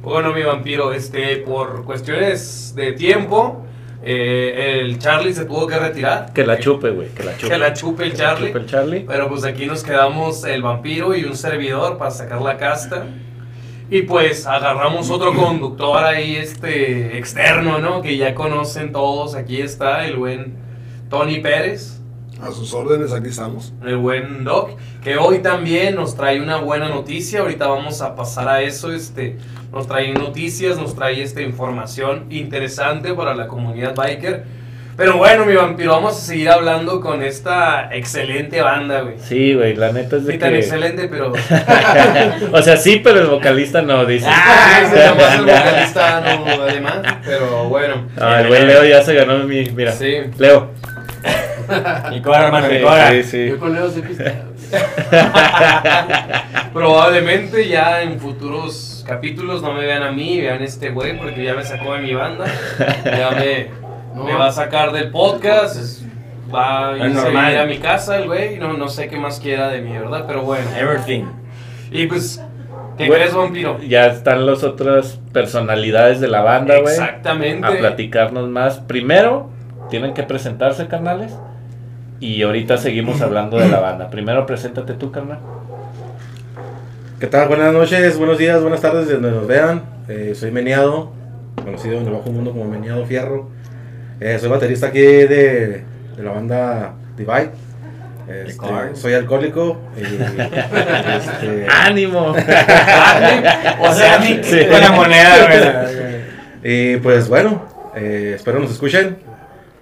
Bueno, 0.02 0.32
mi 0.32 0.42
vampiro, 0.42 0.94
este, 0.94 1.36
por 1.40 1.84
cuestiones 1.84 2.74
de 2.78 2.94
tiempo, 2.94 3.66
eh, 4.02 4.80
el 4.80 5.00
Charlie 5.00 5.34
se 5.34 5.44
tuvo 5.44 5.68
que 5.68 5.78
retirar. 5.78 6.32
Que 6.32 6.46
la 6.46 6.58
chupe, 6.58 6.92
güey, 6.92 7.10
que 7.10 7.26
la 7.26 7.36
chupe. 7.36 7.50
Que 7.50 7.58
la 7.58 7.74
chupe 7.74 8.04
el 8.06 8.12
Que 8.14 8.18
la 8.20 8.24
Charlie. 8.24 8.48
chupe 8.48 8.60
el 8.60 8.66
Charlie. 8.68 9.00
Pero 9.06 9.28
pues 9.28 9.44
aquí 9.44 9.66
nos 9.66 9.84
quedamos 9.84 10.46
el 10.46 10.62
vampiro 10.62 11.14
y 11.14 11.26
un 11.26 11.36
servidor 11.36 11.98
para 11.98 12.10
sacar 12.12 12.42
la 12.42 12.56
casta. 12.56 13.04
Y 13.90 14.02
pues 14.02 14.48
agarramos 14.48 15.12
otro 15.12 15.36
conductor 15.36 16.04
ahí, 16.04 16.36
este, 16.38 17.18
externo, 17.18 17.78
¿no? 17.78 18.02
Que 18.02 18.18
ya 18.18 18.34
conocen 18.34 18.92
todos. 18.92 19.36
Aquí 19.36 19.62
está 19.62 20.06
el 20.08 20.18
buen 20.18 20.56
Tony 21.10 21.40
Pérez, 21.40 22.02
A 22.42 22.52
sus 22.52 22.74
órdenes, 22.74 23.14
aquí 23.14 23.30
estamos. 23.30 23.74
el 23.86 23.98
buen 23.98 24.44
Doc, 24.44 24.72
que 25.04 25.18
hoy 25.18 25.40
también 25.40 25.96
nos 25.96 26.16
trae 26.16 26.42
una 26.42 26.58
buena 26.58 26.90
noticia. 26.90 27.42
Ahorita 27.42 27.68
vamos 27.68 28.02
a 28.02 28.16
pasar 28.16 28.48
a 28.48 28.62
eso, 28.62 28.92
este, 28.92 29.38
nos 29.72 29.88
trae 29.88 30.12
noticias, 30.14 30.78
nos 30.78 30.96
trae 30.96 31.22
esta 31.22 31.42
información 31.42 32.26
interesante 32.32 33.14
para 33.14 33.36
la 33.36 33.48
comunidad 33.48 33.96
biker. 33.96 34.65
Pero 34.98 35.18
bueno, 35.18 35.46
mi 35.46 35.56
vampiro, 35.56 35.92
vamos 35.92 36.16
a 36.16 36.22
seguir 36.22 36.50
hablando 36.50 37.02
con 37.02 37.22
esta 37.22 37.90
excelente 37.94 38.62
banda, 38.62 39.02
güey. 39.02 39.16
Sí, 39.20 39.54
güey, 39.54 39.76
la 39.76 39.92
neta 39.92 40.16
es 40.16 40.26
de 40.26 40.38
tan 40.38 40.52
que... 40.52 40.60
excelente, 40.60 41.10
pero. 41.10 41.34
o 42.54 42.62
sea, 42.62 42.78
sí, 42.78 43.02
pero 43.04 43.20
el 43.20 43.28
vocalista 43.28 43.82
no, 43.82 44.06
dice. 44.06 44.28
Ah, 44.30 44.82
ese 44.84 45.08
nomás 45.08 45.36
el 45.36 45.46
vocalista, 45.46 46.22
no, 46.38 46.64
además. 46.64 46.98
Pero 47.26 47.66
bueno. 47.66 48.08
Ah, 48.20 48.40
el 48.42 48.48
buen 48.48 48.68
Leo 48.68 48.86
ya 48.86 49.04
se 49.04 49.14
ganó 49.16 49.40
mi... 49.40 49.66
Mira, 49.72 49.92
Sí. 49.92 50.16
Leo. 50.38 50.72
Y 52.12 52.22
cobra, 52.22 52.46
hermano, 52.46 52.72
y 52.72 52.78
Sí, 52.78 52.84
cobra. 52.84 53.12
sí, 53.12 53.24
sí. 53.24 53.48
Yo 53.50 53.60
con 53.60 53.74
Leo 53.74 53.90
se 53.90 54.02
pista. 54.02 54.34
Probablemente 56.72 57.68
ya 57.68 58.02
en 58.02 58.20
futuros 58.20 59.04
capítulos 59.08 59.62
no 59.62 59.74
me 59.74 59.86
vean 59.86 60.04
a 60.04 60.12
mí, 60.12 60.40
vean 60.42 60.62
este 60.62 60.90
güey, 60.92 61.18
porque 61.18 61.44
ya 61.44 61.54
me 61.56 61.64
sacó 61.64 61.94
de 61.94 62.02
mi 62.02 62.14
banda. 62.14 62.46
Ya 63.06 63.32
me, 63.32 63.68
No. 64.16 64.24
me 64.24 64.34
va 64.34 64.48
a 64.48 64.52
sacar 64.52 64.92
del 64.92 65.12
podcast. 65.12 65.76
es- 65.76 66.02
va 66.54 66.92
a 66.94 66.98
irse 66.98 67.28
a 67.28 67.52
ir 67.52 67.58
a 67.58 67.66
mi 67.66 67.78
casa 67.80 68.18
el 68.18 68.26
güey. 68.28 68.58
No, 68.58 68.74
no 68.74 68.88
sé 68.88 69.08
qué 69.08 69.18
más 69.18 69.40
quiera 69.40 69.68
de 69.70 69.82
mí, 69.82 69.92
¿verdad? 69.92 70.26
Pero 70.28 70.44
bueno. 70.44 70.64
Everything. 70.78 71.24
Y 71.92 72.06
pues, 72.08 72.42
¿qué 72.98 73.10
crees, 73.10 73.34
vampiro? 73.34 73.80
Ya 73.82 74.06
están 74.08 74.46
las 74.46 74.64
otras 74.64 75.20
personalidades 75.34 76.22
de 76.22 76.28
la 76.28 76.42
banda, 76.42 76.80
güey. 76.80 76.94
Exactamente. 76.94 77.68
A 77.68 77.72
platicarnos 77.72 78.48
más. 78.50 78.78
Primero, 78.80 79.50
tienen 79.90 80.14
que 80.14 80.24
presentarse, 80.24 80.88
carnales. 80.88 81.36
Y 82.22 82.42
ahorita 82.44 82.78
seguimos 82.78 83.22
hablando 83.22 83.58
de 83.58 83.68
la 83.68 83.80
banda. 83.80 84.10
Primero, 84.10 84.46
preséntate 84.46 84.94
tú, 84.94 85.12
carnal. 85.12 85.40
¿Qué 87.20 87.28
tal? 87.28 87.48
Buenas 87.48 87.74
noches, 87.74 88.18
buenos 88.18 88.38
días, 88.38 88.62
buenas 88.62 88.82
tardes, 88.82 89.08
desde 89.08 89.20
donde 89.20 89.32
nos 89.38 89.48
vean. 89.48 89.84
Eh, 90.08 90.34
soy 90.36 90.52
Meniado, 90.52 91.12
conocido 91.64 91.98
en 91.98 92.06
el 92.08 92.14
bajo 92.14 92.30
mundo 92.30 92.52
como 92.52 92.66
Meniado 92.66 93.06
Fierro. 93.06 93.50
Eh, 94.20 94.38
soy 94.40 94.50
baterista 94.50 94.88
aquí 94.88 95.00
de, 95.02 95.84
de 96.18 96.24
la 96.24 96.32
banda 96.32 96.94
Divide. 97.18 97.52
Este, 98.28 98.96
soy 98.96 99.14
alcohólico. 99.14 99.80
y, 99.98 100.02
este, 101.16 101.68
¡Ánimo! 101.70 102.30
O 103.80 103.94
sea, 103.94 104.22
Sí. 104.22 104.66
con 104.70 104.80
la 104.82 104.92
moneda, 104.92 105.46
güey. 105.46 106.16
y 106.64 106.98
pues 106.98 107.28
bueno, 107.30 107.62
eh, 107.96 108.34
espero 108.36 108.60
nos 108.60 108.72
escuchen. 108.72 109.18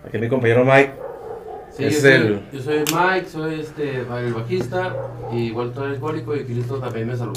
Aquí 0.06 0.18
mi 0.18 0.28
compañero 0.28 0.66
Mike. 0.66 0.92
Sí, 1.78 1.86
Es 1.86 1.96
yo, 1.96 2.02
soy, 2.02 2.12
el- 2.12 2.42
yo 2.52 2.62
soy 2.62 2.78
Mike, 2.94 3.26
soy 3.32 3.60
este, 3.62 4.00
el 4.02 4.34
bajista, 4.34 4.94
y 5.32 5.38
igual 5.48 5.72
soy 5.74 5.92
alcohólico 5.94 6.36
y 6.36 6.44
Cristo 6.44 6.76
también 6.80 7.08
me 7.08 7.16
salvó. 7.18 7.34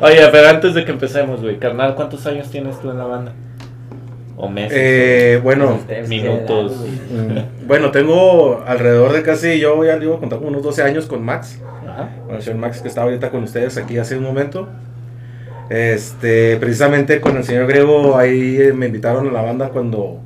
Oye, 0.00 0.28
pero 0.30 0.48
antes 0.50 0.74
de 0.74 0.84
que 0.84 0.90
empecemos, 0.90 1.40
güey, 1.40 1.58
carnal, 1.58 1.94
¿cuántos 1.94 2.26
años 2.26 2.50
tienes 2.50 2.78
tú 2.80 2.90
en 2.90 2.98
la 2.98 3.04
banda? 3.04 3.32
¿O 4.36 4.48
meses? 4.48 4.76
Eh, 4.80 5.40
bueno, 5.42 5.78
minutos. 6.08 6.84
mm, 7.10 7.66
bueno, 7.66 7.90
tengo 7.90 8.62
alrededor 8.66 9.12
de 9.12 9.22
casi, 9.22 9.58
yo 9.58 9.84
ya 9.84 9.98
digo, 9.98 10.18
contar 10.18 10.38
como 10.38 10.50
unos 10.50 10.62
12 10.62 10.82
años 10.82 11.06
con 11.06 11.24
Max. 11.24 11.60
Ajá. 11.88 12.10
Con 12.26 12.36
el 12.36 12.42
señor 12.42 12.58
Max 12.58 12.80
que 12.80 12.88
está 12.88 13.02
ahorita 13.02 13.30
con 13.30 13.44
ustedes 13.44 13.76
aquí 13.76 13.98
hace 13.98 14.16
un 14.16 14.24
momento. 14.24 14.68
Este, 15.70 16.56
precisamente 16.58 17.20
con 17.20 17.36
el 17.36 17.44
señor 17.44 17.66
Grego 17.66 18.18
ahí 18.18 18.60
eh, 18.60 18.72
me 18.74 18.86
invitaron 18.86 19.28
a 19.28 19.32
la 19.32 19.40
banda 19.40 19.70
cuando 19.70 20.20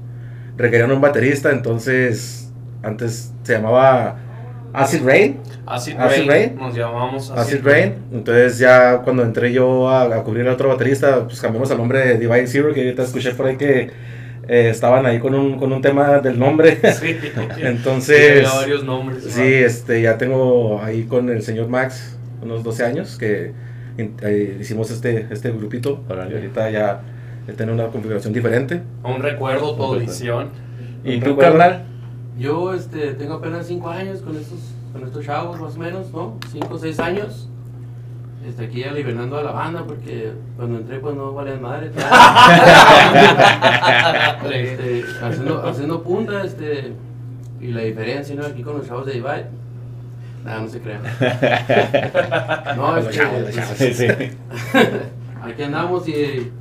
requerían 0.57 0.91
un 0.91 1.01
baterista, 1.01 1.53
entonces 1.53 2.51
antes 2.83 3.33
se 3.45 3.53
llamaba 3.53 4.17
Acid 4.73 5.03
Rain, 5.03 5.39
Acid, 5.67 5.97
Acid 5.99 6.27
Rain, 6.27 6.29
Rain. 6.29 6.57
Nos 6.57 6.75
llamamos 6.75 7.31
Acid 7.31 7.61
Rain, 7.65 7.95
entonces 8.13 8.59
ya 8.59 8.99
cuando 8.99 9.23
entré 9.23 9.53
yo 9.53 9.89
a, 9.89 10.05
a 10.05 10.23
cubrir 10.23 10.47
a 10.49 10.53
otro 10.53 10.69
baterista, 10.69 11.25
pues 11.25 11.41
cambiamos 11.41 11.71
el 11.71 11.79
nombre 11.79 12.01
de 12.01 12.19
Divine 12.19 12.47
Zero, 12.47 12.73
que 12.73 12.81
ahorita 12.81 13.03
escuché 13.03 13.33
por 13.33 13.47
ahí 13.47 13.57
que 13.57 13.91
eh, 14.49 14.71
estaban 14.71 15.05
ahí 15.05 15.19
con 15.19 15.35
un, 15.35 15.59
con 15.59 15.73
un 15.73 15.83
tema 15.83 16.21
del 16.21 16.39
nombre. 16.39 16.79
Sí. 16.93 17.17
Entonces, 17.59 18.35
Tenía 18.35 18.53
varios 18.55 18.83
nombres. 18.83 19.25
Sí, 19.25 19.43
este, 19.43 20.01
ya 20.01 20.17
tengo 20.17 20.81
ahí 20.83 21.05
con 21.05 21.29
el 21.29 21.43
señor 21.43 21.69
Max 21.69 22.17
unos 22.41 22.65
12 22.65 22.85
años 22.85 23.19
que 23.19 23.53
eh, 23.99 24.59
hicimos 24.59 24.91
este, 24.91 25.27
este 25.31 25.51
grupito. 25.51 26.03
Órale. 26.09 26.33
Y 26.33 26.35
ahorita 26.37 26.71
ya 26.71 27.03
él 27.47 27.57
tiene 27.57 27.73
una 27.73 27.89
configuración 27.89 28.33
diferente. 28.33 28.81
Un 29.05 29.23
recuerdo, 29.23 29.75
tu 29.77 29.83
audición. 29.83 30.49
¿Y 31.05 31.21
tú, 31.21 31.37
carnal? 31.37 31.85
Yo 32.39 32.73
este, 32.73 33.15
tengo 33.15 33.35
apenas 33.35 33.67
5 33.67 33.89
años 33.91 34.23
con 34.23 34.37
estos, 34.37 34.61
con 34.93 35.03
estos 35.05 35.27
chavos, 35.27 35.61
más 35.61 35.75
o 35.75 35.79
menos, 35.79 36.13
¿no? 36.13 36.37
5 36.53 36.69
o 36.73 36.79
6 36.79 37.01
años. 37.01 37.49
Este, 38.47 38.67
aquí 38.67 38.85
aliviando 38.85 39.37
a 39.37 39.43
la 39.43 39.51
banda 39.51 39.85
porque 39.85 40.33
cuando 40.57 40.79
entré 40.79 41.01
pues 41.01 41.17
no 41.17 41.33
valían 41.35 41.61
madre. 41.61 41.89
este, 44.55 45.05
haciendo, 45.21 45.67
haciendo 45.67 46.03
punta, 46.05 46.45
este, 46.45 46.93
y 47.61 47.67
la 47.73 47.81
diferencia, 47.81 48.37
¿no? 48.37 48.47
Aquí 48.47 48.63
con 48.63 48.79
los 48.79 48.87
chavos 48.87 49.07
de 49.07 49.15
Divide. 49.15 49.47
Nada, 50.45 50.61
no 50.61 50.69
se 50.69 50.81
crean. 50.81 51.03
No, 52.77 53.11
chavos, 53.11 53.41
los 53.43 53.57
pues, 53.77 53.97
sí. 53.97 54.07
aquí 55.43 55.63
andamos 55.65 56.07
y 56.09 56.53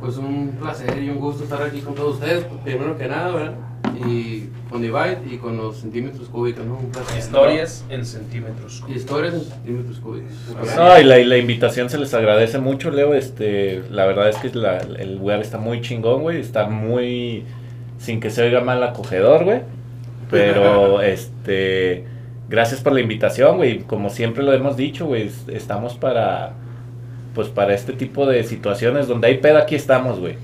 pues 0.00 0.16
un 0.16 0.56
placer 0.58 1.02
y 1.02 1.10
un 1.10 1.18
gusto 1.18 1.44
estar 1.44 1.62
aquí 1.62 1.82
con 1.82 1.94
todos 1.94 2.14
ustedes, 2.14 2.46
primero 2.64 2.96
que 2.96 3.06
nada, 3.06 3.30
¿verdad? 3.34 3.67
Y 4.06 4.48
con 4.70 4.82
Divide 4.82 5.18
y 5.30 5.36
con 5.38 5.56
los 5.56 5.78
centímetros 5.78 6.28
cúbicos, 6.28 6.64
¿no? 6.64 6.78
Historias 7.16 7.84
en 7.90 8.04
centímetros. 8.04 8.84
Historias 8.88 9.34
en 9.34 9.40
centímetros 9.42 9.98
cúbicos. 10.00 10.30
No, 10.76 11.00
y 11.00 11.04
la, 11.04 11.18
y 11.18 11.24
la 11.24 11.36
invitación 11.38 11.88
se 11.90 11.98
les 11.98 12.12
agradece 12.14 12.58
mucho, 12.58 12.90
Leo. 12.90 13.14
Este, 13.14 13.82
la 13.90 14.06
verdad 14.06 14.28
es 14.28 14.36
que 14.36 14.50
la- 14.56 14.78
el 14.78 15.16
lugar 15.16 15.40
está 15.40 15.58
muy 15.58 15.80
chingón, 15.80 16.22
güey. 16.22 16.38
Está 16.40 16.68
muy. 16.68 17.44
Sin 17.98 18.20
que 18.20 18.30
se 18.30 18.42
oiga 18.42 18.60
mal 18.60 18.82
acogedor, 18.82 19.44
güey. 19.44 19.60
Pero, 20.30 21.02
este. 21.02 22.04
Gracias 22.48 22.80
por 22.80 22.92
la 22.94 23.00
invitación, 23.00 23.56
güey. 23.56 23.80
Como 23.80 24.08
siempre 24.10 24.42
lo 24.42 24.52
hemos 24.52 24.76
dicho, 24.76 25.06
güey. 25.06 25.26
es- 25.28 25.44
Estamos 25.48 25.94
para. 25.94 26.52
Pues 27.34 27.48
para 27.48 27.74
este 27.74 27.92
tipo 27.92 28.26
de 28.26 28.42
situaciones 28.44 29.06
donde 29.06 29.28
hay 29.28 29.38
pedo, 29.38 29.58
aquí 29.58 29.74
estamos, 29.74 30.18
güey. 30.18 30.36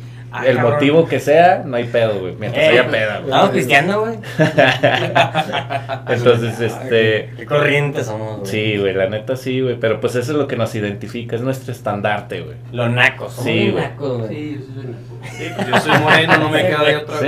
El 0.42 0.56
cabrón. 0.56 0.72
motivo 0.74 1.06
que 1.06 1.20
sea, 1.20 1.62
no 1.64 1.76
hay 1.76 1.84
pedo, 1.84 2.18
güey. 2.20 2.34
Mientras 2.34 2.64
Eh, 2.64 2.68
haya 2.70 2.88
peda, 2.88 3.14
güey. 3.18 3.24
Estamos 3.26 3.50
cristianos, 3.50 3.96
güey. 4.00 4.18
Entonces, 6.08 6.60
este. 6.60 7.30
Qué 7.36 7.46
corrientes 7.46 8.06
somos, 8.06 8.40
güey. 8.40 8.50
Sí, 8.50 8.76
güey, 8.78 8.94
la 8.94 9.08
neta 9.08 9.36
sí, 9.36 9.60
güey. 9.60 9.76
Pero 9.78 10.00
pues 10.00 10.14
eso 10.16 10.32
es 10.32 10.38
lo 10.38 10.46
que 10.48 10.56
nos 10.56 10.74
identifica, 10.74 11.36
es 11.36 11.42
nuestro 11.42 11.72
estandarte, 11.72 12.40
güey. 12.40 12.56
Los 12.72 12.90
nacos. 12.90 13.32
somos 13.32 13.44
Sí, 13.50 13.64
los 13.66 13.72
güey. 13.74 13.84
nacos, 13.84 14.18
güey. 14.18 14.28
Sí, 14.28 14.58
yo 14.58 14.74
soy 14.74 14.84
naco. 14.86 15.14
Sí, 15.36 15.44
pues 15.56 15.68
yo 15.68 15.80
soy 15.80 15.98
moreno, 16.02 16.36
no 16.38 16.50
me 16.50 16.62
queda 16.66 16.82
de 16.84 16.96
otra. 16.96 17.18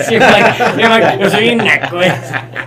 Sí, 0.00 0.16
güey. 0.18 0.30
Güey. 0.88 1.18
Yo 1.20 1.30
soy 1.30 1.48
un 1.50 1.58
naco, 1.58 1.96
güey. 1.96 2.12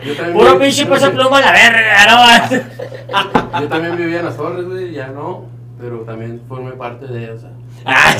Yo 0.05 0.13
también 0.15 0.33
Puro 0.37 0.59
pinche 0.59 0.85
peso 0.85 1.11
pluma 1.11 1.37
a 1.37 1.41
la 1.41 1.51
verga, 1.51 2.05
no 2.07 2.15
más. 2.17 2.51
Yo 3.61 3.67
también 3.67 3.97
vivía 3.97 4.19
en 4.19 4.25
las 4.25 4.37
torres, 4.37 4.65
güey, 4.65 4.91
ya 4.91 5.07
no. 5.07 5.45
pero 5.79 5.99
también 6.01 6.41
formé 6.47 6.71
parte 6.71 7.07
de, 7.07 7.31
o 7.31 7.37
sea. 7.39 7.49
¡Ah. 7.89 8.13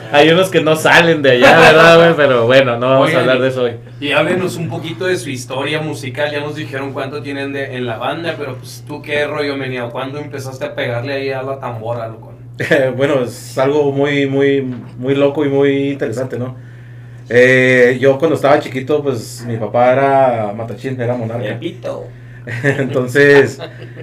Hay 0.12 0.28
unos 0.30 0.50
que 0.50 0.60
no 0.60 0.74
salen 0.74 1.22
de 1.22 1.30
allá, 1.32 1.56
¿verdad, 1.58 1.96
güey? 1.98 2.14
Pero 2.16 2.46
bueno, 2.46 2.76
no 2.78 2.88
vamos 2.90 3.06
Oigan, 3.06 3.20
a 3.20 3.22
hablar 3.22 3.40
de 3.40 3.48
eso 3.48 3.62
hoy. 3.62 3.72
Y 4.00 4.10
háblenos 4.10 4.56
un 4.56 4.68
poquito 4.68 5.06
de 5.06 5.16
su 5.16 5.30
historia 5.30 5.80
musical. 5.80 6.32
Ya 6.32 6.40
nos 6.40 6.56
dijeron 6.56 6.92
cuánto 6.92 7.22
tienen 7.22 7.52
de, 7.52 7.76
en 7.76 7.86
la 7.86 7.96
banda, 7.96 8.34
pero 8.36 8.56
pues 8.56 8.84
tú 8.86 9.00
qué 9.00 9.26
rollo, 9.26 9.56
Menia. 9.56 9.84
¿Cuándo 9.88 10.18
empezaste 10.18 10.64
a 10.64 10.74
pegarle 10.74 11.12
ahí 11.14 11.30
a 11.30 11.42
la 11.42 11.60
tambora, 11.60 12.08
loco? 12.08 12.34
bueno, 12.96 13.22
es 13.22 13.56
algo 13.56 13.92
muy, 13.92 14.26
muy, 14.26 14.62
muy 14.98 15.14
loco 15.14 15.44
y 15.44 15.48
muy 15.48 15.90
interesante, 15.90 16.38
¿no? 16.38 16.56
Eh, 17.28 17.98
yo 18.00 18.18
cuando 18.18 18.34
estaba 18.34 18.58
chiquito, 18.60 19.02
pues 19.02 19.44
mi 19.46 19.56
papá 19.56 19.92
era 19.92 20.52
matachín, 20.54 21.00
era 21.00 21.16
monarca. 21.16 21.46
Repito. 21.46 22.06
Entonces, 22.62 23.60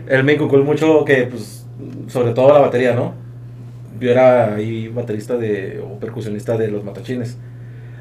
él 0.07 0.23
me 0.23 0.33
inculcó 0.33 0.57
mucho 0.57 1.05
que, 1.05 1.23
pues, 1.23 1.65
sobre 2.07 2.33
todo 2.33 2.53
la 2.53 2.59
batería, 2.59 2.93
¿no? 2.93 3.20
Yo 4.01 4.09
era 4.11 4.55
ahí 4.55 4.87
baterista 4.89 5.37
de, 5.37 5.79
o 5.79 5.99
percusionista 5.99 6.57
de 6.57 6.67
los 6.69 6.83
matachines. 6.83 7.37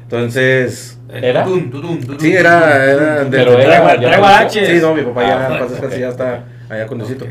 Entonces, 0.03 0.99
¿Era? 1.13 1.43
Tutum, 1.45 1.69
tutum, 1.69 2.19
sí, 2.19 2.33
era, 2.33 2.83
era 2.91 3.23
de- 3.23 3.29
Pero 3.37 3.51
de- 3.55 3.63
era- 3.63 4.17
guaraches. 4.17 4.67
Sí, 4.67 4.79
no, 4.81 4.93
mi 4.95 5.03
papá 5.03 5.21
ya, 5.23 5.39
Ah, 5.47 5.53
en 5.53 5.59
paz 5.59 5.61
ok. 5.67 5.69
descanse, 5.71 5.99
ya 5.99 6.09
está 6.09 6.43
allá 6.69 6.87
con 6.87 6.97
Diosito. 6.97 7.25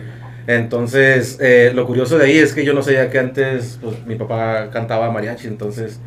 Entonces, 0.46 1.36
eh, 1.40 1.72
lo 1.74 1.86
curioso 1.86 2.16
de 2.16 2.24
ahí 2.26 2.38
es 2.38 2.54
que 2.54 2.64
yo 2.64 2.72
no 2.72 2.82
sabía 2.82 3.10
que 3.10 3.18
antes 3.18 3.78
pues, 3.82 4.06
mi 4.06 4.14
papá 4.14 4.70
cantaba 4.72 5.10
mariachi, 5.10 5.46
entonces 5.48 6.00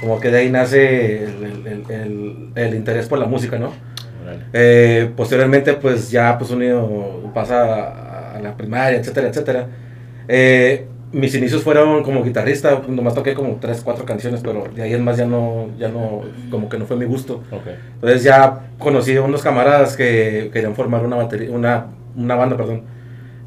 como 0.00 0.18
que 0.20 0.30
de 0.30 0.38
ahí 0.38 0.50
nace 0.50 1.24
el, 1.24 1.66
el- 1.66 1.84
el- 1.90 2.48
el 2.54 2.74
interés 2.74 3.06
por 3.06 3.18
la 3.18 3.26
música, 3.26 3.58
¿no? 3.58 3.72
Eh, 4.52 5.10
posteriormente, 5.16 5.74
pues 5.74 6.10
ya 6.10 6.36
pues 6.38 6.50
uno 6.50 7.30
pasa 7.34 7.62
a, 7.64 8.36
a 8.36 8.40
la 8.40 8.56
primaria, 8.56 8.98
etcétera, 8.98 9.28
etcétera. 9.28 9.66
Eh, 10.26 10.86
mis 11.12 11.34
inicios 11.34 11.62
fueron 11.62 12.02
como 12.02 12.22
guitarrista, 12.22 12.82
nomás 12.88 13.14
toqué 13.14 13.34
como 13.34 13.56
tres, 13.60 13.80
cuatro 13.82 14.04
canciones, 14.04 14.40
pero 14.42 14.64
de 14.74 14.82
ahí 14.82 14.92
en 14.92 15.04
más 15.04 15.16
ya 15.16 15.26
no, 15.26 15.68
ya 15.78 15.88
no, 15.88 16.22
como 16.50 16.68
que 16.68 16.78
no 16.78 16.86
fue 16.86 16.96
mi 16.96 17.06
gusto. 17.06 17.42
Ok. 17.50 17.68
Entonces 17.94 18.22
ya 18.22 18.70
conocí 18.78 19.16
a 19.16 19.22
unos 19.22 19.42
camaradas 19.42 19.96
que 19.96 20.50
querían 20.52 20.74
formar 20.74 21.04
una 21.04 21.16
batería, 21.16 21.50
una, 21.50 21.86
una 22.16 22.34
banda, 22.34 22.56
perdón. 22.56 22.82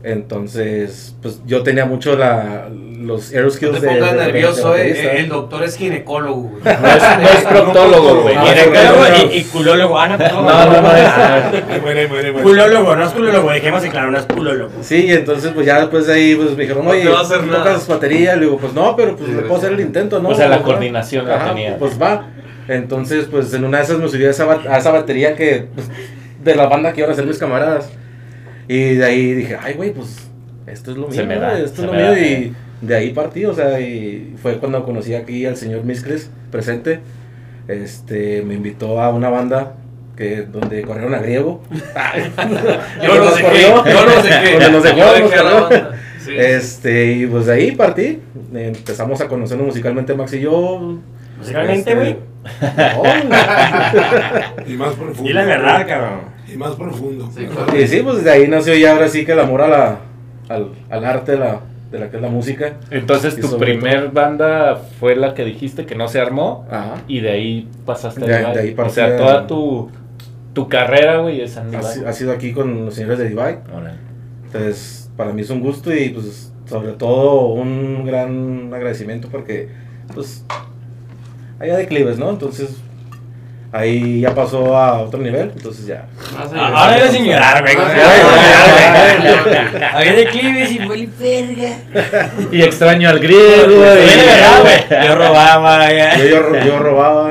Entonces, 0.03 1.15
pues 1.21 1.41
yo 1.45 1.61
tenía 1.63 1.85
mucho 1.85 2.15
la, 2.15 2.67
los 2.71 3.31
air 3.33 3.43
No 3.43 3.49
skills 3.51 3.79
te 3.79 3.85
de- 3.85 3.87
pongas 3.87 4.11
de- 4.13 4.17
de 4.17 4.25
nervioso, 4.25 4.75
eh. 4.75 5.19
El 5.19 5.29
doctor 5.29 5.63
es 5.63 5.75
ginecólogo, 5.77 6.41
güey. 6.41 6.61
No 6.63 6.69
es, 6.87 7.03
no 7.19 7.27
es 7.29 7.45
proctólogo, 7.45 8.21
güey. 8.23 8.35
No, 8.35 8.41
no, 8.41 8.47
Ginecólogo 8.47 9.03
no, 9.03 9.09
no. 9.25 9.31
y, 9.33 9.37
y 9.37 9.43
culólogo. 9.43 9.99
Ah, 9.99 10.07
no, 10.07 10.17
No, 10.17 10.41
no, 10.65 10.81
no, 10.81 10.91
es- 10.95 11.83
bien, 11.83 12.09
muy 12.09 12.19
bien. 12.21 12.33
Culólogo, 12.41 12.95
no 12.95 13.05
es 13.05 13.11
culólogo. 13.11 13.51
Dejemos 13.51 13.83
en 13.83 13.91
claro, 13.91 14.11
no 14.11 14.17
es 14.17 14.25
culólogo. 14.25 14.71
Sí, 14.81 15.05
entonces 15.11 15.51
pues 15.53 15.65
ya 15.65 15.79
después 15.81 16.07
de 16.07 16.13
ahí 16.13 16.35
pues 16.35 16.51
me 16.55 16.63
dijeron, 16.63 16.85
No 16.85 16.91
te 16.91 17.07
oye, 17.07 17.15
hacer 17.21 17.39
¿tú 17.41 17.45
nada". 17.47 17.63
tocas 17.63 17.87
batería? 17.87 18.35
Le 18.35 18.45
digo, 18.45 18.57
pues 18.57 18.73
no, 18.73 18.95
pero 18.95 19.15
pues 19.15 19.29
Sí, 19.29 19.35
le 19.35 19.41
puedo 19.43 19.59
sí. 19.59 19.65
hacer 19.67 19.73
el 19.79 19.85
intento, 19.85 20.19
¿no? 20.19 20.29
O 20.29 20.35
sea, 20.35 20.47
la 20.49 20.57
Pues, 20.57 20.67
coordinación 20.67 21.27
la 21.27 21.47
tenía. 21.47 21.77
Pues 21.77 22.01
va. 22.01 22.27
Entonces, 22.67 23.25
pues 23.29 23.53
en 23.53 23.65
una 23.65 23.77
de 23.79 23.83
esas 23.83 23.97
me 23.99 24.07
subí 24.07 24.25
a 24.25 24.29
esa, 24.29 24.45
a 24.51 24.77
esa 24.77 24.91
batería 24.91 25.35
que, 25.35 25.67
pues, 25.75 25.87
de 26.43 26.55
la 26.55 26.67
banda 26.67 26.93
que 26.93 27.01
iban 27.01 27.11
a 27.11 27.15
ser 27.15 27.25
mis 27.25 27.37
camaradas. 27.37 27.89
Y 28.73 28.95
de 28.95 29.05
ahí 29.05 29.33
dije, 29.33 29.57
ay, 29.61 29.73
güey, 29.73 29.91
pues 29.91 30.29
esto 30.67 30.91
es 30.91 30.97
lo 30.97 31.07
mío, 31.07 31.15
Se 31.15 31.25
me 31.25 31.35
da, 31.37 31.59
esto 31.59 31.75
se 31.77 31.81
es 31.81 31.87
lo 31.87 31.91
me 31.93 31.97
mío. 31.99 32.11
da, 32.11 32.19
y 32.19 32.53
de 32.81 32.95
ahí 32.95 33.09
partí, 33.11 33.45
o 33.45 33.53
sea, 33.53 33.79
y 33.81 34.35
fue 34.41 34.57
cuando 34.59 34.83
conocí 34.85 35.13
aquí 35.13 35.45
al 35.45 35.57
señor 35.57 35.83
Miscres 35.83 36.29
presente. 36.51 36.99
Este, 37.67 38.41
me 38.43 38.53
invitó 38.55 39.01
a 39.01 39.09
una 39.09 39.29
banda 39.29 39.73
que 40.15 40.43
donde 40.43 40.81
corrieron 40.83 41.13
a 41.15 41.19
griego. 41.19 41.61
Yo 43.03 43.15
los 43.15 43.35
dejé, 43.37 43.61
yo 43.61 44.05
los 44.05 44.23
dejé. 44.23 44.51
Donde 44.53 44.71
nos 44.71 44.83
dejó. 44.83 45.69
Sí. 46.23 46.31
Este, 46.37 47.11
y 47.13 47.25
pues 47.25 47.47
de 47.47 47.53
ahí 47.53 47.71
partí. 47.71 48.19
Empezamos 48.53 49.21
a 49.21 49.27
conocernos 49.27 49.67
musicalmente 49.67 50.13
Max 50.13 50.33
y 50.33 50.41
yo. 50.41 50.99
Musicalmente, 51.39 51.91
Este, 51.91 51.95
güey. 51.95 52.17
no, 52.87 54.67
Y 54.67 54.73
más 54.77 54.93
profundo. 54.93 55.29
Y 55.29 55.33
la 55.33 55.45
verdad, 55.45 55.87
cabrón. 55.87 56.19
Y 56.53 56.57
más 56.57 56.75
profundo. 56.75 57.29
Sí, 57.35 57.45
claro. 57.45 57.77
y 57.79 57.87
sí, 57.87 58.01
pues 58.03 58.23
de 58.23 58.31
ahí 58.31 58.47
nació 58.47 58.73
ya 58.75 58.93
ahora 58.93 59.07
sí 59.07 59.25
que 59.25 59.31
el 59.33 59.39
amor 59.39 59.61
a 59.61 59.67
la, 59.67 59.99
al, 60.49 60.69
al 60.89 61.05
arte 61.05 61.33
de 61.33 61.37
la, 61.39 61.59
de 61.91 61.99
la 61.99 62.09
que 62.09 62.17
es 62.17 62.21
la 62.21 62.29
música. 62.29 62.73
Entonces, 62.89 63.37
Y 63.37 63.41
tu 63.41 63.57
primer 63.57 64.09
banda 64.11 64.75
fue 64.99 65.15
la 65.15 65.33
que 65.33 65.45
dijiste 65.45 65.85
que 65.85 65.95
no 65.95 66.07
se 66.07 66.19
armó. 66.19 66.65
Ajá. 66.69 66.95
Y 67.07 67.19
de 67.21 67.31
ahí 67.31 67.67
pasaste 67.85 68.25
De- 68.25 68.35
a 68.35 68.53
de 68.53 68.59
ahí 68.61 68.75
O 68.77 68.89
sea, 68.89 69.17
toda 69.17 69.47
tu, 69.47 69.89
tu 70.53 70.67
carrera, 70.69 71.17
güey, 71.19 71.41
es 71.41 71.57
en 71.57 71.73
Ha, 71.75 71.79
ha 71.79 72.13
sido 72.13 72.31
aquí 72.31 72.51
con 72.53 72.85
los 72.85 72.93
señores 72.95 73.19
de 73.19 73.25
Divide. 73.29 73.59
Órale. 73.73 73.97
Entonces, 74.45 75.09
para 75.17 75.31
mí 75.33 75.41
es 75.41 75.49
un 75.49 75.61
gusto 75.61 75.93
y 75.95 76.09
pues 76.09 76.51
sobre 76.65 76.93
todo 76.93 77.47
un 77.47 78.05
gran 78.05 78.73
agradecimiento 78.73 79.27
porque 79.29 79.69
pues 80.13 80.45
hay 81.59 81.69
declives, 81.69 82.17
¿no? 82.17 82.29
Entonces 82.29 82.77
ahí 83.71 84.21
ya 84.21 84.35
pasó 84.35 84.77
a 84.77 85.01
otro 85.01 85.19
nivel, 85.19 85.51
entonces 85.55 85.85
ya. 85.85 86.05
Más 86.33 86.51
allá. 86.51 86.67
Ahora 86.67 86.97
eres 86.97 87.11
sin 87.11 87.25
llorar, 87.25 87.61
güey. 87.61 87.75
Ah, 87.77 87.91
Había 89.93 90.13
declives 90.13 90.71
y 90.71 90.79
fue 90.79 91.07
verga. 91.19 91.77
Y 92.51 92.61
extraño 92.61 93.09
al 93.09 93.19
griego. 93.19 93.83
Y-. 93.95 95.05
Yo 95.07 95.15
robaba, 95.15 95.91
ya. 95.91 96.17
Yo, 96.17 96.25
yo, 96.25 96.65
yo 96.65 96.79
robaba. 96.79 97.29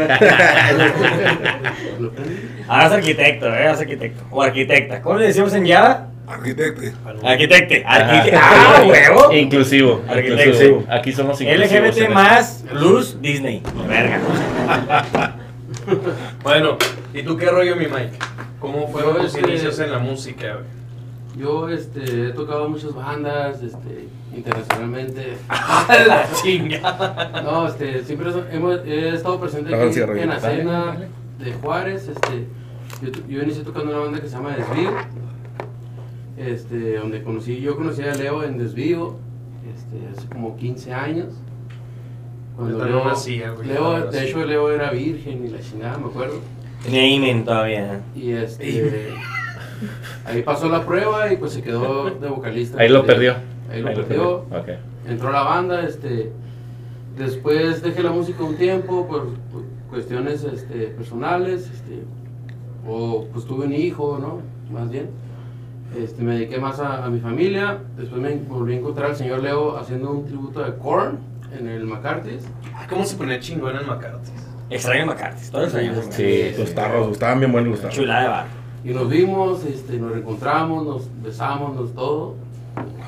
Ahora 2.68 2.86
es 2.86 2.92
arquitecto, 2.92 3.46
¿eh? 3.48 3.70
Es 3.72 3.80
arquitecto. 3.80 4.24
O 4.30 4.42
arquitecta. 4.42 5.02
¿Cómo 5.02 5.18
le 5.18 5.26
decimos 5.26 5.52
en 5.54 5.66
Java? 5.66 6.06
Arquitecte. 6.26 6.92
Arquitecte. 7.24 7.84
Arquite 7.84 8.36
ah, 8.36 8.84
huevo. 8.86 9.32
Inclusivo. 9.32 10.04
Arquitecto. 10.08 10.42
inclusivo. 10.44 10.84
Aquí 10.88 11.12
somos 11.12 11.40
inclusivos. 11.40 11.96
LGBT 11.96 12.08
más 12.10 12.64
Luz 12.72 13.20
Disney. 13.20 13.62
Verga. 13.88 14.20
Bueno, 16.42 16.76
¿y 17.14 17.22
tú 17.22 17.36
qué 17.36 17.46
rollo, 17.50 17.76
mi 17.76 17.86
Mike? 17.86 18.12
¿Cómo 18.60 18.88
fueron 18.88 19.16
Yo, 19.16 19.22
tus 19.22 19.34
este- 19.34 19.48
inicios 19.48 19.78
en 19.78 19.92
la 19.92 19.98
música, 19.98 20.54
güey? 20.54 20.66
Yo 21.38 21.68
este, 21.68 22.28
he 22.28 22.32
tocado 22.32 22.68
muchas 22.68 22.94
bandas 22.94 23.62
este, 23.62 24.08
internacionalmente. 24.34 25.36
la 25.48 26.28
chingada! 26.42 27.42
No, 27.42 27.68
este, 27.68 28.04
siempre 28.04 28.32
so- 28.32 28.44
hemos, 28.50 28.80
he 28.84 29.14
estado 29.14 29.38
presente 29.40 29.74
aquí 29.74 29.98
en 30.00 30.28
la 30.28 30.36
escena 30.36 30.96
de 31.38 31.52
Juárez. 31.54 32.08
Este, 32.08 32.46
yo, 33.02 33.10
yo 33.28 33.42
inicié 33.42 33.62
tocando 33.62 33.90
una 33.90 34.00
banda 34.00 34.20
que 34.20 34.28
se 34.28 34.34
llama 34.34 34.56
Desvío. 34.56 34.90
Este, 36.36 36.96
donde 36.98 37.22
conocí, 37.22 37.60
yo 37.60 37.76
conocí 37.76 38.02
a 38.02 38.14
Leo 38.14 38.42
en 38.44 38.56
Desvío 38.58 39.16
este, 39.74 40.08
hace 40.18 40.28
como 40.28 40.56
15 40.56 40.92
años. 40.94 41.28
Yo 42.68 42.76
también 42.76 42.98
no 42.98 43.04
nacía, 43.04 43.50
güey. 43.50 43.68
Leo, 43.68 44.10
de 44.10 44.24
hecho, 44.24 44.44
Leo 44.44 44.70
era 44.70 44.90
virgen 44.90 45.46
y 45.46 45.48
la 45.48 45.60
chingada, 45.60 45.98
me 45.98 46.06
acuerdo. 46.06 46.40
Tenía 46.82 47.06
imen 47.06 47.44
todavía. 47.44 48.00
Y 48.14 48.32
este. 48.32 49.10
ahí 50.24 50.42
pasó 50.42 50.68
la 50.68 50.84
prueba 50.84 51.32
y 51.32 51.36
pues 51.36 51.52
se 51.52 51.62
quedó 51.62 52.10
de 52.10 52.28
vocalista. 52.28 52.80
Ahí 52.80 52.88
lo 52.88 53.04
perdió. 53.04 53.34
Ahí 53.70 53.82
lo 53.82 53.94
perdió. 53.94 54.36
Ok. 54.50 54.68
Entró 55.08 55.28
a 55.28 55.32
la 55.32 55.42
banda, 55.42 55.86
este. 55.86 56.32
Después 57.16 57.82
dejé 57.82 58.02
la 58.02 58.12
música 58.12 58.42
un 58.42 58.56
tiempo 58.56 59.06
por, 59.06 59.28
por 59.52 59.62
cuestiones 59.90 60.44
este, 60.44 60.86
personales, 60.88 61.70
este. 61.70 62.02
O 62.86 63.26
pues 63.32 63.44
tuve 63.44 63.66
un 63.66 63.74
hijo, 63.74 64.18
¿no? 64.20 64.40
Más 64.72 64.90
bien. 64.90 65.10
Este, 65.98 66.22
me 66.22 66.34
dediqué 66.34 66.58
más 66.58 66.78
a, 66.80 67.04
a 67.04 67.10
mi 67.10 67.20
familia. 67.20 67.78
Después 67.96 68.20
me 68.22 68.36
volví 68.36 68.74
a 68.74 68.78
encontrar 68.78 69.10
al 69.10 69.16
señor 69.16 69.42
Leo 69.42 69.76
haciendo 69.76 70.10
un 70.10 70.24
tributo 70.24 70.62
de 70.62 70.76
Korn 70.76 71.29
en 71.58 71.68
el 71.68 71.84
McCarthy's. 71.84 72.44
Ah, 72.74 72.86
¿Cómo 72.88 73.04
se 73.04 73.16
ponía 73.16 73.38
chingón 73.40 73.76
en 73.76 73.86
McCarthy? 73.86 74.30
Extraño 74.70 75.06
McCarthy. 75.06 75.50
Todos 75.50 75.64
los 75.66 75.74
años. 75.74 75.96
Sí, 76.10 76.52
Los 76.56 76.74
tarros, 76.74 77.10
estaban 77.12 77.40
bien 77.40 77.52
buenos 77.52 77.70
los 77.72 77.80
tarros. 77.80 77.96
Chulada 77.96 78.22
de 78.22 78.28
bar. 78.28 78.46
Y 78.84 78.90
nos 78.90 79.08
vimos, 79.10 79.64
este, 79.64 79.98
nos 79.98 80.12
reencontramos, 80.12 80.86
nos 80.86 81.22
besamos, 81.22 81.74
nos 81.76 81.94
todo. 81.94 82.34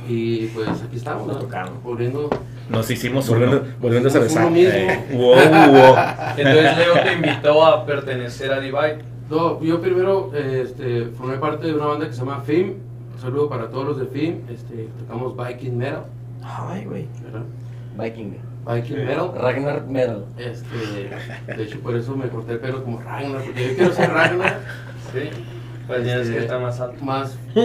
Y 0.09 0.47
pues 0.49 0.69
aquí 0.69 0.97
estamos, 0.97 1.27
Nos 1.27 1.37
¿no? 1.37 1.43
tocamos. 1.43 1.83
Volviendo. 1.83 2.29
Nos 2.69 2.91
hicimos 2.91 3.29
Volviendo, 3.29 3.59
uno. 3.61 3.67
volviendo 3.81 4.09
a 4.09 4.19
besar. 4.19 4.51
mismo. 4.51 4.73
Eh, 4.75 5.07
wow, 5.13 5.35
wow. 5.71 5.95
Entonces 6.37 6.77
Leo 6.79 6.95
te 7.05 7.13
invitó 7.13 7.65
a 7.65 7.87
pertenecer 7.87 8.53
a 8.53 8.61
Divide. 8.61 8.99
No, 9.31 9.63
yo 9.63 9.81
primero 9.81 10.31
este, 10.35 11.07
formé 11.17 11.37
parte 11.39 11.67
de 11.69 11.75
una 11.75 11.87
banda 11.87 12.07
que 12.07 12.13
se 12.13 12.19
llama 12.19 12.41
FIM. 12.41 12.75
Un 13.15 13.21
saludo 13.21 13.49
para 13.49 13.69
todos 13.71 13.87
los 13.87 13.99
de 13.99 14.07
FIM. 14.07 14.41
Este, 14.51 14.89
tocamos 14.99 15.35
Viking 15.37 15.77
Metal, 15.79 16.05
Ay, 16.43 16.85
güey. 16.85 17.07
Viking. 17.97 18.39
Viking 18.67 19.05
Metal. 19.05 19.33
Ragnar 19.35 19.87
Metal. 19.87 20.25
Este, 20.39 21.55
de 21.57 21.63
hecho, 21.63 21.81
por 21.81 21.97
eso 21.97 22.17
me 22.17 22.29
corté 22.29 22.53
el 22.53 22.61
pelo 22.61 22.85
como 22.85 23.01
Ragnar, 23.01 23.43
porque 23.43 23.69
yo 23.69 23.77
quiero 23.77 23.95
ser 23.95 24.11
Ragnar. 24.11 24.61
Sí. 25.13 25.31
Pues 25.87 26.05
tienes 26.05 26.31
que 26.31 26.39
estar 26.39 26.61
más 26.61 26.81
alto. 26.81 27.05
Más. 27.05 27.37
Se 27.55 27.61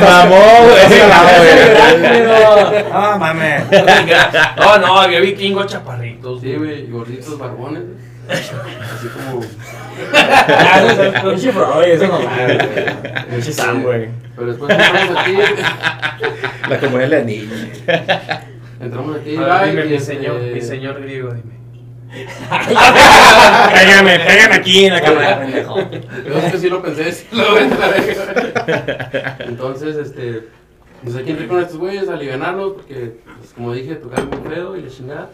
mamó, 0.00 0.44
güey. 0.64 0.82
Ah, 2.92 3.16
mames. 3.18 3.62
Oh, 4.58 4.78
no, 4.78 5.00
había 5.00 5.20
vikingos 5.20 5.66
chaparritos. 5.66 6.40
Sí, 6.40 6.54
güey, 6.56 6.84
y 6.84 6.90
gorditos 6.90 7.38
barbones. 7.38 7.82
Así 8.30 9.08
como. 9.08 9.40
Ah, 10.12 10.82
eso 10.82 11.02
es 11.04 11.20
pinche 11.20 11.52
Freud, 11.52 11.84
eso 11.84 12.06
no 12.06 12.20
mames. 12.20 12.58
Pinche 13.28 13.52
Sam, 13.52 13.82
güey. 13.82 14.08
Pero 14.34 14.46
después 14.48 14.70
entramos 14.70 15.18
aquí. 15.18 15.34
La 16.70 16.78
comunidad 16.80 17.08
de 17.10 17.18
la 17.18 17.22
niña. 17.22 17.50
Entramos 18.80 19.16
aquí. 19.18 19.36
A 19.36 19.40
ver, 19.40 19.60
bye, 19.60 19.70
dime, 19.70 19.84
y 19.84 19.88
mi 19.88 19.94
este- 19.96 20.14
señor, 20.14 20.40
mi 20.40 20.60
señor 20.60 21.00
griego, 21.02 21.34
dime. 21.34 21.60
Pégame, 23.74 24.18
pégame 24.18 24.54
aquí 24.54 24.84
en 24.86 24.94
la 24.94 25.00
cámara, 25.00 25.38
pendejo. 25.40 25.76
Yo 25.78 26.38
es 26.38 26.52
que 26.52 26.58
sí 26.58 26.68
lo 26.68 26.82
pensé, 26.82 27.12
sí 27.12 27.26
lo 27.30 27.44
a. 27.44 29.36
Entonces, 29.40 29.96
este. 29.96 30.48
Pues 31.02 31.16
hay 31.16 31.24
que 31.24 31.30
entrar 31.30 31.48
con 31.48 31.60
estos 31.60 31.78
güeyes, 31.78 32.08
alivianarlos, 32.08 32.72
porque, 32.74 33.20
pues, 33.38 33.52
como 33.54 33.72
dije, 33.72 33.94
tocar 33.94 34.24
muy 34.26 34.50
feo 34.50 34.76
y 34.76 34.82
la 34.82 34.88
chingada. 34.90 35.30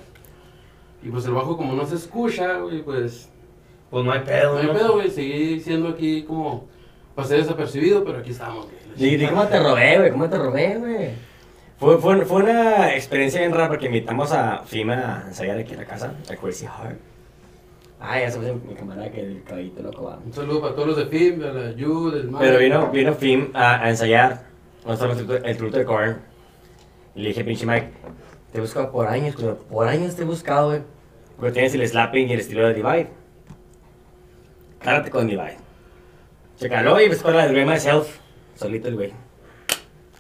Y 1.06 1.10
pues 1.10 1.24
el 1.26 1.32
bajo, 1.34 1.56
como 1.56 1.74
no 1.74 1.86
se 1.86 1.94
escucha, 1.94 2.58
güey, 2.58 2.82
pues. 2.82 3.28
Pues 3.90 4.04
no 4.04 4.10
hay 4.12 4.20
pedo, 4.20 4.54
No 4.54 4.58
hay 4.72 4.76
pedo, 4.76 4.94
güey. 4.94 5.10
Seguí 5.10 5.60
siendo 5.60 5.88
aquí 5.90 6.22
como. 6.24 6.66
Pasé 7.14 7.36
desapercibido, 7.36 8.04
pero 8.04 8.18
aquí 8.18 8.30
estamos, 8.32 8.66
güey. 8.96 9.28
cómo 9.28 9.46
te 9.46 9.58
robé, 9.62 9.98
güey, 9.98 10.10
cómo 10.10 10.28
te 10.28 10.36
robé, 10.38 10.76
güey. 10.78 11.10
Fue, 11.78 11.98
fue, 11.98 12.24
fue 12.24 12.42
una 12.42 12.94
experiencia 12.94 13.40
bien 13.40 13.52
rara 13.52 13.68
porque 13.68 13.86
invitamos 13.86 14.32
a 14.32 14.58
Fima 14.64 15.22
a 15.22 15.28
ensayar 15.28 15.58
aquí 15.58 15.72
en 15.74 15.78
la 15.80 15.84
casa, 15.84 16.14
a 16.30 16.36
Crazy 16.36 16.66
Heart. 16.66 16.98
Ah, 18.00 18.20
ya 18.20 18.30
sabes 18.30 18.54
mi 18.64 18.74
camarada 18.74 19.10
que 19.10 19.20
el 19.20 19.42
caballito 19.44 19.82
loco 19.82 20.04
va. 20.04 20.18
Un 20.24 20.32
saludo 20.32 20.60
para 20.60 20.74
todos 20.74 20.88
los 20.88 20.96
de 20.96 21.06
FIM, 21.06 21.42
a 21.42 21.46
la 21.52 21.72
Yu, 21.72 22.10
del 22.10 22.30
Mar. 22.30 22.42
Pero 22.42 22.58
vino, 22.58 22.90
vino 22.90 23.14
Fim 23.14 23.50
a, 23.54 23.82
a 23.84 23.90
ensayar 23.90 24.42
nuestro 24.84 25.10
el 25.12 25.56
tributo- 25.56 25.78
de 25.78 25.84
Korn. 25.84 26.18
Y 27.14 27.22
le 27.22 27.28
dije, 27.28 27.44
pinche 27.44 27.64
Mike, 27.66 27.90
te 28.52 28.58
he 28.58 28.60
buscado 28.60 28.90
por 28.90 29.06
años, 29.06 29.34
por 29.70 29.88
años 29.88 30.14
te 30.16 30.22
he 30.22 30.26
buscado, 30.26 30.68
güey. 30.68 30.82
Porque 31.36 31.52
tienes 31.52 31.74
el 31.74 31.86
slapping 31.86 32.28
y 32.28 32.32
el 32.32 32.40
estilo 32.40 32.66
de 32.66 32.74
Divide. 32.74 33.08
Cálate 34.82 35.10
con 35.10 35.26
Divide. 35.26 35.56
Chécalo 36.58 37.00
y 37.00 37.08
ves 37.08 37.22
con 37.22 37.36
la 37.36 37.46
de 37.46 37.64
Myself. 37.64 38.08
Solito 38.54 38.88
el 38.88 38.94
güey. 38.96 39.12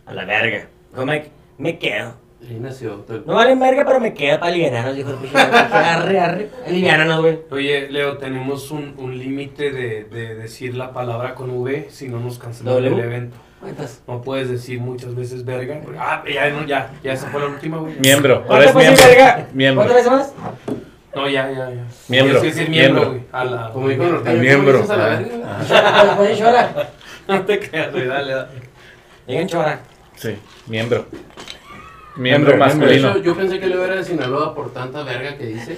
A 0.04 0.12
la 0.12 0.24
verga. 0.24 0.68
Dijo 0.90 1.06
Mike, 1.06 1.30
me 1.58 1.78
quedo. 1.78 2.14
Ahí 2.42 2.58
nació. 2.60 3.04
No 3.24 3.34
valen 3.34 3.58
verga, 3.58 3.84
pero 3.86 3.98
me 3.98 4.12
quedo 4.12 4.38
para 4.38 4.52
aliviarnos, 4.52 4.94
dijo 4.94 5.10
el 5.10 5.36
Arre, 5.36 6.20
arre. 6.20 6.50
Aliviarnos, 6.66 7.20
güey. 7.22 7.38
Oye, 7.50 7.88
Leo, 7.90 8.18
tenemos 8.18 8.70
un, 8.70 8.94
un 8.98 9.18
límite 9.18 9.72
de, 9.72 10.04
de 10.04 10.34
decir 10.34 10.74
la 10.76 10.92
palabra 10.92 11.34
con 11.34 11.50
V 11.50 11.86
si 11.90 12.08
no 12.08 12.20
nos 12.20 12.38
cancelamos 12.38 12.80
el 12.84 12.98
evento. 12.98 13.36
¿Cuántas? 13.58 14.02
No 14.06 14.20
puedes 14.20 14.50
decir 14.50 14.78
muchas 14.80 15.14
veces 15.14 15.44
verga. 15.46 15.80
ah, 15.98 16.22
ya, 16.32 16.50
no, 16.50 16.66
ya, 16.66 16.92
ya, 17.02 17.14
esa 17.14 17.28
fue 17.30 17.40
la 17.40 17.46
última, 17.46 17.78
güey. 17.78 17.94
Miembro. 17.98 18.44
Ahora 18.48 18.70
¿Cuántas 18.70 18.76
es 18.76 18.76
miembro. 18.76 19.04
verga? 19.08 19.48
Miembro. 19.54 19.84
¿Cuántas 19.86 20.04
veces 20.04 20.12
más? 20.12 20.34
No, 21.16 21.28
ya, 21.28 21.50
ya, 21.50 21.70
ya. 21.70 21.84
Miembro, 22.08 22.40
Tienes 22.40 22.40
que 22.40 22.46
decir 22.60 22.68
miembro, 22.68 23.00
miembro. 23.10 23.10
güey. 23.10 23.22
A 23.32 23.44
la... 23.44 23.70
Como 23.72 23.88
dijo 23.88 24.02
Norteño, 24.04 24.30
El 24.42 24.56
¿cómo 24.56 24.62
miembro. 24.64 24.92
a 24.92 24.96
la 24.96 25.04
Ah. 25.04 26.14
verga? 26.18 26.36
Chora. 26.38 26.88
No 27.28 27.40
te 27.44 27.58
creas, 27.58 27.90
güey, 27.90 28.06
dale, 28.06 28.32
dale. 28.34 28.48
Digan 29.26 29.48
chora. 29.48 29.80
Sí, 30.14 30.36
miembro. 30.68 31.06
Miembro 32.14 32.54
Miembro, 32.54 32.56
masculino. 32.56 33.08
hecho, 33.10 33.18
yo 33.18 33.34
pensé 33.36 33.58
que 33.58 33.66
Leo 33.66 33.84
era 33.84 33.96
de 33.96 34.04
Sinaloa 34.04 34.54
por 34.54 34.72
tanta 34.72 35.02
verga 35.02 35.36
que 35.36 35.46
dice. 35.46 35.76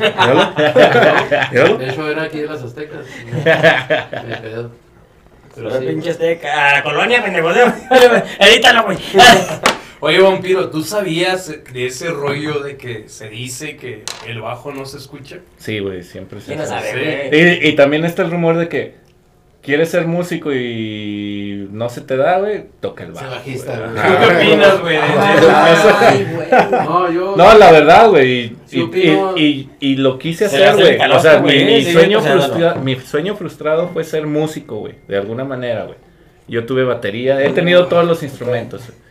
Míralo. 0.00 0.52
De 1.78 1.88
hecho, 1.90 2.10
era 2.10 2.22
aquí 2.22 2.38
de 2.40 2.46
las 2.46 2.62
Aztecas. 2.62 3.04
Me 3.34 4.36
pedo. 4.38 4.70
Pero 5.54 5.68
Pero 5.68 5.78
sí. 5.78 5.86
pinche 5.88 6.10
azteca. 6.10 6.70
A 6.70 6.72
la 6.78 6.82
colonia, 6.82 7.22
pendejo. 7.22 7.50
Edítalo, 8.40 8.84
güey. 8.84 8.98
Oye, 10.00 10.20
vampiro, 10.20 10.70
¿tú 10.70 10.82
sabías 10.84 11.52
de 11.72 11.86
ese 11.86 12.08
rollo 12.10 12.60
de 12.60 12.76
que 12.76 13.08
se 13.08 13.28
dice 13.28 13.76
que 13.76 14.04
el 14.28 14.40
bajo 14.40 14.72
no 14.72 14.86
se 14.86 14.96
escucha? 14.98 15.38
Sí, 15.56 15.80
güey, 15.80 16.02
siempre 16.04 16.40
se 16.40 16.46
¿Quién 16.46 16.58
no 16.58 16.64
hace. 16.64 16.74
sabe, 16.74 17.30
Sí. 17.60 17.66
Y, 17.66 17.68
y 17.70 17.72
también 17.76 18.04
está 18.04 18.22
el 18.22 18.30
rumor 18.30 18.56
de 18.56 18.68
que 18.68 18.94
quieres 19.60 19.88
ser 19.90 20.06
músico 20.06 20.52
y 20.54 21.68
no 21.72 21.88
se 21.88 22.00
te 22.02 22.16
da, 22.16 22.38
güey, 22.38 22.64
toca 22.80 23.02
el 23.04 23.12
bajo. 23.12 23.28
bajista, 23.28 23.76
güey. 23.76 23.90
güey. 23.90 24.02
¿Tú 24.04 24.18
qué 24.18 24.36
opinas, 24.36 24.80
güey? 24.80 24.96
de 24.96 25.02
Ay, 25.02 26.26
güey. 26.34 26.48
No, 26.84 27.12
yo. 27.12 27.34
No, 27.36 27.58
la 27.58 27.72
verdad, 27.72 28.08
güey. 28.10 28.28
Y, 28.30 28.56
y- 28.70 28.80
opino- 28.80 29.32
y- 29.36 29.42
y- 29.42 29.70
y 29.80 29.96
lo 29.96 30.16
quise 30.18 30.48
Se 30.48 30.56
hacer, 30.64 30.68
hace 30.68 30.96
güey. 30.96 31.10
O 31.10 31.20
sea, 31.20 31.40
mi, 31.40 31.64
mi 31.64 31.82
sí, 31.82 31.92
sueño 31.92 32.20
frustrado, 32.20 32.80
mi 32.82 32.94
sueño 32.96 33.34
frustrado 33.34 33.88
fue 33.88 34.04
ser 34.04 34.26
músico, 34.28 34.76
güey. 34.76 34.94
De 35.08 35.16
alguna 35.16 35.44
manera, 35.44 35.84
güey. 35.84 35.96
Yo 36.46 36.64
tuve 36.64 36.84
batería, 36.84 37.42
he 37.44 37.50
tenido 37.50 37.88
todos 37.88 38.06
los 38.06 38.22
instrumentos. 38.22 38.86
güey. 38.86 39.07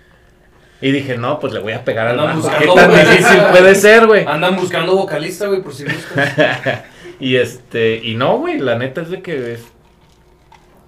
Y 0.81 0.91
dije, 0.91 1.17
no, 1.17 1.39
pues 1.39 1.53
le 1.53 1.59
voy 1.59 1.73
a 1.73 1.83
pegar 1.83 2.07
al 2.07 2.19
Andan 2.19 2.41
bajo. 2.41 2.57
¿Qué 2.59 2.65
buscando 2.67 2.75
tan 2.95 3.09
difícil 3.09 3.39
puede 3.51 3.75
ser, 3.75 4.05
güey? 4.05 4.25
Andan 4.27 4.55
buscando 4.55 4.95
vocalista, 4.95 5.47
güey, 5.47 5.61
por 5.61 5.73
si 5.73 5.83
gustas. 5.85 6.35
Y 7.19 7.35
este, 7.37 7.95
y 8.03 8.13
no, 8.13 8.37
güey, 8.37 8.59
la 8.59 8.77
neta 8.77 9.01
es 9.01 9.09
de 9.09 9.23
que 9.23 9.53
es, 9.53 9.65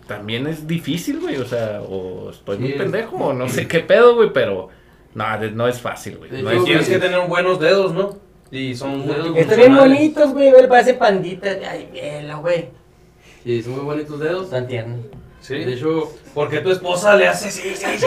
también 0.07 0.45
es 0.45 0.67
difícil, 0.67 1.19
güey, 1.19 1.37
o 1.37 1.45
sea, 1.45 1.81
o 1.81 2.29
estoy 2.29 2.59
muy 2.59 2.69
es- 2.73 2.77
pendejo, 2.77 3.15
o 3.15 3.33
no 3.33 3.49
sé 3.49 3.67
qué 3.67 3.79
pedo, 3.79 4.13
güey, 4.13 4.31
pero 4.31 4.69
no, 5.15 5.39
de- 5.39 5.49
no 5.51 5.67
es 5.67 5.79
fácil, 5.81 6.17
güey. 6.17 6.29
No 6.43 6.51
es 6.51 6.63
Tienes 6.65 6.85
fácil. 6.85 6.99
que 7.01 7.07
tener 7.07 7.27
buenos 7.27 7.59
dedos, 7.59 7.93
¿no? 7.93 8.17
Y 8.51 8.75
son 8.75 9.07
Dedos. 9.07 9.37
Están 9.37 9.57
bien 9.57 9.75
bonitos, 9.75 10.33
güey. 10.33 10.51
Parece 10.67 10.95
pandita. 10.95 11.49
Ay, 11.69 11.87
vela, 11.93 12.35
güey. 12.35 12.69
Sí, 13.43 13.61
son 13.61 13.73
muy 13.73 13.85
bonitos 13.85 14.19
dedos. 14.19 14.45
Están 14.45 14.67
tiernos. 14.67 14.99
Sí. 15.41 15.63
De 15.65 15.73
hecho, 15.73 16.13
¿Por 16.33 16.49
qué 16.49 16.59
tu 16.59 16.71
esposa 16.71 17.15
le 17.15 17.27
hace 17.27 17.49
sí, 17.51 17.73
sí, 17.75 17.85
sí? 17.97 18.05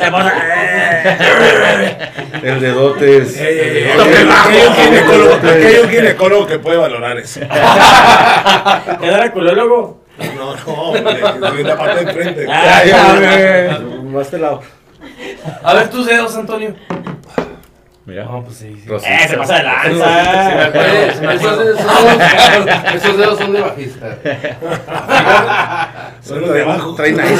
Se 0.00 0.10
pone- 0.10 0.32
El 2.42 2.60
dedote 2.60 3.16
es. 3.18 3.36
Aquí 3.36 3.44
hay 3.48 3.90
un 5.82 5.90
ginecólogo- 5.90 6.46
que 6.46 6.58
puede 6.60 6.76
valorar 6.78 7.18
eso. 7.18 7.40
¿Te 7.40 7.46
da 9.06 9.24
el 9.24 9.32
culólogo? 9.32 9.98
No, 10.36 10.54
no, 10.54 10.72
hombre, 10.82 11.20
la 11.64 11.76
parte 11.76 12.04
de 12.04 12.10
enfrente. 12.10 12.46
Ah. 12.50 13.78
Más 14.04 14.26
este 14.26 14.38
lado. 14.38 14.62
A 15.62 15.74
ver 15.74 15.90
tus 15.90 16.06
dedos, 16.06 16.34
Antonio. 16.36 16.74
Mira, 18.08 18.24
No, 18.24 18.42
pues 18.42 18.56
sí, 18.56 18.74
sí. 18.82 18.88
Rosita. 18.88 19.14
Eh, 19.24 19.28
se 19.28 19.36
pasa 19.36 19.56
de 19.58 19.62
lanza. 19.64 20.68
esos, 22.94 23.16
dedos 23.18 23.38
son 23.38 23.52
de 23.52 23.60
bajista. 23.60 24.16
Lo 26.30 26.52
de 26.52 26.62
abajo. 26.62 26.94
Trae 26.94 27.12
nice, 27.12 27.24
güey. 27.24 27.36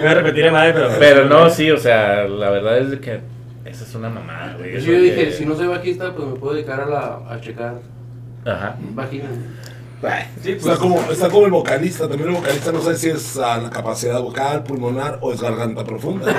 Voy 0.00 0.08
a 0.08 0.14
repetir 0.14 0.46
a 0.46 0.52
madre, 0.52 0.72
pero. 0.74 0.90
Pero 0.98 1.24
no, 1.24 1.50
sí, 1.50 1.70
o 1.72 1.76
sea, 1.78 2.24
la 2.28 2.50
verdad 2.50 2.78
es 2.78 3.00
que 3.00 3.20
esa 3.64 3.84
es 3.84 3.94
una 3.96 4.08
mamada, 4.08 4.54
güey. 4.58 4.80
Yo 4.80 4.92
dije, 4.92 5.24
que- 5.26 5.32
si 5.32 5.44
no 5.44 5.56
soy 5.56 5.66
bajista, 5.66 6.12
pues 6.14 6.28
me 6.28 6.34
puedo 6.36 6.54
dedicar 6.54 6.80
a, 6.82 6.86
la, 6.86 7.18
a 7.28 7.40
checar 7.40 7.74
Ajá. 8.44 8.76
vagina. 8.90 9.24
Sí, 10.42 10.54
pues, 10.54 10.66
Está 10.66 10.76
como, 10.76 11.00
está 11.12 11.28
como 11.30 11.44
el 11.46 11.52
vocalista. 11.52 12.08
También 12.08 12.30
el 12.30 12.34
vocalista 12.34 12.72
no 12.72 12.80
sé 12.82 12.96
si 12.96 13.10
es 13.10 13.36
ah, 13.38 13.58
la 13.62 13.70
capacidad 13.70 14.20
vocal, 14.20 14.64
pulmonar 14.64 15.18
o 15.20 15.32
es 15.32 15.40
garganta 15.40 15.84
profunda. 15.84 16.26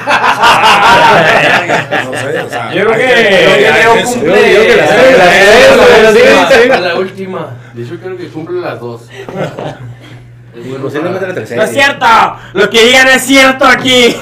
no 2.05 2.14
sé, 2.18 2.39
o 2.41 2.49
sea. 2.49 2.74
Yo 2.74 2.86
creo 2.86 2.97
que- 2.97 4.03
cumple. 4.05 4.53
yo 4.53 4.61
digo 4.64 4.68
que 4.68 4.76
la- 6.68 6.76
a 6.76 6.91
a 6.91 6.95
última, 6.99 7.39
a. 7.39 7.74
De 7.74 7.84
hecho, 7.84 7.97
creo 8.01 8.18
que 8.18 8.28
cumple 8.28 8.59
las 8.59 8.78
dos. 8.80 9.03
¡No 11.55 11.64
es 11.64 11.72
cierto! 11.72 12.05
Lo 12.53 12.70
que 12.70 12.86
digan 12.86 13.07
es 13.07 13.22
cierto 13.24 13.66
aquí. 13.66 14.16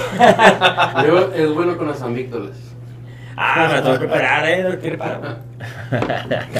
Yo- 1.05 1.31
es 1.35 1.53
bueno 1.53 1.77
con 1.77 1.87
las 1.87 2.01
amígdalas. 2.01 2.55
Ah, 3.37 3.69
me 3.73 3.81
tengo 3.81 3.99
que 3.99 4.07
parar, 4.07 4.45
eh. 4.47 4.97
Parar. 4.97 5.37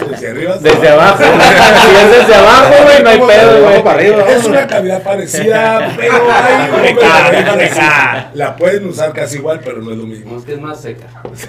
Desde 0.09 0.30
arriba. 0.30 0.57
Desde 0.57 0.89
abajo. 0.89 1.23
si 1.23 1.95
es 1.95 2.11
desde 2.11 2.35
abajo, 2.35 2.73
güey, 2.84 3.03
no 3.03 3.10
hay 3.10 3.19
pedo, 3.19 3.64
güey. 3.64 3.84
para 3.84 3.99
arriba. 3.99 4.30
Es 4.30 4.45
una 4.45 4.68
cavidad 4.68 5.03
parecida, 5.03 5.91
pero 5.98 6.14
hay 6.31 6.69
un 6.69 6.72
¿Dónde 6.72 6.72
poco 6.72 6.81
de 6.81 6.89
está? 6.89 7.18
diferencia. 7.18 7.52
¿Dónde 7.52 7.65
está? 7.65 8.31
La 8.34 8.56
pueden 8.56 8.88
usar 8.88 9.14
casi 9.14 9.38
igual, 9.38 9.61
pero 9.64 9.81
no 9.81 9.91
es 9.91 9.98
lo 9.98 10.06
mismo. 10.06 10.34
Más 10.35 10.43
que 10.43 10.53
es 10.53 10.61
más 10.61 10.81
seca. 10.81 11.07
Más 11.23 11.39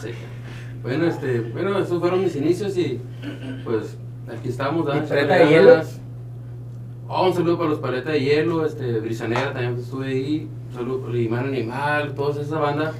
seca. 0.00 0.16
Bueno, 0.82 1.06
este, 1.06 1.40
bueno, 1.40 1.78
estos 1.78 1.98
fueron 1.98 2.22
mis 2.22 2.36
inicios 2.36 2.76
y 2.76 3.00
pues 3.64 3.96
aquí 4.32 4.48
estamos. 4.48 4.86
dando 4.86 5.04
¿Y 5.04 5.08
paleta 5.08 5.34
de 5.34 5.48
hielo? 5.48 5.82
Oh, 7.08 7.28
un 7.28 7.34
saludo 7.34 7.56
para 7.58 7.70
los 7.70 7.78
paletas 7.78 8.12
de 8.12 8.20
hielo, 8.20 8.66
este, 8.66 8.98
Brisanera 9.00 9.52
también 9.52 9.76
estuve 9.78 10.08
ahí. 10.08 10.48
Un 10.70 10.74
saludo 10.74 11.00
para 11.02 11.12
Limán 11.14 11.46
Animal, 11.46 12.14
toda 12.14 12.40
esa 12.42 12.58
banda 12.58 12.92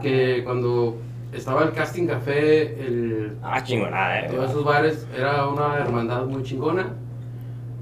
que 0.00 0.42
cuando 0.44 0.96
estaba 1.32 1.64
el 1.64 1.72
casting 1.72 2.06
café, 2.06 2.62
el, 2.84 3.36
Ah, 3.42 3.62
chingonada, 3.62 4.20
eh. 4.20 4.28
todos 4.30 4.50
esos 4.50 4.64
bares, 4.64 5.06
era 5.16 5.46
una 5.46 5.78
hermandad 5.78 6.24
muy 6.24 6.42
chingona. 6.42 6.86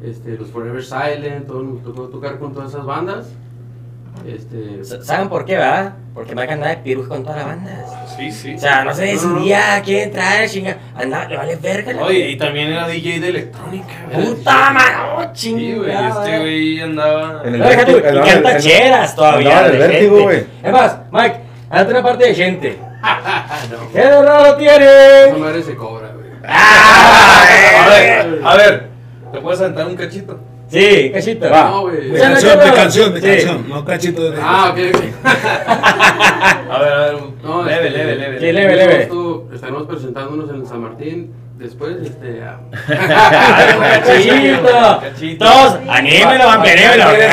Este, 0.03 0.37
los 0.37 0.51
Forever 0.51 0.83
Silent, 0.85 1.47
todo, 1.47 1.63
nos 1.63 1.83
tocó 1.83 2.09
tocar 2.09 2.39
con 2.39 2.53
todas 2.53 2.71
esas 2.71 2.85
bandas. 2.85 3.29
Este, 4.27 4.83
¿Saben 5.05 5.29
por 5.29 5.45
qué, 5.45 5.57
verdad? 5.57 5.95
Porque 6.15 6.35
Mike 6.35 6.53
andaba 6.55 6.71
de 6.71 6.79
piruja 6.79 7.09
con 7.09 7.23
toda 7.23 7.37
la 7.37 7.45
banda. 7.45 7.85
Sí, 8.17 8.33
sí. 8.33 8.55
O 8.55 8.59
sea, 8.59 8.83
no 8.83 8.95
se 8.95 9.15
No, 9.15 9.23
no, 9.23 9.29
no. 9.29 9.35
decidía 9.37 9.75
a 9.77 9.83
quién 9.83 10.01
entrar, 10.05 10.49
chinga. 10.49 10.77
Andaba, 10.95 11.27
le 11.29 11.37
vale 11.37 11.57
verga. 11.57 11.93
la- 11.93 12.03
Oye, 12.05 12.31
y 12.31 12.37
también 12.39 12.69
era 12.69 12.89
DJ 12.89 13.21
de 13.21 13.29
electrónica, 13.29 13.93
güey. 14.11 14.27
Puta 14.27 14.71
madre, 14.73 15.31
Sí, 15.35 15.75
güey, 15.75 15.91
este 15.93 16.39
güey 16.39 16.81
andaba. 16.81 17.43
En 17.45 17.55
el 17.55 17.61
No, 17.61 17.69
deja 17.69 17.85
tú, 17.85 17.93
y 17.93 17.95
andaba 17.97 18.11
en 18.11 18.17
el- 18.17 18.43
canta 18.43 18.59
cheras 18.59 19.15
todavía. 19.17 19.49
andaba 19.51 19.67
en 19.67 19.73
el 19.75 19.79
vértigo, 19.89 20.23
güey. 20.23 20.47
Es 20.63 20.73
más, 20.73 20.99
Mike, 21.13 21.41
hazte 21.71 21.91
una 21.93 22.03
parte 22.03 22.27
de 22.27 22.35
gente. 22.35 22.79
no. 23.71 23.89
¿Qué 23.93 23.99
de 23.99 24.23
raro 24.23 24.47
Esa 24.47 24.57
tiene? 24.59 25.39
madre 25.39 25.63
se 25.63 25.75
cobra, 25.77 26.09
güey. 26.15 26.27
A 26.49 27.89
ver, 27.89 28.41
a 28.45 28.57
ver, 28.57 28.89
¿te 29.33 29.41
puedes 29.41 29.61
aventar 29.61 29.87
un 29.87 29.97
cachito? 29.97 30.39
Sí, 30.69 31.11
cachito. 31.13 31.49
No, 31.49 31.83
güey. 31.83 32.11
De 32.11 32.19
canción, 32.21 32.59
de 32.59 32.73
canción, 32.73 33.15
de 33.15 33.21
Sí. 33.21 33.27
canción. 33.29 33.69
No 33.69 33.85
cachito 33.85 34.31
de. 34.31 34.39
Ah, 34.43 34.71
ok, 34.73 34.79
ok. 34.95 35.03
A 36.69 36.79
ver, 36.81 36.93
a 36.93 36.99
ver, 36.99 37.15
No, 37.43 37.63
leve, 37.65 37.87
este, 37.87 37.99
leve, 37.99 38.17
leve. 38.17 38.39
Sí, 38.41 38.53
leve, 38.53 38.77
leve. 38.77 39.03
Esto, 39.03 39.49
estaremos 39.55 39.87
presentándonos 39.87 40.51
en 40.51 40.67
San 40.67 40.81
Martín. 40.83 41.33
Después, 41.57 41.97
este. 42.03 42.43
a- 42.43 42.59
Cachito. 44.05 45.01
Cachito. 45.01 45.45
Todos, 45.45 45.79
anímelo, 45.89 46.47
vampirémelo. 46.47 47.05
Ándale, 47.05 47.27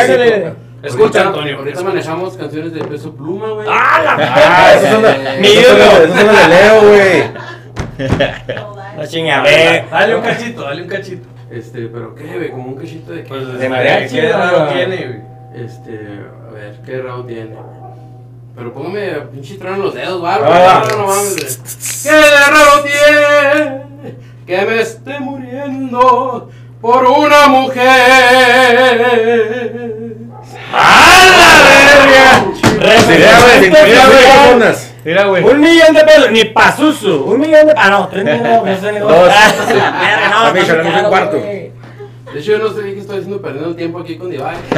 ándale. 0.00 0.52
Escucha, 0.82 1.26
Antonio. 1.28 1.58
Ahorita 1.58 1.82
manejamos 1.82 2.36
canciones 2.36 2.72
de 2.72 2.84
peso 2.84 3.14
pluma, 3.14 3.48
güey. 3.50 3.68
¡Ah, 3.70 4.00
la 4.04 4.16
Ah, 4.18 4.74
esos 4.74 4.88
son, 4.90 5.02
Mi 5.40 5.48
ídolo. 5.48 5.84
de 6.06 6.48
Leo, 6.48 6.80
güey. 6.88 7.24
La 8.96 9.06
chinga, 9.06 9.42
ve. 9.42 9.84
Dale 9.90 10.14
un 10.16 10.22
cachito, 10.22 10.62
dale 10.62 10.82
un 10.82 10.88
cachito. 10.88 11.28
Este, 11.50 11.86
pero 11.88 12.14
qué, 12.14 12.24
güey, 12.36 12.50
como 12.50 12.68
un 12.68 12.76
cachito 12.76 13.12
de 13.12 13.22
qué. 13.24 13.28
Pues, 13.28 13.58
De 13.58 13.68
mariachi, 13.68 14.14
¿Qué 14.14 14.32
raro 14.32 14.64
¿no? 14.66 14.72
tiene, 14.72 14.96
güey? 14.96 15.20
Este, 15.64 16.20
a 16.48 16.52
ver, 16.52 16.78
qué 16.86 16.98
raro 17.02 17.24
tiene. 17.24 17.56
Pero 18.56 18.72
póngame 18.72 19.10
pinche 19.32 19.56
trono 19.56 19.76
en 19.76 19.82
los 19.82 19.94
dedos, 19.94 20.22
va, 20.22 20.38
Ah. 20.42 20.82
No, 20.90 21.06
mames. 21.06 21.60
¿Qué 22.02 22.10
de 22.12 22.20
raro 22.46 22.82
tiene 22.84 24.14
que 24.46 24.66
me 24.66 24.80
esté 24.80 25.18
muriendo 25.20 26.48
por 26.80 27.04
una 27.04 27.46
mujer? 27.48 27.80
¡Ah, 30.72 31.16
la 31.36 32.50
Mira, 32.78 33.40
güey, 33.40 33.70
verga! 33.70 33.86
mira, 33.86 34.06
güey, 34.06 34.24
personas. 34.24 34.94
Mira, 35.04 35.24
güey. 35.26 35.44
Un 35.44 35.60
millón 35.60 35.94
de 35.94 36.04
pesos, 36.04 36.30
ni 36.30 36.44
pa' 36.44 36.76
Susu. 36.76 37.24
Un 37.24 37.40
millón 37.40 37.66
de. 37.66 37.74
Ah, 37.76 37.90
no, 37.90 38.08
tres 38.08 38.24
millones. 38.24 38.80
No, 38.82 38.88
sé 38.88 38.92
ni 38.92 38.98
Dos. 38.98 39.10
No, 40.30 40.36
A 40.46 40.52
muy 40.52 40.60
puse 40.60 40.80
un 40.80 41.08
cuarto. 41.08 41.36
De 41.36 42.38
hecho, 42.38 42.52
yo 42.52 42.58
no 42.58 42.68
sé 42.72 42.82
qué 42.82 43.00
estoy 43.00 43.18
haciendo 43.18 43.42
perdiendo 43.42 43.70
el 43.70 43.76
tiempo 43.76 43.98
aquí 44.00 44.16
con 44.16 44.30
Divine. 44.30 44.46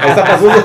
Ahí 0.00 0.10
está 0.10 0.24
Pazuzu. 0.24 0.62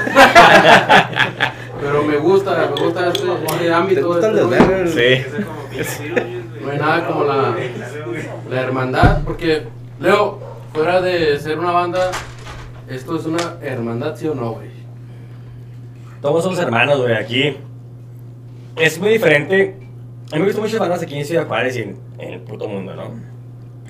Pero 1.82 2.04
me 2.04 2.18
gusta, 2.18 2.70
me 2.76 2.82
gusta 2.84 3.08
este, 3.08 3.24
este 3.52 3.74
ámbito. 3.74 4.02
¿Te 4.02 4.08
gustan 4.08 4.38
este 4.38 4.84
los? 4.84 4.94
Sí. 4.94 5.26
No 6.62 6.72
hay 6.72 6.78
nada 6.78 7.06
como 7.08 7.24
la, 7.26 7.56
la 8.50 8.62
hermandad, 8.62 9.20
porque 9.26 9.64
Leo, 10.00 10.40
fuera 10.74 11.02
de 11.02 11.40
ser 11.40 11.60
una 11.60 11.72
banda, 11.72 12.12
esto 12.90 13.16
es 13.18 13.26
una 13.26 13.58
hermandad, 13.62 14.16
¿sí 14.16 14.28
o 14.28 14.36
no, 14.36 14.54
güey? 14.54 14.70
Todos 16.22 16.44
somos 16.44 16.60
hermanos, 16.60 17.02
güey, 17.02 17.14
aquí. 17.16 17.58
Es 18.78 19.00
muy 19.00 19.10
diferente. 19.10 19.76
A 20.32 20.36
mí 20.36 20.40
me 20.42 20.46
gustan 20.46 20.64
muchas 20.64 20.80
bandas 20.80 21.02
aquí 21.04 21.18
en 21.18 21.26
Ciudad 21.26 21.46
Juárez 21.48 21.78
y 21.78 21.82
en, 21.82 21.98
en 22.18 22.34
el 22.34 22.40
puto 22.42 22.68
mundo, 22.68 22.96
¿no? 22.96 23.12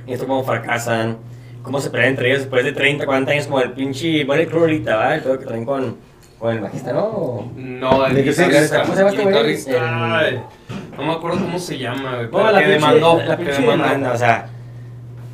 Y 0.06 0.14
esto 0.14 0.28
cómo 0.28 0.44
fracasan, 0.44 1.18
cómo 1.62 1.80
se 1.80 1.90
pelean 1.90 2.10
entre 2.12 2.28
ellos 2.30 2.40
después 2.42 2.66
de 2.66 2.74
30, 2.74 3.06
40 3.06 3.32
años, 3.32 3.46
como 3.48 3.62
el 3.62 3.72
pinche 3.72 4.24
Bonnie 4.26 4.48
Crew 4.48 4.62
ahorita, 4.62 4.96
¿va? 4.96 5.16
El 5.16 5.22
todo 5.24 5.40
que 5.40 5.46
traen 5.46 5.64
con, 5.66 5.96
con 6.40 6.54
el 6.54 6.60
bajista, 6.60 6.92
¿no? 6.92 7.50
No, 7.56 8.06
el 8.08 8.16
¿De 8.16 8.24
qué 8.26 8.34
se- 8.34 8.46
guitarrista. 8.48 8.82
cómo 8.82 8.94
se 8.94 9.00
llama 9.00 9.10
este 9.12 9.24
güey? 9.24 10.28
El- 10.28 10.40
No 10.98 11.04
me 11.06 11.14
acuerdo 11.14 11.38
cómo 11.40 11.60
se 11.60 11.78
llama, 11.78 12.16
güey. 12.18 12.28
No, 12.32 12.52
la 12.52 12.60
que 12.60 12.66
pinche, 12.66 12.72
demandó. 12.74 13.22
la, 13.24 13.38
pinche 13.38 13.54
demandó. 13.54 13.72
demanda, 13.84 14.12
o 14.12 14.18
sea. 14.18 14.50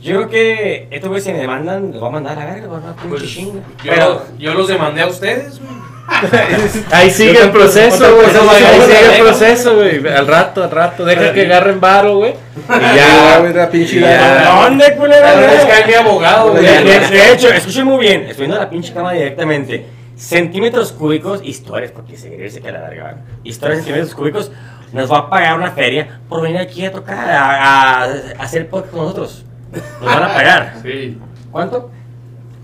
Yo 0.02 0.16
creo 0.16 0.30
que 0.30 0.88
estos 0.92 1.10
güeyes 1.10 1.26
si 1.26 1.32
me 1.34 1.40
demandan, 1.40 1.92
los 1.92 2.00
voy 2.00 2.10
a 2.10 2.12
mandar 2.14 2.38
a 2.38 2.46
la 2.46 2.46
verga, 2.54 2.68
los 2.68 2.70
voy 2.70 2.78
a 2.78 2.82
mandar 2.82 3.00
a 3.00 3.02
pinche 3.02 3.18
Pues, 3.20 3.30
chinga. 3.32 3.62
yo, 3.84 3.92
Pero, 3.94 4.22
yo 4.38 4.54
los 4.54 4.68
demandé 4.68 5.02
a 5.02 5.08
ustedes, 5.08 5.60
güey. 5.60 5.80
Ahí 6.92 7.12
sigue 7.12 7.40
el 7.40 7.52
proceso, 7.52 8.16
güey. 8.16 8.26
Ahí 8.28 8.82
sigue 8.82 9.16
el 9.18 9.22
proceso, 9.22 9.76
güey. 9.76 10.08
Al 10.08 10.26
rato, 10.26 10.64
al 10.64 10.72
rato. 10.72 11.06
Deja 11.06 11.34
que 11.34 11.42
agarren 11.46 11.80
varo, 11.80 12.18
güey. 12.18 12.34
Ya, 12.70 12.94
Y 12.94 12.96
ya. 12.96 13.40
güey, 13.40 13.54
la 13.54 13.70
pinche. 13.70 14.00
¿dónde, 14.00 14.96
culero? 14.96 15.26
Es 15.28 15.66
que 15.66 15.72
hay 15.72 15.88
mi 15.88 15.94
abogado, 15.94 16.54
De, 16.54 16.62
güey. 16.62 16.84
de- 16.84 17.32
hecho, 17.34 17.50
escuchen 17.50 17.86
muy 17.86 18.00
bien, 18.00 18.22
estoy 18.22 18.46
viendo 18.48 18.58
la 18.58 18.70
pinche 18.70 18.94
cama 18.94 19.12
directamente. 19.14 19.86
Centímetros 20.16 20.92
cúbicos, 20.92 21.42
historias, 21.44 21.92
porque 21.92 22.18
se 22.18 22.30
dice 22.30 22.60
que 22.62 22.72
la 22.72 22.82
verga, 22.82 23.04
¿va? 23.04 23.14
historias 23.44 23.80
centímetros 23.80 24.14
cúbicos, 24.14 24.52
nos 24.92 25.12
va 25.12 25.20
a 25.20 25.30
pagar 25.30 25.56
una 25.58 25.72
feria 25.72 26.20
por 26.28 26.42
venir 26.42 26.58
aquí 26.58 26.86
a 26.86 26.92
tocar, 26.92 27.30
a, 27.30 28.04
a- 28.04 28.04
a 28.04 28.44
hacer 28.44 28.68
podcast 28.68 28.92
con 28.94 29.02
nosotros. 29.04 29.46
Nos 29.72 30.06
van 30.06 30.24
a 30.24 30.34
pagar. 30.34 30.74
Sí, 30.82 31.18
¿Cuánto? 31.52 31.92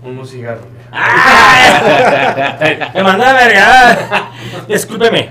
unos 0.02 0.30
cigarros. 0.30 0.62
güey. 0.64 0.76
¡Ah! 0.92 2.58
Me 2.94 3.02
manda 3.02 3.32
la 3.32 3.32
verga. 3.32 4.30
Discúlpeme. 4.68 5.30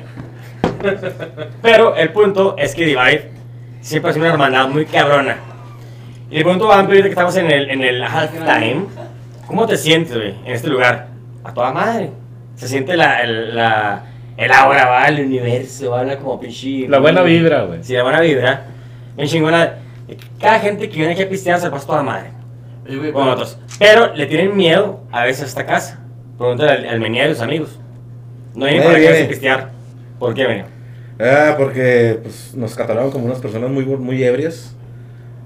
Pero 1.61 1.95
el 1.95 2.11
punto 2.11 2.55
es 2.57 2.75
que 2.75 2.85
Divide 2.85 3.31
siempre 3.81 4.11
ha 4.11 4.13
sido 4.13 4.25
una 4.25 4.33
hermandad 4.33 4.67
muy 4.67 4.85
cabrona. 4.85 5.37
Y 6.29 6.37
el 6.37 6.43
punto 6.43 6.67
va 6.67 6.77
a 6.77 6.79
ahorita 6.81 7.03
que 7.03 7.09
estamos 7.09 7.35
en 7.37 7.51
el, 7.51 7.69
en 7.69 7.81
el 7.83 8.03
halftime. 8.03 8.85
¿Cómo 9.47 9.67
te 9.67 9.77
sientes, 9.77 10.15
güey, 10.15 10.33
en 10.43 10.53
este 10.53 10.67
lugar? 10.67 11.07
A 11.43 11.53
toda 11.53 11.71
madre. 11.71 12.09
Se 12.55 12.67
siente 12.67 12.97
la, 12.97 13.21
el, 13.21 13.55
la, 13.55 14.03
el 14.35 14.51
aura, 14.51 14.87
va, 14.87 15.07
el 15.07 15.23
universo, 15.23 15.91
va, 15.91 16.03
la 16.03 16.17
como 16.17 16.39
pinche. 16.39 16.87
La 16.87 16.99
buena 16.99 17.21
vibra, 17.21 17.63
güey. 17.63 17.83
Sí, 17.83 17.93
la 17.93 18.03
buena 18.03 18.21
vibra. 18.21 18.65
Bien 19.15 19.27
chingona. 19.29 19.84
Cada 20.39 20.59
gente 20.59 20.87
que 20.89 20.95
viene 20.97 21.13
aquí 21.13 21.23
a 21.23 21.29
pistear 21.29 21.59
se 21.59 21.69
pasa 21.69 21.87
toda 21.87 22.03
madre. 22.03 22.29
Oye, 22.87 22.97
güey, 22.97 23.11
Con 23.11 23.23
pero- 23.23 23.33
otros. 23.33 23.57
Pero 23.79 24.13
le 24.13 24.25
tienen 24.27 24.55
miedo 24.55 25.01
a 25.11 25.23
veces 25.25 25.43
a 25.43 25.45
esta 25.47 25.65
casa. 25.65 25.99
Pregúntale 26.37 26.71
al, 26.71 26.85
al 26.89 26.99
Menier 26.99 27.27
y 27.27 27.31
a 27.31 27.33
sus 27.33 27.43
amigos. 27.43 27.79
No 28.55 28.65
vienen 28.65 28.83
Nadie 28.91 29.07
para 29.09 29.23
a 29.23 29.27
pistear. 29.27 29.69
¿Por 30.19 30.33
qué, 30.33 30.47
Menio? 30.47 30.65
Ah, 31.19 31.55
porque 31.57 32.19
pues, 32.21 32.53
nos 32.55 32.75
catalogan 32.75 33.09
como 33.11 33.25
unas 33.25 33.39
personas 33.39 33.69
muy, 33.69 33.85
muy 33.85 34.23
ebrias. 34.23 34.75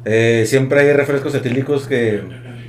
Eh, 0.06 0.44
siempre 0.48 0.80
hay 0.82 0.94
refrescos 0.94 1.34
etílicos 1.36 1.88
que 1.88 2.24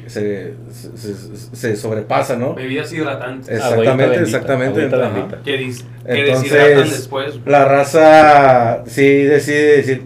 se, 0.06 0.54
se, 0.72 0.96
se- 0.96 1.56
se 1.56 1.76
sobrepasan, 1.76 2.40
¿no? 2.40 2.54
Bebidas 2.54 2.92
hidratantes. 2.92 3.48
Exactamente, 3.48 3.88
Agüita 3.90 3.96
bendita, 3.96 4.22
exactamente. 4.22 4.80
agüita 4.80 4.96
Ajá. 5.06 5.14
bendita. 5.14 5.38
Que, 5.44 5.58
dis- 5.60 5.84
que 6.06 6.12
deshidratan 6.24 6.70
Entonces, 6.70 6.96
después. 6.98 7.40
la 7.46 7.64
raza 7.64 8.82
sí 8.86 9.22
decide 9.22 9.76
decir, 9.76 10.02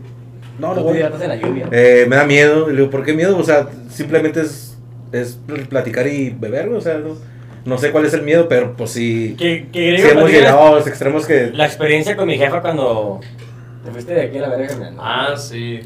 no, 0.58 0.68
no 0.68 0.74
No 0.76 0.82
voy. 0.82 0.98
te 0.98 1.04
en 1.06 1.28
la 1.28 1.36
lluvia. 1.36 1.68
Eh, 1.72 2.06
me 2.08 2.16
da 2.16 2.24
miedo. 2.26 2.68
Le 2.68 2.76
digo, 2.76 2.90
¿por 2.90 3.04
qué 3.04 3.12
miedo? 3.14 3.36
O 3.38 3.42
sea, 3.44 3.68
simplemente 3.90 4.40
es, 4.40 4.76
es 5.12 5.38
platicar 5.68 6.06
y 6.06 6.30
beber, 6.30 6.68
o 6.70 6.80
sea, 6.80 6.98
no, 6.98 7.16
no 7.64 7.78
sé 7.78 7.90
cuál 7.90 8.04
es 8.06 8.14
el 8.14 8.22
miedo, 8.22 8.48
pero 8.48 8.74
pues 8.76 8.90
sí, 8.90 9.34
Que, 9.38 9.68
que 9.72 9.96
sí 9.96 10.02
hemos 10.02 10.14
platica 10.24 10.38
llegado 10.38 10.66
a 10.68 10.70
los 10.72 10.86
extremos 10.86 11.26
que... 11.26 11.50
La 11.52 11.66
experiencia 11.66 12.16
con 12.16 12.26
mi 12.28 12.36
jefa 12.36 12.60
cuando 12.60 13.20
te 13.84 13.90
fuiste 13.90 14.14
de 14.14 14.22
aquí 14.22 14.38
a 14.38 14.42
la 14.42 14.48
verga. 14.56 14.92
Ah, 14.98 15.34
sí. 15.36 15.80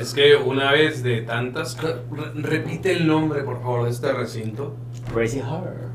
Es 0.00 0.12
que 0.12 0.34
una 0.36 0.72
vez 0.72 1.02
de 1.02 1.22
tantas. 1.22 1.80
re- 1.80 1.94
repite 2.34 2.90
el 2.92 3.06
nombre, 3.06 3.42
por 3.42 3.62
favor, 3.62 3.84
de 3.84 3.90
este 3.90 4.12
recinto. 4.12 4.74
Crazy 5.14 5.40
Horror. 5.40 5.86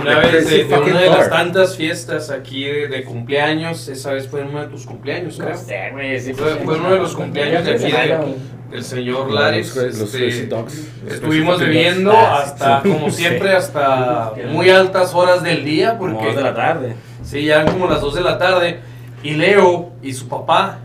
Una 0.00 0.18
vez 0.20 0.48
de, 0.48 0.64
de 0.64 0.74
una 0.78 1.00
de 1.00 1.08
las 1.10 1.28
tantas 1.30 1.76
fiestas 1.76 2.30
aquí 2.30 2.64
de, 2.64 2.88
de 2.88 3.04
cumpleaños, 3.04 3.88
esa 3.88 4.12
vez 4.12 4.28
fue 4.28 4.42
uno 4.42 4.60
de 4.60 4.66
tus 4.68 4.86
cumpleaños, 4.86 5.36
creo. 5.38 5.50
No 5.50 5.56
sé, 5.56 5.90
güey. 5.92 6.20
sí, 6.20 6.34
Fue, 6.34 6.52
sí, 6.52 6.58
fue 6.64 6.74
sí. 6.74 6.80
uno 6.80 6.92
de 6.92 6.98
los 6.98 7.14
cumpleaños 7.16 7.64
de 7.64 7.72
aquí 7.72 7.90
de- 7.92 8.52
del 8.70 8.84
señor 8.84 9.30
Lares. 9.30 9.74
Los, 9.76 9.84
los 9.98 10.00
este, 10.14 10.18
Crazy 10.18 10.46
Dogs. 10.46 10.88
Estuvimos 11.08 11.60
bebiendo 11.60 12.10
Ah, 12.12 12.42
hasta, 12.42 12.80
como 12.82 13.10
siempre, 13.10 13.52
hasta 13.52 14.32
muy 14.50 14.70
altas 14.70 15.12
horas 15.14 15.42
del 15.42 15.64
día, 15.64 15.98
Como 15.98 16.12
porque 16.14 16.26
dos 16.28 16.36
de 16.36 16.42
la 16.42 16.54
tarde. 16.54 16.96
sí, 17.22 17.44
ya 17.44 17.60
eran 17.62 17.72
como 17.74 17.86
las 17.88 18.00
2 18.00 18.14
de 18.14 18.20
la 18.22 18.38
tarde, 18.38 18.80
y 19.22 19.32
Leo 19.32 19.90
y 20.02 20.12
su 20.14 20.26
papá 20.28 20.78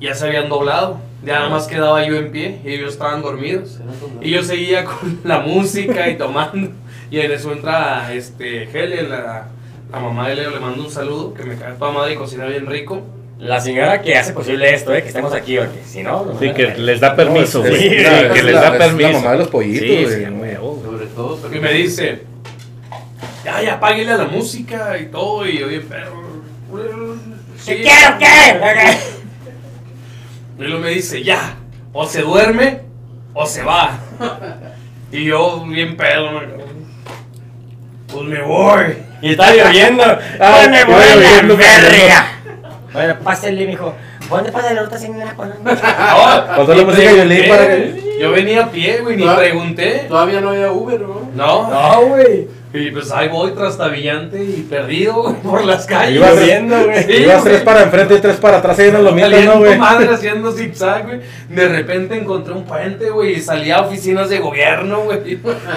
ya 0.00 0.14
se 0.14 0.26
habían 0.26 0.48
doblado, 0.48 0.98
ya 1.24 1.34
nada 1.34 1.48
más 1.50 1.66
quedaba 1.68 2.04
yo 2.06 2.16
en 2.16 2.32
pie, 2.32 2.60
y 2.64 2.70
ellos 2.72 2.92
estaban 2.94 3.20
dormidos, 3.22 3.78
y 4.20 4.30
yo 4.30 4.42
seguía 4.42 4.84
con 4.84 5.20
la 5.24 5.40
música 5.40 6.08
y 6.08 6.16
tomando, 6.16 6.70
y 7.12 7.20
en 7.20 7.30
eso 7.30 7.52
entra 7.52 8.12
este, 8.12 8.64
Helen, 8.64 9.10
la, 9.10 9.46
la 9.90 10.00
mamá 10.00 10.28
de 10.28 10.36
Leo, 10.36 10.50
le 10.50 10.60
mando 10.60 10.82
un 10.82 10.90
saludo, 10.90 11.34
que 11.34 11.44
me 11.44 11.56
cae 11.56 11.74
toda 11.74 11.92
madre 11.92 12.14
y 12.14 12.16
cocina 12.16 12.46
bien 12.46 12.66
rico. 12.66 13.02
La 13.38 13.60
señora 13.60 14.00
que 14.02 14.16
hace 14.16 14.32
posible 14.32 14.72
esto, 14.72 14.94
eh, 14.94 15.02
que 15.02 15.08
estemos 15.08 15.32
aquí, 15.34 15.56
porque 15.58 15.82
si 15.84 16.02
no... 16.02 16.36
Sí, 16.38 16.52
que 16.52 16.74
les 16.76 17.00
da 17.00 17.16
permiso, 17.16 17.64
Es- 17.64 17.72
es 17.74 17.78
Sí, 17.80 17.88
que 17.88 18.38
es 18.38 18.44
les 18.44 18.54
da 18.54 18.78
permiso. 18.78 19.10
La 19.10 19.18
mamá 19.18 19.32
de 19.32 19.38
los 19.38 19.48
pollitos, 19.48 20.12
Sí. 20.12 20.24
Sobre 20.84 21.06
todo, 21.06 21.38
pero 21.42 21.56
Y 21.56 21.60
me 21.60 21.72
dice, 21.72 22.22
ya, 23.44 23.60
ya, 23.60 23.80
páguele 23.80 24.12
a 24.12 24.16
la 24.18 24.26
música 24.26 24.96
y 24.98 25.06
todo, 25.06 25.46
y 25.46 25.58
yo 25.58 25.66
bien 25.68 25.82
perro. 25.88 26.22
¿Qué 27.66 27.82
quiero 27.82 28.18
qué? 28.18 28.96
Y 30.58 30.62
luego 30.62 30.78
me 30.80 30.90
dice, 30.90 31.22
ya, 31.22 31.56
o 31.92 32.06
se 32.06 32.22
duerme 32.22 32.80
o 33.34 33.44
se 33.44 33.62
va. 33.64 33.98
Y 35.10 35.24
yo 35.24 35.64
bien 35.66 35.96
pedo, 35.96 36.30
me- 36.30 36.61
pues 38.12 38.24
me 38.26 38.42
voy. 38.42 38.96
Y 39.20 39.32
está 39.32 39.54
lloviendo. 39.54 40.02
Ah, 40.40 40.52
Pues 40.56 40.70
me 40.70 40.84
voy 40.84 41.02
a 41.02 41.16
la 41.16 41.54
verga. 41.54 42.26
Bueno, 42.92 43.16
pásale, 43.24 43.66
mijo. 43.66 43.94
¿Dónde 44.28 44.50
pasa 44.52 44.70
el 44.70 44.78
ahorita 44.78 44.98
sin 44.98 45.14
una 45.16 45.34
con 45.34 45.50
Pasó 45.64 46.74
la 46.74 46.84
música 46.84 47.12
violín 47.12 47.48
para 47.48 47.66
que- 47.66 48.16
Yo 48.20 48.30
venía 48.30 48.64
a 48.64 48.70
pie, 48.70 49.00
güey, 49.00 49.16
ni 49.16 49.26
pregunté. 49.26 50.06
todavía 50.08 50.40
no 50.40 50.50
había 50.50 50.70
Uber, 50.72 51.00
¿no? 51.00 51.30
No, 51.34 51.68
No, 51.70 52.00
güey. 52.06 52.48
Y 52.74 52.90
pues 52.90 53.10
ahí 53.12 53.28
voy 53.28 53.50
trastabillante 53.52 54.42
y 54.42 54.62
perdido 54.68 55.22
güey, 55.24 55.34
por 55.42 55.62
las 55.64 55.84
calles. 55.84 56.16
Ibas 56.16 56.30
Corriendo, 56.30 56.84
güey. 56.84 57.04
Sí, 57.04 57.12
Ibas 57.12 57.44
tres 57.44 57.60
para 57.60 57.82
enfrente 57.82 58.14
y 58.14 58.18
tres 58.20 58.36
para 58.36 58.56
atrás 58.58 58.78
ahí 58.78 58.88
en 58.88 59.04
los 59.04 59.12
mientas, 59.14 59.30
Saliendo 59.32 59.54
¿no, 59.54 59.60
güey? 59.66 59.78
madre 59.78 60.08
haciendo 60.14 60.52
zigzag, 60.52 61.04
güey. 61.04 61.20
De 61.50 61.68
repente 61.68 62.16
encontré 62.16 62.54
un 62.54 62.64
puente, 62.64 63.10
güey, 63.10 63.34
y 63.34 63.40
salía 63.42 63.76
a 63.76 63.80
oficinas 63.82 64.30
de 64.30 64.38
gobierno, 64.38 65.00
güey. 65.00 65.18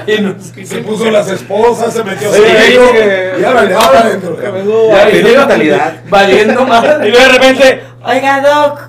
Y 0.08 0.22
no 0.22 0.36
sé 0.40 0.66
Se 0.66 0.78
puso 0.78 1.12
las 1.12 1.30
esposas, 1.30 1.94
se 1.94 2.04
metió 2.04 2.32
digo 2.32 2.92
que- 2.94 3.34
y 3.42 3.44
ahora 3.44 3.64
le 3.64 3.74
va 3.74 3.82
para 3.88 4.00
adentro. 4.00 4.38
Ya 4.42 5.38
mentalidad. 5.38 5.94
Valiendo 6.08 6.62
Y 6.62 6.66
madre. 6.66 7.10
luego 7.10 7.26
de 7.26 7.32
repente, 7.34 7.84
oiga, 8.06 8.40
Doc, 8.42 8.80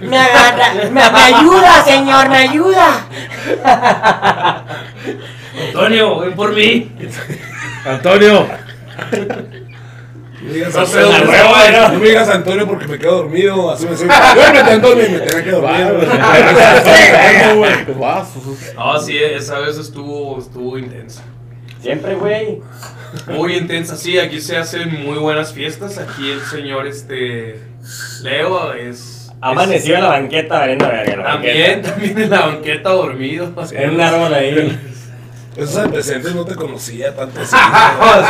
me 0.00 0.18
agarra, 0.18 0.74
me, 0.74 0.90
me 0.90 1.00
ayuda, 1.00 1.84
señor, 1.84 2.28
me 2.28 2.36
ayuda. 2.38 3.06
Antonio, 5.58 6.20
ven 6.20 6.32
por 6.34 6.54
mí. 6.54 6.90
Antonio, 7.84 8.46
No 10.42 10.52
digas 10.52 10.76
Antonio, 10.76 11.98
me 11.98 12.08
digas 12.08 12.28
Antonio 12.28 12.66
porque 12.66 12.86
me 12.86 12.98
quedo 12.98 13.16
dormido. 13.16 13.70
Así 13.70 13.86
me 13.86 13.96
duérmete 13.96 14.70
Antonio 14.70 15.06
y 15.06 15.10
me 15.10 15.18
tenía 15.20 15.44
que 15.44 15.50
dormir. 15.50 15.86
No, 18.76 18.98
sí, 19.00 19.16
esa 19.18 19.58
vez 19.60 19.78
estuvo, 19.78 20.38
estuvo 20.38 20.78
intensa. 20.78 21.22
Siempre, 21.80 22.14
güey. 22.14 22.60
Muy 23.28 23.56
intensa, 23.56 23.96
sí, 23.96 24.18
aquí 24.18 24.40
se 24.40 24.56
hacen 24.56 25.04
muy 25.04 25.18
buenas 25.18 25.52
fiestas. 25.52 25.98
Aquí 25.98 26.30
el 26.30 26.40
señor, 26.40 26.86
este, 26.86 27.60
Leo 28.22 28.72
es... 28.72 29.30
Amaneció 29.40 29.96
en 29.96 30.02
la 30.02 30.08
banqueta 30.08 30.58
valiendo 30.60 30.88
verga. 30.88 31.24
También, 31.24 31.82
banqueta. 31.82 31.90
también 31.92 32.18
en 32.18 32.30
la 32.30 32.40
banqueta 32.46 32.90
dormido. 32.90 33.52
En 33.72 33.90
un 33.90 34.00
árbol 34.00 34.34
ahí. 34.34 34.78
Esos 35.56 35.76
antecedentes 35.76 36.34
no 36.34 36.44
te 36.44 36.54
conocía 36.54 37.14
tanto 37.14 37.40
así. 37.40 37.54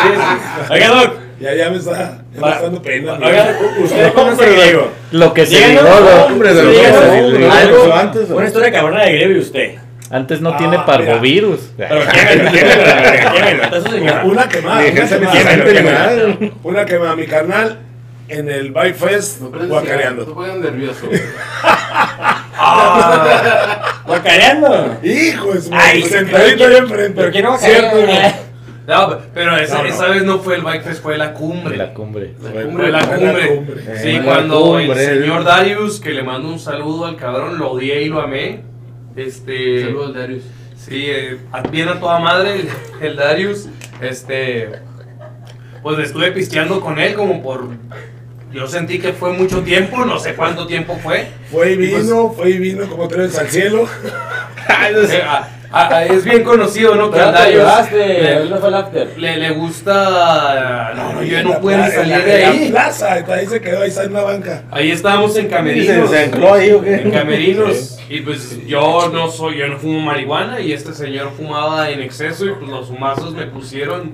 Sí, 0.02 0.14
sí. 0.14 0.72
Oiga, 0.72 0.88
Doc, 0.88 1.12
Ya, 1.40 1.54
ya 1.54 1.70
me 1.70 1.76
está, 1.76 2.22
ya 2.34 2.40
me 2.40 2.48
está 2.48 2.62
dando 2.62 2.82
pena. 2.82 3.12
oiga, 3.14 3.56
usted 3.82 4.12
conoce 4.12 4.52
griego. 4.52 4.90
Lo 5.12 5.32
que 5.34 5.46
se 5.46 5.74
lo- 5.74 6.26
hombre, 6.26 6.54
de 6.54 6.62
lo 6.62 6.72
se 6.72 8.26
se 8.26 8.32
una 8.34 8.46
historia 8.46 8.72
cabrona 8.72 9.02
de 9.04 9.12
griego 9.12 9.32
y 9.32 9.38
usted. 9.38 9.74
Antes 10.08 10.40
no 10.40 10.50
Ah, 10.50 10.56
tiene 10.56 10.78
parvovirus. 10.86 11.60
Pero 11.76 12.00
señor. 13.90 14.24
Una 14.24 14.48
quemada, 14.48 14.82
una 16.62 16.84
quemada. 16.86 17.16
mi 17.16 17.26
carnal 17.26 17.78
en 18.28 18.50
el 18.50 18.72
Bike 18.72 18.96
Fest 18.96 19.40
No 19.40 19.50
prendes 19.50 19.70
guacareando. 19.70 20.24
No 20.26 20.34
pongan 22.56 23.24
nervioso. 23.24 24.02
¿Guacareando? 24.06 24.96
Hijo 25.02 25.52
de 25.54 25.60
su 25.60 25.70
Ay, 25.74 26.00
madre, 26.02 26.02
sentadito 26.18 26.64
ahí 26.66 26.76
enfrente. 26.76 27.14
¿Pero 27.20 27.30
quién 27.32 27.44
no 27.44 27.58
Cierto. 27.58 27.96
No, 28.86 29.18
pero 29.34 29.56
esa, 29.56 29.78
No, 29.78 29.82
no. 29.82 29.88
esa 29.88 30.06
vez 30.08 30.22
no 30.22 30.38
fue 30.38 30.54
el 30.56 30.62
Bike 30.62 30.82
Fest, 30.84 31.02
fue 31.02 31.18
la 31.18 31.32
cumbre. 31.32 31.76
La 31.76 31.92
cumbre. 31.92 32.34
La 32.40 32.62
cumbre, 32.62 32.90
la 32.92 33.00
Fue 33.00 33.18
la 33.18 33.30
cumbre. 33.32 33.56
cumbre. 33.56 33.98
Sí, 34.00 34.10
Eh, 34.10 34.22
cuando 34.24 34.78
el 34.78 34.94
señor 34.94 35.42
Darius, 35.42 35.98
que 36.00 36.10
le 36.10 36.22
mando 36.22 36.48
un 36.48 36.60
saludo 36.60 37.06
al 37.06 37.16
cabrón, 37.16 37.58
lo 37.58 37.72
odié 37.72 38.02
y 38.02 38.08
lo 38.08 38.20
amé. 38.20 38.60
Este. 39.16 39.82
Saludos, 39.82 40.14
Darius. 40.14 40.44
Sí, 40.76 41.04
eh, 41.08 41.36
bien 41.72 41.88
a 41.88 41.98
toda 41.98 42.20
madre 42.20 42.60
el, 42.60 42.68
el 43.00 43.16
Darius. 43.16 43.66
Este. 44.00 44.70
Pues 45.82 45.98
estuve 45.98 46.30
pisteando 46.30 46.80
con 46.80 47.00
él 47.00 47.14
como 47.14 47.42
por. 47.42 47.68
Yo 48.56 48.66
sentí 48.66 48.98
que 48.98 49.12
fue 49.12 49.34
mucho 49.34 49.60
tiempo, 49.60 50.04
no 50.06 50.18
sé 50.18 50.34
cuánto 50.34 50.66
tiempo 50.66 50.98
fue. 51.02 51.26
Fue 51.52 51.72
y 51.72 51.76
vino, 51.76 52.32
fue 52.34 52.50
y 52.50 52.58
vino 52.58 52.88
como 52.88 53.06
tres 53.06 53.36
al 53.38 53.48
cielo. 53.48 53.86
Eh, 54.88 55.22
a- 55.22 55.48
a- 55.72 56.04
es 56.06 56.24
bien 56.24 56.42
conocido, 56.42 56.94
¿no? 56.94 57.10
Que 57.10 57.18
le, 57.92 58.40
le, 59.18 59.36
le 59.36 59.50
gusta. 59.50 60.92
No, 60.96 61.12
no, 61.12 61.20
En 61.22 61.44
no 61.44 61.70
en 61.70 61.90
salir 61.92 62.24
de 62.24 62.42
en 62.44 62.48
ahí. 62.50 62.64
La 62.68 62.70
plaza, 62.84 63.12
ahí 63.28 63.46
se 63.46 63.60
quedó, 63.60 63.82
ahí 63.82 63.88
está 63.88 64.04
en 64.04 64.12
la 64.14 64.22
banca. 64.22 64.62
Ahí 64.70 64.90
estábamos 64.90 65.36
en 65.36 65.48
camerinos. 65.48 66.08
se 66.10 66.18
ancló 66.24 66.54
ahí, 66.54 66.70
¿o 66.70 66.80
qué? 66.82 66.94
En 66.94 67.10
camerinos. 67.10 67.92
Y 68.08 68.20
pues 68.20 68.64
yo 68.68 69.10
no 69.12 69.28
soy, 69.32 69.58
yo 69.58 69.66
no 69.66 69.78
fumo 69.78 69.98
marihuana 69.98 70.60
y 70.60 70.72
este 70.72 70.94
señor 70.94 71.32
fumaba 71.36 71.90
en 71.90 72.00
exceso 72.00 72.46
y 72.46 72.50
pues 72.52 72.70
los 72.70 72.88
humazos 72.88 73.34
me 73.34 73.46
pusieron. 73.46 74.12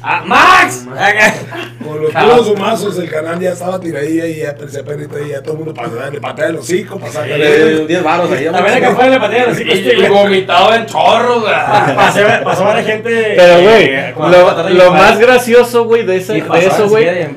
¡Ah, 0.00 0.22
Max! 0.24 0.86
Con 1.84 2.02
los 2.02 2.12
puros 2.12 2.48
humazos, 2.48 2.98
el 2.98 3.10
canal 3.10 3.40
ya 3.40 3.50
estaba 3.50 3.80
tiradilla 3.80 4.26
y 4.26 4.36
ya 4.36 4.54
parecía 4.54 4.84
penita 4.84 5.16
y 5.24 5.30
ya 5.30 5.42
todo 5.42 5.52
el 5.54 5.58
mundo 5.58 5.74
pasaba, 5.74 6.08
le 6.10 6.20
patea 6.20 6.46
el 6.48 6.56
hocico, 6.56 6.98
pasaba 6.98 7.26
Eh, 7.28 7.84
10 7.86 8.02
baros 8.04 8.30
ahí. 8.30 8.44
La 8.44 8.60
verdad 8.60 8.88
que 8.88 8.94
fue 8.94 9.10
le 9.10 9.16
Y, 9.16 9.64
que 9.64 9.72
este, 9.72 9.94
y 9.94 9.96
güey. 9.96 10.08
vomitaba 10.10 10.76
en 10.76 10.86
chorros, 10.86 11.40
güey. 11.42 11.52
Pasó, 11.96 12.20
pasó 12.44 12.64
varias 12.64 12.86
gente. 12.86 13.34
Pero, 13.36 13.60
güey, 13.62 13.84
eh, 13.88 14.14
lo, 14.74 14.92
más 14.92 15.18
gracioso, 15.18 15.84
güey, 15.84 16.04
de, 16.04 16.16
eso, 16.16 16.88
güey, 16.88 17.04
de- 17.04 17.28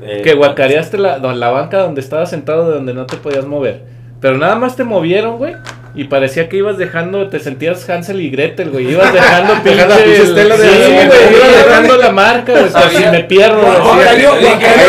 de- 0.00 0.22
que 0.22 0.34
guacareaste 0.34 0.98
la, 0.98 1.18
la 1.18 1.50
banca 1.50 1.78
donde 1.78 2.00
estabas 2.00 2.30
sentado, 2.30 2.68
de 2.68 2.76
donde 2.76 2.94
no 2.94 3.06
te 3.06 3.16
podías 3.16 3.44
mover. 3.46 3.82
Pero 4.20 4.38
nada 4.38 4.54
más 4.54 4.76
te 4.76 4.84
movieron, 4.84 5.36
güey. 5.38 5.54
Y 5.96 6.04
parecía 6.04 6.48
que 6.48 6.56
ibas 6.56 6.76
dejando, 6.76 7.28
te 7.28 7.38
sentías 7.38 7.88
Hansel 7.88 8.20
y 8.20 8.28
Gretel, 8.28 8.70
güey. 8.70 8.90
Ibas 8.90 9.12
dejando 9.12 9.54
pinche. 9.62 9.86
La 9.86 9.96
estela 9.96 10.56
de- 10.56 10.68
Sí, 10.68 10.92
güey, 10.92 11.06
ibas 11.06 11.52
de- 11.52 11.58
dejando 11.64 11.96
la 11.98 12.10
marca, 12.10 12.52
güey. 12.52 12.68
Por 12.68 12.90
si 12.90 13.04
me 13.06 13.24
pierdo. 13.24 13.62
No, 13.62 13.84
guacareó, 13.94 14.32
ahí 14.34 14.42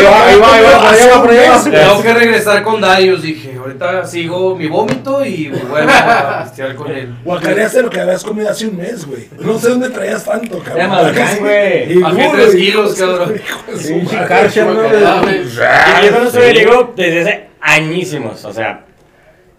va, 0.04 0.26
ahí 0.26 0.38
va, 0.40 1.14
un 1.16 1.22
por 1.22 1.30
allá. 1.30 1.58
güey. 1.58 1.70
Tengo 1.72 2.02
que 2.02 2.12
regresar 2.14 2.62
con 2.64 2.80
Darius. 2.80 3.22
Dije, 3.22 3.54
ahorita 3.56 4.04
sigo 4.04 4.56
mi 4.56 4.66
vómito 4.66 5.24
y 5.24 5.48
vuelvo 5.48 5.90
a 5.92 6.42
pistear 6.44 6.74
con 6.74 6.90
él. 6.90 7.14
Guacareaste 7.24 7.82
lo 7.82 7.90
que 7.90 8.00
habías 8.00 8.24
comido 8.24 8.50
hace 8.50 8.66
un 8.66 8.76
mes, 8.76 9.06
güey. 9.06 9.28
No 9.38 9.58
sé 9.60 9.68
dónde 9.68 9.90
traías 9.90 10.24
tanto, 10.24 10.58
cabrón. 10.58 10.88
Marucán, 10.90 11.38
güey. 11.38 11.92
Y 11.92 11.98
Bajé 12.00 12.30
tres 12.34 12.54
kilos, 12.56 12.94
cabrón. 12.96 13.40
madre. 13.68 14.26
Karcher, 14.26 14.66
¿no? 14.66 14.82
Y 14.82 16.06
yo 16.06 16.12
conozco 16.18 16.38
a 16.38 16.42
Griego 16.46 16.92
desde 16.96 17.20
hace 17.22 17.44
añísimos, 17.60 18.44
o 18.44 18.52
sea. 18.52 18.80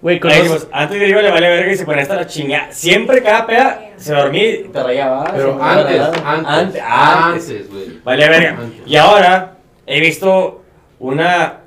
Güey, 0.02 0.20
añísimos. 0.24 0.48
conoces. 0.50 0.70
Antes 0.72 1.00
de 1.00 1.06
Griego 1.06 1.22
le 1.22 1.32
vale 1.32 1.50
verga 1.50 1.72
y 1.72 1.76
se 1.76 1.86
ponía 1.86 2.04
hasta 2.04 2.16
la 2.16 2.28
chingada. 2.28 2.72
Siempre 2.72 3.24
cada 3.24 3.48
peda 3.48 3.82
se 3.98 4.14
dormía 4.14 4.50
y 4.52 4.64
te 4.66 4.84
rayaba. 4.84 5.26
Pero 5.36 5.58
antes, 5.62 6.02
antes, 6.24 6.82
antes, 6.88 7.70
güey. 7.72 8.00
Vale 8.04 8.30
verga. 8.30 8.50
Antes. 8.60 8.82
Y 8.86 8.96
ahora 8.96 9.54
he 9.86 10.00
visto 10.00 10.64
una. 11.00 11.62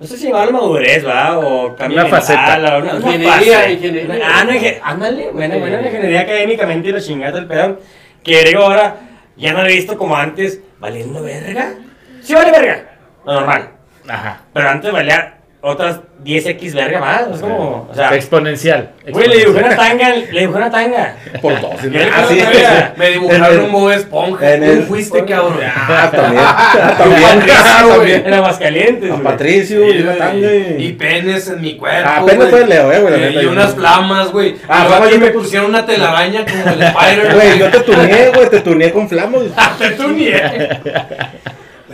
No 0.00 0.06
sé 0.06 0.16
si 0.16 0.26
llamarlo 0.26 0.52
madurez, 0.52 1.06
¿va? 1.06 1.38
O 1.38 1.74
cambio 1.76 2.00
Una 2.00 2.08
faceta. 2.10 2.56
o 2.56 2.58
Una, 2.82 2.94
una 2.94 2.94
Ingeniería, 2.96 3.58
fase. 3.58 3.72
ingeniería. 3.72 4.20
Ah, 4.24 4.44
inge- 4.48 4.80
Ándale, 4.82 5.30
buena, 5.30 5.56
buena 5.56 5.78
una 5.78 5.86
ingeniería 5.86 6.20
académicamente 6.22 6.88
y 6.88 6.92
lo 6.92 7.00
chingada 7.00 7.38
el 7.38 7.46
pedo. 7.46 7.80
Que 8.22 8.40
Griego 8.40 8.62
ahora 8.64 8.96
ya 9.36 9.52
no 9.52 9.62
lo 9.62 9.68
he 9.68 9.74
visto 9.74 9.96
como 9.96 10.16
antes, 10.16 10.60
valiendo 10.78 11.22
verga. 11.22 11.74
Sí, 12.22 12.34
vale 12.34 12.50
verga. 12.50 12.84
Lo 13.24 13.34
normal. 13.34 13.70
Ajá. 14.08 14.40
Pero 14.52 14.68
antes 14.68 14.90
valía 14.92 15.38
otras 15.64 16.00
10x 16.24 16.74
verga 16.74 17.00
más. 17.00 17.22
Es 17.34 17.40
como. 17.40 17.88
O 17.90 17.94
sea. 17.94 18.14
Exponencial. 18.14 18.90
Güey, 19.08 19.28
le 19.28 19.36
dibujé 19.38 19.58
una 19.64 19.76
tanga, 19.76 20.08
le 20.10 20.40
dibujé 20.40 20.58
una 20.58 20.70
tanga. 20.70 21.16
Por 21.42 21.60
dos. 21.60 21.82
Yo 21.82 21.90
le 21.90 22.04
Ah, 22.04 22.22
puse 22.22 22.34
sí. 22.34 22.40
una 22.40 22.52
tanga. 22.52 22.92
Me 22.96 23.10
dibujaron 23.10 23.60
un 23.64 23.72
Bob 23.72 23.90
Esponja. 23.90 24.54
en 24.54 24.80
¿Tú 24.80 24.86
fuiste, 24.86 25.24
cabrón? 25.24 25.58
Ah, 25.74 26.10
también. 26.12 26.42
Ah, 26.46 26.94
también. 26.98 27.22
Patricio, 27.22 27.86
güey. 27.86 27.96
también. 27.96 28.26
En 28.26 28.34
Aguascalientes. 28.34 29.10
A. 29.10 29.16
Patricio, 29.22 29.92
y 29.92 30.00
una 30.02 30.14
Y, 30.14 30.18
tanga. 30.18 30.48
y 30.78 30.92
penes 30.92 31.48
en 31.48 31.60
mi 31.60 31.76
cuerpo. 31.76 32.08
Ah, 32.08 32.16
apenas 32.18 32.36
güey. 32.36 32.50
fue 32.50 32.66
Leo, 32.66 32.92
eh, 32.92 33.00
güey, 33.00 33.42
Y 33.42 33.46
unas 33.46 33.74
flamas, 33.74 34.30
güey. 34.32 34.56
Ah, 34.68 34.82
Ah, 34.82 34.84
flamas 34.86 35.10
yo 35.10 35.18
me 35.18 35.26
me- 35.26 35.32
pusieron 35.32 35.70
una 35.70 35.84
telaraña 35.86 36.44
como 36.44 36.74
el 36.74 36.82
Spider. 36.82 37.34
Güey, 37.34 37.58
yo 37.58 37.70
te 37.70 37.80
tuneé, 37.80 38.30
güey, 38.34 38.50
te 38.50 38.60
tuneé 38.60 38.92
con 38.92 39.08
flamos. 39.08 39.42
te 39.78 39.90
tuneé. 39.90 40.80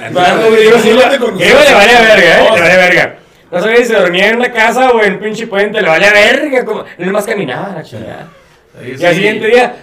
Te 0.00 0.08
le 0.08 0.14
vale 0.14 1.18
verga, 1.18 2.38
eh. 2.38 2.50
Le 2.54 2.60
vale 2.60 2.76
verga. 2.76 3.14
No 3.50 3.60
sabía 3.60 3.76
si 3.78 3.84
se 3.86 3.94
dormía 3.94 4.28
en 4.28 4.36
una 4.36 4.52
casa 4.52 4.90
o 4.90 5.02
en 5.02 5.18
pinche 5.18 5.46
puente, 5.46 5.80
le 5.82 5.88
vale 5.88 6.08
verga. 6.10 6.64
Como... 6.64 6.84
Él 6.98 7.10
más 7.12 7.24
caminaba, 7.26 7.74
la 7.76 7.82
chingada. 7.82 8.28
Y 8.84 9.04
al 9.04 9.14
siguiente 9.14 9.46
día, 9.48 9.74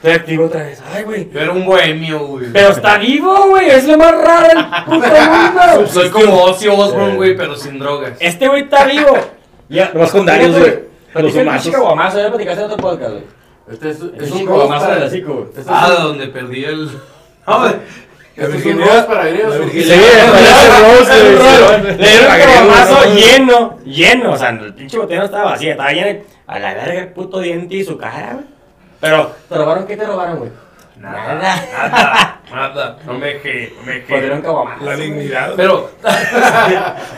te 0.00 0.12
activo 0.14 0.46
otra 0.46 0.62
vez. 0.62 0.82
Ay, 0.94 1.02
güey. 1.04 1.30
Yo 1.30 1.40
era 1.40 1.52
un 1.52 1.66
bohemio, 1.66 2.18
güey. 2.26 2.46
Pero 2.52 2.70
está 2.70 2.96
vivo, 2.98 3.48
güey. 3.50 3.68
Es 3.68 3.86
lo 3.86 3.98
más 3.98 4.12
raro 4.12 4.48
del 4.48 4.64
puto 4.86 5.06
mundo. 5.06 5.86
Soy 5.92 6.08
como 6.08 6.42
Ozzy 6.44 6.68
Osbourne, 6.68 7.16
güey, 7.16 7.36
pero 7.36 7.54
sin 7.56 7.78
drogas. 7.78 8.12
Este 8.20 8.48
güey 8.48 8.62
está 8.62 8.86
vivo. 8.86 9.16
Ya. 9.68 9.90
Nomás 9.92 10.10
con 10.12 10.24
Darius, 10.24 10.58
güey. 10.58 10.78
Los 11.12 11.34
humazos. 11.34 11.62
pinche 11.64 11.72
caguamazo, 11.72 12.18
ya 12.22 12.28
platicaste 12.28 12.60
en 12.64 12.70
otro 12.70 12.76
podcast, 12.82 13.10
güey. 13.12 13.24
Este 13.70 13.90
es, 13.90 13.96
Es 14.00 14.22
es 14.22 14.30
un 14.32 14.38
un 14.40 14.46
caguamazo 14.46 14.86
roast 14.86 14.88
del 14.88 14.94
para... 14.94 15.06
hocico, 15.06 15.32
güey. 15.34 15.44
Este 15.48 15.60
es 15.60 15.66
Ah, 15.68 15.94
un- 15.98 16.02
donde 16.04 16.26
perdí 16.28 16.64
el. 16.64 16.86
No, 17.46 17.72
para 19.06 19.26
griegos. 19.26 19.56
la 19.56 20.78
Rose, 20.80 21.36
güey. 21.36 21.96
Le 21.98 22.08
dieron 22.08 22.68
un 23.08 23.16
lleno, 23.16 23.78
lleno. 23.84 24.32
O 24.32 24.36
sea, 24.36 24.50
el 24.50 24.74
pinche 24.74 24.98
botella 24.98 25.20
no 25.20 25.26
estaba 25.26 25.50
vacía, 25.52 25.72
estaba 25.72 25.92
lleno. 25.92 26.20
A 26.46 26.58
la 26.58 26.74
verga 26.74 27.00
el 27.00 27.08
puto 27.08 27.40
diente 27.40 27.76
y 27.76 27.84
su 27.84 27.96
cara, 27.96 28.32
güey. 28.34 28.46
Pero, 29.00 29.32
¿te 29.48 29.54
robaron 29.56 29.86
qué 29.86 29.96
te 29.96 30.04
robaron, 30.04 30.38
güey? 30.38 30.50
Nada, 31.00 31.34
nada, 31.34 32.40
nada. 32.52 32.98
No 33.06 33.14
me 33.14 33.26
dejé, 33.34 33.72
no 33.78 33.82
me 33.86 33.92
dejé. 33.94 34.12
Podrían 34.14 34.42
caguamar. 34.42 34.82
La 34.82 34.96
dignidad. 34.96 35.52
Pero, 35.56 35.90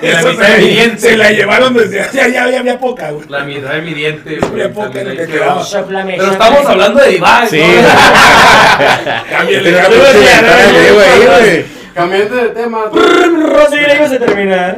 Eso 0.01 0.23
la 0.29 0.31
mitad 0.33 0.49
de 0.51 0.59
mi 0.59 0.69
diente. 0.69 0.99
se 1.01 1.17
la 1.17 1.31
llevaron 1.33 1.75
desde. 1.75 1.97
Ya, 2.13 2.29
ya, 2.29 2.49
ya 2.49 2.61
había 2.61 2.79
poca, 2.79 3.11
güey. 3.11 3.29
La 3.29 3.43
mitad 3.43 3.71
de 3.71 3.83
mi 3.83 3.93
diente. 3.93 4.39
Había 4.41 4.69
güey, 4.69 4.87
poca 4.87 4.93
que 5.03 5.27
quedaba. 5.27 5.65
Pero 6.07 6.31
estamos 6.33 6.67
hablando 6.67 7.01
de 7.01 7.09
Divine. 7.09 7.47
Sí. 7.51 7.61
¿no? 7.61 9.37
Cámbiale, 9.37 9.73
güey. 10.93 11.65
Cambiando 11.95 12.37
de 12.37 12.49
tema, 12.51 12.85
Rosy 12.93 13.77
Griego 13.79 14.09
se 14.09 14.19
termina. 14.19 14.77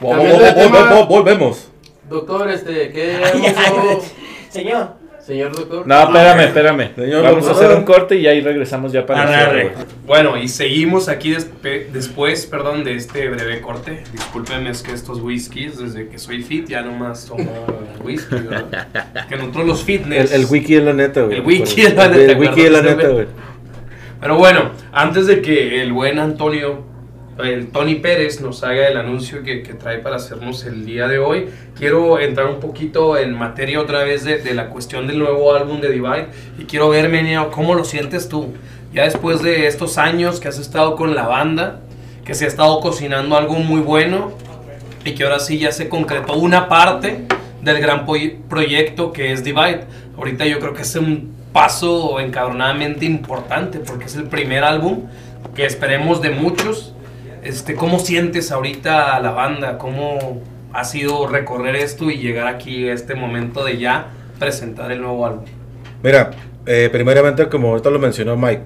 Vol- 0.00 0.10
Cambiando 0.10 0.44
de 0.44 0.50
vol- 0.50 0.54
vol- 0.54 0.62
tema. 0.62 0.90
vol- 0.92 1.08
Volvemos. 1.08 1.68
doctor, 2.08 2.50
este, 2.50 2.90
¿qué 2.92 3.16
Ay, 3.24 3.42
ay, 3.46 3.54
anunció, 3.66 4.02
Señor. 4.50 5.01
Señor 5.24 5.52
doctor? 5.54 5.86
No, 5.86 6.02
espérame, 6.02 6.40
espérame. 6.40 6.94
Señor 6.94 7.22
Vamos 7.22 7.48
a 7.48 7.52
hacer 7.52 7.70
un 7.76 7.84
corte 7.84 8.16
y 8.16 8.26
ahí 8.26 8.40
regresamos 8.40 8.92
ya 8.92 9.06
para 9.06 9.22
el 9.22 9.34
Arre. 9.34 9.72
Bueno, 10.06 10.36
y 10.36 10.48
seguimos 10.48 11.08
aquí 11.08 11.32
despe- 11.32 11.86
después, 11.92 12.46
perdón, 12.46 12.84
de 12.84 12.96
este 12.96 13.28
breve 13.28 13.60
corte. 13.60 14.02
Discúlpenme, 14.12 14.70
es 14.70 14.82
que 14.82 14.92
estos 14.92 15.20
whiskies, 15.20 15.78
desde 15.78 16.08
que 16.08 16.18
soy 16.18 16.42
fit, 16.42 16.68
ya 16.68 16.82
nomás 16.82 17.26
tomo 17.26 17.50
whisky, 18.02 18.34
¿verdad? 18.34 19.26
Que 19.28 19.36
nosotros 19.36 19.66
los 19.66 19.80
El, 19.80 19.84
fitness. 19.86 20.32
el 20.32 20.46
wiki 20.46 20.74
es 20.76 20.82
la 20.84 20.92
neta, 20.92 21.22
güey. 21.22 21.36
El 21.38 21.42
wiki 21.44 21.80
es 21.82 21.94
la 21.94 22.08
neta, 22.08 22.32
El 22.32 22.38
wiki 22.38 22.60
es 22.62 22.70
la 22.72 22.82
neta, 22.82 23.08
güey. 23.08 23.26
Pero 24.20 24.36
bueno, 24.36 24.70
antes 24.92 25.26
de 25.26 25.40
que 25.42 25.82
el 25.82 25.92
buen 25.92 26.18
Antonio, 26.18 26.84
el 27.38 27.68
Tony 27.68 27.96
Pérez, 27.96 28.40
nos 28.40 28.62
haga 28.62 28.88
el 28.88 28.96
anuncio 28.96 29.42
que, 29.42 29.62
que 29.62 29.74
trae 29.74 29.98
para 29.98 30.16
hacernos 30.16 30.64
el 30.64 30.84
día 30.84 31.08
de 31.08 31.18
hoy, 31.18 31.48
quiero 31.78 32.18
entrar 32.20 32.46
un 32.46 32.60
poquito 32.60 33.16
en 33.16 33.32
materia 33.34 33.80
otra 33.80 34.04
vez 34.04 34.24
de, 34.24 34.38
de 34.38 34.54
la 34.54 34.68
cuestión 34.68 35.06
del 35.06 35.18
nuevo 35.18 35.54
álbum 35.54 35.80
de 35.80 35.90
Divide 35.90 36.26
y 36.58 36.64
quiero 36.64 36.90
ver, 36.90 37.08
Meneo, 37.08 37.50
cómo 37.50 37.74
lo 37.74 37.84
sientes 37.84 38.28
tú. 38.28 38.52
Ya 38.92 39.04
después 39.04 39.42
de 39.42 39.66
estos 39.66 39.96
años 39.96 40.38
que 40.38 40.48
has 40.48 40.58
estado 40.58 40.96
con 40.96 41.14
la 41.14 41.26
banda, 41.26 41.80
que 42.24 42.34
se 42.34 42.44
ha 42.44 42.48
estado 42.48 42.80
cocinando 42.80 43.36
algo 43.36 43.54
muy 43.54 43.80
bueno 43.80 44.32
y 45.04 45.12
que 45.14 45.24
ahora 45.24 45.40
sí 45.40 45.58
ya 45.58 45.72
se 45.72 45.88
concretó 45.88 46.34
una 46.34 46.68
parte 46.68 47.26
del 47.62 47.80
gran 47.80 48.06
proyecto 48.06 49.12
que 49.12 49.32
es 49.32 49.42
Divide. 49.42 49.84
Ahorita 50.16 50.44
yo 50.46 50.60
creo 50.60 50.74
que 50.74 50.82
es 50.82 50.94
un 50.96 51.32
paso 51.52 52.20
encabronadamente 52.20 53.04
importante 53.04 53.78
porque 53.78 54.06
es 54.06 54.16
el 54.16 54.24
primer 54.24 54.64
álbum 54.64 55.06
que 55.54 55.64
esperemos 55.64 56.20
de 56.22 56.30
muchos. 56.30 56.94
Este, 57.42 57.74
¿Cómo 57.74 57.98
sientes 57.98 58.52
ahorita 58.52 59.18
la 59.20 59.30
banda? 59.32 59.78
¿Cómo 59.78 60.40
ha 60.72 60.84
sido 60.84 61.26
recorrer 61.26 61.76
esto 61.76 62.10
y 62.10 62.16
llegar 62.18 62.46
aquí 62.46 62.88
a 62.88 62.94
este 62.94 63.14
momento 63.14 63.64
de 63.64 63.78
ya 63.78 64.08
presentar 64.38 64.92
el 64.92 65.00
nuevo 65.02 65.26
álbum? 65.26 65.44
Mira, 66.02 66.30
eh, 66.66 66.88
primeramente, 66.92 67.48
como 67.48 67.70
ahorita 67.70 67.90
lo 67.90 67.98
mencionó 67.98 68.36
Mike, 68.36 68.62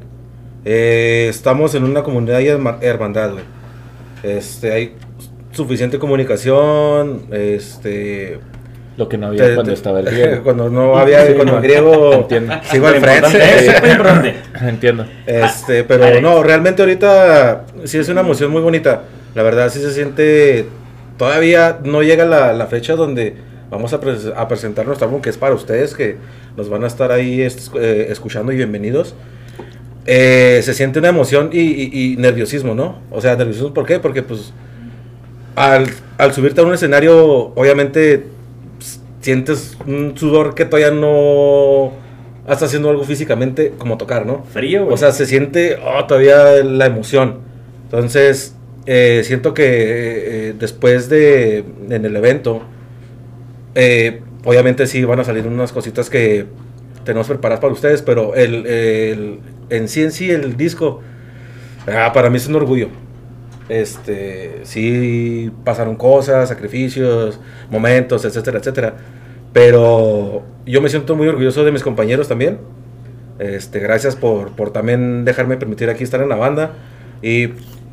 eh, 0.64 1.26
estamos 1.30 1.74
en 1.74 1.84
una 1.84 2.02
comunidad 2.02 2.40
y 2.40 2.48
herma- 2.48 2.78
hermandad, 2.82 3.32
güey. 3.32 3.44
Este, 4.22 4.72
hay 4.72 4.94
suficiente 5.52 5.98
comunicación, 5.98 7.22
este... 7.32 8.40
Lo 8.96 9.08
que 9.08 9.18
no 9.18 9.26
había 9.28 9.44
te- 9.48 9.54
cuando 9.54 9.70
te- 9.72 9.74
estaba 9.76 10.00
el 10.00 10.06
griego. 10.10 10.42
cuando 10.42 10.70
no 10.70 10.96
había, 10.96 11.26
Sí, 11.26 11.32
cuando 11.34 11.52
no. 11.54 11.58
el 11.58 11.64
griego 11.64 12.12
Entiendo. 12.22 12.54
sigo 12.70 12.86
al 12.86 12.94
frente. 13.00 13.16
Importante, 13.28 13.66
es 13.66 13.80
muy 13.82 13.90
importante. 13.90 14.34
Entiendo. 14.62 15.06
Este, 15.26 15.84
pero 15.84 16.20
no, 16.20 16.42
realmente 16.42 16.82
ahorita 16.82 17.64
sí 17.84 17.98
es 17.98 18.08
una 18.08 18.22
emoción 18.22 18.50
muy 18.50 18.62
bonita. 18.62 19.02
La 19.34 19.42
verdad 19.42 19.68
sí 19.70 19.80
se 19.80 19.92
siente, 19.92 20.66
todavía 21.18 21.78
no 21.84 22.02
llega 22.02 22.24
la, 22.24 22.52
la 22.54 22.66
fecha 22.68 22.96
donde 22.96 23.34
vamos 23.70 23.92
a, 23.92 23.96
a 24.36 24.48
presentar 24.48 24.86
nuestro 24.86 25.06
álbum 25.08 25.20
que 25.20 25.28
es 25.28 25.36
para 25.36 25.54
ustedes, 25.54 25.94
que 25.94 26.16
nos 26.56 26.70
van 26.70 26.84
a 26.84 26.86
estar 26.86 27.12
ahí 27.12 27.42
es- 27.42 27.70
eh, 27.78 28.06
escuchando 28.10 28.50
y 28.52 28.56
bienvenidos. 28.56 29.14
Eh, 30.06 30.60
se 30.62 30.72
siente 30.72 31.00
una 31.00 31.08
emoción 31.08 31.50
y, 31.52 31.58
y- 31.60 32.12
y 32.12 32.16
nerviosismo, 32.16 32.74
¿no? 32.74 33.00
O 33.10 33.20
sea, 33.20 33.34
nerviosismo, 33.36 33.74
¿por 33.74 33.84
qué? 33.84 33.98
Porque 33.98 34.22
pues 34.22 34.52
al, 35.56 35.86
al 36.16 36.32
subirte 36.32 36.60
a 36.60 36.64
un 36.64 36.72
escenario, 36.72 37.52
obviamente 37.56 38.24
sientes 39.26 39.76
un 39.86 40.16
sudor 40.16 40.54
que 40.54 40.64
todavía 40.64 40.92
no 40.92 41.92
estás 42.42 42.62
haciendo 42.68 42.90
algo 42.90 43.02
físicamente 43.02 43.72
como 43.76 43.98
tocar, 43.98 44.24
¿no? 44.24 44.44
Frío, 44.44 44.84
güey. 44.84 44.94
O 44.94 44.96
sea, 44.96 45.10
se 45.10 45.26
siente 45.26 45.76
oh, 45.84 46.04
todavía 46.06 46.62
la 46.62 46.86
emoción. 46.86 47.38
Entonces, 47.84 48.54
eh, 48.86 49.22
siento 49.24 49.52
que 49.52 49.64
eh, 50.50 50.54
después 50.56 51.08
de 51.08 51.64
en 51.90 52.04
el 52.04 52.14
evento, 52.14 52.62
eh, 53.74 54.20
obviamente 54.44 54.86
sí 54.86 55.04
van 55.04 55.18
a 55.20 55.24
salir 55.24 55.44
unas 55.46 55.72
cositas 55.72 56.08
que 56.08 56.46
tenemos 57.04 57.26
preparadas 57.26 57.60
para 57.60 57.72
ustedes, 57.72 58.02
pero 58.02 58.34
el, 58.36 58.64
el- 58.66 59.40
en 59.70 59.88
sí 59.88 60.02
en 60.04 60.12
sí 60.12 60.30
el 60.30 60.56
disco, 60.56 61.00
ah, 61.88 62.12
para 62.14 62.30
mí 62.30 62.36
es 62.36 62.46
un 62.46 62.54
orgullo. 62.54 62.88
Este, 63.68 64.60
sí 64.62 65.50
pasaron 65.64 65.96
cosas, 65.96 66.48
sacrificios, 66.48 67.40
momentos, 67.68 68.24
etcétera, 68.24 68.58
etcétera. 68.60 68.94
Pero 69.56 70.42
yo 70.66 70.82
me 70.82 70.90
siento 70.90 71.16
muy 71.16 71.26
orgulloso 71.28 71.64
de 71.64 71.72
mis 71.72 71.82
compañeros 71.82 72.28
también. 72.28 72.58
Este, 73.38 73.78
gracias 73.80 74.14
por, 74.14 74.50
por 74.50 74.70
también 74.70 75.24
dejarme 75.24 75.56
permitir 75.56 75.88
aquí 75.88 76.04
estar 76.04 76.20
en 76.20 76.28
la 76.28 76.36
banda 76.36 76.72
y 77.22 77.48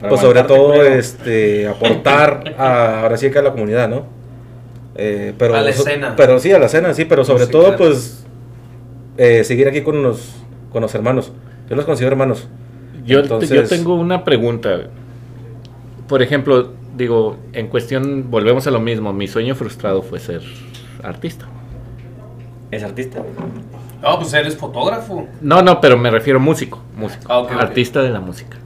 pues 0.10 0.20
sobre 0.20 0.44
todo 0.44 0.74
este 0.84 1.70
aportar 1.70 2.54
a, 2.58 3.04
ahora 3.04 3.16
sí 3.16 3.32
que 3.32 3.40
a 3.40 3.42
la 3.42 3.54
comunidad, 3.54 3.88
¿no? 3.88 4.08
Eh, 4.96 5.34
pero, 5.38 5.56
A 5.56 5.62
la 5.62 5.72
so- 5.72 5.88
escena. 5.88 6.16
Pero 6.18 6.38
sí, 6.38 6.52
a 6.52 6.60
la 6.60 6.66
escena, 6.66 6.94
sí, 6.94 7.06
pero 7.06 7.24
sobre 7.24 7.46
Sí, 7.46 7.52
todo 7.52 7.64
claro. 7.64 7.78
pues 7.78 8.26
eh, 9.18 9.46
seguir 9.46 9.70
aquí 9.70 9.84
con 9.84 10.04
los, 10.04 10.36
con 10.70 10.82
los 10.82 10.94
hermanos. 10.94 11.32
Yo 11.70 11.78
los 11.78 11.86
considero 11.86 12.12
hermanos. 12.12 12.50
Yo, 13.06 13.20
Entonces- 13.20 13.50
yo 13.50 13.64
tengo 13.66 13.96
una 13.96 14.26
pregunta. 14.26 14.82
Por 16.10 16.22
ejemplo, 16.22 16.74
digo, 16.98 17.38
en 17.54 17.68
cuestión, 17.68 18.30
volvemos 18.30 18.68
a 18.68 18.72
lo 18.72 18.82
mismo. 18.82 19.14
Mi 19.14 19.28
sueño 19.30 19.56
frustrado 19.56 20.02
fue 20.02 20.20
ser 20.20 20.42
artista. 21.02 21.46
¿Es 22.74 22.84
artista? 22.84 23.24
No, 24.02 24.20
pues 24.20 24.34
eres 24.34 24.58
fotógrafo. 24.58 25.28
No, 25.42 25.62
no, 25.62 25.80
pero 25.80 25.98
me 25.98 26.10
refiero 26.10 26.40
músico, 26.40 26.82
músico, 26.96 27.32
Ah, 27.32 27.48
artista 27.60 28.02
de 28.02 28.10
la 28.10 28.20
música. 28.20 28.58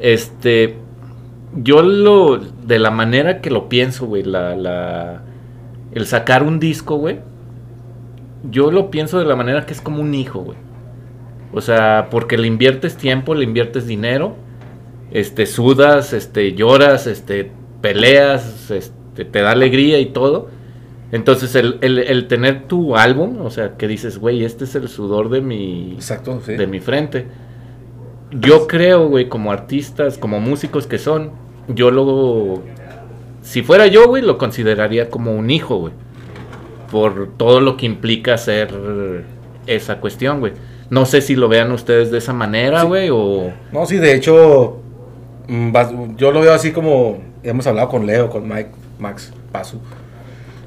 Este, 0.00 0.76
yo 1.54 1.82
lo, 1.82 2.38
de 2.38 2.78
la 2.78 2.90
manera 2.90 3.40
que 3.40 3.50
lo 3.50 3.68
pienso, 3.68 4.06
güey, 4.06 4.24
la, 4.24 4.56
la, 4.56 5.22
el 5.92 6.06
sacar 6.06 6.42
un 6.42 6.58
disco, 6.58 6.96
güey, 6.96 7.20
yo 8.50 8.70
lo 8.70 8.90
pienso 8.90 9.18
de 9.18 9.24
la 9.24 9.36
manera 9.36 9.64
que 9.64 9.72
es 9.72 9.80
como 9.80 10.02
un 10.02 10.14
hijo, 10.14 10.40
güey. 10.40 10.58
O 11.52 11.60
sea, 11.60 12.08
porque 12.10 12.36
le 12.36 12.48
inviertes 12.48 12.96
tiempo, 12.96 13.34
le 13.34 13.44
inviertes 13.44 13.86
dinero, 13.86 14.34
este, 15.12 15.46
sudas, 15.46 16.12
este, 16.12 16.52
lloras, 16.54 17.06
este, 17.06 17.52
peleas, 17.80 18.70
este, 18.70 19.24
te 19.24 19.40
da 19.40 19.52
alegría 19.52 20.00
y 20.00 20.06
todo. 20.06 20.48
Entonces, 21.12 21.54
el, 21.54 21.78
el, 21.80 21.98
el 21.98 22.26
tener 22.26 22.64
tu 22.66 22.96
álbum, 22.96 23.40
o 23.42 23.50
sea, 23.50 23.76
que 23.76 23.86
dices, 23.86 24.18
güey, 24.18 24.44
este 24.44 24.64
es 24.64 24.74
el 24.74 24.88
sudor 24.88 25.28
de 25.28 25.40
mi, 25.40 25.92
Exacto, 25.94 26.40
sí. 26.44 26.54
de 26.54 26.66
mi 26.66 26.80
frente. 26.80 27.26
Yo 28.32 28.66
creo, 28.66 29.08
güey, 29.08 29.28
como 29.28 29.52
artistas, 29.52 30.18
como 30.18 30.40
músicos 30.40 30.86
que 30.86 30.98
son, 30.98 31.30
yo 31.68 31.90
lo... 31.90 32.62
Si 33.42 33.62
fuera 33.62 33.86
yo, 33.86 34.08
güey, 34.08 34.22
lo 34.22 34.38
consideraría 34.38 35.08
como 35.10 35.36
un 35.36 35.50
hijo, 35.50 35.76
güey. 35.76 35.92
Por 36.90 37.28
todo 37.36 37.60
lo 37.60 37.76
que 37.76 37.86
implica 37.86 38.34
hacer 38.34 39.24
esa 39.66 40.00
cuestión, 40.00 40.40
güey. 40.40 40.52
No 40.90 41.06
sé 41.06 41.20
si 41.20 41.36
lo 41.36 41.48
vean 41.48 41.70
ustedes 41.70 42.10
de 42.10 42.18
esa 42.18 42.32
manera, 42.32 42.80
Sí. 42.80 42.86
güey, 42.86 43.08
o... 43.12 43.52
No, 43.72 43.86
sí, 43.86 43.98
de 43.98 44.14
hecho, 44.14 44.78
mm, 45.48 46.16
yo 46.16 46.32
lo 46.32 46.40
veo 46.40 46.54
así 46.54 46.72
como 46.72 47.18
hemos 47.42 47.66
hablado 47.66 47.88
con 47.88 48.06
Leo, 48.06 48.30
con 48.30 48.48
Mike, 48.48 48.70
Max, 48.98 49.32
Pasu. 49.52 49.78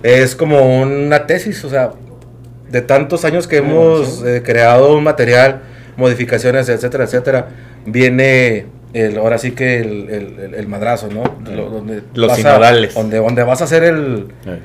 Es 0.03 0.35
como 0.35 0.81
una 0.81 1.25
tesis, 1.27 1.63
o 1.65 1.69
sea, 1.69 1.91
de 2.69 2.81
tantos 2.81 3.25
años 3.25 3.47
que 3.47 3.57
hemos 3.57 4.23
eh, 4.25 4.41
creado 4.45 4.95
un 4.95 5.03
material, 5.03 5.61
modificaciones, 5.95 6.69
etcétera, 6.69 7.05
etcétera, 7.05 7.47
viene 7.85 8.65
el, 8.93 9.17
ahora 9.17 9.37
sí 9.37 9.51
que 9.51 9.79
el, 9.79 10.09
el- 10.09 10.53
el- 10.55 10.67
madrazo, 10.67 11.09
¿no? 11.09 11.23
Lo- 11.53 11.69
donde 11.69 12.01
Los 12.13 12.29
vas 12.29 12.39
a- 12.39 12.41
sinodales. 12.41 12.93
donde, 12.93 13.17
donde 13.17 13.43
vas 13.43 13.61
a 13.61 13.63
hacer 13.65 13.83
el, 13.83 14.27
Eh. 14.45 14.59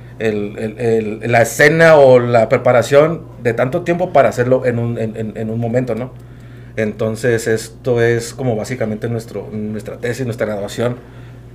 el- 1.20 1.30
la 1.32 1.42
escena 1.42 1.96
o 1.96 2.18
la 2.20 2.48
preparación 2.48 3.22
de 3.42 3.52
tanto 3.54 3.82
tiempo 3.82 4.12
para 4.12 4.28
hacerlo 4.28 4.64
en 4.66 4.78
un, 4.78 4.98
en- 4.98 5.32
en 5.36 5.50
un 5.50 5.58
momento, 5.60 5.94
¿no? 5.94 6.12
Entonces 6.76 7.46
esto 7.46 8.00
es 8.02 8.32
como 8.32 8.56
básicamente 8.56 9.08
nuestro, 9.08 9.48
nuestra 9.52 9.98
tesis, 9.98 10.24
nuestra 10.24 10.46
graduación 10.46 10.96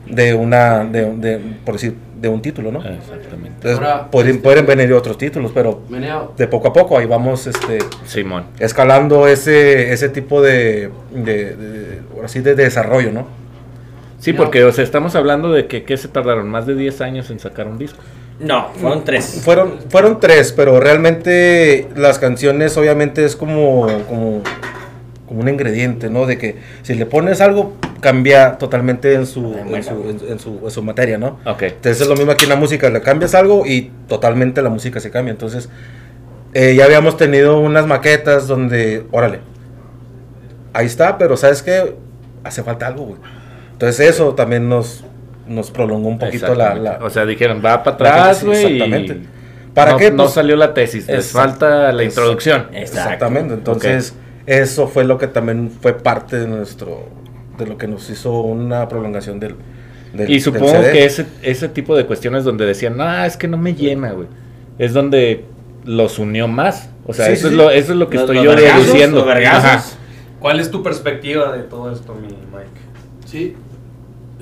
de 0.09 0.34
una, 0.34 0.84
de, 0.85 1.11
de- 1.15 1.39
por 1.65 1.75
decir, 1.75 1.95
de 2.19 2.29
un 2.29 2.41
título, 2.41 2.71
¿no? 2.71 2.79
Exactamente. 2.79 3.49
Entonces 3.55 3.77
Ahora, 3.77 4.09
pueden, 4.09 4.31
este- 4.31 4.43
pueden 4.43 4.65
venir 4.65 4.91
otros 4.93 5.17
títulos, 5.17 5.51
pero 5.53 5.81
Meneo, 5.89 6.34
de 6.38 6.47
poco 6.47 6.69
a 6.69 6.73
poco 6.73 6.97
ahí 6.97 7.05
vamos 7.05 7.45
este, 7.47 7.79
Simón. 8.05 8.45
escalando 8.59 9.27
ese, 9.27 9.91
ese 9.93 10.09
tipo 10.09 10.41
de, 10.41 10.89
de, 11.13 11.55
de- 11.55 12.01
ahora 12.15 12.27
sí, 12.27 12.39
de 12.39 12.55
desarrollo, 12.55 13.11
¿no? 13.11 13.27
Sí, 14.19 14.34
porque, 14.34 14.63
o 14.63 14.71
sea, 14.73 14.84
estamos 14.84 15.15
hablando 15.15 15.51
de 15.51 15.67
que, 15.67 15.84
que 15.84 15.95
se 15.95 16.07
tardaron 16.07 16.49
más 16.49 16.65
de 16.65 16.73
10 16.73 17.01
años 17.01 17.29
en 17.29 17.39
sacar 17.39 17.67
un 17.67 17.77
disco. 17.77 17.99
No, 18.39 18.69
fueron 18.75 19.03
tres. 19.03 19.41
Fueron, 19.43 19.75
fueron 19.89 20.19
tres, 20.19 20.51
pero 20.53 20.79
realmente 20.79 21.88
las 21.95 22.17
canciones 22.19 22.75
obviamente 22.77 23.23
es 23.25 23.35
como, 23.35 23.88
como 24.07 24.41
como 25.27 25.41
un 25.41 25.49
ingrediente, 25.49 26.09
¿no? 26.09 26.25
De 26.25 26.37
que 26.37 26.55
si 26.83 26.93
le 26.95 27.05
pones 27.05 27.41
algo, 27.41 27.73
cambia 27.99 28.57
totalmente 28.57 29.13
en 29.13 29.25
su, 29.25 29.53
en 29.53 29.83
su, 29.83 29.91
en- 30.09 30.31
en 30.31 30.39
su, 30.39 30.59
en 30.63 30.71
su 30.71 30.81
materia, 30.83 31.17
¿no? 31.17 31.39
Ok. 31.45 31.63
Entonces 31.63 32.01
es 32.01 32.07
lo 32.07 32.15
mismo 32.15 32.31
aquí 32.31 32.45
en 32.45 32.49
la 32.49 32.55
música, 32.55 32.89
le 32.89 33.01
cambias 33.01 33.35
algo 33.35 33.65
y 33.65 33.91
totalmente 34.07 34.61
la 34.61 34.69
música 34.69 34.99
se 34.99 35.11
cambia. 35.11 35.31
Entonces, 35.31 35.69
eh, 36.53 36.75
ya 36.75 36.85
habíamos 36.85 37.17
tenido 37.17 37.59
unas 37.59 37.85
maquetas 37.87 38.47
donde, 38.47 39.05
órale, 39.11 39.39
ahí 40.73 40.85
está, 40.85 41.17
pero 41.17 41.35
¿sabes 41.37 41.61
qué? 41.61 41.95
Hace 42.43 42.63
falta 42.63 42.87
algo, 42.87 43.05
güey. 43.05 43.19
Entonces 43.73 44.09
eso 44.09 44.33
también 44.33 44.69
nos, 44.69 45.03
nos 45.47 45.71
prolongó 45.71 46.07
un 46.07 46.19
poquito 46.19 46.55
la... 46.55 46.75
La- 46.75 46.99
O 47.01 47.09
sea, 47.09 47.25
dijeron, 47.25 47.61
va 47.63 47.83
para 47.83 47.95
atrás, 47.95 48.43
güey. 48.43 48.61
y 48.63 48.65
Exactamente. 48.81 49.21
¿Para 49.73 49.91
no, 49.91 49.97
qué? 49.97 50.09
No 50.11 50.23
Pues- 50.23 50.33
salió 50.33 50.55
la 50.55 50.73
tesis, 50.73 51.07
les 51.07 51.31
falta 51.31 51.91
la 51.91 52.03
introducción. 52.03 52.67
Exactamente. 52.73 53.53
Entonces, 53.53 54.15
eso 54.47 54.87
fue 54.87 55.03
lo 55.03 55.17
que 55.19 55.27
también 55.27 55.69
fue 55.69 55.93
parte 55.93 56.39
de 56.39 56.47
nuestro... 56.47 57.05
De 57.59 57.65
lo 57.67 57.77
que 57.77 57.87
nos 57.87 58.09
hizo 58.09 58.39
una 58.41 58.87
prolongación 58.87 59.39
del... 59.39 59.55
del- 60.13 60.29
Y 60.29 60.33
del 60.33 60.41
supongo 60.41 60.67
CD. 60.71 60.91
que 60.93 61.05
ese, 61.05 61.25
ese 61.43 61.69
tipo 61.69 61.95
de 61.95 62.05
cuestiones 62.05 62.43
donde 62.43 62.65
decían, 62.65 62.97
no, 62.97 63.23
es 63.25 63.35
que 63.37 63.47
no 63.47 63.57
me 63.57 63.73
llena, 63.75 64.11
güey. 64.13 64.27
Es 64.79 64.93
donde 64.93 65.43
los 65.85 66.17
unió 66.19 66.47
más. 66.47 66.89
O 67.05 67.13
sea, 67.13 67.27
Sí, 67.27 67.33
eso, 67.33 67.47
sí, 67.49 67.53
es 67.53 67.57
lo, 67.57 67.69
eso 67.71 67.93
es 67.93 67.97
lo 67.99 68.09
que 68.09 68.15
Los- 68.15 68.23
estoy 68.23 68.35
los 68.37 68.45
yo 68.45 68.51
vergazos, 68.55 68.85
deduciendo. 68.87 69.25
los. 69.25 69.97
¿Cuál 70.39 70.59
es 70.59 70.69
tu 70.69 70.83
perspectiva 70.83 71.51
de 71.57 71.63
todo 71.63 71.91
esto, 71.91 72.13
mi 72.13 72.27
Mike? 72.27 72.81
Sí, 73.25 73.55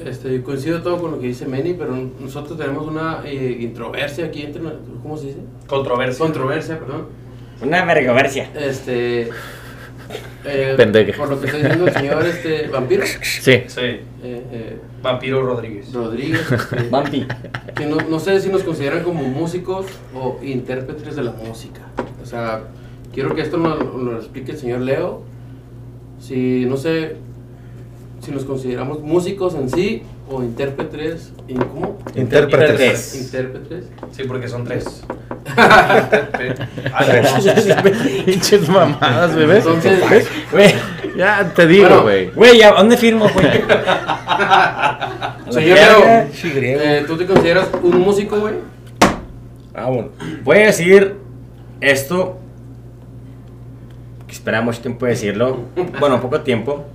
este, 0.06 0.42
coincido 0.44 0.82
todo 0.82 0.98
con 1.00 1.12
lo 1.12 1.20
que 1.22 1.28
dice 1.28 1.46
Manny, 1.46 1.74
pero 1.74 1.96
nosotros 2.20 2.58
tenemos 2.58 2.86
una 2.86 3.22
eh, 3.26 3.58
introversia 3.62 4.26
aquí 4.26 4.42
entre, 4.42 4.62
¿cómo 5.02 5.16
se 5.18 5.28
dice? 5.28 5.40
Controversia. 5.68 6.20
Controversia, 6.20 6.80
perdón. 6.80 7.06
Una 7.62 7.86
vergoversia. 7.86 8.50
Este, 8.60 9.30
eh, 10.46 11.14
por 11.18 11.30
lo 11.30 11.40
que 11.40 11.48
está 11.48 11.58
diciendo 11.58 11.88
el 11.88 11.94
señor 11.94 12.26
este, 12.26 12.68
Vampiro, 12.68 13.04
Sí. 13.06 13.64
Sí. 13.68 13.80
eh, 13.82 14.02
eh, 14.24 14.80
Vampiro 15.02 15.44
Rodríguez. 15.46 15.92
Rodríguez, 15.94 16.52
este, 16.52 16.88
Vampi. 16.90 17.28
que 17.76 17.86
no, 17.86 17.98
no 17.98 18.20
sé 18.20 18.40
si 18.40 18.50
nos 18.50 18.64
consideran 18.64 19.04
como 19.04 19.24
músicos 19.24 19.86
o 20.14 20.40
intérpretes 20.44 21.16
de 21.16 21.24
la 21.24 21.32
música. 21.32 21.82
O 22.22 22.26
sea, 22.26 22.64
quiero 23.14 23.36
que 23.36 23.42
esto 23.42 23.58
nos 23.58 23.80
lo 23.96 24.18
explique 24.18 24.52
el 24.52 24.58
señor 24.58 24.82
Leo. 24.82 25.24
Si, 26.20 26.66
no 26.66 26.78
sé, 26.78 27.18
si 28.26 28.32
nos 28.32 28.44
consideramos 28.44 29.02
músicos 29.02 29.54
en 29.54 29.70
sí 29.70 30.02
o 30.28 30.42
intérpretes, 30.42 31.32
¿y 31.48 31.54
¿cómo? 31.54 32.00
Intérpretes. 32.16 33.22
Intérpretes. 33.22 33.86
Sí, 34.12 34.24
porque 34.28 34.48
son 34.48 34.64
tres. 34.64 35.04
Pinches 38.26 38.68
mamadas, 38.68 39.36
bebé. 39.36 39.58
Entonces, 39.58 40.28
Güey, 40.52 40.74
Ya 41.16 41.54
te 41.54 41.68
digo, 41.68 41.84
Bueno, 41.88 42.02
güey. 42.02 42.32
güey, 42.32 42.64
¿a 42.64 42.72
dónde 42.72 42.98
firmo, 42.98 43.30
güey? 43.30 43.46
señor 45.52 45.78
eh, 45.78 47.04
¿tú 47.06 47.16
te 47.18 47.28
consideras 47.28 47.68
un 47.84 48.02
músico, 48.02 48.40
güey? 48.40 48.56
Ah, 49.76 49.86
bueno. 49.86 50.10
Voy 50.44 50.58
a 50.58 50.66
decir 50.66 51.16
esto 51.80 52.40
que 54.26 54.34
espera 54.34 54.62
mucho 54.62 54.82
tiempo 54.82 55.06
decirlo. 55.06 55.60
Bueno, 56.00 56.20
poco 56.20 56.42
tiempo. 56.42 56.86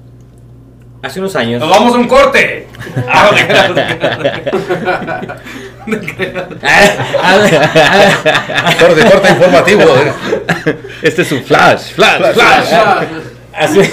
Hace 1.03 1.19
unos 1.21 1.35
años. 1.37 1.61
¡Nos 1.61 1.71
vamos 1.71 1.95
a 1.95 1.99
un 1.99 2.09
corte! 2.09 2.67
Ah, 3.09 3.31
creas. 5.87 6.49
Corte, 8.79 9.11
corte 9.11 9.31
informativo. 9.31 9.81
¿eh? 9.83 10.13
Este 11.03 11.23
es 11.23 11.33
un 11.33 11.43
flash, 11.43 11.93
flash, 11.95 12.35
flash. 12.35 12.73
hace, 13.57 13.91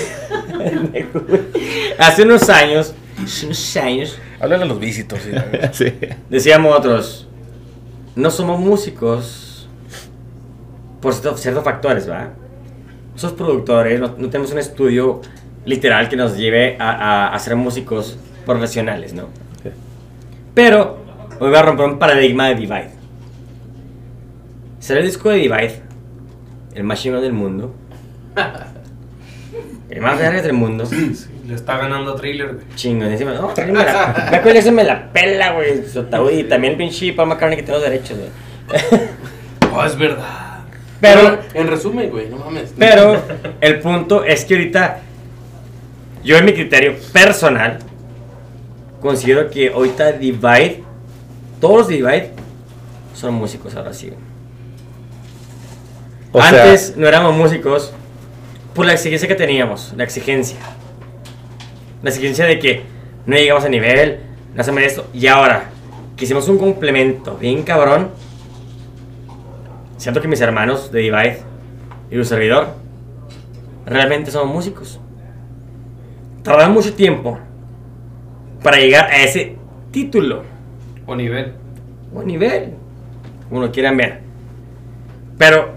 hace 1.97 2.23
unos 2.23 2.49
años. 2.49 2.93
Hace 3.23 3.45
unos 3.45 3.77
años. 3.77 4.19
Háblale 4.39 4.63
a 4.63 4.67
los 4.67 4.79
visitos. 4.79 5.19
sí. 5.21 5.31
Sí. 5.73 5.93
Decíamos 6.29 6.75
otros. 6.77 7.27
No 8.15 8.31
somos 8.31 8.59
músicos. 8.59 9.67
Por 11.01 11.13
cierto- 11.13 11.37
ciertos 11.37 11.63
factores, 11.63 12.05
¿verdad? 12.07 12.29
Somos 13.15 13.35
productores, 13.35 13.99
no, 13.99 14.13
no 14.17 14.29
tenemos 14.29 14.51
un 14.51 14.59
estudio 14.59 15.21
literal 15.67 16.09
que 16.09 16.15
nos 16.15 16.35
lleve 16.37 16.75
a, 16.79 16.89
a- 16.91 17.27
a 17.35 17.39
ser 17.39 17.55
músicos 17.55 18.17
profesionales, 18.45 19.13
¿no? 19.13 19.27
Pero 20.55 20.97
hoy 21.39 21.49
voy 21.49 21.55
a 21.57 21.61
romper 21.61 21.85
un 21.85 21.99
paradigma 21.99 22.47
de 22.47 22.55
Divide. 22.55 22.89
Será 24.79 24.99
el 25.01 25.05
disco 25.05 25.29
de 25.29 25.35
Divide, 25.37 25.81
el 26.73 26.83
más 26.83 26.99
chingón 27.01 27.21
del 27.21 27.33
mundo, 27.33 27.75
el 29.89 30.01
más 30.01 30.17
verga 30.17 30.41
del 30.41 30.53
mundo. 30.53 30.85
Le 31.47 31.53
está 31.55 31.77
ganando 31.77 32.15
Thriller, 32.15 32.53
güey. 32.55 32.65
Chingonísimo. 32.75 33.31
No, 33.31 33.47
también 33.49 33.77
me 33.77 33.85
la, 33.85 34.29
Michael 34.31 34.53
Jackson 34.55 34.75
me 34.75 34.83
la 34.83 35.11
pela, 35.13 35.53
güey. 35.53 36.39
Y 36.39 36.43
también 36.45 36.73
el 36.73 36.77
pinche 36.77 37.13
Paul 37.13 37.29
McCartney 37.29 37.57
que 37.57 37.63
tiene 37.63 37.79
los 37.79 37.89
derechos, 37.89 38.17
güey. 38.17 39.01
Oh, 39.73 39.85
es 39.85 39.95
verdad. 39.97 40.59
Pero, 40.99 41.37
en 41.53 41.67
resumen, 41.67 42.09
güey, 42.09 42.27
no 42.29 42.37
mames. 42.37 42.73
pero, 42.79 43.21
el 43.61 43.79
punto 43.79 44.23
es 44.23 44.43
que 44.43 44.55
ahorita, 44.55 45.01
yo 46.23 46.37
en 46.37 46.45
mi 46.45 46.53
criterio 46.53 46.95
personal, 47.13 47.79
considero 49.01 49.49
que 49.49 49.69
ahorita 49.69 50.11
Divide, 50.13 50.83
todos 51.61 51.77
los 51.79 51.87
Divide, 51.87 52.31
son 53.13 53.33
músicos 53.35 53.75
ahora 53.75 53.93
sí. 53.93 54.11
sea- 56.41 56.49
Antes 56.63 56.95
no 56.97 57.07
éramos 57.07 57.35
músicos 57.35 57.91
por 58.73 58.85
la 58.85 58.93
exigencia 58.93 59.27
que 59.27 59.35
teníamos, 59.35 59.93
la 59.95 60.03
exigencia. 60.03 60.57
La 62.03 62.09
exigencia 62.09 62.45
de 62.45 62.59
que 62.59 62.83
no 63.25 63.35
llegamos 63.35 63.63
a 63.65 63.69
nivel, 63.69 64.19
no 64.53 64.61
hacemos 64.61 64.81
esto. 64.83 65.07
Y 65.13 65.27
ahora, 65.27 65.69
que 66.15 66.25
hicimos 66.25 66.47
un 66.47 66.57
complemento 66.57 67.35
bien 67.37 67.63
cabrón, 67.63 68.09
siento 69.97 70.21
que 70.21 70.27
mis 70.27 70.41
hermanos 70.41 70.91
de 70.91 70.99
Divide 70.99 71.39
y 72.11 72.17
un 72.17 72.25
servidor 72.25 72.67
realmente 73.85 74.29
somos 74.31 74.53
músicos. 74.53 74.99
Tardaron 76.47 76.73
mucho 76.75 76.93
tiempo 76.93 77.37
para 78.63 78.77
llegar 78.77 79.11
a 79.11 79.21
ese 79.21 79.57
título 79.91 80.43
O 81.05 81.13
nivel. 81.13 81.55
o 82.15 82.23
nivel, 82.23 82.73
como 83.49 83.59
lo 83.59 83.69
quieran 83.69 83.97
ver. 83.97 84.21
Pero 85.37 85.73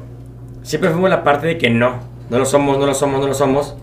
siempre 0.62 0.90
fuimos 0.90 1.10
la 1.10 1.24
parte 1.24 1.48
de 1.48 1.59
que 1.59 1.70
no, 1.70 1.98
no 2.30 2.38
lo 2.38 2.44
somos, 2.44 2.78
no 2.78 2.86
lo 2.86 2.94
somos, 2.94 3.20
no 3.20 3.26
lo 3.26 3.34
somos. 3.34 3.74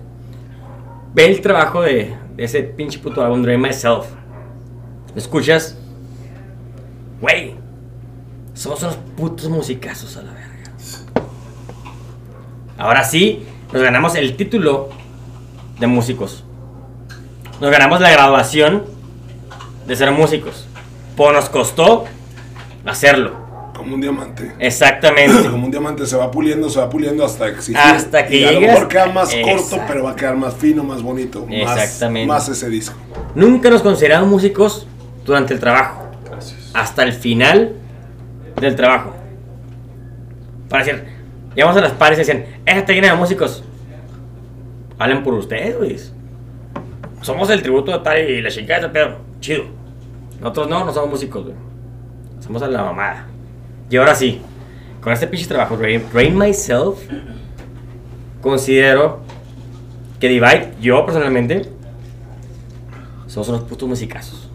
Ve 1.14 1.26
el 1.26 1.41
trabajo 1.41 1.81
de, 1.81 2.15
de 2.38 2.43
ese 2.45 2.64
pinche 2.64 2.99
puto 2.99 3.22
álbum, 3.22 3.41
Dream 3.43 3.59
Myself. 3.59 4.07
¿Lo 5.14 5.18
escuchas? 5.19 5.77
Güey, 7.19 7.55
somos 8.53 8.81
unos 8.81 8.95
putos 9.18 9.49
musicazos 9.49 10.15
a 10.15 10.22
la 10.22 10.31
verga. 10.31 10.72
Ahora 12.77 13.03
sí, 13.03 13.45
nos 13.73 13.81
ganamos 13.81 14.15
el 14.15 14.38
título 14.38 14.88
de 15.81 15.88
músicos. 15.88 16.45
Nos 17.59 17.71
ganamos 17.71 17.99
la 18.01 18.11
graduación 18.11 18.84
de 19.88 19.95
ser 19.95 20.11
músicos. 20.11 20.67
Pues 21.15 21.34
nos 21.34 21.49
costó 21.49 22.05
hacerlo. 22.85 23.45
Como 23.75 23.95
un 23.95 24.01
diamante. 24.01 24.53
Exactamente. 24.59 25.49
Como 25.49 25.65
un 25.65 25.71
diamante 25.71 26.05
se 26.05 26.15
va 26.17 26.29
puliendo, 26.31 26.69
se 26.69 26.79
va 26.79 26.89
puliendo 26.89 27.23
hasta 27.25 27.47
exigir. 27.47 27.77
Hasta 27.77 28.25
que 28.27 28.38
y 28.38 28.43
a 28.43 28.51
lo 28.51 28.59
llegas- 28.59 28.73
mejor 28.75 28.88
queda 28.88 29.05
más 29.07 29.34
corto, 29.43 29.79
pero 29.88 30.03
va 30.03 30.11
a 30.11 30.15
quedar 30.15 30.35
más 30.35 30.55
fino, 30.55 30.84
más 30.84 31.01
bonito. 31.01 31.45
Más, 31.45 31.77
Exactamente. 31.77 32.27
más 32.27 32.49
ese 32.49 32.69
disco. 32.69 32.95
Nunca 33.35 33.69
nos 33.69 33.81
consideramos 33.81 34.29
músicos 34.29 34.88
durante 35.25 35.53
el 35.53 35.59
trabajo. 35.59 36.07
Gracias. 36.25 36.71
Hasta 36.73 37.03
el 37.03 37.13
final 37.13 37.73
del 38.59 38.75
trabajo. 38.75 39.13
Para 40.69 40.84
decir, 40.84 41.03
llegamos 41.55 41.77
a 41.77 41.81
las 41.81 41.91
pares 41.93 42.17
y 42.17 42.21
decían, 42.21 42.45
esta 42.65 42.79
está 42.79 42.93
llena 42.93 43.11
de 43.11 43.15
músicos. 43.15 43.63
Hablen 44.99 45.23
por 45.23 45.34
ustedes, 45.35 45.77
güey. 45.77 45.97
Somos 47.22 47.49
el 47.49 47.61
tributo 47.61 47.91
de 47.91 47.99
tal 47.99 48.19
y 48.19 48.41
la 48.41 48.49
chingada 48.49 48.88
de 48.88 48.89
pedo. 48.89 49.18
Chido. 49.39 49.64
Nosotros 50.39 50.69
no, 50.69 50.85
no 50.85 50.94
somos 50.94 51.10
músicos, 51.10 51.44
güey. 51.45 51.56
Somos 52.39 52.61
a 52.61 52.68
la 52.68 52.84
mamada. 52.84 53.27
Y 53.89 53.98
ahora 53.98 54.14
sí, 54.14 54.41
con 55.02 55.14
este 55.14 55.27
pinche 55.27 55.48
trabajo, 55.48 55.77
Rain, 55.77 56.38
Myself, 56.38 56.99
considero 58.41 59.22
que 60.19 60.27
Divide, 60.27 60.73
yo 60.80 61.06
personalmente, 61.06 61.69
somos 63.27 63.49
unos 63.49 63.61
putos 63.61 63.88
musicazos. 63.88 64.49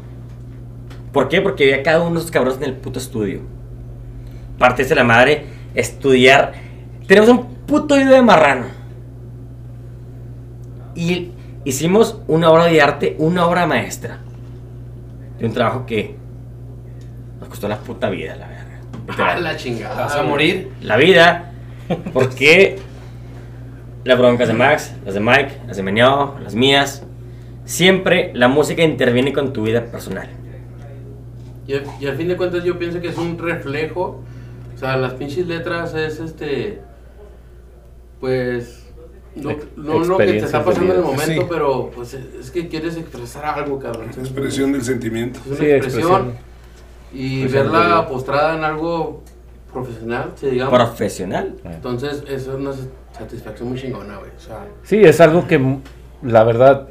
¿Por 1.12 1.28
qué? 1.28 1.40
Porque 1.40 1.64
había 1.64 1.82
cada 1.82 2.00
uno 2.00 2.14
de 2.14 2.18
esos 2.20 2.30
cabrones 2.30 2.58
en 2.58 2.64
el 2.64 2.74
puto 2.74 2.98
estudio. 2.98 3.40
Partes 4.58 4.88
de 4.88 4.94
la 4.94 5.04
madre, 5.04 5.46
estudiar. 5.74 6.54
Tenemos 7.06 7.28
un 7.28 7.46
puto 7.66 7.94
oído 7.94 8.12
de 8.12 8.22
marrano. 8.22 8.66
Y 10.94 11.32
hicimos 11.64 12.18
una 12.28 12.50
obra 12.50 12.64
de 12.66 12.80
arte, 12.80 13.16
una 13.18 13.46
obra 13.46 13.66
maestra. 13.66 14.18
De 15.38 15.46
un 15.46 15.52
trabajo 15.52 15.86
que 15.86 16.14
nos 17.40 17.48
costó 17.48 17.68
la 17.68 17.78
puta 17.78 18.10
vida, 18.10 18.36
la 18.36 18.46
verga. 18.48 18.62
A 19.08 19.10
Literal. 19.10 19.44
la 19.44 19.56
chingada. 19.56 19.94
¿Vas 20.04 20.14
a 20.16 20.22
morir? 20.22 20.70
La 20.82 20.96
vida, 20.96 21.52
porque 22.12 22.78
las 24.04 24.18
broncas 24.18 24.48
de 24.48 24.54
Max, 24.54 24.94
las 25.04 25.14
de 25.14 25.20
Mike, 25.20 25.52
las 25.66 25.76
de 25.76 25.82
Meneo, 25.82 26.36
las 26.42 26.54
mías. 26.54 27.02
Siempre 27.64 28.32
la 28.34 28.48
música 28.48 28.82
interviene 28.82 29.32
con 29.32 29.52
tu 29.52 29.62
vida 29.64 29.84
personal. 29.84 30.28
Y, 31.66 31.74
a- 31.74 31.82
y 32.00 32.06
al 32.06 32.16
fin 32.16 32.28
de 32.28 32.36
cuentas 32.36 32.64
yo 32.64 32.78
pienso 32.78 33.00
que 33.00 33.08
es 33.08 33.18
un 33.18 33.38
reflejo. 33.38 34.20
O 34.74 34.78
sea, 34.78 34.96
las 34.96 35.12
pinches 35.14 35.46
letras 35.46 35.94
es 35.94 36.18
este. 36.20 36.80
Pues. 38.20 38.81
No, 39.34 39.50
no 39.76 39.98
lo 40.04 40.18
que 40.18 40.26
te 40.26 40.36
está 40.38 40.62
pasando 40.64 40.92
en 40.92 40.98
el 41.00 41.04
momento, 41.04 41.24
Sí. 41.42 41.46
pero 41.48 41.90
pues 41.94 42.12
es 42.14 42.24
es 42.38 42.50
que 42.50 42.68
quieres 42.68 42.96
expresar 42.96 43.44
algo, 43.46 43.78
cabrón. 43.78 44.10
Expresión 44.10 44.72
del 44.72 44.82
sentimiento. 44.82 45.40
Es 45.40 45.46
una 45.46 45.56
Sí, 45.58 45.64
expresión. 45.70 46.32
Y 47.14 47.42
Expresión 47.42 47.72
verla 47.72 48.08
postrada 48.08 48.56
en 48.56 48.64
algo 48.64 49.22
profesional, 49.72 50.32
si 50.36 50.46
digamos. 50.50 50.74
Profesional. 50.74 51.54
Entonces, 51.64 52.22
eso 52.28 52.52
es 52.52 52.58
una 52.58 52.72
satisfacción 53.16 53.70
muy 53.70 53.78
chingona, 53.78 54.18
güey. 54.18 54.30
O 54.36 54.40
sea, 54.40 54.66
Sí, 54.82 55.02
es 55.02 55.20
algo 55.20 55.46
que 55.46 55.78
la 56.22 56.44
verdad 56.44 56.88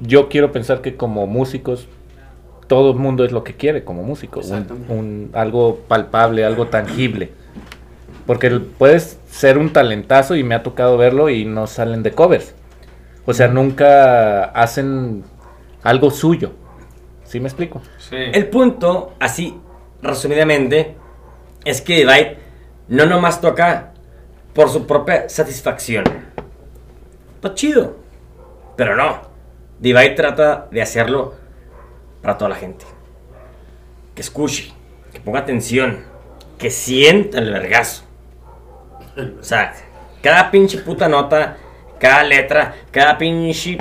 yo 0.00 0.28
quiero 0.28 0.50
pensar 0.52 0.80
que 0.80 0.96
como 0.96 1.26
músicos 1.26 1.86
todo 2.66 2.92
el 2.92 2.96
mundo 2.98 3.24
es 3.24 3.32
lo 3.32 3.42
que 3.44 3.54
quiere 3.54 3.84
como 3.84 4.02
músico, 4.02 4.40
un, 4.40 4.84
un- 4.96 5.30
algo 5.34 5.80
palpable, 5.88 6.44
algo 6.44 6.66
tangible. 6.68 7.32
Porque 8.26 8.50
puedes 8.50 9.18
ser 9.28 9.58
un 9.58 9.72
talentazo 9.72 10.36
y 10.36 10.44
me 10.44 10.54
ha 10.54 10.62
tocado 10.62 10.96
verlo 10.96 11.28
y 11.28 11.44
no 11.44 11.66
salen 11.66 12.02
de 12.02 12.12
covers. 12.12 12.54
O 13.26 13.32
sea, 13.32 13.48
nunca 13.48 14.44
hacen 14.44 15.24
algo 15.82 16.10
suyo. 16.10 16.52
¿Sí 17.24 17.40
me 17.40 17.48
explico? 17.48 17.80
Sí. 17.98 18.16
El 18.16 18.48
punto, 18.48 19.14
así 19.20 19.60
resumidamente, 20.02 20.96
es 21.64 21.80
que 21.80 21.96
Divide 21.96 22.38
no 22.88 23.06
nomás 23.06 23.40
toca 23.40 23.92
por 24.54 24.68
su 24.68 24.86
propia 24.86 25.28
satisfacción. 25.28 26.04
Pues 27.40 27.54
chido. 27.54 27.96
Pero 28.76 28.96
no. 28.96 29.22
Divide 29.78 30.10
trata 30.10 30.68
de 30.70 30.82
hacerlo 30.82 31.34
para 32.22 32.36
toda 32.36 32.50
la 32.50 32.56
gente. 32.56 32.84
Que 34.14 34.22
escuche, 34.22 34.72
que 35.12 35.20
ponga 35.20 35.40
atención, 35.40 36.04
que 36.58 36.70
sienta 36.70 37.38
el 37.38 37.50
vergazo. 37.52 38.04
O 39.40 39.42
sea, 39.42 39.72
cada 40.22 40.50
pinche 40.50 40.78
puta 40.78 41.08
nota, 41.08 41.56
cada 41.98 42.22
letra, 42.24 42.74
cada 42.90 43.16
pinche 43.18 43.78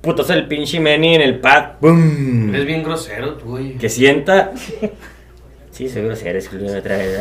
putazo 0.00 0.32
del 0.32 0.46
pinche 0.46 0.80
meni 0.80 1.14
en 1.14 1.20
el 1.22 1.38
pad. 1.38 1.72
¡Bum! 1.80 2.50
eres 2.54 2.66
bien 2.66 2.82
grosero 2.82 3.34
tú, 3.34 3.50
güey. 3.50 3.76
que 3.76 3.88
sienta. 3.88 4.52
Sí, 5.70 5.88
soy 5.88 6.02
grosero, 6.02 6.38
es 6.38 6.48
que 6.48 6.56
lo 6.56 6.76
otra 6.76 6.96
vez. 6.96 7.20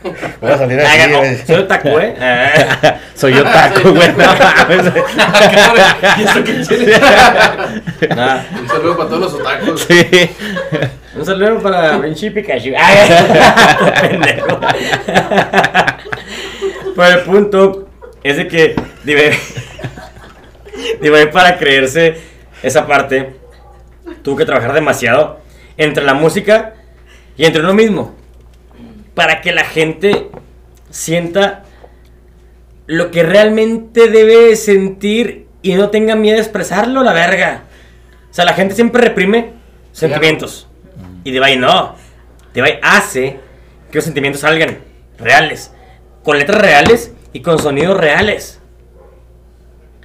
Voy 0.40 0.50
a 0.50 0.56
salir 0.56 0.80
así, 0.80 1.12
no, 1.12 1.20
soy 1.46 1.56
otaku, 1.56 1.88
¿eh? 1.98 2.14
Ah. 2.20 2.98
Soy 3.14 3.34
otaku, 3.34 3.90
güey. 3.90 4.08
no 8.16 8.40
Un 8.60 8.68
saludo 8.68 8.96
para 8.96 9.08
todos 9.10 9.20
los 9.20 9.34
otakus. 9.34 9.82
Sí. 9.82 10.30
Un 11.14 11.26
saludo 11.26 11.60
para 11.60 11.98
Vinci 11.98 12.30
Pikachu. 12.30 12.70
Ay, 12.78 13.10
pendejo. 14.00 14.58
Pero 16.96 17.08
el 17.08 17.20
punto 17.20 17.88
es 18.22 18.38
de 18.38 18.48
que 18.48 18.74
Dive, 19.04 19.38
Dive 21.02 21.26
para 21.26 21.58
creerse 21.58 22.16
esa 22.62 22.86
parte 22.86 23.34
tuvo 24.22 24.36
que 24.36 24.46
trabajar 24.46 24.72
demasiado 24.72 25.40
entre 25.76 26.04
la 26.04 26.14
música 26.14 26.74
y 27.36 27.44
entre 27.44 27.60
uno 27.62 27.74
mismo 27.74 28.19
para 29.14 29.40
que 29.40 29.52
la 29.52 29.64
gente 29.64 30.30
sienta 30.90 31.64
lo 32.86 33.10
que 33.10 33.22
realmente 33.22 34.08
debe 34.08 34.56
sentir 34.56 35.46
y 35.62 35.74
no 35.74 35.90
tenga 35.90 36.16
miedo 36.16 36.36
de 36.36 36.42
expresarlo, 36.42 37.02
la 37.02 37.12
verga. 37.12 37.62
O 38.30 38.34
sea, 38.34 38.44
la 38.44 38.54
gente 38.54 38.74
siempre 38.74 39.02
reprime 39.02 39.52
sentimientos. 39.92 40.68
Y 41.24 41.30
Divine 41.30 41.56
no. 41.56 41.94
Divine 42.54 42.80
hace 42.82 43.38
que 43.90 43.98
los 43.98 44.04
sentimientos 44.04 44.40
salgan 44.40 44.78
reales. 45.18 45.72
Con 46.24 46.38
letras 46.38 46.60
reales 46.60 47.12
y 47.32 47.40
con 47.40 47.58
sonidos 47.58 47.96
reales. 47.96 48.60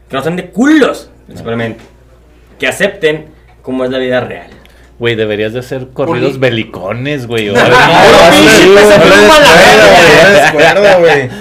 Que 0.09 0.17
no 0.17 0.23
sean 0.23 0.35
de 0.35 0.49
culos, 0.49 1.09
principalmente. 1.25 1.83
Que 2.59 2.67
acepten 2.67 3.33
cómo 3.61 3.85
es 3.85 3.91
la 3.91 3.97
vida 3.97 4.19
real. 4.19 4.54
Güey, 4.97 5.15
deberías 5.15 5.51
de 5.51 5.59
hacer 5.59 5.89
corridos 5.89 6.39
belicones, 6.39 7.27
güey. 7.27 7.47
No, 7.53 7.53
No. 7.53 7.59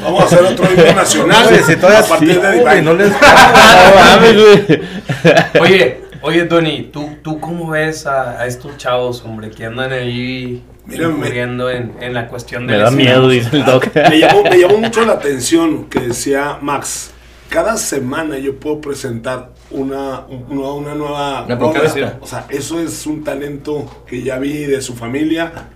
Vamos 0.03 0.23
a 0.23 0.27
hacer 0.27 0.43
otro 0.43 0.67
himno 0.73 0.93
nacional. 0.95 1.47
Güey, 1.49 1.63
si 1.63 1.77
todavía 1.77 2.01
a 2.01 2.05
partir 2.09 2.41
de 2.41 2.53
sí, 2.53 2.59
güey, 2.61 2.83
no 2.83 2.95
les. 2.95 3.13
Oye, 5.61 6.01
oye, 6.23 6.45
Tony, 6.47 6.91
¿tú, 6.93 7.17
¿tú 7.23 7.41
cómo 7.41 7.71
ves 7.71 8.07
a, 8.07 8.41
a 8.41 8.47
estos 8.47 8.77
chavos, 8.77 9.23
hombre, 9.25 9.51
que 9.51 9.65
andan 9.65 9.93
ahí 9.93 10.63
Mira, 10.87 11.09
me- 11.09 11.29
en, 11.41 11.93
en 12.01 12.15
la 12.15 12.27
cuestión 12.29 12.67
de 12.67 12.77
Me 12.77 12.83
da 12.83 12.91
miedo, 12.91 13.29
dice 13.29 13.57
el 13.57 13.65
doc. 13.65 13.87
Me 13.95 14.19
llamó, 14.19 14.43
me 14.43 14.59
llamó 14.59 14.79
mucho 14.79 15.05
la 15.05 15.15
atención 15.15 15.85
que 15.85 16.01
decía 16.01 16.59
Max. 16.61 17.11
Cada 17.55 17.77
semana 17.77 18.37
yo 18.37 18.59
puedo 18.59 18.81
presentar 18.81 19.53
una, 19.71 20.27
una, 20.27 20.73
una 20.73 20.95
nueva 20.97 21.47
Una. 22.09 22.19
O 22.21 22.27
sea, 22.27 22.47
eso 22.49 22.81
es 22.81 23.07
un 23.07 23.23
talento 23.23 24.03
que 24.09 24.25
ya 24.25 24.41
vi 24.41 24.65
de 24.65 24.83
su 24.83 24.95
familia. 24.95 25.69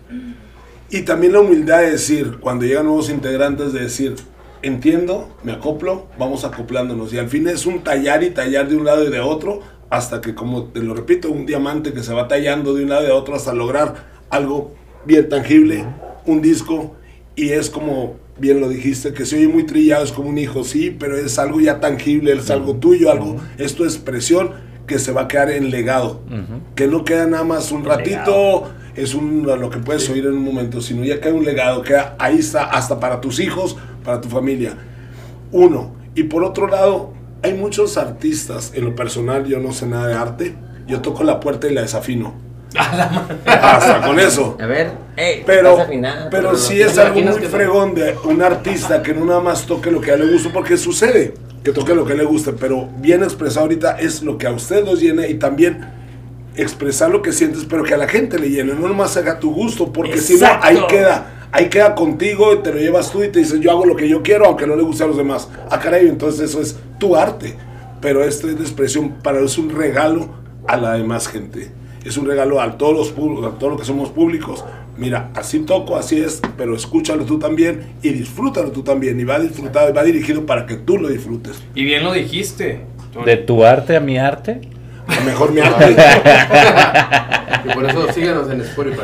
Y 0.90 1.02
también 1.02 1.34
la 1.34 1.38
humildad 1.38 1.78
de 1.78 1.92
decir, 1.92 2.38
cuando 2.40 2.66
llegan 2.66 2.86
nuevos 2.86 3.10
integrantes, 3.10 3.72
de 3.72 3.82
decir, 3.82 4.16
entiendo, 4.60 5.28
me 5.44 5.52
acoplo, 5.52 6.08
vamos 6.18 6.44
acoplándonos. 6.44 7.12
Y 7.12 7.18
al 7.18 7.28
fin 7.28 7.46
es 7.46 7.64
un 7.64 7.84
tallar 7.84 8.24
y 8.24 8.30
tallar 8.30 8.68
de 8.68 8.76
un 8.76 8.84
lado 8.84 9.04
y 9.04 9.10
de 9.12 9.20
otro, 9.20 9.60
hasta 9.88 10.20
que, 10.20 10.34
como 10.34 10.64
te 10.64 10.82
lo 10.82 10.94
repito, 10.94 11.30
un 11.30 11.46
diamante 11.46 11.92
que 11.92 12.02
se 12.02 12.12
va 12.12 12.26
tallando 12.26 12.74
de 12.74 12.82
un 12.82 12.90
lado 12.90 13.04
y 13.04 13.06
de 13.06 13.12
otro 13.12 13.36
hasta 13.36 13.54
lograr 13.54 14.18
algo 14.30 14.74
bien 15.04 15.28
tangible, 15.28 15.84
un 16.26 16.42
disco. 16.42 16.96
Y 17.36 17.50
es 17.50 17.70
como, 17.70 18.16
bien 18.38 18.60
lo 18.60 18.68
dijiste, 18.68 19.12
que 19.12 19.26
se 19.26 19.36
oye 19.36 19.48
muy 19.48 19.64
trillado, 19.64 20.04
es 20.04 20.12
como 20.12 20.28
un 20.28 20.38
hijo, 20.38 20.64
sí, 20.64 20.94
pero 20.98 21.16
es 21.16 21.38
algo 21.38 21.60
ya 21.60 21.80
tangible, 21.80 22.32
es 22.32 22.50
algo 22.50 22.76
tuyo, 22.76 23.10
algo, 23.10 23.36
es 23.58 23.74
tu 23.74 23.84
expresión 23.84 24.52
que 24.86 24.98
se 24.98 25.12
va 25.12 25.22
a 25.22 25.28
quedar 25.28 25.50
en 25.50 25.70
legado 25.70 26.22
que 26.74 26.86
no 26.86 27.04
queda 27.04 27.26
nada 27.26 27.44
más 27.44 27.70
un 27.70 27.84
ratito, 27.84 28.70
es 28.96 29.14
un, 29.14 29.42
lo 29.42 29.70
que 29.70 29.78
puedes 29.78 30.08
oír 30.10 30.26
en 30.26 30.32
un 30.32 30.42
momento, 30.42 30.80
sino 30.80 31.04
ya 31.04 31.20
queda 31.20 31.34
un 31.34 31.44
legado, 31.44 31.82
queda 31.82 32.16
ahí 32.18 32.38
está, 32.38 32.64
hasta 32.64 32.98
para 32.98 33.20
tus 33.20 33.38
hijos, 33.40 33.76
para 34.04 34.20
tu 34.20 34.28
familia. 34.28 34.76
Uno. 35.52 35.94
Y 36.14 36.24
por 36.24 36.42
otro 36.42 36.66
lado, 36.66 37.12
hay 37.42 37.54
muchos 37.54 37.96
artistas, 37.96 38.72
en 38.74 38.84
lo 38.84 38.94
personal 38.94 39.44
yo 39.44 39.60
no 39.60 39.72
sé 39.72 39.86
nada 39.86 40.08
de 40.08 40.14
arte, 40.14 40.54
yo 40.86 41.00
toco 41.00 41.22
la 41.22 41.38
puerta 41.40 41.68
y 41.68 41.74
la 41.74 41.82
desafino. 41.82 42.34
Hasta 43.46 44.02
con 44.06 44.20
eso. 44.20 44.56
A 44.60 44.66
ver, 44.66 44.92
Pero, 45.16 45.70
estás 45.70 45.86
afinado, 45.86 46.28
pero 46.30 46.48
pero 46.50 46.58
sí 46.58 46.74
¿te 46.74 46.82
es 46.82 46.98
algo 46.98 47.20
muy 47.20 47.40
fregón 47.46 47.94
de 47.94 48.14
un 48.24 48.42
artista 48.42 49.02
que 49.02 49.14
no 49.14 49.24
nada 49.24 49.40
más 49.40 49.66
toque 49.66 49.90
lo 49.90 50.00
que 50.00 50.10
a 50.10 50.14
él 50.14 50.26
le 50.26 50.32
gusta, 50.32 50.50
porque 50.52 50.76
sucede 50.76 51.34
que 51.64 51.72
toque 51.72 51.94
lo 51.94 52.04
que 52.04 52.14
le 52.14 52.24
guste, 52.24 52.52
pero 52.52 52.88
bien 52.98 53.22
expresado 53.22 53.62
ahorita 53.62 53.98
es 53.98 54.22
lo 54.22 54.38
que 54.38 54.46
a 54.46 54.52
usted 54.52 54.84
los 54.84 55.00
llena 55.00 55.26
y 55.26 55.34
también 55.34 55.86
expresar 56.56 57.10
lo 57.10 57.22
que 57.22 57.32
sientes, 57.32 57.64
pero 57.68 57.82
que 57.82 57.94
a 57.94 57.96
la 57.98 58.08
gente 58.08 58.38
le 58.38 58.50
llene, 58.50 58.74
no 58.74 58.88
nomás 58.88 59.16
haga 59.16 59.38
tu 59.38 59.52
gusto, 59.52 59.92
porque 59.92 60.18
si 60.18 60.38
no, 60.38 60.46
ahí 60.60 60.78
queda. 60.88 61.34
Ahí 61.50 61.70
queda 61.70 61.94
contigo 61.94 62.52
y 62.52 62.58
te 62.58 62.70
lo 62.70 62.78
llevas 62.78 63.10
tú 63.10 63.22
y 63.22 63.28
te 63.28 63.38
dices, 63.38 63.58
yo 63.60 63.70
hago 63.70 63.86
lo 63.86 63.96
que 63.96 64.06
yo 64.06 64.22
quiero, 64.22 64.44
aunque 64.44 64.66
no 64.66 64.76
le 64.76 64.82
guste 64.82 65.04
a 65.04 65.06
los 65.06 65.16
demás. 65.16 65.48
Ah, 65.70 65.80
caray, 65.80 66.06
entonces 66.06 66.50
eso 66.50 66.60
es 66.60 66.76
tu 66.98 67.16
arte. 67.16 67.56
Pero 68.02 68.22
esto 68.22 68.50
es 68.50 68.58
de 68.58 68.64
expresión, 68.64 69.14
para 69.22 69.40
es 69.40 69.56
un 69.56 69.70
regalo 69.70 70.28
a 70.66 70.76
la 70.76 70.92
demás 70.92 71.26
gente. 71.26 71.72
Es 72.04 72.16
un 72.16 72.26
regalo 72.26 72.60
a 72.60 72.78
todos 72.78 72.94
los 72.96 73.08
pub- 73.10 73.44
a 73.44 73.58
todos 73.58 73.72
los 73.72 73.80
que 73.80 73.86
somos 73.86 74.10
públicos. 74.10 74.64
Mira, 74.96 75.28
así 75.34 75.60
toco, 75.60 75.96
así 75.96 76.20
es, 76.20 76.40
pero 76.56 76.74
escúchalo 76.74 77.24
tú 77.24 77.38
también 77.38 77.92
y 78.02 78.08
disfrútalo 78.10 78.70
tú 78.72 78.82
también. 78.82 79.18
Y 79.20 79.24
va 79.24 79.38
disfrutado, 79.38 79.92
va 79.94 80.02
dirigido 80.02 80.44
para 80.46 80.66
que 80.66 80.74
tú 80.76 80.98
lo 80.98 81.08
disfrutes. 81.08 81.60
Y 81.74 81.84
bien 81.84 82.02
lo 82.04 82.12
dijiste. 82.12 82.80
Tony. 83.12 83.24
De 83.26 83.36
tu 83.36 83.64
arte 83.64 83.96
a 83.96 84.00
mi 84.00 84.18
arte. 84.18 84.60
A 85.06 85.20
mejor 85.24 85.52
mi 85.52 85.60
arte. 85.62 85.96
Y 87.64 87.74
por 87.74 87.84
eso 87.88 88.12
síganos 88.12 88.50
en 88.50 88.60
Spotify. 88.62 89.00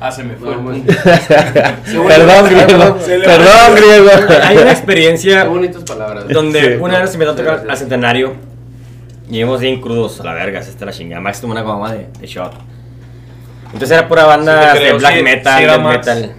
Ah, 0.00 0.10
se 0.12 0.22
me 0.22 0.34
fue. 0.34 0.54
No. 0.54 0.64
Perdón, 2.08 2.44
griego. 2.50 2.98
Se 3.00 3.18
Perdón, 3.20 3.74
griego. 3.74 4.10
Hay 4.42 4.56
una 4.56 4.64
Qué 4.66 4.70
experiencia 4.72 5.44
bonitas 5.44 5.82
palabras. 5.84 6.28
donde 6.28 6.60
Sí. 6.60 6.68
una 6.80 6.94
vez 6.94 7.02
nos 7.06 7.14
invitó 7.14 7.30
a 7.32 7.36
tocar 7.36 7.56
Sí, 7.58 7.62
sí. 7.64 7.70
al 7.70 7.76
centenario. 7.78 8.34
Y 9.30 9.38
íbamos 9.38 9.60
bien 9.60 9.80
crudos, 9.80 10.20
a 10.20 10.24
la 10.24 10.34
verga, 10.34 10.62
se 10.62 10.70
está 10.70 10.84
la 10.84 10.92
chingada. 10.92 11.20
Max 11.20 11.40
tomó 11.40 11.52
una 11.52 11.62
goma 11.62 11.92
de, 11.92 12.08
de 12.18 12.26
shot. 12.26 12.52
Entonces 13.66 13.90
era 13.90 14.06
pura 14.06 14.24
banda 14.24 14.76
Sí 14.76 14.84
de 14.84 14.92
black 14.92 15.16
sí, 15.16 15.22
metal, 15.22 15.58
sí 15.58 15.66
death 15.66 15.80
metal. 15.80 16.34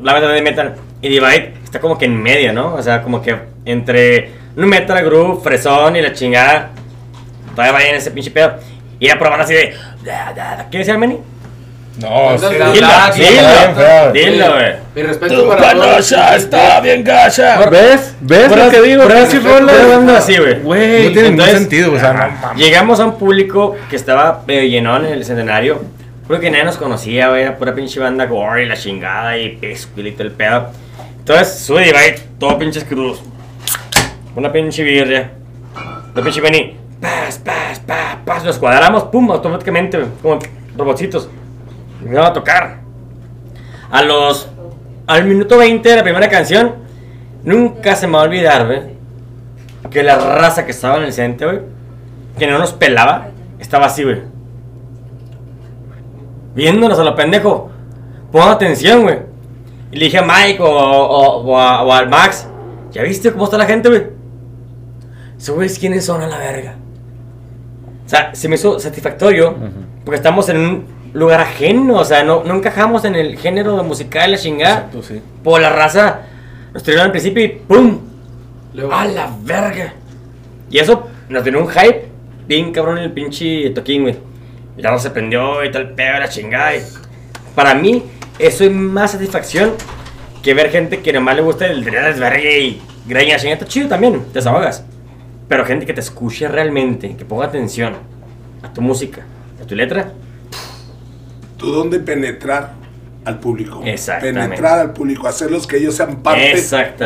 Black 0.00 0.16
metal, 0.16 0.32
death 0.32 0.42
metal. 0.42 0.74
Y 1.02 1.08
Divide 1.08 1.54
está 1.62 1.80
como 1.80 1.96
que 1.96 2.06
en 2.06 2.20
medio, 2.20 2.52
¿no? 2.52 2.74
O 2.74 2.82
sea, 2.82 3.02
como 3.02 3.22
que 3.22 3.36
entre 3.64 4.32
un 4.56 4.66
metal 4.66 5.04
groove, 5.04 5.42
fresón 5.42 5.96
y 5.96 6.02
la 6.02 6.12
chingada. 6.12 6.70
Todavía 7.54 7.72
vaya 7.72 7.90
en 7.90 7.96
ese 7.96 8.10
pinche 8.10 8.30
pedo. 8.30 8.54
Y 8.98 9.06
era 9.06 9.18
pura 9.18 9.30
banda 9.30 9.44
así 9.44 9.54
de. 9.54 9.74
¿Qué 10.70 10.78
decía 10.78 10.94
el 10.94 11.00
Meni? 11.00 11.18
No, 12.00 12.38
sí, 12.38 12.46
Dilo, 12.46 12.70
dilo, 13.14 14.12
dilo, 14.12 14.52
güey. 14.54 14.72
Mi 14.94 15.02
respeto 15.02 15.48
para 15.48 15.72
todos. 15.74 16.12
está 16.12 16.80
bien 16.80 17.04
gacha. 17.04 17.68
¿Ves? 17.68 18.14
¿Ves 18.20 18.56
lo 18.56 18.70
que 18.70 18.80
digo? 18.82 19.06
Pinche 19.06 19.40
rolas 19.40 19.84
rola. 19.84 20.18
así, 20.18 20.36
güey. 20.38 20.60
Güey, 20.60 21.06
no 21.06 21.12
tiene 21.12 21.30
ningún 21.30 21.46
sentido, 21.46 21.92
o 21.92 21.98
sea. 21.98 22.54
Llegamos 22.56 23.00
a 23.00 23.04
un 23.04 23.18
público 23.18 23.76
que 23.90 23.96
estaba 23.96 24.42
medio 24.46 24.68
llenón 24.68 25.04
en 25.04 25.12
el 25.12 25.24
centenario. 25.24 25.82
Creo 26.26 26.40
que 26.40 26.50
nadie 26.50 26.64
nos 26.64 26.76
conocía, 26.76 27.28
güey. 27.28 27.42
Era 27.42 27.56
pura 27.58 27.74
pinche 27.74 28.00
banda 28.00 28.24
gore 28.26 28.64
y 28.64 28.66
la 28.66 28.76
chingada 28.76 29.36
y 29.36 29.56
pescuilito 29.56 30.22
el 30.22 30.30
pedo. 30.30 30.68
Entonces 31.18 31.58
sube 31.58 31.82
Divide, 31.82 32.20
todo 32.38 32.58
pinches 32.58 32.84
crudos. 32.84 33.22
Una 34.34 34.50
pinche 34.50 34.82
birria. 34.82 35.32
Una 36.14 36.22
pinche 36.22 36.40
vení. 36.40 36.76
Paz, 37.00 37.40
paz, 37.44 37.80
paz, 37.80 38.16
paz. 38.24 38.44
Nos 38.44 38.58
cuadramos, 38.58 39.04
pum, 39.04 39.30
automáticamente, 39.30 39.98
como 40.22 40.38
robotcitos. 40.76 41.28
Me 42.02 42.12
iba 42.12 42.26
a 42.26 42.32
tocar. 42.32 42.80
A 43.90 44.02
los. 44.02 44.48
Al 45.06 45.24
minuto 45.24 45.58
20 45.58 45.88
de 45.88 45.96
la 45.96 46.02
primera 46.02 46.28
canción, 46.28 46.74
nunca 47.44 47.96
se 47.96 48.06
me 48.06 48.14
va 48.14 48.20
a 48.20 48.24
olvidar, 48.24 48.66
güey. 48.66 48.82
Que 49.90 50.02
la 50.02 50.16
raza 50.16 50.64
que 50.64 50.70
estaba 50.70 50.98
en 50.98 51.04
el 51.04 51.12
centro, 51.12 51.48
güey, 51.50 51.62
que 52.38 52.46
no 52.46 52.58
nos 52.58 52.72
pelaba, 52.72 53.28
estaba 53.58 53.86
así, 53.86 54.04
güey. 54.04 54.22
Viéndonos 56.54 56.98
a 56.98 57.04
lo 57.04 57.14
pendejo. 57.14 57.70
Pon 58.32 58.48
atención, 58.48 59.02
güey. 59.02 59.18
Y 59.92 59.96
le 59.96 60.04
dije 60.06 60.18
a 60.18 60.22
Mike 60.22 60.62
o, 60.62 60.66
o- 60.68 61.42
o 61.44 61.58
a- 61.58 61.82
o 61.82 61.92
al 61.92 62.08
Max, 62.08 62.46
¿ya 62.92 63.02
viste 63.02 63.32
cómo 63.32 63.44
está 63.44 63.58
la 63.58 63.66
gente, 63.66 63.88
güey? 63.88 64.06
¿Esos 65.36 65.54
güeyes 65.56 65.78
quiénes 65.78 66.04
son 66.04 66.22
a 66.22 66.28
la 66.28 66.38
verga? 66.38 66.74
O 68.06 68.08
sea, 68.08 68.34
se 68.34 68.48
me 68.48 68.54
hizo 68.56 68.78
satisfactorio 68.78 69.56
porque 70.04 70.16
estamos 70.16 70.48
en 70.48 70.56
un 70.58 70.84
lugar 71.12 71.40
ajeno, 71.40 71.96
o 71.96 72.04
sea, 72.04 72.22
no, 72.24 72.44
no 72.44 72.54
encajamos 72.56 73.04
en 73.04 73.14
el 73.14 73.36
género 73.38 73.82
musical, 73.82 74.30
la 74.32 74.38
chingada. 74.38 74.74
Exacto, 74.76 75.02
sí. 75.02 75.20
Por 75.42 75.60
la 75.60 75.70
raza, 75.70 76.20
nos 76.72 76.82
tiraron 76.82 77.06
al 77.06 77.10
principio 77.12 77.44
y 77.44 77.48
¡pum! 77.48 77.98
Luego- 78.74 78.92
¡A 78.92 79.04
la 79.06 79.30
verga! 79.42 79.94
Y 80.70 80.78
eso 80.78 81.08
nos 81.28 81.44
dio 81.44 81.58
un 81.58 81.68
hype 81.68 82.08
bien 82.46 82.72
cabrón 82.72 82.98
en 82.98 83.04
el 83.04 83.12
pinche 83.12 83.70
toquín, 83.70 84.02
güey. 84.02 84.16
Y 84.76 84.82
la 84.82 84.90
raza 84.90 85.04
se 85.04 85.10
prendió 85.10 85.64
y 85.64 85.70
tal 85.72 85.90
pedo, 85.94 86.18
la 86.20 86.28
chingada. 86.28 86.76
y 86.76 86.80
Para 87.54 87.74
mí, 87.74 88.04
eso 88.38 88.64
es 88.64 88.70
más 88.70 89.12
satisfacción 89.12 89.72
que 90.42 90.54
ver 90.54 90.70
gente 90.70 91.00
que 91.00 91.12
nomás 91.12 91.36
le 91.36 91.42
gusta 91.42 91.66
el 91.66 91.84
desvergue 91.84 92.60
y 92.60 92.82
greña, 93.06 93.36
chingada. 93.36 93.54
Está 93.54 93.66
chido 93.66 93.88
también, 93.88 94.20
te 94.26 94.34
desahogas. 94.38 94.84
Pero 95.48 95.64
gente 95.64 95.84
que 95.84 95.92
te 95.92 96.00
escuche 96.00 96.46
realmente, 96.46 97.16
que 97.16 97.24
ponga 97.24 97.46
atención 97.46 97.94
a 98.62 98.72
tu 98.72 98.80
música, 98.80 99.22
a 99.60 99.66
tu 99.66 99.74
letra, 99.74 100.12
¿Tú 101.60 101.72
dónde 101.72 102.00
penetrar 102.00 102.72
al 103.24 103.38
público? 103.38 103.82
Exactamente. 103.84 104.40
Penetrar 104.40 104.78
al 104.80 104.92
público, 104.92 105.28
hacerlos 105.28 105.66
que 105.66 105.76
ellos 105.76 105.94
sean 105.94 106.22
parte 106.22 106.56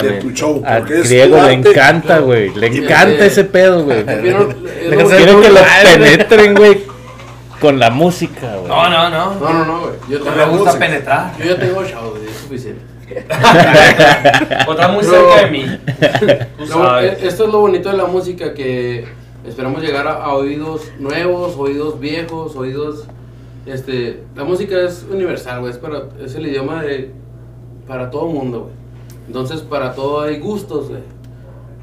de 0.01 0.13
tu 0.21 0.31
show. 0.31 0.63
Al 0.65 0.79
Porque 0.83 1.01
es 1.01 1.09
griego 1.11 1.43
le 1.43 1.53
encanta, 1.53 2.21
güey. 2.21 2.55
Le 2.55 2.69
encanta 2.69 3.27
ese 3.27 3.45
pedo, 3.45 3.85
güey. 3.85 4.05
Prefiero- 4.07 4.49
es 4.51 5.05
Quiere 5.09 5.33
lo- 5.33 5.41
que 5.43 5.51
lo 5.51 5.61
penetren, 5.85 6.55
güey. 6.55 6.83
Con 7.61 7.79
la 7.79 7.91
música, 7.91 8.57
güey. 8.57 8.69
No, 8.69 8.89
no, 8.91 9.11
no. 9.11 9.35
No, 9.41 9.53
no, 9.53 9.65
no, 9.65 9.81
güey. 9.81 9.93
Yo, 10.09 10.19
No 10.21 10.37
me 10.37 10.45
gusta 10.47 10.65
música. 10.73 10.79
penetrar. 10.79 11.33
yo 11.39 11.45
ya 11.47 11.59
tengo 11.59 11.85
show, 11.85 12.11
güey, 12.11 12.27
es 12.27 12.37
suficiente. 12.37 12.81
O 14.67 14.73
está 14.73 14.89
muy 14.89 15.05
cerca 15.05 15.45
de 15.45 15.51
mí. 15.51 15.67
Tú 16.59 16.67
No, 16.67 16.73
sabes. 16.85 17.23
e- 17.23 17.27
esto 17.29 17.45
es 17.47 17.53
lo 17.53 17.61
bonito 17.61 17.91
de 17.91 17.97
la 17.97 18.07
música, 18.07 18.55
que 18.55 19.05
esperamos 19.47 19.83
llegar 19.83 20.07
a, 20.09 20.13
a 20.25 20.35
oídos 20.35 20.83
nuevos, 20.99 21.55
oídos 21.57 21.99
viejos, 22.01 22.55
oídos... 22.57 23.05
Este, 23.67 24.23
la 24.37 24.45
música 24.45 24.79
es 24.81 25.07
universal, 25.11 25.61
güey, 25.61 25.73
es, 25.73 25.79
para, 25.79 26.05
es 26.23 26.35
el 26.35 26.47
idioma 26.47 26.83
de, 26.83 27.11
para 27.87 28.11
todo 28.11 28.27
mundo, 28.27 28.63
güey. 28.63 28.75
Entonces, 29.27 29.63
para 29.63 29.95
todo 29.95 30.21
hay 30.21 30.39
gustos, 30.39 30.89
güey. 30.91 31.03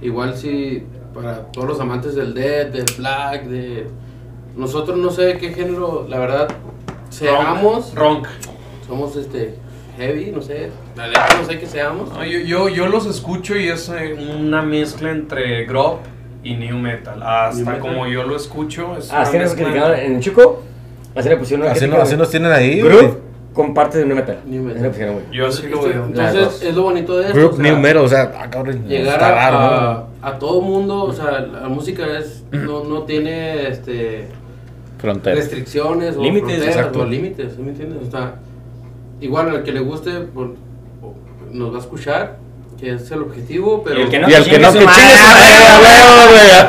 Igual 0.02 0.36
si 0.36 0.84
para 1.14 1.52
todos 1.52 1.68
los 1.68 1.80
amantes 1.80 2.16
del 2.16 2.34
death, 2.34 2.72
del 2.72 2.86
black, 2.98 3.46
de... 3.46 3.88
Nosotros 4.56 4.98
no 4.98 5.12
sé 5.12 5.38
qué 5.38 5.54
género, 5.54 6.06
la 6.10 6.20
verdad, 6.20 6.50
seamos, 7.10 7.96
Ronca. 7.96 8.30
somos 8.86 9.16
este 9.16 9.56
heavy, 9.98 10.32
no 10.32 10.42
sé, 10.42 10.70
la 10.96 11.08
neta 11.08 11.28
no 11.40 11.46
sé 11.46 11.58
qué 11.58 11.66
seamos. 11.66 12.10
No, 12.10 12.26
yo, 12.26 12.40
yo, 12.40 12.70
yo 12.70 12.88
los 12.88 13.06
escucho 13.06 13.56
y 13.58 13.70
es 13.70 13.90
eh, 13.90 14.14
una 14.40 14.62
mezcla 14.62 15.12
entre 15.12 15.66
grop 15.66 16.00
y 16.44 16.56
new 16.56 16.78
metal. 16.78 17.22
Hasta 17.24 17.58
New 17.58 17.66
metal. 17.66 17.80
como 17.80 18.08
yo 18.08 18.24
lo 18.24 18.36
escucho, 18.36 18.98
es 18.98 19.12
nos 19.12 19.32
mezcla 19.32 19.66
criticaron 19.66 20.00
en 20.00 20.20
Chuco. 20.20 20.64
Así 21.16 21.30
le 21.30 21.38
pusieron 21.38 21.66
una 21.66 21.74
Así, 21.74 21.88
no, 21.88 21.98
así 21.98 22.16
nos 22.16 22.30
tienen 22.30 22.52
ahí. 22.52 22.82
Groove 22.82 23.18
con 23.54 23.74
parte 23.74 23.98
de 23.98 24.06
un 24.06 24.14
metal. 24.16 24.40
New 24.46 24.64
metal. 24.64 24.78
Así 24.78 24.84
le 24.84 24.90
pusieron, 24.90 25.14
güey. 25.16 25.26
Yo 25.32 25.48
así 25.48 25.68
lo 25.68 25.82
veo. 25.82 26.10
Las 26.14 26.34
dos. 26.34 26.44
Entonces, 26.44 26.70
es 26.70 26.76
lo 26.76 26.84
bonito 26.84 27.18
de 27.18 27.26
esto. 27.26 27.38
Group 27.38 27.52
o 27.52 27.56
sea, 27.56 27.64
New 27.64 27.78
Metal, 27.78 27.98
o 27.98 28.08
sea, 28.08 28.22
ah, 28.36 28.64
llegar 28.88 29.14
está 29.14 29.28
a, 29.28 29.52
raro, 29.52 29.58
a, 29.58 30.28
a 30.30 30.40
todo 30.40 30.62
mundo, 30.62 31.04
o 31.04 31.14
sea, 31.14 31.42
la 31.42 31.68
música 31.68 32.06
es 32.18 32.44
no, 32.52 32.84
no 32.86 33.04
tiene 33.04 33.68
este 33.68 34.28
Frontera. 35.00 35.36
restricciones 35.36 36.16
o 36.16 36.22
Límites, 36.22 36.50
fronteras 36.50 36.76
exacto. 36.76 37.00
o 37.02 37.06
límites, 37.06 37.54
¿sí 37.56 37.62
me 37.62 37.70
entiendes? 37.72 38.08
O 38.08 38.12
sea, 38.12 38.36
igual 39.20 39.50
al 39.50 39.64
que 39.64 39.72
le 39.72 39.80
guste 39.82 40.12
nos 41.52 41.74
va 41.74 41.78
a 41.78 41.80
escuchar, 41.82 42.38
que 42.82 42.96
es 42.96 43.12
el 43.12 43.22
objetivo, 43.22 43.84
pero 43.84 44.00
Y 44.00 44.04
el 44.04 44.10
que 44.10 44.20
no, 44.20 44.28
Y 44.30 44.34
al 44.34 44.44
que 44.44 44.58
no, 44.58 44.74
que 44.74 44.80
Chingue 44.80 44.90
su 44.90 44.96
chingue 44.98 45.14
su 45.14 45.26
madre, 45.28 45.54
madre, 45.54 45.68
a 45.68 45.80
huevo, 45.80 46.32
güey, 46.32 46.50
a 46.52 46.62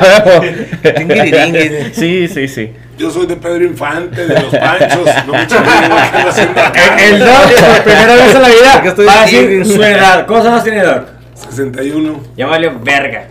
huevo. 1.64 1.92
Sí, 1.94 2.28
sí, 2.28 2.48
sí. 2.48 2.72
Yo 2.98 3.10
soy 3.10 3.26
de 3.26 3.36
Pedro 3.36 3.64
Infante, 3.64 4.26
de 4.26 4.40
los 4.40 4.54
Panchos. 4.54 5.08
No 5.26 5.32
me 5.32 5.46
chingues, 5.46 5.88
güey, 5.88 6.10
¿qué 6.10 6.16
ando 6.18 6.28
haciendo 6.28 6.60
acá? 6.60 7.02
El 7.02 7.18
Doc, 7.18 7.30
por 7.66 7.82
primera 7.82 8.14
vez 8.14 8.34
en 8.34 8.42
la 8.42 8.48
vida, 8.48 8.72
Porque 8.74 8.88
estoy 8.88 9.06
decir 9.06 9.66
su 9.66 9.82
edad. 9.82 10.26
¿Cómo 10.26 10.42
se 10.42 10.48
llama 10.48 10.62
tiene 10.62 10.82
Doc? 10.82 11.06
61. 11.48 12.22
Ya 12.36 12.46
valió 12.46 12.78
verga. 12.82 13.28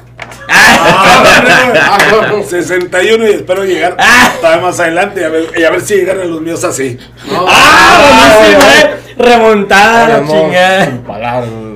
Ah, 0.49 1.97
bueno, 2.09 2.43
61 2.43 3.27
y 3.27 3.31
espero 3.31 3.63
llegar 3.63 3.95
todavía 4.41 4.61
más 4.61 4.79
adelante 4.79 5.21
y 5.21 5.23
a 5.23 5.29
ver, 5.29 5.45
y 5.57 5.63
a 5.63 5.69
ver 5.69 5.81
si 5.81 5.95
llegan 5.95 6.19
a 6.19 6.25
los 6.25 6.41
míos 6.41 6.63
así. 6.63 6.97
no, 7.31 7.45
¡Ah, 7.47 8.39
buenísimo, 8.41 8.71
eh! 8.71 9.01
Remontada, 9.17 10.25
chingada. 10.25 11.70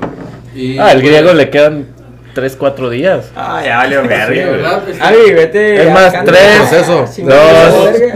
Y, 0.56 0.78
Ah, 0.80 0.92
el 0.92 1.02
pues, 1.02 1.12
griego 1.12 1.34
le 1.34 1.50
quedan 1.50 1.88
3, 2.34 2.56
4 2.58 2.90
días. 2.90 3.32
Ah, 3.36 3.62
ya 3.64 3.78
valió 3.78 4.02
verga. 4.02 4.28
Sí, 4.28 4.34
güey. 4.34 4.46
¿verdad? 4.46 4.90
Es 4.90 4.98
que- 4.98 5.04
Ay, 5.04 5.34
vete. 5.34 5.84
Es 5.88 5.92
más, 5.94 6.12
canta. 6.14 6.32
tres, 6.32 6.58
proceso. 6.58 7.06
Chingada 7.14 7.70
dos, 7.70 7.92
verga. 7.92 8.14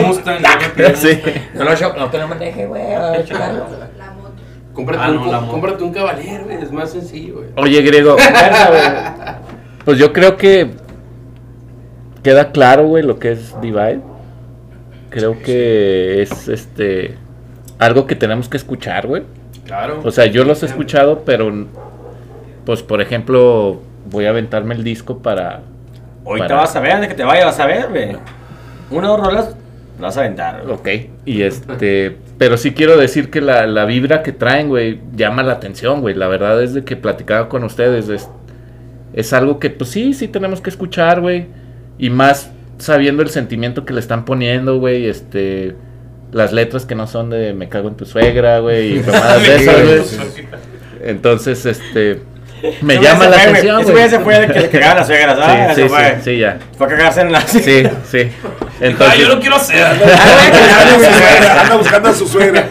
uno. 0.00 0.08
Mustang, 0.08 0.38
yo 0.42 0.48
me 0.60 0.68
pido 0.70 0.96
Sí. 0.96 1.20
No 1.54 1.64
lo 1.64 1.94
no 1.96 2.10
te 2.10 2.18
lo 2.18 2.28
maneje, 2.28 2.66
güey. 2.66 2.82
Cómprate, 4.74 5.02
Ah, 5.04 5.08
no, 5.08 5.48
cómprate 5.48 5.84
un 5.84 5.92
caballero, 5.92 6.44
güey, 6.46 6.60
es 6.60 6.72
más 6.72 6.90
sencillo, 6.90 7.34
güey. 7.36 7.46
Oye, 7.56 7.80
griego. 7.82 8.16
Pues 9.84 9.98
yo 9.98 10.14
creo 10.14 10.36
que 10.38 10.70
queda 12.22 12.52
claro, 12.52 12.86
güey, 12.86 13.04
lo 13.04 13.18
que 13.18 13.32
es 13.32 13.60
Divide. 13.60 14.00
Creo 15.10 15.40
que 15.42 16.22
es 16.22 16.48
este 16.48 17.16
algo 17.78 18.06
que 18.06 18.14
tenemos 18.16 18.48
que 18.48 18.56
escuchar, 18.56 19.06
güey. 19.06 19.22
Claro. 19.64 20.00
O 20.04 20.10
sea, 20.10 20.26
yo 20.26 20.44
los 20.44 20.62
he 20.62 20.66
escuchado, 20.66 21.22
pero 21.24 21.52
pues 22.64 22.82
por 22.82 23.00
ejemplo, 23.00 23.80
voy 24.10 24.26
a 24.26 24.30
aventarme 24.30 24.74
el 24.74 24.84
disco 24.84 25.18
para 25.18 25.62
Ahorita 26.26 26.46
Para- 26.48 26.60
vas 26.60 26.74
a 26.76 26.80
ver, 26.80 26.92
antes 26.92 27.08
que 27.10 27.14
te 27.14 27.24
vaya, 27.24 27.44
vas 27.44 27.60
a 27.60 27.66
ver, 27.66 27.88
güey. 27.90 28.16
Una 28.90 29.12
o 29.12 29.16
dos 29.16 29.26
rolas, 29.26 29.44
las 29.48 30.00
vas 30.00 30.16
a 30.16 30.20
aventar. 30.20 30.62
güey. 30.62 30.74
Ok, 30.74 31.10
y 31.26 31.42
este, 31.42 32.16
pero 32.38 32.56
sí 32.56 32.72
quiero 32.72 32.96
decir 32.96 33.30
que 33.30 33.40
la, 33.42 33.66
la 33.66 33.84
vibra 33.84 34.22
que 34.22 34.32
traen, 34.32 34.68
güey, 34.68 35.00
llama 35.14 35.42
la 35.42 35.52
atención, 35.54 36.00
güey. 36.00 36.14
La 36.14 36.26
verdad 36.28 36.62
es 36.62 36.72
de 36.72 36.82
que 36.84 36.96
platicaba 36.96 37.48
con 37.50 37.62
ustedes, 37.64 38.08
es, 38.08 38.28
es 39.12 39.32
algo 39.34 39.58
que, 39.58 39.68
pues 39.70 39.90
sí, 39.90 40.14
sí 40.14 40.28
tenemos 40.28 40.62
que 40.62 40.70
escuchar, 40.70 41.20
güey. 41.20 41.46
Y 41.98 42.08
más 42.08 42.50
sabiendo 42.78 43.22
el 43.22 43.28
sentimiento 43.28 43.84
que 43.84 43.92
le 43.92 44.00
están 44.00 44.24
poniendo, 44.24 44.78
güey, 44.78 45.06
este, 45.06 45.76
las 46.34 46.52
letras 46.52 46.84
que 46.84 46.94
no 46.94 47.06
son 47.06 47.30
de 47.30 47.54
me 47.54 47.68
cago 47.68 47.88
en 47.88 47.94
tu 47.94 48.04
suegra, 48.04 48.58
güey, 48.58 48.98
y 48.98 49.00
mamadas 49.06 49.42
de 49.42 49.56
esas, 49.56 49.82
güey. 49.82 50.46
Entonces, 51.04 51.64
este, 51.64 52.22
me 52.82 52.94
Ese 52.94 53.02
llama 53.04 53.26
la 53.28 53.36
se 53.38 53.42
fue, 53.42 53.50
atención, 53.50 53.74
güey. 53.76 53.84
Ese 53.84 53.92
güey 53.92 54.10
se 54.10 54.20
fue 54.20 54.40
de 54.40 54.52
que 54.52 54.60
le 54.60 54.68
cagaban 54.70 54.96
las 54.96 55.06
suegras, 55.06 55.38
¿ah? 55.40 55.68
Sí, 55.68 55.82
Se 55.82 55.88
sí, 55.88 55.94
sí, 55.94 56.22
sí, 56.24 56.38
ya. 56.38 56.58
Fue 56.76 56.86
a 56.86 56.90
cagarse 56.90 57.20
en 57.20 57.32
la... 57.32 57.40
Sí, 57.42 57.60
sí. 58.10 58.30
Ah, 58.42 58.68
Entonces, 58.80 59.20
yo 59.20 59.28
lo 59.28 59.40
quiero 59.40 59.56
hacer. 59.56 59.84
Anda 61.60 61.76
buscando 61.76 62.08
a 62.08 62.12
su 62.14 62.26
suegra. 62.26 62.66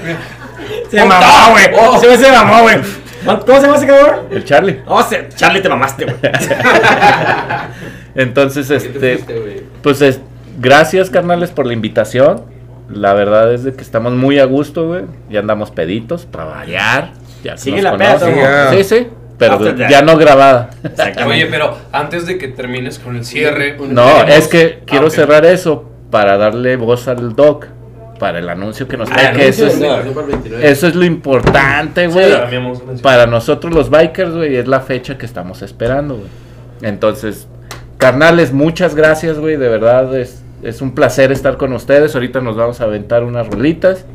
Se 0.92 1.06
mamó, 1.06 1.52
güey. 1.52 1.66
Oh. 1.76 2.00
Güey 2.00 2.18
se 2.18 2.32
mamó, 2.32 2.62
güey. 2.64 2.76
¿Cómo 3.24 3.56
se 3.60 3.66
llama 3.66 3.78
ese 3.78 3.88
cabrón? 3.88 4.16
el 4.32 4.44
Charlie. 4.44 4.82
No, 4.86 5.02
se- 5.08 5.30
Charlie, 5.36 5.62
te 5.62 5.70
mamaste, 5.70 6.04
güey. 6.04 6.18
Entonces, 8.16 8.68
¿Qué 8.68 8.78
te 8.78 8.88
este, 8.88 9.14
fuiste, 9.14 9.40
güey? 9.40 9.62
pues 9.82 10.02
es, 10.02 10.20
gracias 10.60 11.10
carnales 11.10 11.52
por 11.52 11.66
la 11.66 11.74
invitación. 11.74 12.53
La 12.90 13.14
verdad 13.14 13.54
es 13.54 13.64
de 13.64 13.74
que 13.74 13.82
estamos 13.82 14.14
muy 14.14 14.40
a 14.40 14.46
gusto, 14.46 14.88
güey. 14.88 15.04
Ya 15.30 15.40
andamos 15.40 15.72
peditos 15.72 16.26
para 16.26 16.46
variar. 16.46 17.12
Ya 17.44 17.58
Sigue 17.58 17.82
la 17.82 17.98
peda. 17.98 18.72
Sí, 18.72 18.84
sí, 18.84 19.08
pero 19.38 19.54
After 19.56 19.76
that. 19.78 19.90
ya 19.90 20.02
no 20.02 20.18
grabada. 20.18 20.70
Oye, 21.26 21.48
pero 21.48 21.78
antes 21.92 22.26
de 22.26 22.38
que 22.38 22.48
termines 22.50 23.00
con 23.00 23.16
el 23.16 23.26
cierre. 23.26 23.78
No, 23.90 24.24
es 24.24 24.48
que 24.48 24.82
quiero 24.86 25.08
Ah, 25.08 25.12
cerrar 25.12 25.46
eso 25.46 25.90
para 26.12 26.38
darle 26.38 26.76
voz 26.76 27.08
al 27.08 27.36
doc 27.36 27.68
para 28.20 28.40
el 28.40 28.48
anuncio 28.48 28.88
que 28.88 28.96
nos 28.96 29.10
Ah, 29.12 29.16
trae, 29.16 29.34
que 29.34 29.48
eso 29.48 29.66
es, 29.68 29.82
anuncio, 29.82 30.14
Para 30.14 30.28
el 30.28 30.32
29. 30.34 30.70
eso 30.70 30.88
es 30.88 30.96
lo 30.96 31.04
importante, 31.04 32.08
güey. 32.08 32.32
Sí, 32.32 33.02
para 33.02 33.26
nosotros 33.26 33.74
los 33.74 33.90
bikers, 33.90 34.34
güey, 34.34 34.56
es 34.56 34.68
la 34.68 34.80
fecha 34.82 35.18
que 35.18 35.26
estamos 35.26 35.62
esperando, 35.62 36.16
güey. 36.18 36.28
Entonces, 36.82 37.48
carnales, 37.98 38.54
muchas 38.54 38.94
gracias, 38.96 39.40
güey, 39.40 39.58
de 39.58 39.68
verdad 39.68 40.16
es, 40.18 40.43
es 40.64 40.82
un 40.82 40.96
placer 40.96 41.32
estar 41.32 41.58
con 41.58 41.74
ustedes. 41.74 42.14
Ahorita 42.16 42.42
nos 42.42 42.56
vamos 42.56 42.82
a 42.82 42.86
aventar 42.86 43.24
unas 43.24 43.48
rolitas. 43.48 44.06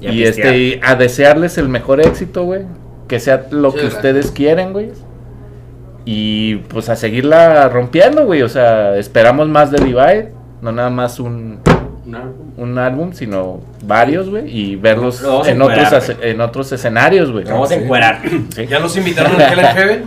Y 0.00 0.06
a 0.06 0.12
Y, 0.12 0.22
este, 0.24 0.58
y 0.58 0.80
a 0.84 0.94
desearles 0.94 1.58
el 1.58 1.68
mejor 1.68 2.00
éxito, 2.00 2.44
güey. 2.44 2.62
Que 3.08 3.20
sea 3.20 3.46
lo 3.50 3.70
Sí, 3.70 3.76
que 3.76 3.82
gracias. 3.82 3.94
ustedes 3.96 4.30
quieren, 4.30 4.72
güey. 4.72 4.90
Y 6.04 6.56
pues 6.68 6.88
a 6.88 6.96
seguirla 6.96 7.68
rompiendo, 7.68 8.24
güey. 8.24 8.42
O 8.42 8.48
sea, 8.48 8.96
esperamos 8.96 9.48
más 9.48 9.70
de 9.70 9.78
Divide. 9.84 10.32
No 10.62 10.72
nada 10.72 10.90
más 10.90 11.20
un, 11.20 11.60
Un 12.06 12.14
álbum. 12.14 12.34
un 12.56 12.78
álbum, 12.78 13.12
sino 13.12 13.60
varios, 13.84 14.28
güey. 14.30 14.44
Y 14.48 14.76
verlos 14.76 15.22
en 15.46 15.60
otros, 15.62 16.12
en 16.22 16.40
otros 16.40 16.72
escenarios, 16.72 17.30
güey. 17.30 17.44
Vamos 17.44 17.70
a 17.70 17.74
encuerar. 17.76 18.20
Sí. 18.54 18.66
¿Ya 18.66 18.78
los 18.80 18.96
invitaron 18.96 19.40
a 19.40 19.52
Hell 19.52 19.58
Heaven? 19.76 20.04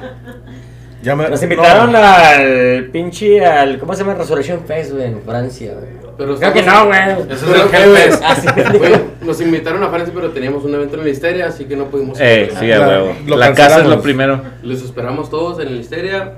Ya 1.04 1.16
me- 1.16 1.30
Nos 1.30 1.42
invitaron 1.42 1.96
al 1.96 2.90
pinche, 2.92 3.44
al, 3.46 3.80
¿cómo 3.80 3.94
se 3.94 4.04
llama? 4.04 4.14
Resurrection 4.16 4.62
Fest, 4.66 4.92
güey, 4.94 5.06
en 5.06 5.22
Francia, 5.22 5.74
güey. 5.74 6.02
Pero 6.18 6.36
Creo 6.38 6.54
que 6.54 6.62
no, 6.62 6.86
güey. 6.86 7.00
Eso 7.30 7.56
es 7.56 7.62
el 7.62 7.76
Hellfest. 7.76 8.24
Ah, 8.24 8.36
sí. 8.36 8.48
Güey, 8.78 8.92
nos 9.22 9.42
invitaron 9.42 9.82
a 9.84 9.90
Francia, 9.90 10.12
pero 10.14 10.30
teníamos 10.30 10.64
un 10.64 10.76
evento 10.76 10.98
en 10.98 11.04
la 11.04 11.10
Histeria, 11.10 11.48
así 11.48 11.66
que 11.66 11.76
no 11.76 11.86
pudimos 11.86 12.20
Eh, 12.20 12.50
ir. 12.52 12.58
sí, 12.60 12.72
a 12.72 12.78
La- 12.80 12.88
huevo. 12.88 13.16
lo 13.26 13.38
La 13.38 13.48
casa 13.48 13.52
es 13.52 13.58
cancelamos. 13.70 13.96
lo 13.96 14.02
primero. 14.04 14.42
Les 14.62 14.84
esperamos 14.84 15.30
todos 15.32 15.60
en 15.60 15.74
la 15.74 15.82
Histeria. 15.82 16.34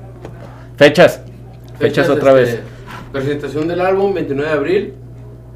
Fechas. 0.77 1.21
Fechas 1.79 2.07
otra 2.09 2.31
este, 2.39 2.55
vez. 2.57 2.59
Presentación 3.11 3.67
del 3.67 3.81
álbum, 3.81 4.13
29 4.13 4.49
de 4.49 4.55
abril. 4.57 4.93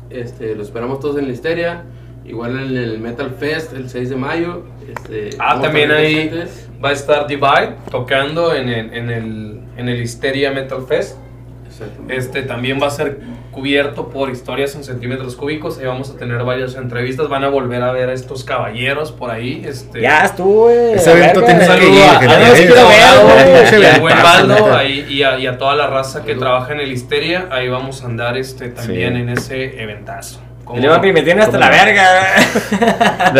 Este, 0.09 0.55
lo 0.55 0.63
esperamos 0.63 0.99
todos 0.99 1.17
en 1.17 1.27
la 1.27 1.33
Histeria. 1.33 1.83
Igual 2.25 2.59
en 2.59 2.75
el 2.75 2.99
Metal 2.99 3.31
Fest, 3.39 3.71
el 3.73 3.89
6 3.89 4.09
de 4.09 4.15
mayo. 4.17 4.63
Este, 4.93 5.29
Ah, 5.39 5.59
también 5.61 5.91
ahí 5.91 6.27
presentes. 6.27 6.66
Va 6.83 6.89
a 6.89 6.93
estar 6.93 7.27
Divide 7.27 7.75
tocando 7.91 8.53
en 8.55 8.69
el, 8.69 8.93
en 8.93 9.09
el, 9.09 9.59
en 9.77 9.89
el 9.89 10.01
Hysteria 10.01 10.51
Metal 10.51 10.83
Fest. 10.87 11.17
Exacto. 11.65 12.01
Este 12.09 12.41
también 12.43 12.79
va 12.81 12.87
a 12.87 12.91
ser 12.91 13.19
cubierto 13.51 14.09
por 14.09 14.29
historias 14.29 14.75
en 14.75 14.83
centímetros 14.83 15.35
cúbicos. 15.35 15.77
Ahí 15.79 15.85
vamos 15.85 16.09
a 16.11 16.17
tener 16.17 16.43
varias 16.43 16.75
entrevistas. 16.75 17.27
Van 17.27 17.43
a 17.43 17.49
volver 17.49 17.81
a 17.83 17.91
ver 17.91 18.09
a 18.09 18.13
estos 18.13 18.43
caballeros 18.43 19.11
por 19.11 19.29
ahí. 19.31 19.63
Este, 19.65 20.01
Ya 20.01 20.25
estuvo. 20.25 20.69
Ese 20.69 21.11
evento 21.11 21.43
tienes 21.43 21.67
que 21.69 21.87
ir. 21.87 21.93
y 25.09 25.23
a, 25.23 25.39
y 25.39 25.47
a 25.47 25.57
toda 25.57 25.75
la 25.75 25.87
raza 25.87 26.23
que 26.23 26.35
trabaja 26.35 26.73
en 26.73 26.79
el 26.79 26.91
Histeria. 26.91 27.47
Ahí 27.51 27.67
vamos 27.67 28.03
a 28.03 28.05
andar 28.07 28.37
este, 28.37 28.69
también 28.69 29.13
Sí. 29.15 29.19
en 29.21 29.29
ese 29.29 29.81
eventazo. 29.81 30.39
Y 30.75 30.81
luego 30.81 30.99
que 31.01 31.13
me 31.13 31.21
tiene 31.21 31.43
hasta 31.43 31.57
la 31.57 31.69
verga. 31.69 32.05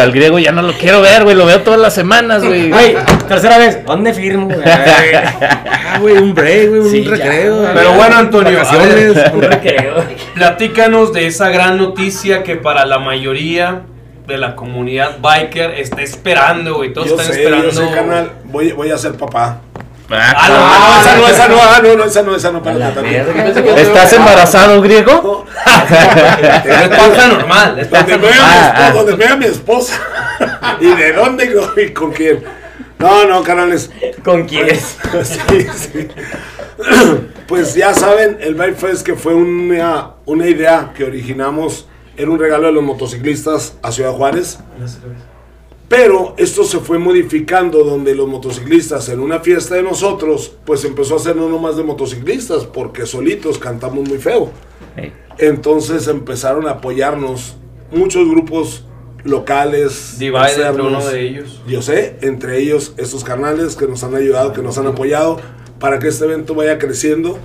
Al 0.01 0.11
griego 0.11 0.39
ya 0.39 0.51
no 0.53 0.61
lo 0.61 0.73
quiero 0.73 1.01
ver, 1.01 1.23
güey. 1.23 1.35
Lo 1.35 1.45
veo 1.45 1.61
todas 1.61 1.79
las 1.79 1.93
semanas, 1.93 2.43
güey. 2.43 2.69
Güey, 2.69 2.95
tercera 3.27 3.57
vez. 3.57 3.85
¿Dónde 3.85 4.13
firmo, 4.13 4.45
güey? 4.47 4.59
Ah, 5.89 5.99
güey, 5.99 6.17
un 6.17 6.33
break, 6.33 6.69
güey, 6.69 6.79
un 6.81 6.91
Sí, 6.91 7.03
ya, 7.05 7.11
recreo. 7.11 7.57
güey. 7.61 7.73
Pero 7.73 7.93
bueno, 7.93 8.15
Antonio. 8.17 8.59
Un 9.33 9.41
recreo. 9.41 10.03
Platícanos 10.35 11.13
de 11.13 11.27
esa 11.27 11.49
gran 11.49 11.77
noticia 11.77 12.43
que 12.43 12.55
para 12.57 12.85
la 12.85 12.99
mayoría 12.99 13.81
de 14.27 14.37
la 14.37 14.55
comunidad 14.55 15.17
biker 15.21 15.71
está 15.71 16.01
esperando, 16.01 16.75
güey. 16.75 16.91
Todos 16.93 17.07
Yo 17.09 17.15
están 17.15 17.33
sé, 17.33 17.39
esperando. 17.43 17.69
yo 17.69 17.71
sé, 17.71 17.95
canal. 17.95 18.31
Voy, 18.45 18.73
voy 18.73 18.91
a 18.91 18.97
ser 18.97 19.13
papá. 19.13 19.61
Ah, 20.09 20.47
no, 20.49 20.55
Ah, 20.57 20.99
esa 21.01 21.15
no, 21.17 21.27
esa 21.27 21.47
no, 21.49 21.55
ah, 21.61 21.79
no, 21.83 21.95
no, 21.95 22.03
esa 22.05 22.21
no, 22.23 22.35
esa 22.35 22.51
no, 22.51 22.59
A 22.59 22.73
la 22.73 22.87
espérate, 22.89 23.17
espérate. 23.17 23.61
verga. 23.61 23.81
¿Estás 23.81 24.13
embarazado, 24.13 24.81
griego? 24.81 25.45
Es 26.65 26.89
panza 26.89 27.27
normal. 27.27 27.87
Donde 27.89 28.17
vea 28.17 28.31
mi 28.31 28.37
Ah, 28.39 28.67
esposa, 28.67 28.73
ah. 28.87 28.91
donde 28.93 29.15
vea 29.15 29.35
mi 29.35 29.45
esposa. 29.45 30.01
¿Y 30.79 30.93
de 30.95 31.13
dónde 31.13 31.55
y 31.83 31.89
con 31.93 32.11
quién? 32.11 32.43
No, 32.99 33.25
no, 33.25 33.43
canales. 33.43 33.91
¿Con 34.23 34.45
quién? 34.47 34.69
Sí, 35.23 35.67
sí. 35.75 36.07
Pues 37.47 37.75
ya 37.75 37.93
saben, 37.93 38.37
el 38.41 38.55
Bike 38.55 38.75
Fest 38.75 39.05
que 39.05 39.15
fue 39.15 39.33
una, 39.33 40.11
una 40.25 40.47
idea 40.47 40.91
que 40.93 41.05
originamos, 41.05 41.87
era 42.17 42.29
un 42.29 42.37
regalo 42.39 42.67
de 42.67 42.73
los 42.73 42.83
motociclistas 42.83 43.75
a 43.81 43.91
Ciudad 43.93 44.11
Juárez. 44.11 44.59
Pero 45.87 46.35
esto 46.37 46.65
se 46.65 46.79
fue 46.79 46.99
modificando 46.99 47.83
donde 47.83 48.13
los 48.13 48.27
motociclistas 48.27 49.07
en 49.07 49.21
una 49.21 49.39
fiesta 49.39 49.75
de 49.75 49.83
nosotros, 49.83 50.53
pues 50.65 50.83
empezó 50.83 51.15
a 51.15 51.19
ser 51.19 51.35
no 51.37 51.47
nomás 51.47 51.77
de 51.77 51.83
motociclistas, 51.83 52.65
porque 52.65 53.05
solitos 53.05 53.57
cantamos 53.57 54.07
muy 54.07 54.17
feo. 54.17 54.51
Entonces 55.37 56.07
empezaron 56.07 56.67
a 56.67 56.71
apoyarnos 56.71 57.55
muchos 57.91 58.27
grupos 58.27 58.83
locales. 59.23 60.19
Divide 60.19 60.71
uno 60.71 61.05
de 61.05 61.21
ellos. 61.21 61.61
Yo 61.67 61.81
sé, 61.81 62.17
entre 62.21 62.59
ellos 62.59 62.93
estos 62.97 63.23
canales 63.23 63.75
que 63.75 63.87
nos 63.87 64.03
han 64.03 64.15
ayudado, 64.15 64.51
que 64.51 64.61
nos 64.61 64.77
han 64.77 64.87
apoyado 64.87 65.39
para 65.79 65.99
que 65.99 66.07
este 66.07 66.25
evento 66.25 66.53
vaya 66.53 66.77
creciendo. 66.77 67.37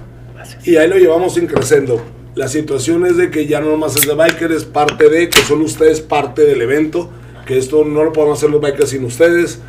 Y 0.64 0.76
ahí 0.76 0.88
lo 0.88 0.96
llevamos 0.96 1.34
sin 1.34 1.46
creciendo. 1.46 2.02
La 2.34 2.48
situación 2.48 3.04
es 3.06 3.16
de 3.16 3.30
que 3.30 3.46
ya 3.46 3.60
no 3.60 3.70
nomás 3.70 3.94
es 3.94 4.06
de 4.06 4.14
biker, 4.14 4.50
es 4.52 4.64
parte 4.64 5.08
de, 5.08 5.28
que 5.28 5.38
son 5.40 5.60
ustedes 5.60 6.00
parte 6.00 6.42
del 6.42 6.62
evento, 6.62 7.10
que 7.46 7.58
esto 7.58 7.84
no 7.84 8.04
lo 8.04 8.12
podemos 8.12 8.38
hacer 8.38 8.50
los 8.50 8.60
bikers 8.60 8.90
sin 8.90 9.04
ustedes. 9.04 9.60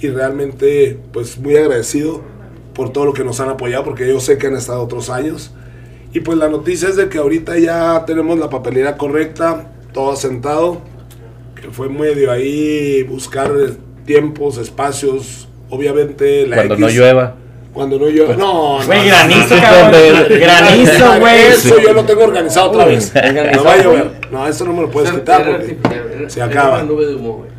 Y 0.00 0.08
realmente, 0.08 0.98
pues 1.12 1.38
muy 1.38 1.56
agradecido 1.56 2.22
por 2.74 2.92
todo 2.92 3.04
lo 3.06 3.12
que 3.12 3.22
nos 3.24 3.38
han 3.40 3.48
apoyado, 3.50 3.84
porque 3.84 4.08
yo 4.08 4.18
sé 4.20 4.36
que 4.38 4.48
han 4.48 4.56
estado 4.56 4.82
otros 4.82 5.10
años. 5.10 5.52
Y 6.12 6.20
pues 6.20 6.36
la 6.38 6.48
noticia 6.48 6.88
es 6.88 6.96
de 6.96 7.08
que 7.08 7.18
ahorita 7.18 7.58
ya 7.58 8.04
tenemos 8.06 8.38
la 8.38 8.50
papelera 8.50 8.96
correcta, 8.96 9.72
todo 9.92 10.12
asentado, 10.12 10.80
que 11.60 11.70
fue 11.70 11.88
medio 11.88 12.30
ahí 12.32 13.02
buscar 13.04 13.52
tiempos, 14.04 14.58
espacios, 14.58 15.48
obviamente 15.70 16.46
la 16.46 16.56
Cuando 16.56 16.74
X- 16.74 16.80
no 16.86 16.88
llueva. 16.90 17.36
Cuando 17.72 17.98
no 17.98 18.08
llueve. 18.08 18.36
No, 18.36 18.80
no, 18.80 18.86
Güey, 18.86 19.00
no, 19.00 19.06
granizo, 19.06 19.54
no, 19.54 19.60
cabrón. 19.62 20.00
Granizo, 20.28 21.20
güey. 21.20 21.40
Eso 21.46 21.80
yo 21.80 21.92
lo 21.94 22.04
tengo 22.04 22.24
organizado 22.24 22.70
otra 22.70 22.84
vez. 22.84 23.12
No 23.54 23.64
va 23.64 23.72
a 23.72 23.82
llover. 23.82 24.10
No, 24.30 24.46
eso 24.46 24.64
no 24.66 24.72
me 24.74 24.82
lo 24.82 24.90
puedes 24.90 25.10
quitar 25.10 25.46
porque 25.46 25.78
se 26.28 26.42
acaba. 26.42 26.76
una 26.76 26.84
nube 26.84 27.06
de 27.06 27.14
humo, 27.14 27.38
güey. 27.38 27.52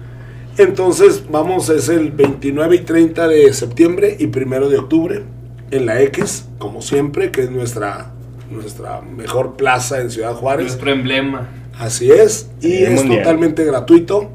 Entonces, 0.57 1.23
vamos, 1.29 1.69
es 1.69 1.89
el 1.89 2.11
29 2.11 2.75
y 2.75 2.79
30 2.79 3.27
de 3.27 3.53
septiembre 3.53 4.15
y 4.19 4.25
1 4.25 4.69
de 4.69 4.77
octubre 4.77 5.23
en 5.71 5.85
la 5.87 5.99
X, 6.03 6.45
como 6.59 6.83
siempre, 6.83 7.31
que 7.31 7.41
es 7.41 7.49
nuestra, 7.49 8.11
nuestra 8.51 9.01
mejor 9.01 9.55
plaza 9.55 9.99
en 9.99 10.11
Ciudad 10.11 10.35
Juárez. 10.35 10.67
Nuestro 10.67 10.91
emblema. 10.91 11.49
Así 11.79 12.11
es, 12.11 12.51
y 12.61 12.83
es 12.83 12.91
mundial. 12.91 13.23
totalmente 13.23 13.65
gratuito, 13.65 14.29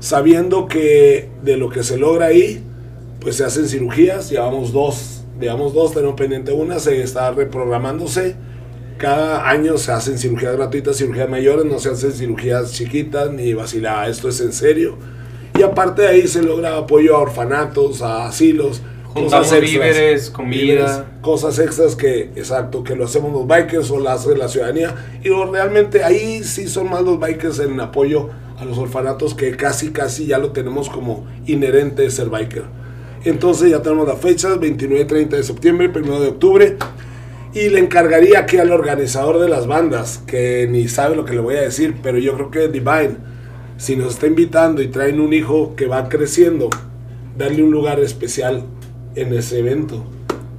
sabiendo 0.00 0.66
que 0.66 1.28
de 1.42 1.56
lo 1.56 1.68
que 1.68 1.84
se 1.84 1.96
logra 1.96 2.26
ahí, 2.26 2.60
pues 3.22 3.36
se 3.36 3.44
hacen 3.44 3.68
cirugías, 3.68 4.30
llevamos 4.30 4.72
dos, 4.72 5.22
llevamos 5.40 5.72
dos, 5.72 5.94
tenemos 5.94 6.16
pendiente 6.16 6.52
una, 6.52 6.78
se 6.78 7.00
está 7.02 7.30
reprogramándose. 7.30 8.34
Cada 8.98 9.48
año 9.48 9.78
se 9.78 9.92
hacen 9.92 10.18
cirugías 10.18 10.56
gratuitas, 10.56 10.96
cirugías 10.96 11.28
mayores, 11.28 11.64
no 11.64 11.78
se 11.78 11.90
hacen 11.90 12.12
cirugías 12.12 12.72
chiquitas 12.72 13.30
ni 13.32 13.54
vacilada, 13.54 14.08
esto 14.08 14.28
es 14.28 14.40
en 14.40 14.52
serio. 14.52 14.96
Y 15.58 15.62
aparte 15.62 16.02
de 16.02 16.08
ahí 16.08 16.26
se 16.26 16.42
logra 16.42 16.76
apoyo 16.76 17.16
a 17.16 17.20
orfanatos, 17.20 18.02
a 18.02 18.26
asilos, 18.26 18.82
Juntamos 19.04 19.60
víveres, 19.60 20.30
comida. 20.30 20.62
víveres, 20.62 20.90
cosas 21.20 21.58
extras 21.58 21.94
que, 21.96 22.30
exacto, 22.34 22.82
que 22.82 22.96
lo 22.96 23.04
hacemos 23.04 23.30
los 23.30 23.46
bikers 23.46 23.90
o 23.90 24.00
la 24.00 24.14
hace 24.14 24.34
la 24.34 24.48
ciudadanía. 24.48 24.94
Y 25.22 25.28
realmente 25.28 26.02
ahí 26.02 26.42
sí 26.44 26.66
son 26.66 26.88
más 26.88 27.02
los 27.02 27.20
bikers 27.20 27.58
en 27.58 27.78
apoyo 27.78 28.30
a 28.58 28.64
los 28.64 28.78
orfanatos 28.78 29.34
que 29.34 29.54
casi, 29.54 29.90
casi 29.90 30.26
ya 30.26 30.38
lo 30.38 30.52
tenemos 30.52 30.88
como 30.88 31.26
inherente 31.46 32.02
de 32.02 32.10
ser 32.10 32.30
biker. 32.30 32.81
Entonces 33.24 33.70
ya 33.70 33.82
tenemos 33.82 34.08
las 34.08 34.18
fechas, 34.18 34.58
29 34.58 35.02
y 35.02 35.06
30 35.06 35.36
de 35.36 35.42
septiembre, 35.42 35.90
1 35.94 36.20
de 36.20 36.28
octubre. 36.28 36.76
Y 37.54 37.68
le 37.68 37.78
encargaría 37.80 38.46
que 38.46 38.60
al 38.60 38.72
organizador 38.72 39.38
de 39.38 39.48
las 39.48 39.66
bandas, 39.66 40.22
que 40.26 40.66
ni 40.70 40.88
sabe 40.88 41.14
lo 41.14 41.24
que 41.24 41.34
le 41.34 41.40
voy 41.40 41.56
a 41.56 41.62
decir, 41.62 41.96
pero 42.02 42.18
yo 42.18 42.34
creo 42.34 42.50
que 42.50 42.68
Divine, 42.68 43.16
si 43.76 43.94
nos 43.96 44.14
está 44.14 44.26
invitando 44.26 44.80
y 44.80 44.88
traen 44.88 45.20
un 45.20 45.32
hijo 45.32 45.76
que 45.76 45.86
va 45.86 46.08
creciendo, 46.08 46.70
darle 47.36 47.62
un 47.62 47.70
lugar 47.70 48.00
especial 48.00 48.64
en 49.14 49.34
ese 49.34 49.58
evento. 49.58 50.02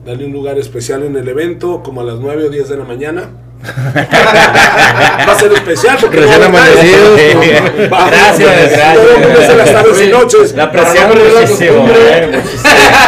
Darle 0.05 0.25
un 0.25 0.33
lugar 0.33 0.59
especial 0.59 1.03
en 1.03 1.15
el 1.15 1.27
evento, 1.27 1.81
como 1.81 2.01
a 2.01 2.03
las 2.03 2.19
9 2.19 2.45
o 2.45 2.49
10 2.49 2.69
de 2.69 2.77
la 2.77 2.83
mañana. 2.83 3.29
va 5.27 5.31
a 5.33 5.39
ser 5.39 5.53
especial 5.53 5.97
porque 6.01 6.17
Recién 6.17 6.41
no 6.41 6.51
va 6.51 6.59
a 6.59 6.63
haber 6.65 6.77
amanecidos. 6.77 7.17
nadie. 7.35 7.87
Va- 7.87 8.09
Gracias, 8.09 8.51
gracias. 8.51 8.93
Todo 8.95 9.11
el 9.15 9.19
mundo 9.23 9.41
se 9.41 9.55
las 9.55 9.71
tardes 9.71 10.01
y 10.01 10.07
noches. 10.09 10.53
La 10.55 10.71
presión 10.71 11.09
la 11.09 11.39
muchísimo, 11.39 11.87
eh. 11.89 12.41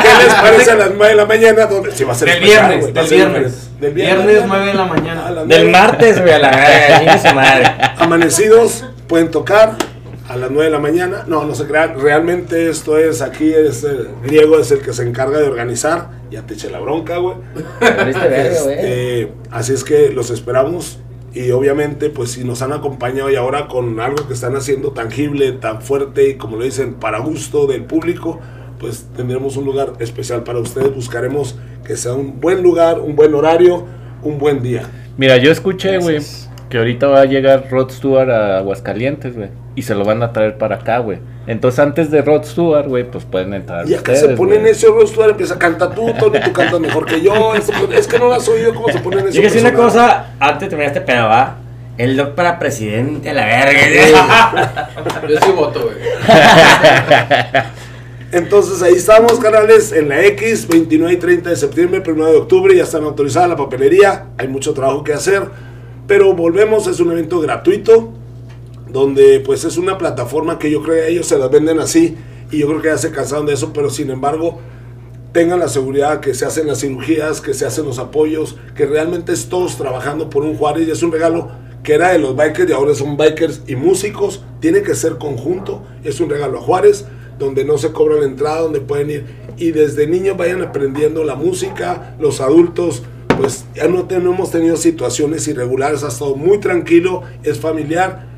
¿Qué 0.02 0.23
les 0.23 0.34
parece 0.34 0.72
a 0.72 0.76
las 0.76 0.90
9 0.95 1.10
de 1.10 1.15
la 1.15 1.26
mañana? 1.26 1.65
Donde, 1.65 1.91
sí, 1.91 2.03
va 2.03 2.14
a 2.14 2.15
ser 2.15 2.30
Del 2.30 2.38
especial, 2.44 2.68
viernes, 2.69 2.90
a 2.90 2.91
del 2.99 3.07
ser 3.07 3.18
viernes. 3.30 3.69
Del 3.80 3.94
Viernes 3.94 4.41
¿no? 4.41 4.48
9 4.48 4.65
de 4.68 4.73
la 4.73 4.86
mañana. 4.86 5.32
las 5.32 5.48
Del 5.48 5.69
martes, 5.69 6.22
güey, 6.22 6.34
a 6.34 6.40
la 6.40 7.34
madre. 7.34 7.73
Amanecidos 7.98 8.86
pueden 9.07 9.30
tocar 9.32 9.73
a 10.30 10.36
las 10.38 10.49
9 10.49 10.65
de 10.65 10.72
la 10.72 10.80
mañana. 10.80 11.23
No, 11.27 11.44
no 11.44 11.53
se 11.53 11.65
crean. 11.65 11.99
Realmente 11.99 12.69
esto 12.69 12.98
es 12.98 13.22
aquí, 13.22 13.53
es 13.53 13.84
el 13.84 14.10
griego 14.23 14.57
es 14.60 14.72
el 14.72 14.80
que 14.80 14.94
se 14.94 15.03
encarga 15.03 15.40
de 15.40 15.48
organizar. 15.48 16.07
Ya 16.36 16.41
te 16.41 16.53
eché 16.53 16.70
la 16.70 16.82
bronca, 16.82 17.16
güey. 17.16 17.38
Este, 17.80 19.32
así 19.52 19.72
es 19.72 19.86
que 19.86 20.10
los 20.10 20.32
esperamos 20.32 20.99
y 21.34 21.52
obviamente 21.52 22.10
pues 22.10 22.32
si 22.32 22.44
nos 22.44 22.62
han 22.62 22.74
acompañado 22.74 23.32
y 23.32 23.38
ahora 23.38 23.70
con 23.70 24.02
algo 24.02 24.28
que 24.28 24.34
están 24.34 24.53
haciendo 24.57 24.91
tangible, 24.91 25.53
tan 25.53 25.82
fuerte 25.82 26.28
y 26.32 26.36
como 26.36 26.57
lo 26.57 26.66
dicen, 26.66 26.95
para 26.95 27.20
gusto 27.20 27.68
del 27.68 27.86
público, 27.86 28.41
pues 28.80 29.07
tendremos 29.16 29.56
un 29.56 29.64
lugar 29.64 29.94
especial 29.99 30.44
para 30.44 30.60
ustedes. 30.60 30.94
Buscaremos 30.94 31.57
que 31.86 31.95
sea 31.95 32.12
un 32.12 32.41
buen 32.41 32.62
lugar, 32.62 32.99
un 32.99 33.16
buen 33.16 33.34
horario, 33.34 33.86
un 34.22 34.38
buen 34.38 34.62
día. 34.62 34.90
Mira, 35.16 35.38
yo 35.38 35.53
escuché, 35.53 35.99
güey, 35.99 36.20
que 36.70 36.80
ahorita 36.80 37.07
va 37.07 37.22
a 37.22 37.26
llegar 37.26 37.70
Rod 37.72 37.91
Stewart 37.91 38.30
a 38.30 38.57
Aguascalientes, 38.57 39.38
güey. 39.38 39.52
Y 39.76 39.84
se 39.84 39.95
lo 39.95 40.03
van 40.03 40.22
a 40.22 40.34
traer 40.34 40.57
para 40.57 40.76
acá, 40.76 40.98
güey. 40.98 41.20
Entonces, 41.47 41.80
antes 41.80 42.09
de 42.09 42.22
Rod 42.22 42.43
Stewart, 42.43 42.88
güey, 42.88 43.09
pues 43.09 43.23
pueden 43.26 43.53
entrar. 43.53 43.88
Y 43.88 43.93
acá 43.93 44.13
ustedes, 44.13 44.31
se 44.31 44.38
pone 44.38 44.53
güey. 44.53 44.63
necio 44.63 44.93
Rostro, 44.93 45.30
empieza 45.30 45.55
a 45.55 45.59
cantar 45.59 45.93
tú, 45.93 46.11
Tony, 46.19 46.39
tú 46.39 46.51
cantas 46.51 46.80
mejor 46.80 47.05
que 47.05 47.22
yo. 47.22 47.53
Es, 47.53 47.69
es 47.93 48.07
que 48.07 48.17
no 48.17 48.26
lo 48.26 48.34
has 48.34 48.47
oído 48.47 48.73
cómo 48.73 48.89
se 48.89 48.99
pone 48.99 49.17
necio. 49.17 49.34
Yo 49.34 49.41
que 49.41 49.53
decir 49.53 49.61
una 49.61 49.73
cosa, 49.73 50.34
antes 50.39 50.61
de 50.61 50.67
terminar 50.67 50.88
este 50.88 51.01
pedo, 51.01 51.27
va. 51.27 51.57
El 51.97 52.17
doc 52.17 52.31
para 52.31 52.59
presidente 52.59 53.34
la 53.34 53.45
verga. 53.45 54.89
Yo 55.30 55.38
sí 55.39 55.51
voto, 55.51 55.84
güey. 55.84 55.95
Entonces 58.31 58.81
ahí 58.81 58.95
estamos, 58.95 59.39
canales, 59.39 59.93
en 59.93 60.09
la 60.09 60.26
X, 60.26 60.67
29 60.67 61.13
y 61.13 61.17
30 61.17 61.51
de 61.51 61.55
septiembre, 61.55 62.03
1 62.05 62.26
de 62.26 62.35
octubre, 62.35 62.76
ya 62.76 62.84
están 62.84 63.05
autorizadas 63.05 63.47
la 63.47 63.55
papelería, 63.55 64.26
hay 64.38 64.49
mucho 64.49 64.73
trabajo 64.73 65.05
que 65.05 65.13
hacer, 65.13 65.43
pero 66.05 66.34
volvemos, 66.34 66.85
es 66.88 66.99
un 66.99 67.13
evento 67.13 67.39
gratuito, 67.39 68.11
donde 68.95 69.41
pues 69.41 69.65
es 69.65 69.77
una 69.77 69.97
plataforma 69.97 70.57
que 70.57 70.72
yo 70.72 70.81
creo 70.81 70.95
que 70.95 71.11
ellos 71.11 71.27
se 71.27 71.38
las 71.38 71.51
venden 71.51 71.80
así, 71.80 72.15
y 72.49 72.59
yo 72.59 72.67
creo 72.67 72.81
que 72.81 72.88
ya 72.88 72.97
se 72.97 73.11
cansaron 73.11 73.45
de 73.45 73.53
eso, 73.53 73.73
pero 73.73 73.89
sin 73.89 74.09
embargo, 74.09 74.59
tengan 75.34 75.59
la 75.59 75.67
seguridad 75.67 76.22
que 76.22 76.34
se 76.34 76.45
hacen 76.45 76.65
las 76.67 76.80
cirugías, 76.80 77.41
que 77.41 77.53
se 77.53 77.65
hacen 77.65 77.84
los 77.85 77.99
apoyos, 77.99 78.55
que 78.73 78.85
realmente 78.85 79.34
es 79.34 79.49
todos 79.49 79.76
trabajando 79.77 80.30
por 80.30 80.43
un 80.43 80.55
Juárez 80.55 80.88
es 80.88 81.03
un 81.03 81.11
regalo 81.11 81.49
que 81.84 81.93
era 81.93 82.13
de 82.13 82.19
los 82.19 82.35
bikers 82.38 82.69
y 82.69 82.73
ahora 82.73 82.95
son 82.95 83.17
bikers 83.17 83.63
y 83.67 83.76
músicos, 83.76 84.43
tiene 84.61 84.81
que 84.81 84.95
ser 84.95 85.17
conjunto, 85.17 85.84
es 86.05 86.19
un 86.22 86.30
regalo 86.30 86.59
a 86.59 86.61
Juárez, 86.61 87.05
donde 87.38 87.65
no 87.65 87.77
se 87.77 87.91
cobra 87.91 88.15
la 88.15 88.26
entrada, 88.26 88.61
donde 88.61 88.80
pueden 88.80 89.11
ir 89.11 89.26
y 89.57 89.72
desde 89.72 90.07
niños 90.07 90.38
vayan 90.38 90.61
aprendiendo 90.61 91.23
la 91.26 91.35
música, 91.35 92.15
los 92.19 92.39
adultos 92.39 93.03
pues 93.38 93.65
ya 93.76 93.89
no, 93.89 94.05
ten- 94.05 94.23
no 94.23 94.31
hemos 94.34 94.51
tenido 94.51 94.77
situaciones 94.77 95.45
irregulares, 95.49 96.03
ha 96.03 96.07
estado 96.07 96.38
muy 96.38 96.59
tranquilo, 96.61 97.23
es 97.43 97.59
familiar, 97.59 98.35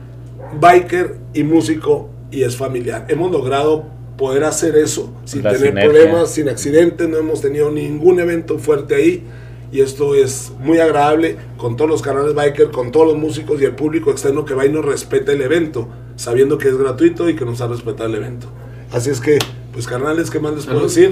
biker 0.59 1.15
y 1.33 1.43
músico 1.43 2.09
y 2.31 2.43
es 2.43 2.55
familiar. 2.57 3.05
Hemos 3.09 3.31
logrado 3.31 3.85
poder 4.17 4.43
hacer 4.43 4.75
eso 4.77 5.13
sin 5.25 5.43
La 5.43 5.51
tener 5.51 5.67
sinergia. 5.69 5.91
problemas, 5.91 6.31
sin 6.31 6.49
accidentes, 6.49 7.07
no 7.07 7.17
hemos 7.17 7.41
tenido 7.41 7.69
ningún 7.71 8.19
evento 8.19 8.57
fuerte 8.57 8.95
ahí 8.95 9.23
y 9.71 9.81
esto 9.81 10.15
es 10.15 10.51
muy 10.59 10.79
agradable 10.79 11.35
con 11.57 11.75
todos 11.75 11.89
los 11.91 12.01
canales 12.01 12.33
biker, 12.33 12.71
con 12.71 12.91
todos 12.91 13.07
los 13.07 13.17
músicos 13.17 13.61
y 13.61 13.65
el 13.65 13.75
público 13.75 14.09
externo 14.11 14.45
que 14.45 14.53
va 14.53 14.65
y 14.65 14.69
nos 14.71 14.83
respeta 14.85 15.31
el 15.33 15.41
evento, 15.41 15.87
sabiendo 16.15 16.57
que 16.57 16.69
es 16.69 16.77
gratuito 16.77 17.29
y 17.29 17.35
que 17.35 17.45
nos 17.45 17.61
ha 17.61 17.67
respetado 17.67 18.09
el 18.09 18.15
evento. 18.15 18.47
Así 18.91 19.09
es 19.09 19.19
que, 19.19 19.37
pues 19.73 19.85
canales, 19.85 20.31
¿qué 20.31 20.39
más 20.39 20.55
les 20.55 20.65
puedo 20.65 20.81
decir? 20.83 21.09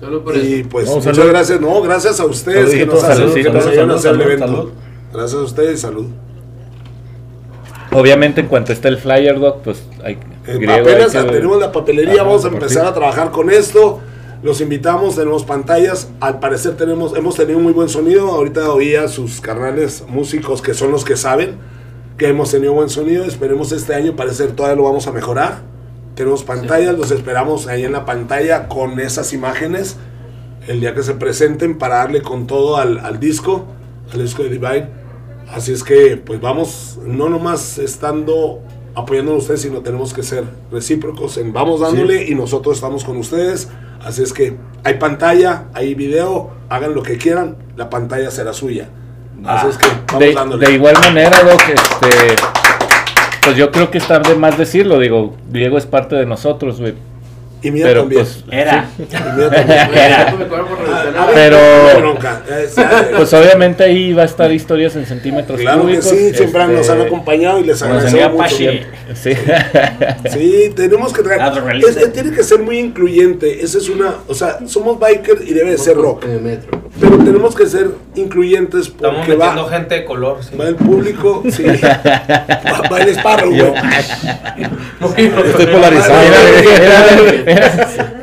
Solo 0.00 0.24
por 0.24 0.34
Y 0.36 0.60
eso. 0.60 0.68
pues 0.70 0.86
No, 0.88 0.96
muchas 0.96 1.14
salud. 1.14 1.30
gracias, 1.30 1.60
no, 1.60 1.82
gracias 1.82 2.18
a 2.20 2.24
ustedes 2.24 2.70
que 2.70 2.86
nos 2.86 3.00
Saludito, 3.00 3.12
hacen, 3.12 3.16
salud, 3.16 3.34
que 3.34 3.86
nos 3.86 3.96
hacer 3.98 4.14
el 4.14 4.20
evento. 4.22 4.46
salud. 4.46 4.70
Gracias 5.12 5.40
a 5.40 5.44
ustedes, 5.44 5.80
salud. 5.80 6.06
Obviamente, 7.92 8.40
en 8.40 8.46
cuanto 8.48 8.72
esté 8.72 8.88
el 8.88 8.98
flyer, 8.98 9.38
Doc, 9.40 9.62
pues 9.62 9.82
hay. 10.04 10.14
Eh, 10.46 10.54
griego, 10.58 10.72
apenas 10.88 11.14
hay 11.14 11.26
que- 11.26 11.32
tenemos 11.32 11.58
la 11.60 11.72
papelería, 11.72 12.14
Ajá, 12.14 12.22
vamos 12.24 12.44
a 12.44 12.48
empezar 12.48 12.86
a 12.86 12.94
trabajar 12.94 13.30
con 13.30 13.50
esto. 13.50 14.00
Los 14.42 14.60
invitamos, 14.60 15.16
tenemos 15.16 15.44
pantallas. 15.44 16.08
Al 16.20 16.38
parecer 16.38 16.76
tenemos, 16.76 17.16
hemos 17.16 17.36
tenido 17.36 17.58
muy 17.58 17.72
buen 17.72 17.88
sonido. 17.88 18.28
Ahorita 18.28 18.70
oía 18.72 19.06
sus 19.08 19.40
carnales 19.40 20.04
músicos 20.08 20.62
que 20.62 20.72
son 20.72 20.90
los 20.92 21.04
que 21.04 21.16
saben 21.16 21.56
que 22.16 22.28
hemos 22.28 22.50
tenido 22.50 22.72
buen 22.72 22.88
sonido. 22.88 23.24
Esperemos 23.24 23.72
este 23.72 23.94
año, 23.94 24.14
parecer 24.16 24.52
todavía 24.52 24.76
lo 24.76 24.84
vamos 24.84 25.06
a 25.06 25.12
mejorar. 25.12 25.58
Tenemos 26.14 26.42
pantallas, 26.42 26.96
los 26.96 27.10
esperamos 27.10 27.66
ahí 27.66 27.84
en 27.84 27.92
la 27.92 28.04
pantalla 28.06 28.68
con 28.68 28.98
esas 29.00 29.32
imágenes. 29.32 29.96
El 30.68 30.80
día 30.80 30.94
que 30.94 31.02
se 31.02 31.14
presenten 31.14 31.76
para 31.78 31.96
darle 31.96 32.22
con 32.22 32.46
todo 32.46 32.76
al, 32.76 32.98
al 32.98 33.18
disco, 33.20 33.66
al 34.12 34.22
disco 34.22 34.42
de 34.42 34.50
Divine. 34.50 34.99
Así 35.52 35.72
es 35.72 35.82
que, 35.82 36.16
pues 36.16 36.40
vamos, 36.40 36.98
no 37.04 37.28
nomás 37.28 37.78
estando 37.78 38.60
apoyándonos 38.94 39.40
a 39.40 39.42
ustedes, 39.42 39.62
sino 39.62 39.80
tenemos 39.80 40.12
que 40.12 40.22
ser 40.22 40.44
recíprocos 40.70 41.36
en 41.38 41.52
vamos 41.52 41.80
dándole 41.80 42.28
y 42.28 42.34
nosotros 42.34 42.76
estamos 42.76 43.04
con 43.04 43.16
ustedes. 43.16 43.68
Así 44.04 44.22
es 44.22 44.32
que 44.32 44.56
hay 44.84 44.94
pantalla, 44.94 45.66
hay 45.74 45.94
video, 45.94 46.50
hagan 46.68 46.94
lo 46.94 47.02
que 47.02 47.18
quieran, 47.18 47.56
la 47.76 47.90
pantalla 47.90 48.30
será 48.30 48.52
suya. 48.52 48.88
Así 49.44 49.68
es 49.68 49.76
que 49.76 49.86
vamos 50.06 50.20
De, 50.20 50.32
dándole. 50.34 50.66
de 50.66 50.72
igual 50.74 50.94
manera, 51.00 51.42
Doc, 51.42 51.60
este. 51.68 52.36
Pues 53.42 53.56
yo 53.56 53.70
creo 53.70 53.90
que 53.90 53.98
está 53.98 54.18
de 54.18 54.34
más 54.34 54.56
decirlo, 54.58 54.98
digo, 54.98 55.34
Diego 55.48 55.78
es 55.78 55.86
parte 55.86 56.14
de 56.14 56.26
nosotros, 56.26 56.78
güey. 56.80 56.94
Y 57.62 57.70
mía 57.70 57.84
Pero 57.86 58.00
también. 58.02 58.22
pues, 58.24 58.44
Era. 58.50 58.88
Y 58.98 59.02
mía 59.02 59.50
también. 59.50 59.88
Güey, 59.90 60.38
me 60.38 60.46
cobran 60.48 60.66
por 60.66 60.78
A 60.78 60.82
relacionar. 61.04 61.26
ver, 61.26 61.34
Pero- 61.34 61.56
no 61.58 61.88
hay 61.88 61.96
bronca. 62.00 62.42
Es- 62.62 62.78
eh, 62.78 62.82
pues 63.16 63.32
obviamente 63.34 63.84
ahí 63.84 64.12
va 64.12 64.22
a 64.22 64.26
estar 64.26 64.50
historias 64.52 64.96
en 64.96 65.06
centímetros 65.06 65.60
Claro 65.60 65.86
que 65.86 66.00
sí, 66.02 66.32
siempre 66.34 66.62
este, 66.62 66.74
nos 66.74 66.88
han 66.90 67.00
acompañado 67.02 67.58
y 67.60 67.64
les 67.64 67.82
agradecemos 67.82 68.32
mucho. 68.32 68.56
Bien. 68.58 68.86
Sí. 69.14 69.30
Sí, 70.32 70.72
tenemos 70.74 71.12
que 71.12 71.22
traer. 71.22 71.40
Ah, 71.42 71.50
pero 71.52 71.60
es- 71.66 71.72
realista. 71.72 72.00
es- 72.00 72.12
tiene 72.12 72.30
que 72.32 72.42
ser 72.42 72.60
muy 72.60 72.78
incluyente. 72.78 73.62
Esa 73.62 73.78
es 73.78 73.88
una. 73.88 74.14
O 74.28 74.34
sea, 74.34 74.58
somos 74.66 74.98
bikers 74.98 75.42
y 75.46 75.52
debe 75.54 75.70
de 75.72 75.78
ser 75.78 75.96
rock. 75.96 76.24
En 76.24 76.30
el 76.32 76.40
metro. 76.40 76.80
Pero 77.00 77.18
tenemos 77.18 77.54
que 77.54 77.66
ser 77.66 77.88
incluyentes 78.14 78.88
Estamos 78.88 79.18
porque 79.18 79.36
metiendo 79.36 79.64
va, 79.64 79.70
gente 79.70 79.94
de 79.96 80.04
color. 80.04 80.38
sí. 80.42 80.56
va 80.56 80.66
el 80.68 80.74
público. 80.76 81.42
Sí. 81.50 81.64
va, 81.82 82.88
va 82.90 83.00
el 83.00 83.08
Sparrow, 83.10 83.50
güey. 83.50 83.72
Estoy 85.48 85.66
polarizado. 85.66 86.20
Mira, 86.22 86.38
mira, 86.60 87.32
mira, 87.44 87.49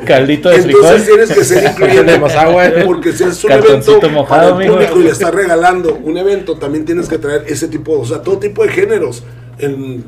Caldito 0.06 0.48
de 0.50 0.62
frijol. 0.62 0.84
Entonces 0.84 1.06
tienes 1.06 1.32
que 1.32 1.44
ser 1.44 1.70
incluyente. 1.70 2.12
De 2.12 2.18
más 2.18 2.34
agua, 2.34 2.66
eh. 2.66 2.82
Porque 2.84 3.12
si 3.12 3.24
es 3.24 3.42
un 3.44 3.52
evento 3.52 4.10
mojado, 4.10 4.52
para 4.52 4.64
el 4.64 4.70
público 4.70 5.00
y 5.00 5.04
le 5.04 5.10
estás 5.10 5.34
regalando 5.34 5.98
un 6.02 6.16
evento, 6.16 6.56
también 6.56 6.84
tienes 6.84 7.08
que 7.08 7.18
traer 7.18 7.44
ese 7.46 7.68
tipo, 7.68 7.98
o 7.98 8.06
sea, 8.06 8.22
todo 8.22 8.38
tipo 8.38 8.62
de 8.64 8.70
géneros. 8.70 9.22
En 9.58 10.04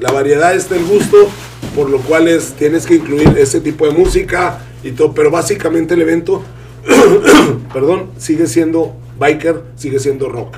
la 0.00 0.12
variedad 0.12 0.54
está 0.54 0.76
el 0.76 0.84
gusto, 0.84 1.16
por 1.74 1.88
lo 1.88 1.98
cual 2.00 2.28
es, 2.28 2.52
tienes 2.54 2.86
que 2.86 2.96
incluir 2.96 3.36
ese 3.38 3.60
tipo 3.60 3.86
de 3.86 3.92
música 3.92 4.58
y 4.82 4.92
todo. 4.92 5.12
Pero 5.12 5.30
básicamente 5.30 5.94
el 5.94 6.02
evento, 6.02 6.42
perdón, 7.72 8.10
sigue 8.18 8.46
siendo 8.46 8.94
biker, 9.18 9.62
sigue 9.76 9.98
siendo 9.98 10.28
rock. 10.28 10.56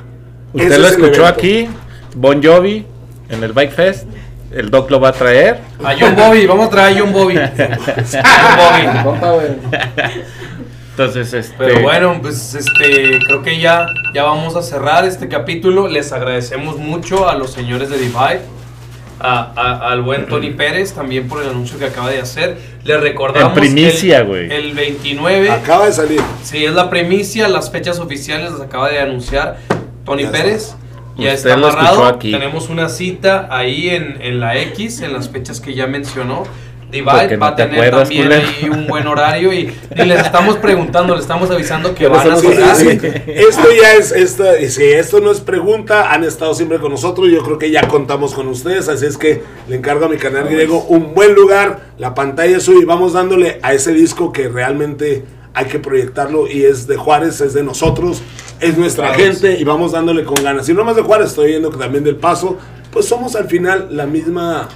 Ese 0.54 0.64
Usted 0.64 0.78
lo 0.78 0.86
es 0.86 0.92
escuchó 0.92 1.26
aquí, 1.26 1.68
Bon 2.16 2.42
Jovi, 2.42 2.84
en 3.28 3.44
el 3.44 3.52
Bike 3.52 3.72
Fest. 3.72 4.04
El 4.52 4.70
Doc 4.70 4.90
lo 4.90 4.98
va 5.00 5.10
a 5.10 5.12
traer. 5.12 5.60
A 5.84 5.94
John 5.98 6.16
Bobby, 6.16 6.46
vamos 6.46 6.66
a 6.66 6.70
traer 6.70 6.96
a 6.96 7.00
John 7.00 7.12
Bobby. 7.12 7.36
John 7.36 9.20
Bobby. 9.20 9.44
Entonces, 10.90 11.32
este. 11.32 11.54
Pero 11.56 11.80
bueno, 11.82 12.18
pues 12.20 12.54
este, 12.54 13.20
creo 13.26 13.42
que 13.42 13.58
ya, 13.60 13.86
ya 14.12 14.24
vamos 14.24 14.56
a 14.56 14.62
cerrar 14.62 15.04
este 15.04 15.28
capítulo. 15.28 15.88
Les 15.88 16.12
agradecemos 16.12 16.76
mucho 16.78 17.28
a 17.28 17.36
los 17.36 17.52
señores 17.52 17.88
de 17.90 17.98
Divide, 17.98 18.40
a- 19.20 19.52
a- 19.56 19.90
al 19.92 20.02
buen 20.02 20.26
Tony 20.26 20.50
Pérez 20.56 20.92
también 20.94 21.28
por 21.28 21.42
el 21.42 21.50
anuncio 21.50 21.78
que 21.78 21.86
acaba 21.86 22.10
de 22.10 22.18
hacer. 22.20 22.58
Les 22.84 23.00
recordamos 23.00 23.56
En 23.56 23.60
primicia, 23.60 24.18
el- 24.18 24.26
güey. 24.26 24.52
El 24.52 24.74
29, 24.74 25.50
Acaba 25.50 25.86
de 25.86 25.92
salir. 25.92 26.20
sí, 26.42 26.64
es 26.64 26.72
la 26.74 26.90
primicia, 26.90 27.48
las 27.48 27.70
fechas 27.70 27.98
oficiales 28.00 28.50
las 28.52 28.60
acaba 28.62 28.90
de 28.90 28.98
anunciar 28.98 29.58
Tony 30.04 30.24
Ya 30.24 30.32
Pérez. 30.32 30.74
Ya 31.16 31.34
Usted 31.34 31.50
está 31.50 31.54
amarrado. 31.54 32.04
aquí. 32.06 32.30
Tenemos 32.30 32.68
una 32.68 32.88
cita 32.88 33.48
ahí 33.50 33.90
en, 33.90 34.18
en 34.20 34.40
la 34.40 34.56
X, 34.58 35.00
en 35.00 35.12
las 35.12 35.28
fechas 35.28 35.60
que 35.60 35.74
ya 35.74 35.86
mencionó. 35.86 36.44
Divide 36.90 37.36
no 37.36 37.38
va 37.38 37.48
a 37.48 37.54
te 37.54 37.62
tener 37.62 37.78
acuerdas, 37.78 38.08
también 38.08 38.22
culero. 38.24 38.48
ahí 38.48 38.68
un 38.68 38.86
buen 38.88 39.06
horario 39.06 39.52
y, 39.52 39.72
y 39.94 40.04
les 40.04 40.20
estamos 40.22 40.56
preguntando, 40.56 41.14
les 41.14 41.22
estamos 41.22 41.48
avisando 41.48 41.94
que 41.94 42.08
van 42.08 42.28
a 42.32 42.36
sí, 42.36 42.48
sí. 42.74 42.88
Esto 43.28 43.68
ya 43.80 43.94
es, 43.94 44.10
esta, 44.10 44.58
y 44.60 44.68
si 44.70 44.82
esto 44.82 45.20
no 45.20 45.30
es 45.30 45.38
pregunta, 45.38 46.12
han 46.12 46.24
estado 46.24 46.52
siempre 46.52 46.80
con 46.80 46.90
nosotros, 46.90 47.28
yo 47.30 47.44
creo 47.44 47.58
que 47.58 47.70
ya 47.70 47.86
contamos 47.86 48.34
con 48.34 48.48
ustedes, 48.48 48.88
así 48.88 49.06
es 49.06 49.16
que 49.16 49.40
le 49.68 49.76
encargo 49.76 50.06
a 50.06 50.08
mi 50.08 50.16
canal 50.16 50.48
griego 50.48 50.82
un 50.88 51.14
buen 51.14 51.34
lugar, 51.36 51.78
la 51.96 52.12
pantalla 52.12 52.56
es 52.56 52.64
suya 52.64 52.80
y 52.82 52.86
vamos 52.86 53.12
dándole 53.12 53.60
a 53.62 53.72
ese 53.72 53.92
disco 53.92 54.32
que 54.32 54.48
realmente 54.48 55.24
hay 55.54 55.66
que 55.66 55.78
proyectarlo 55.78 56.46
y 56.48 56.64
es 56.64 56.86
de 56.86 56.96
Juárez, 56.96 57.40
es 57.40 57.54
de 57.54 57.62
nosotros, 57.62 58.22
es 58.60 58.76
nuestra 58.78 59.08
Claro, 59.14 59.22
gente 59.24 59.58
y 59.58 59.64
vamos 59.64 59.92
dándole 59.92 60.24
con 60.24 60.42
ganas. 60.42 60.68
Y 60.68 60.74
no 60.74 60.84
más 60.84 60.96
de 60.96 61.02
Juárez, 61.02 61.28
estoy 61.28 61.48
viendo 61.48 61.70
que 61.70 61.78
también 61.78 62.04
del 62.04 62.16
Paso, 62.16 62.56
pues 62.92 63.06
somos 63.06 63.34
al 63.36 63.46
final 63.48 63.88
la 63.90 64.06
misma... 64.06 64.68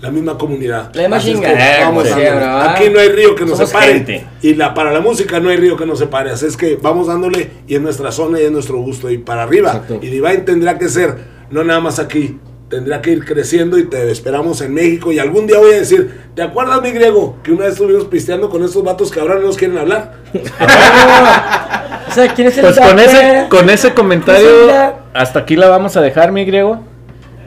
La 0.00 0.10
misma 0.10 0.36
comunidad. 0.36 0.90
La 0.94 1.02
misma 1.02 1.16
Así 1.16 1.30
es 1.30 1.40
que 1.40 1.46
chingadera, 1.46 1.86
vamos 1.86 2.02
como 2.02 2.02
dándole. 2.04 2.20
siempre, 2.28 2.44
¿verdad? 2.46 2.68
Aquí 2.74 2.84
no 2.90 3.00
hay 3.00 3.08
río 3.08 3.34
que 3.34 3.44
nos 3.46 3.52
Somos 3.56 3.68
separe. 3.70 3.92
gente. 3.94 4.26
Y 4.42 4.54
la, 4.54 4.74
para 4.74 4.92
la 4.92 5.00
música 5.00 5.40
no 5.40 5.48
hay 5.48 5.56
río 5.56 5.78
que 5.78 5.86
no 5.86 5.96
se 5.96 6.06
pare. 6.08 6.30
Así 6.30 6.44
es 6.44 6.58
que 6.58 6.76
vamos 6.76 7.06
dándole 7.06 7.50
y 7.66 7.74
es 7.76 7.80
nuestra 7.80 8.12
zona 8.12 8.38
y 8.38 8.44
es 8.44 8.50
nuestro 8.52 8.76
gusto. 8.80 9.08
Y 9.10 9.16
para 9.16 9.44
arriba. 9.44 9.68
Exacto. 9.70 10.00
Y 10.02 10.08
Divine 10.08 10.38
tendrá 10.38 10.78
que 10.78 10.90
ser, 10.90 11.16
no 11.50 11.64
nada 11.64 11.80
más 11.80 11.98
aquí. 12.00 12.38
Tendrá 12.74 13.00
que 13.00 13.12
ir 13.12 13.24
creciendo 13.24 13.78
y 13.78 13.84
te 13.84 14.10
esperamos 14.10 14.60
en 14.60 14.74
México. 14.74 15.12
Y 15.12 15.20
algún 15.20 15.46
día 15.46 15.58
voy 15.58 15.74
a 15.74 15.76
decir, 15.76 16.22
¿te 16.34 16.42
acuerdas, 16.42 16.82
mi 16.82 16.90
griego? 16.90 17.38
Que 17.44 17.52
una 17.52 17.66
vez 17.66 17.74
estuvimos 17.74 18.06
pisteando 18.06 18.50
con 18.50 18.64
estos 18.64 18.82
vatos 18.82 19.12
que 19.12 19.20
ahora 19.20 19.36
no 19.36 19.42
nos 19.42 19.56
quieren 19.56 19.78
hablar. 19.78 20.14
O 22.06 22.12
sea, 22.12 22.34
¿quién 22.34 22.48
es 22.48 22.58
el 22.58 22.64
Pues 22.64 22.78
con 23.48 23.70
ese, 23.70 23.94
comentario, 23.94 24.48
hasta 25.14 25.40
aquí 25.40 25.56
la 25.56 25.68
vamos 25.68 25.96
a 25.96 26.00
dejar, 26.00 26.32
mi 26.32 26.44
griego. 26.44 26.80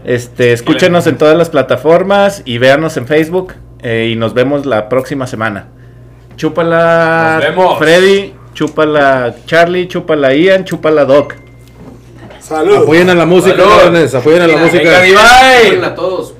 Este, 0.04 0.52
escúchenos 0.52 1.08
en 1.08 1.18
todas 1.18 1.38
las 1.38 1.50
plataformas 1.50 2.42
y 2.44 2.58
véanos 2.58 2.98
en 2.98 3.06
Facebook. 3.06 3.54
eh, 3.82 4.10
y 4.12 4.16
nos 4.16 4.34
vemos 4.34 4.66
la 4.66 4.90
próxima 4.90 5.28
semana. 5.28 5.68
Chúpala 6.38 7.36
Nos 7.36 7.44
vemos. 7.44 7.80
Freddy, 7.80 8.34
chúpala 8.54 9.36
Charlie, 9.46 9.88
chúpala 9.88 10.34
Ian, 10.34 10.66
chúpala 10.66 11.06
Doc. 11.06 11.36
Salud. 12.48 12.78
Apoyen 12.78 13.10
a 13.10 13.16
la 13.16 13.26
música, 13.26 13.58
Salud. 13.58 14.16
apoyen 14.16 14.42
a 14.42 14.48
la 14.48 14.54
Venga, 14.56 14.66
música. 14.66 15.02
Divide. 15.02 15.86
a 15.86 15.96
todos. 15.96 16.34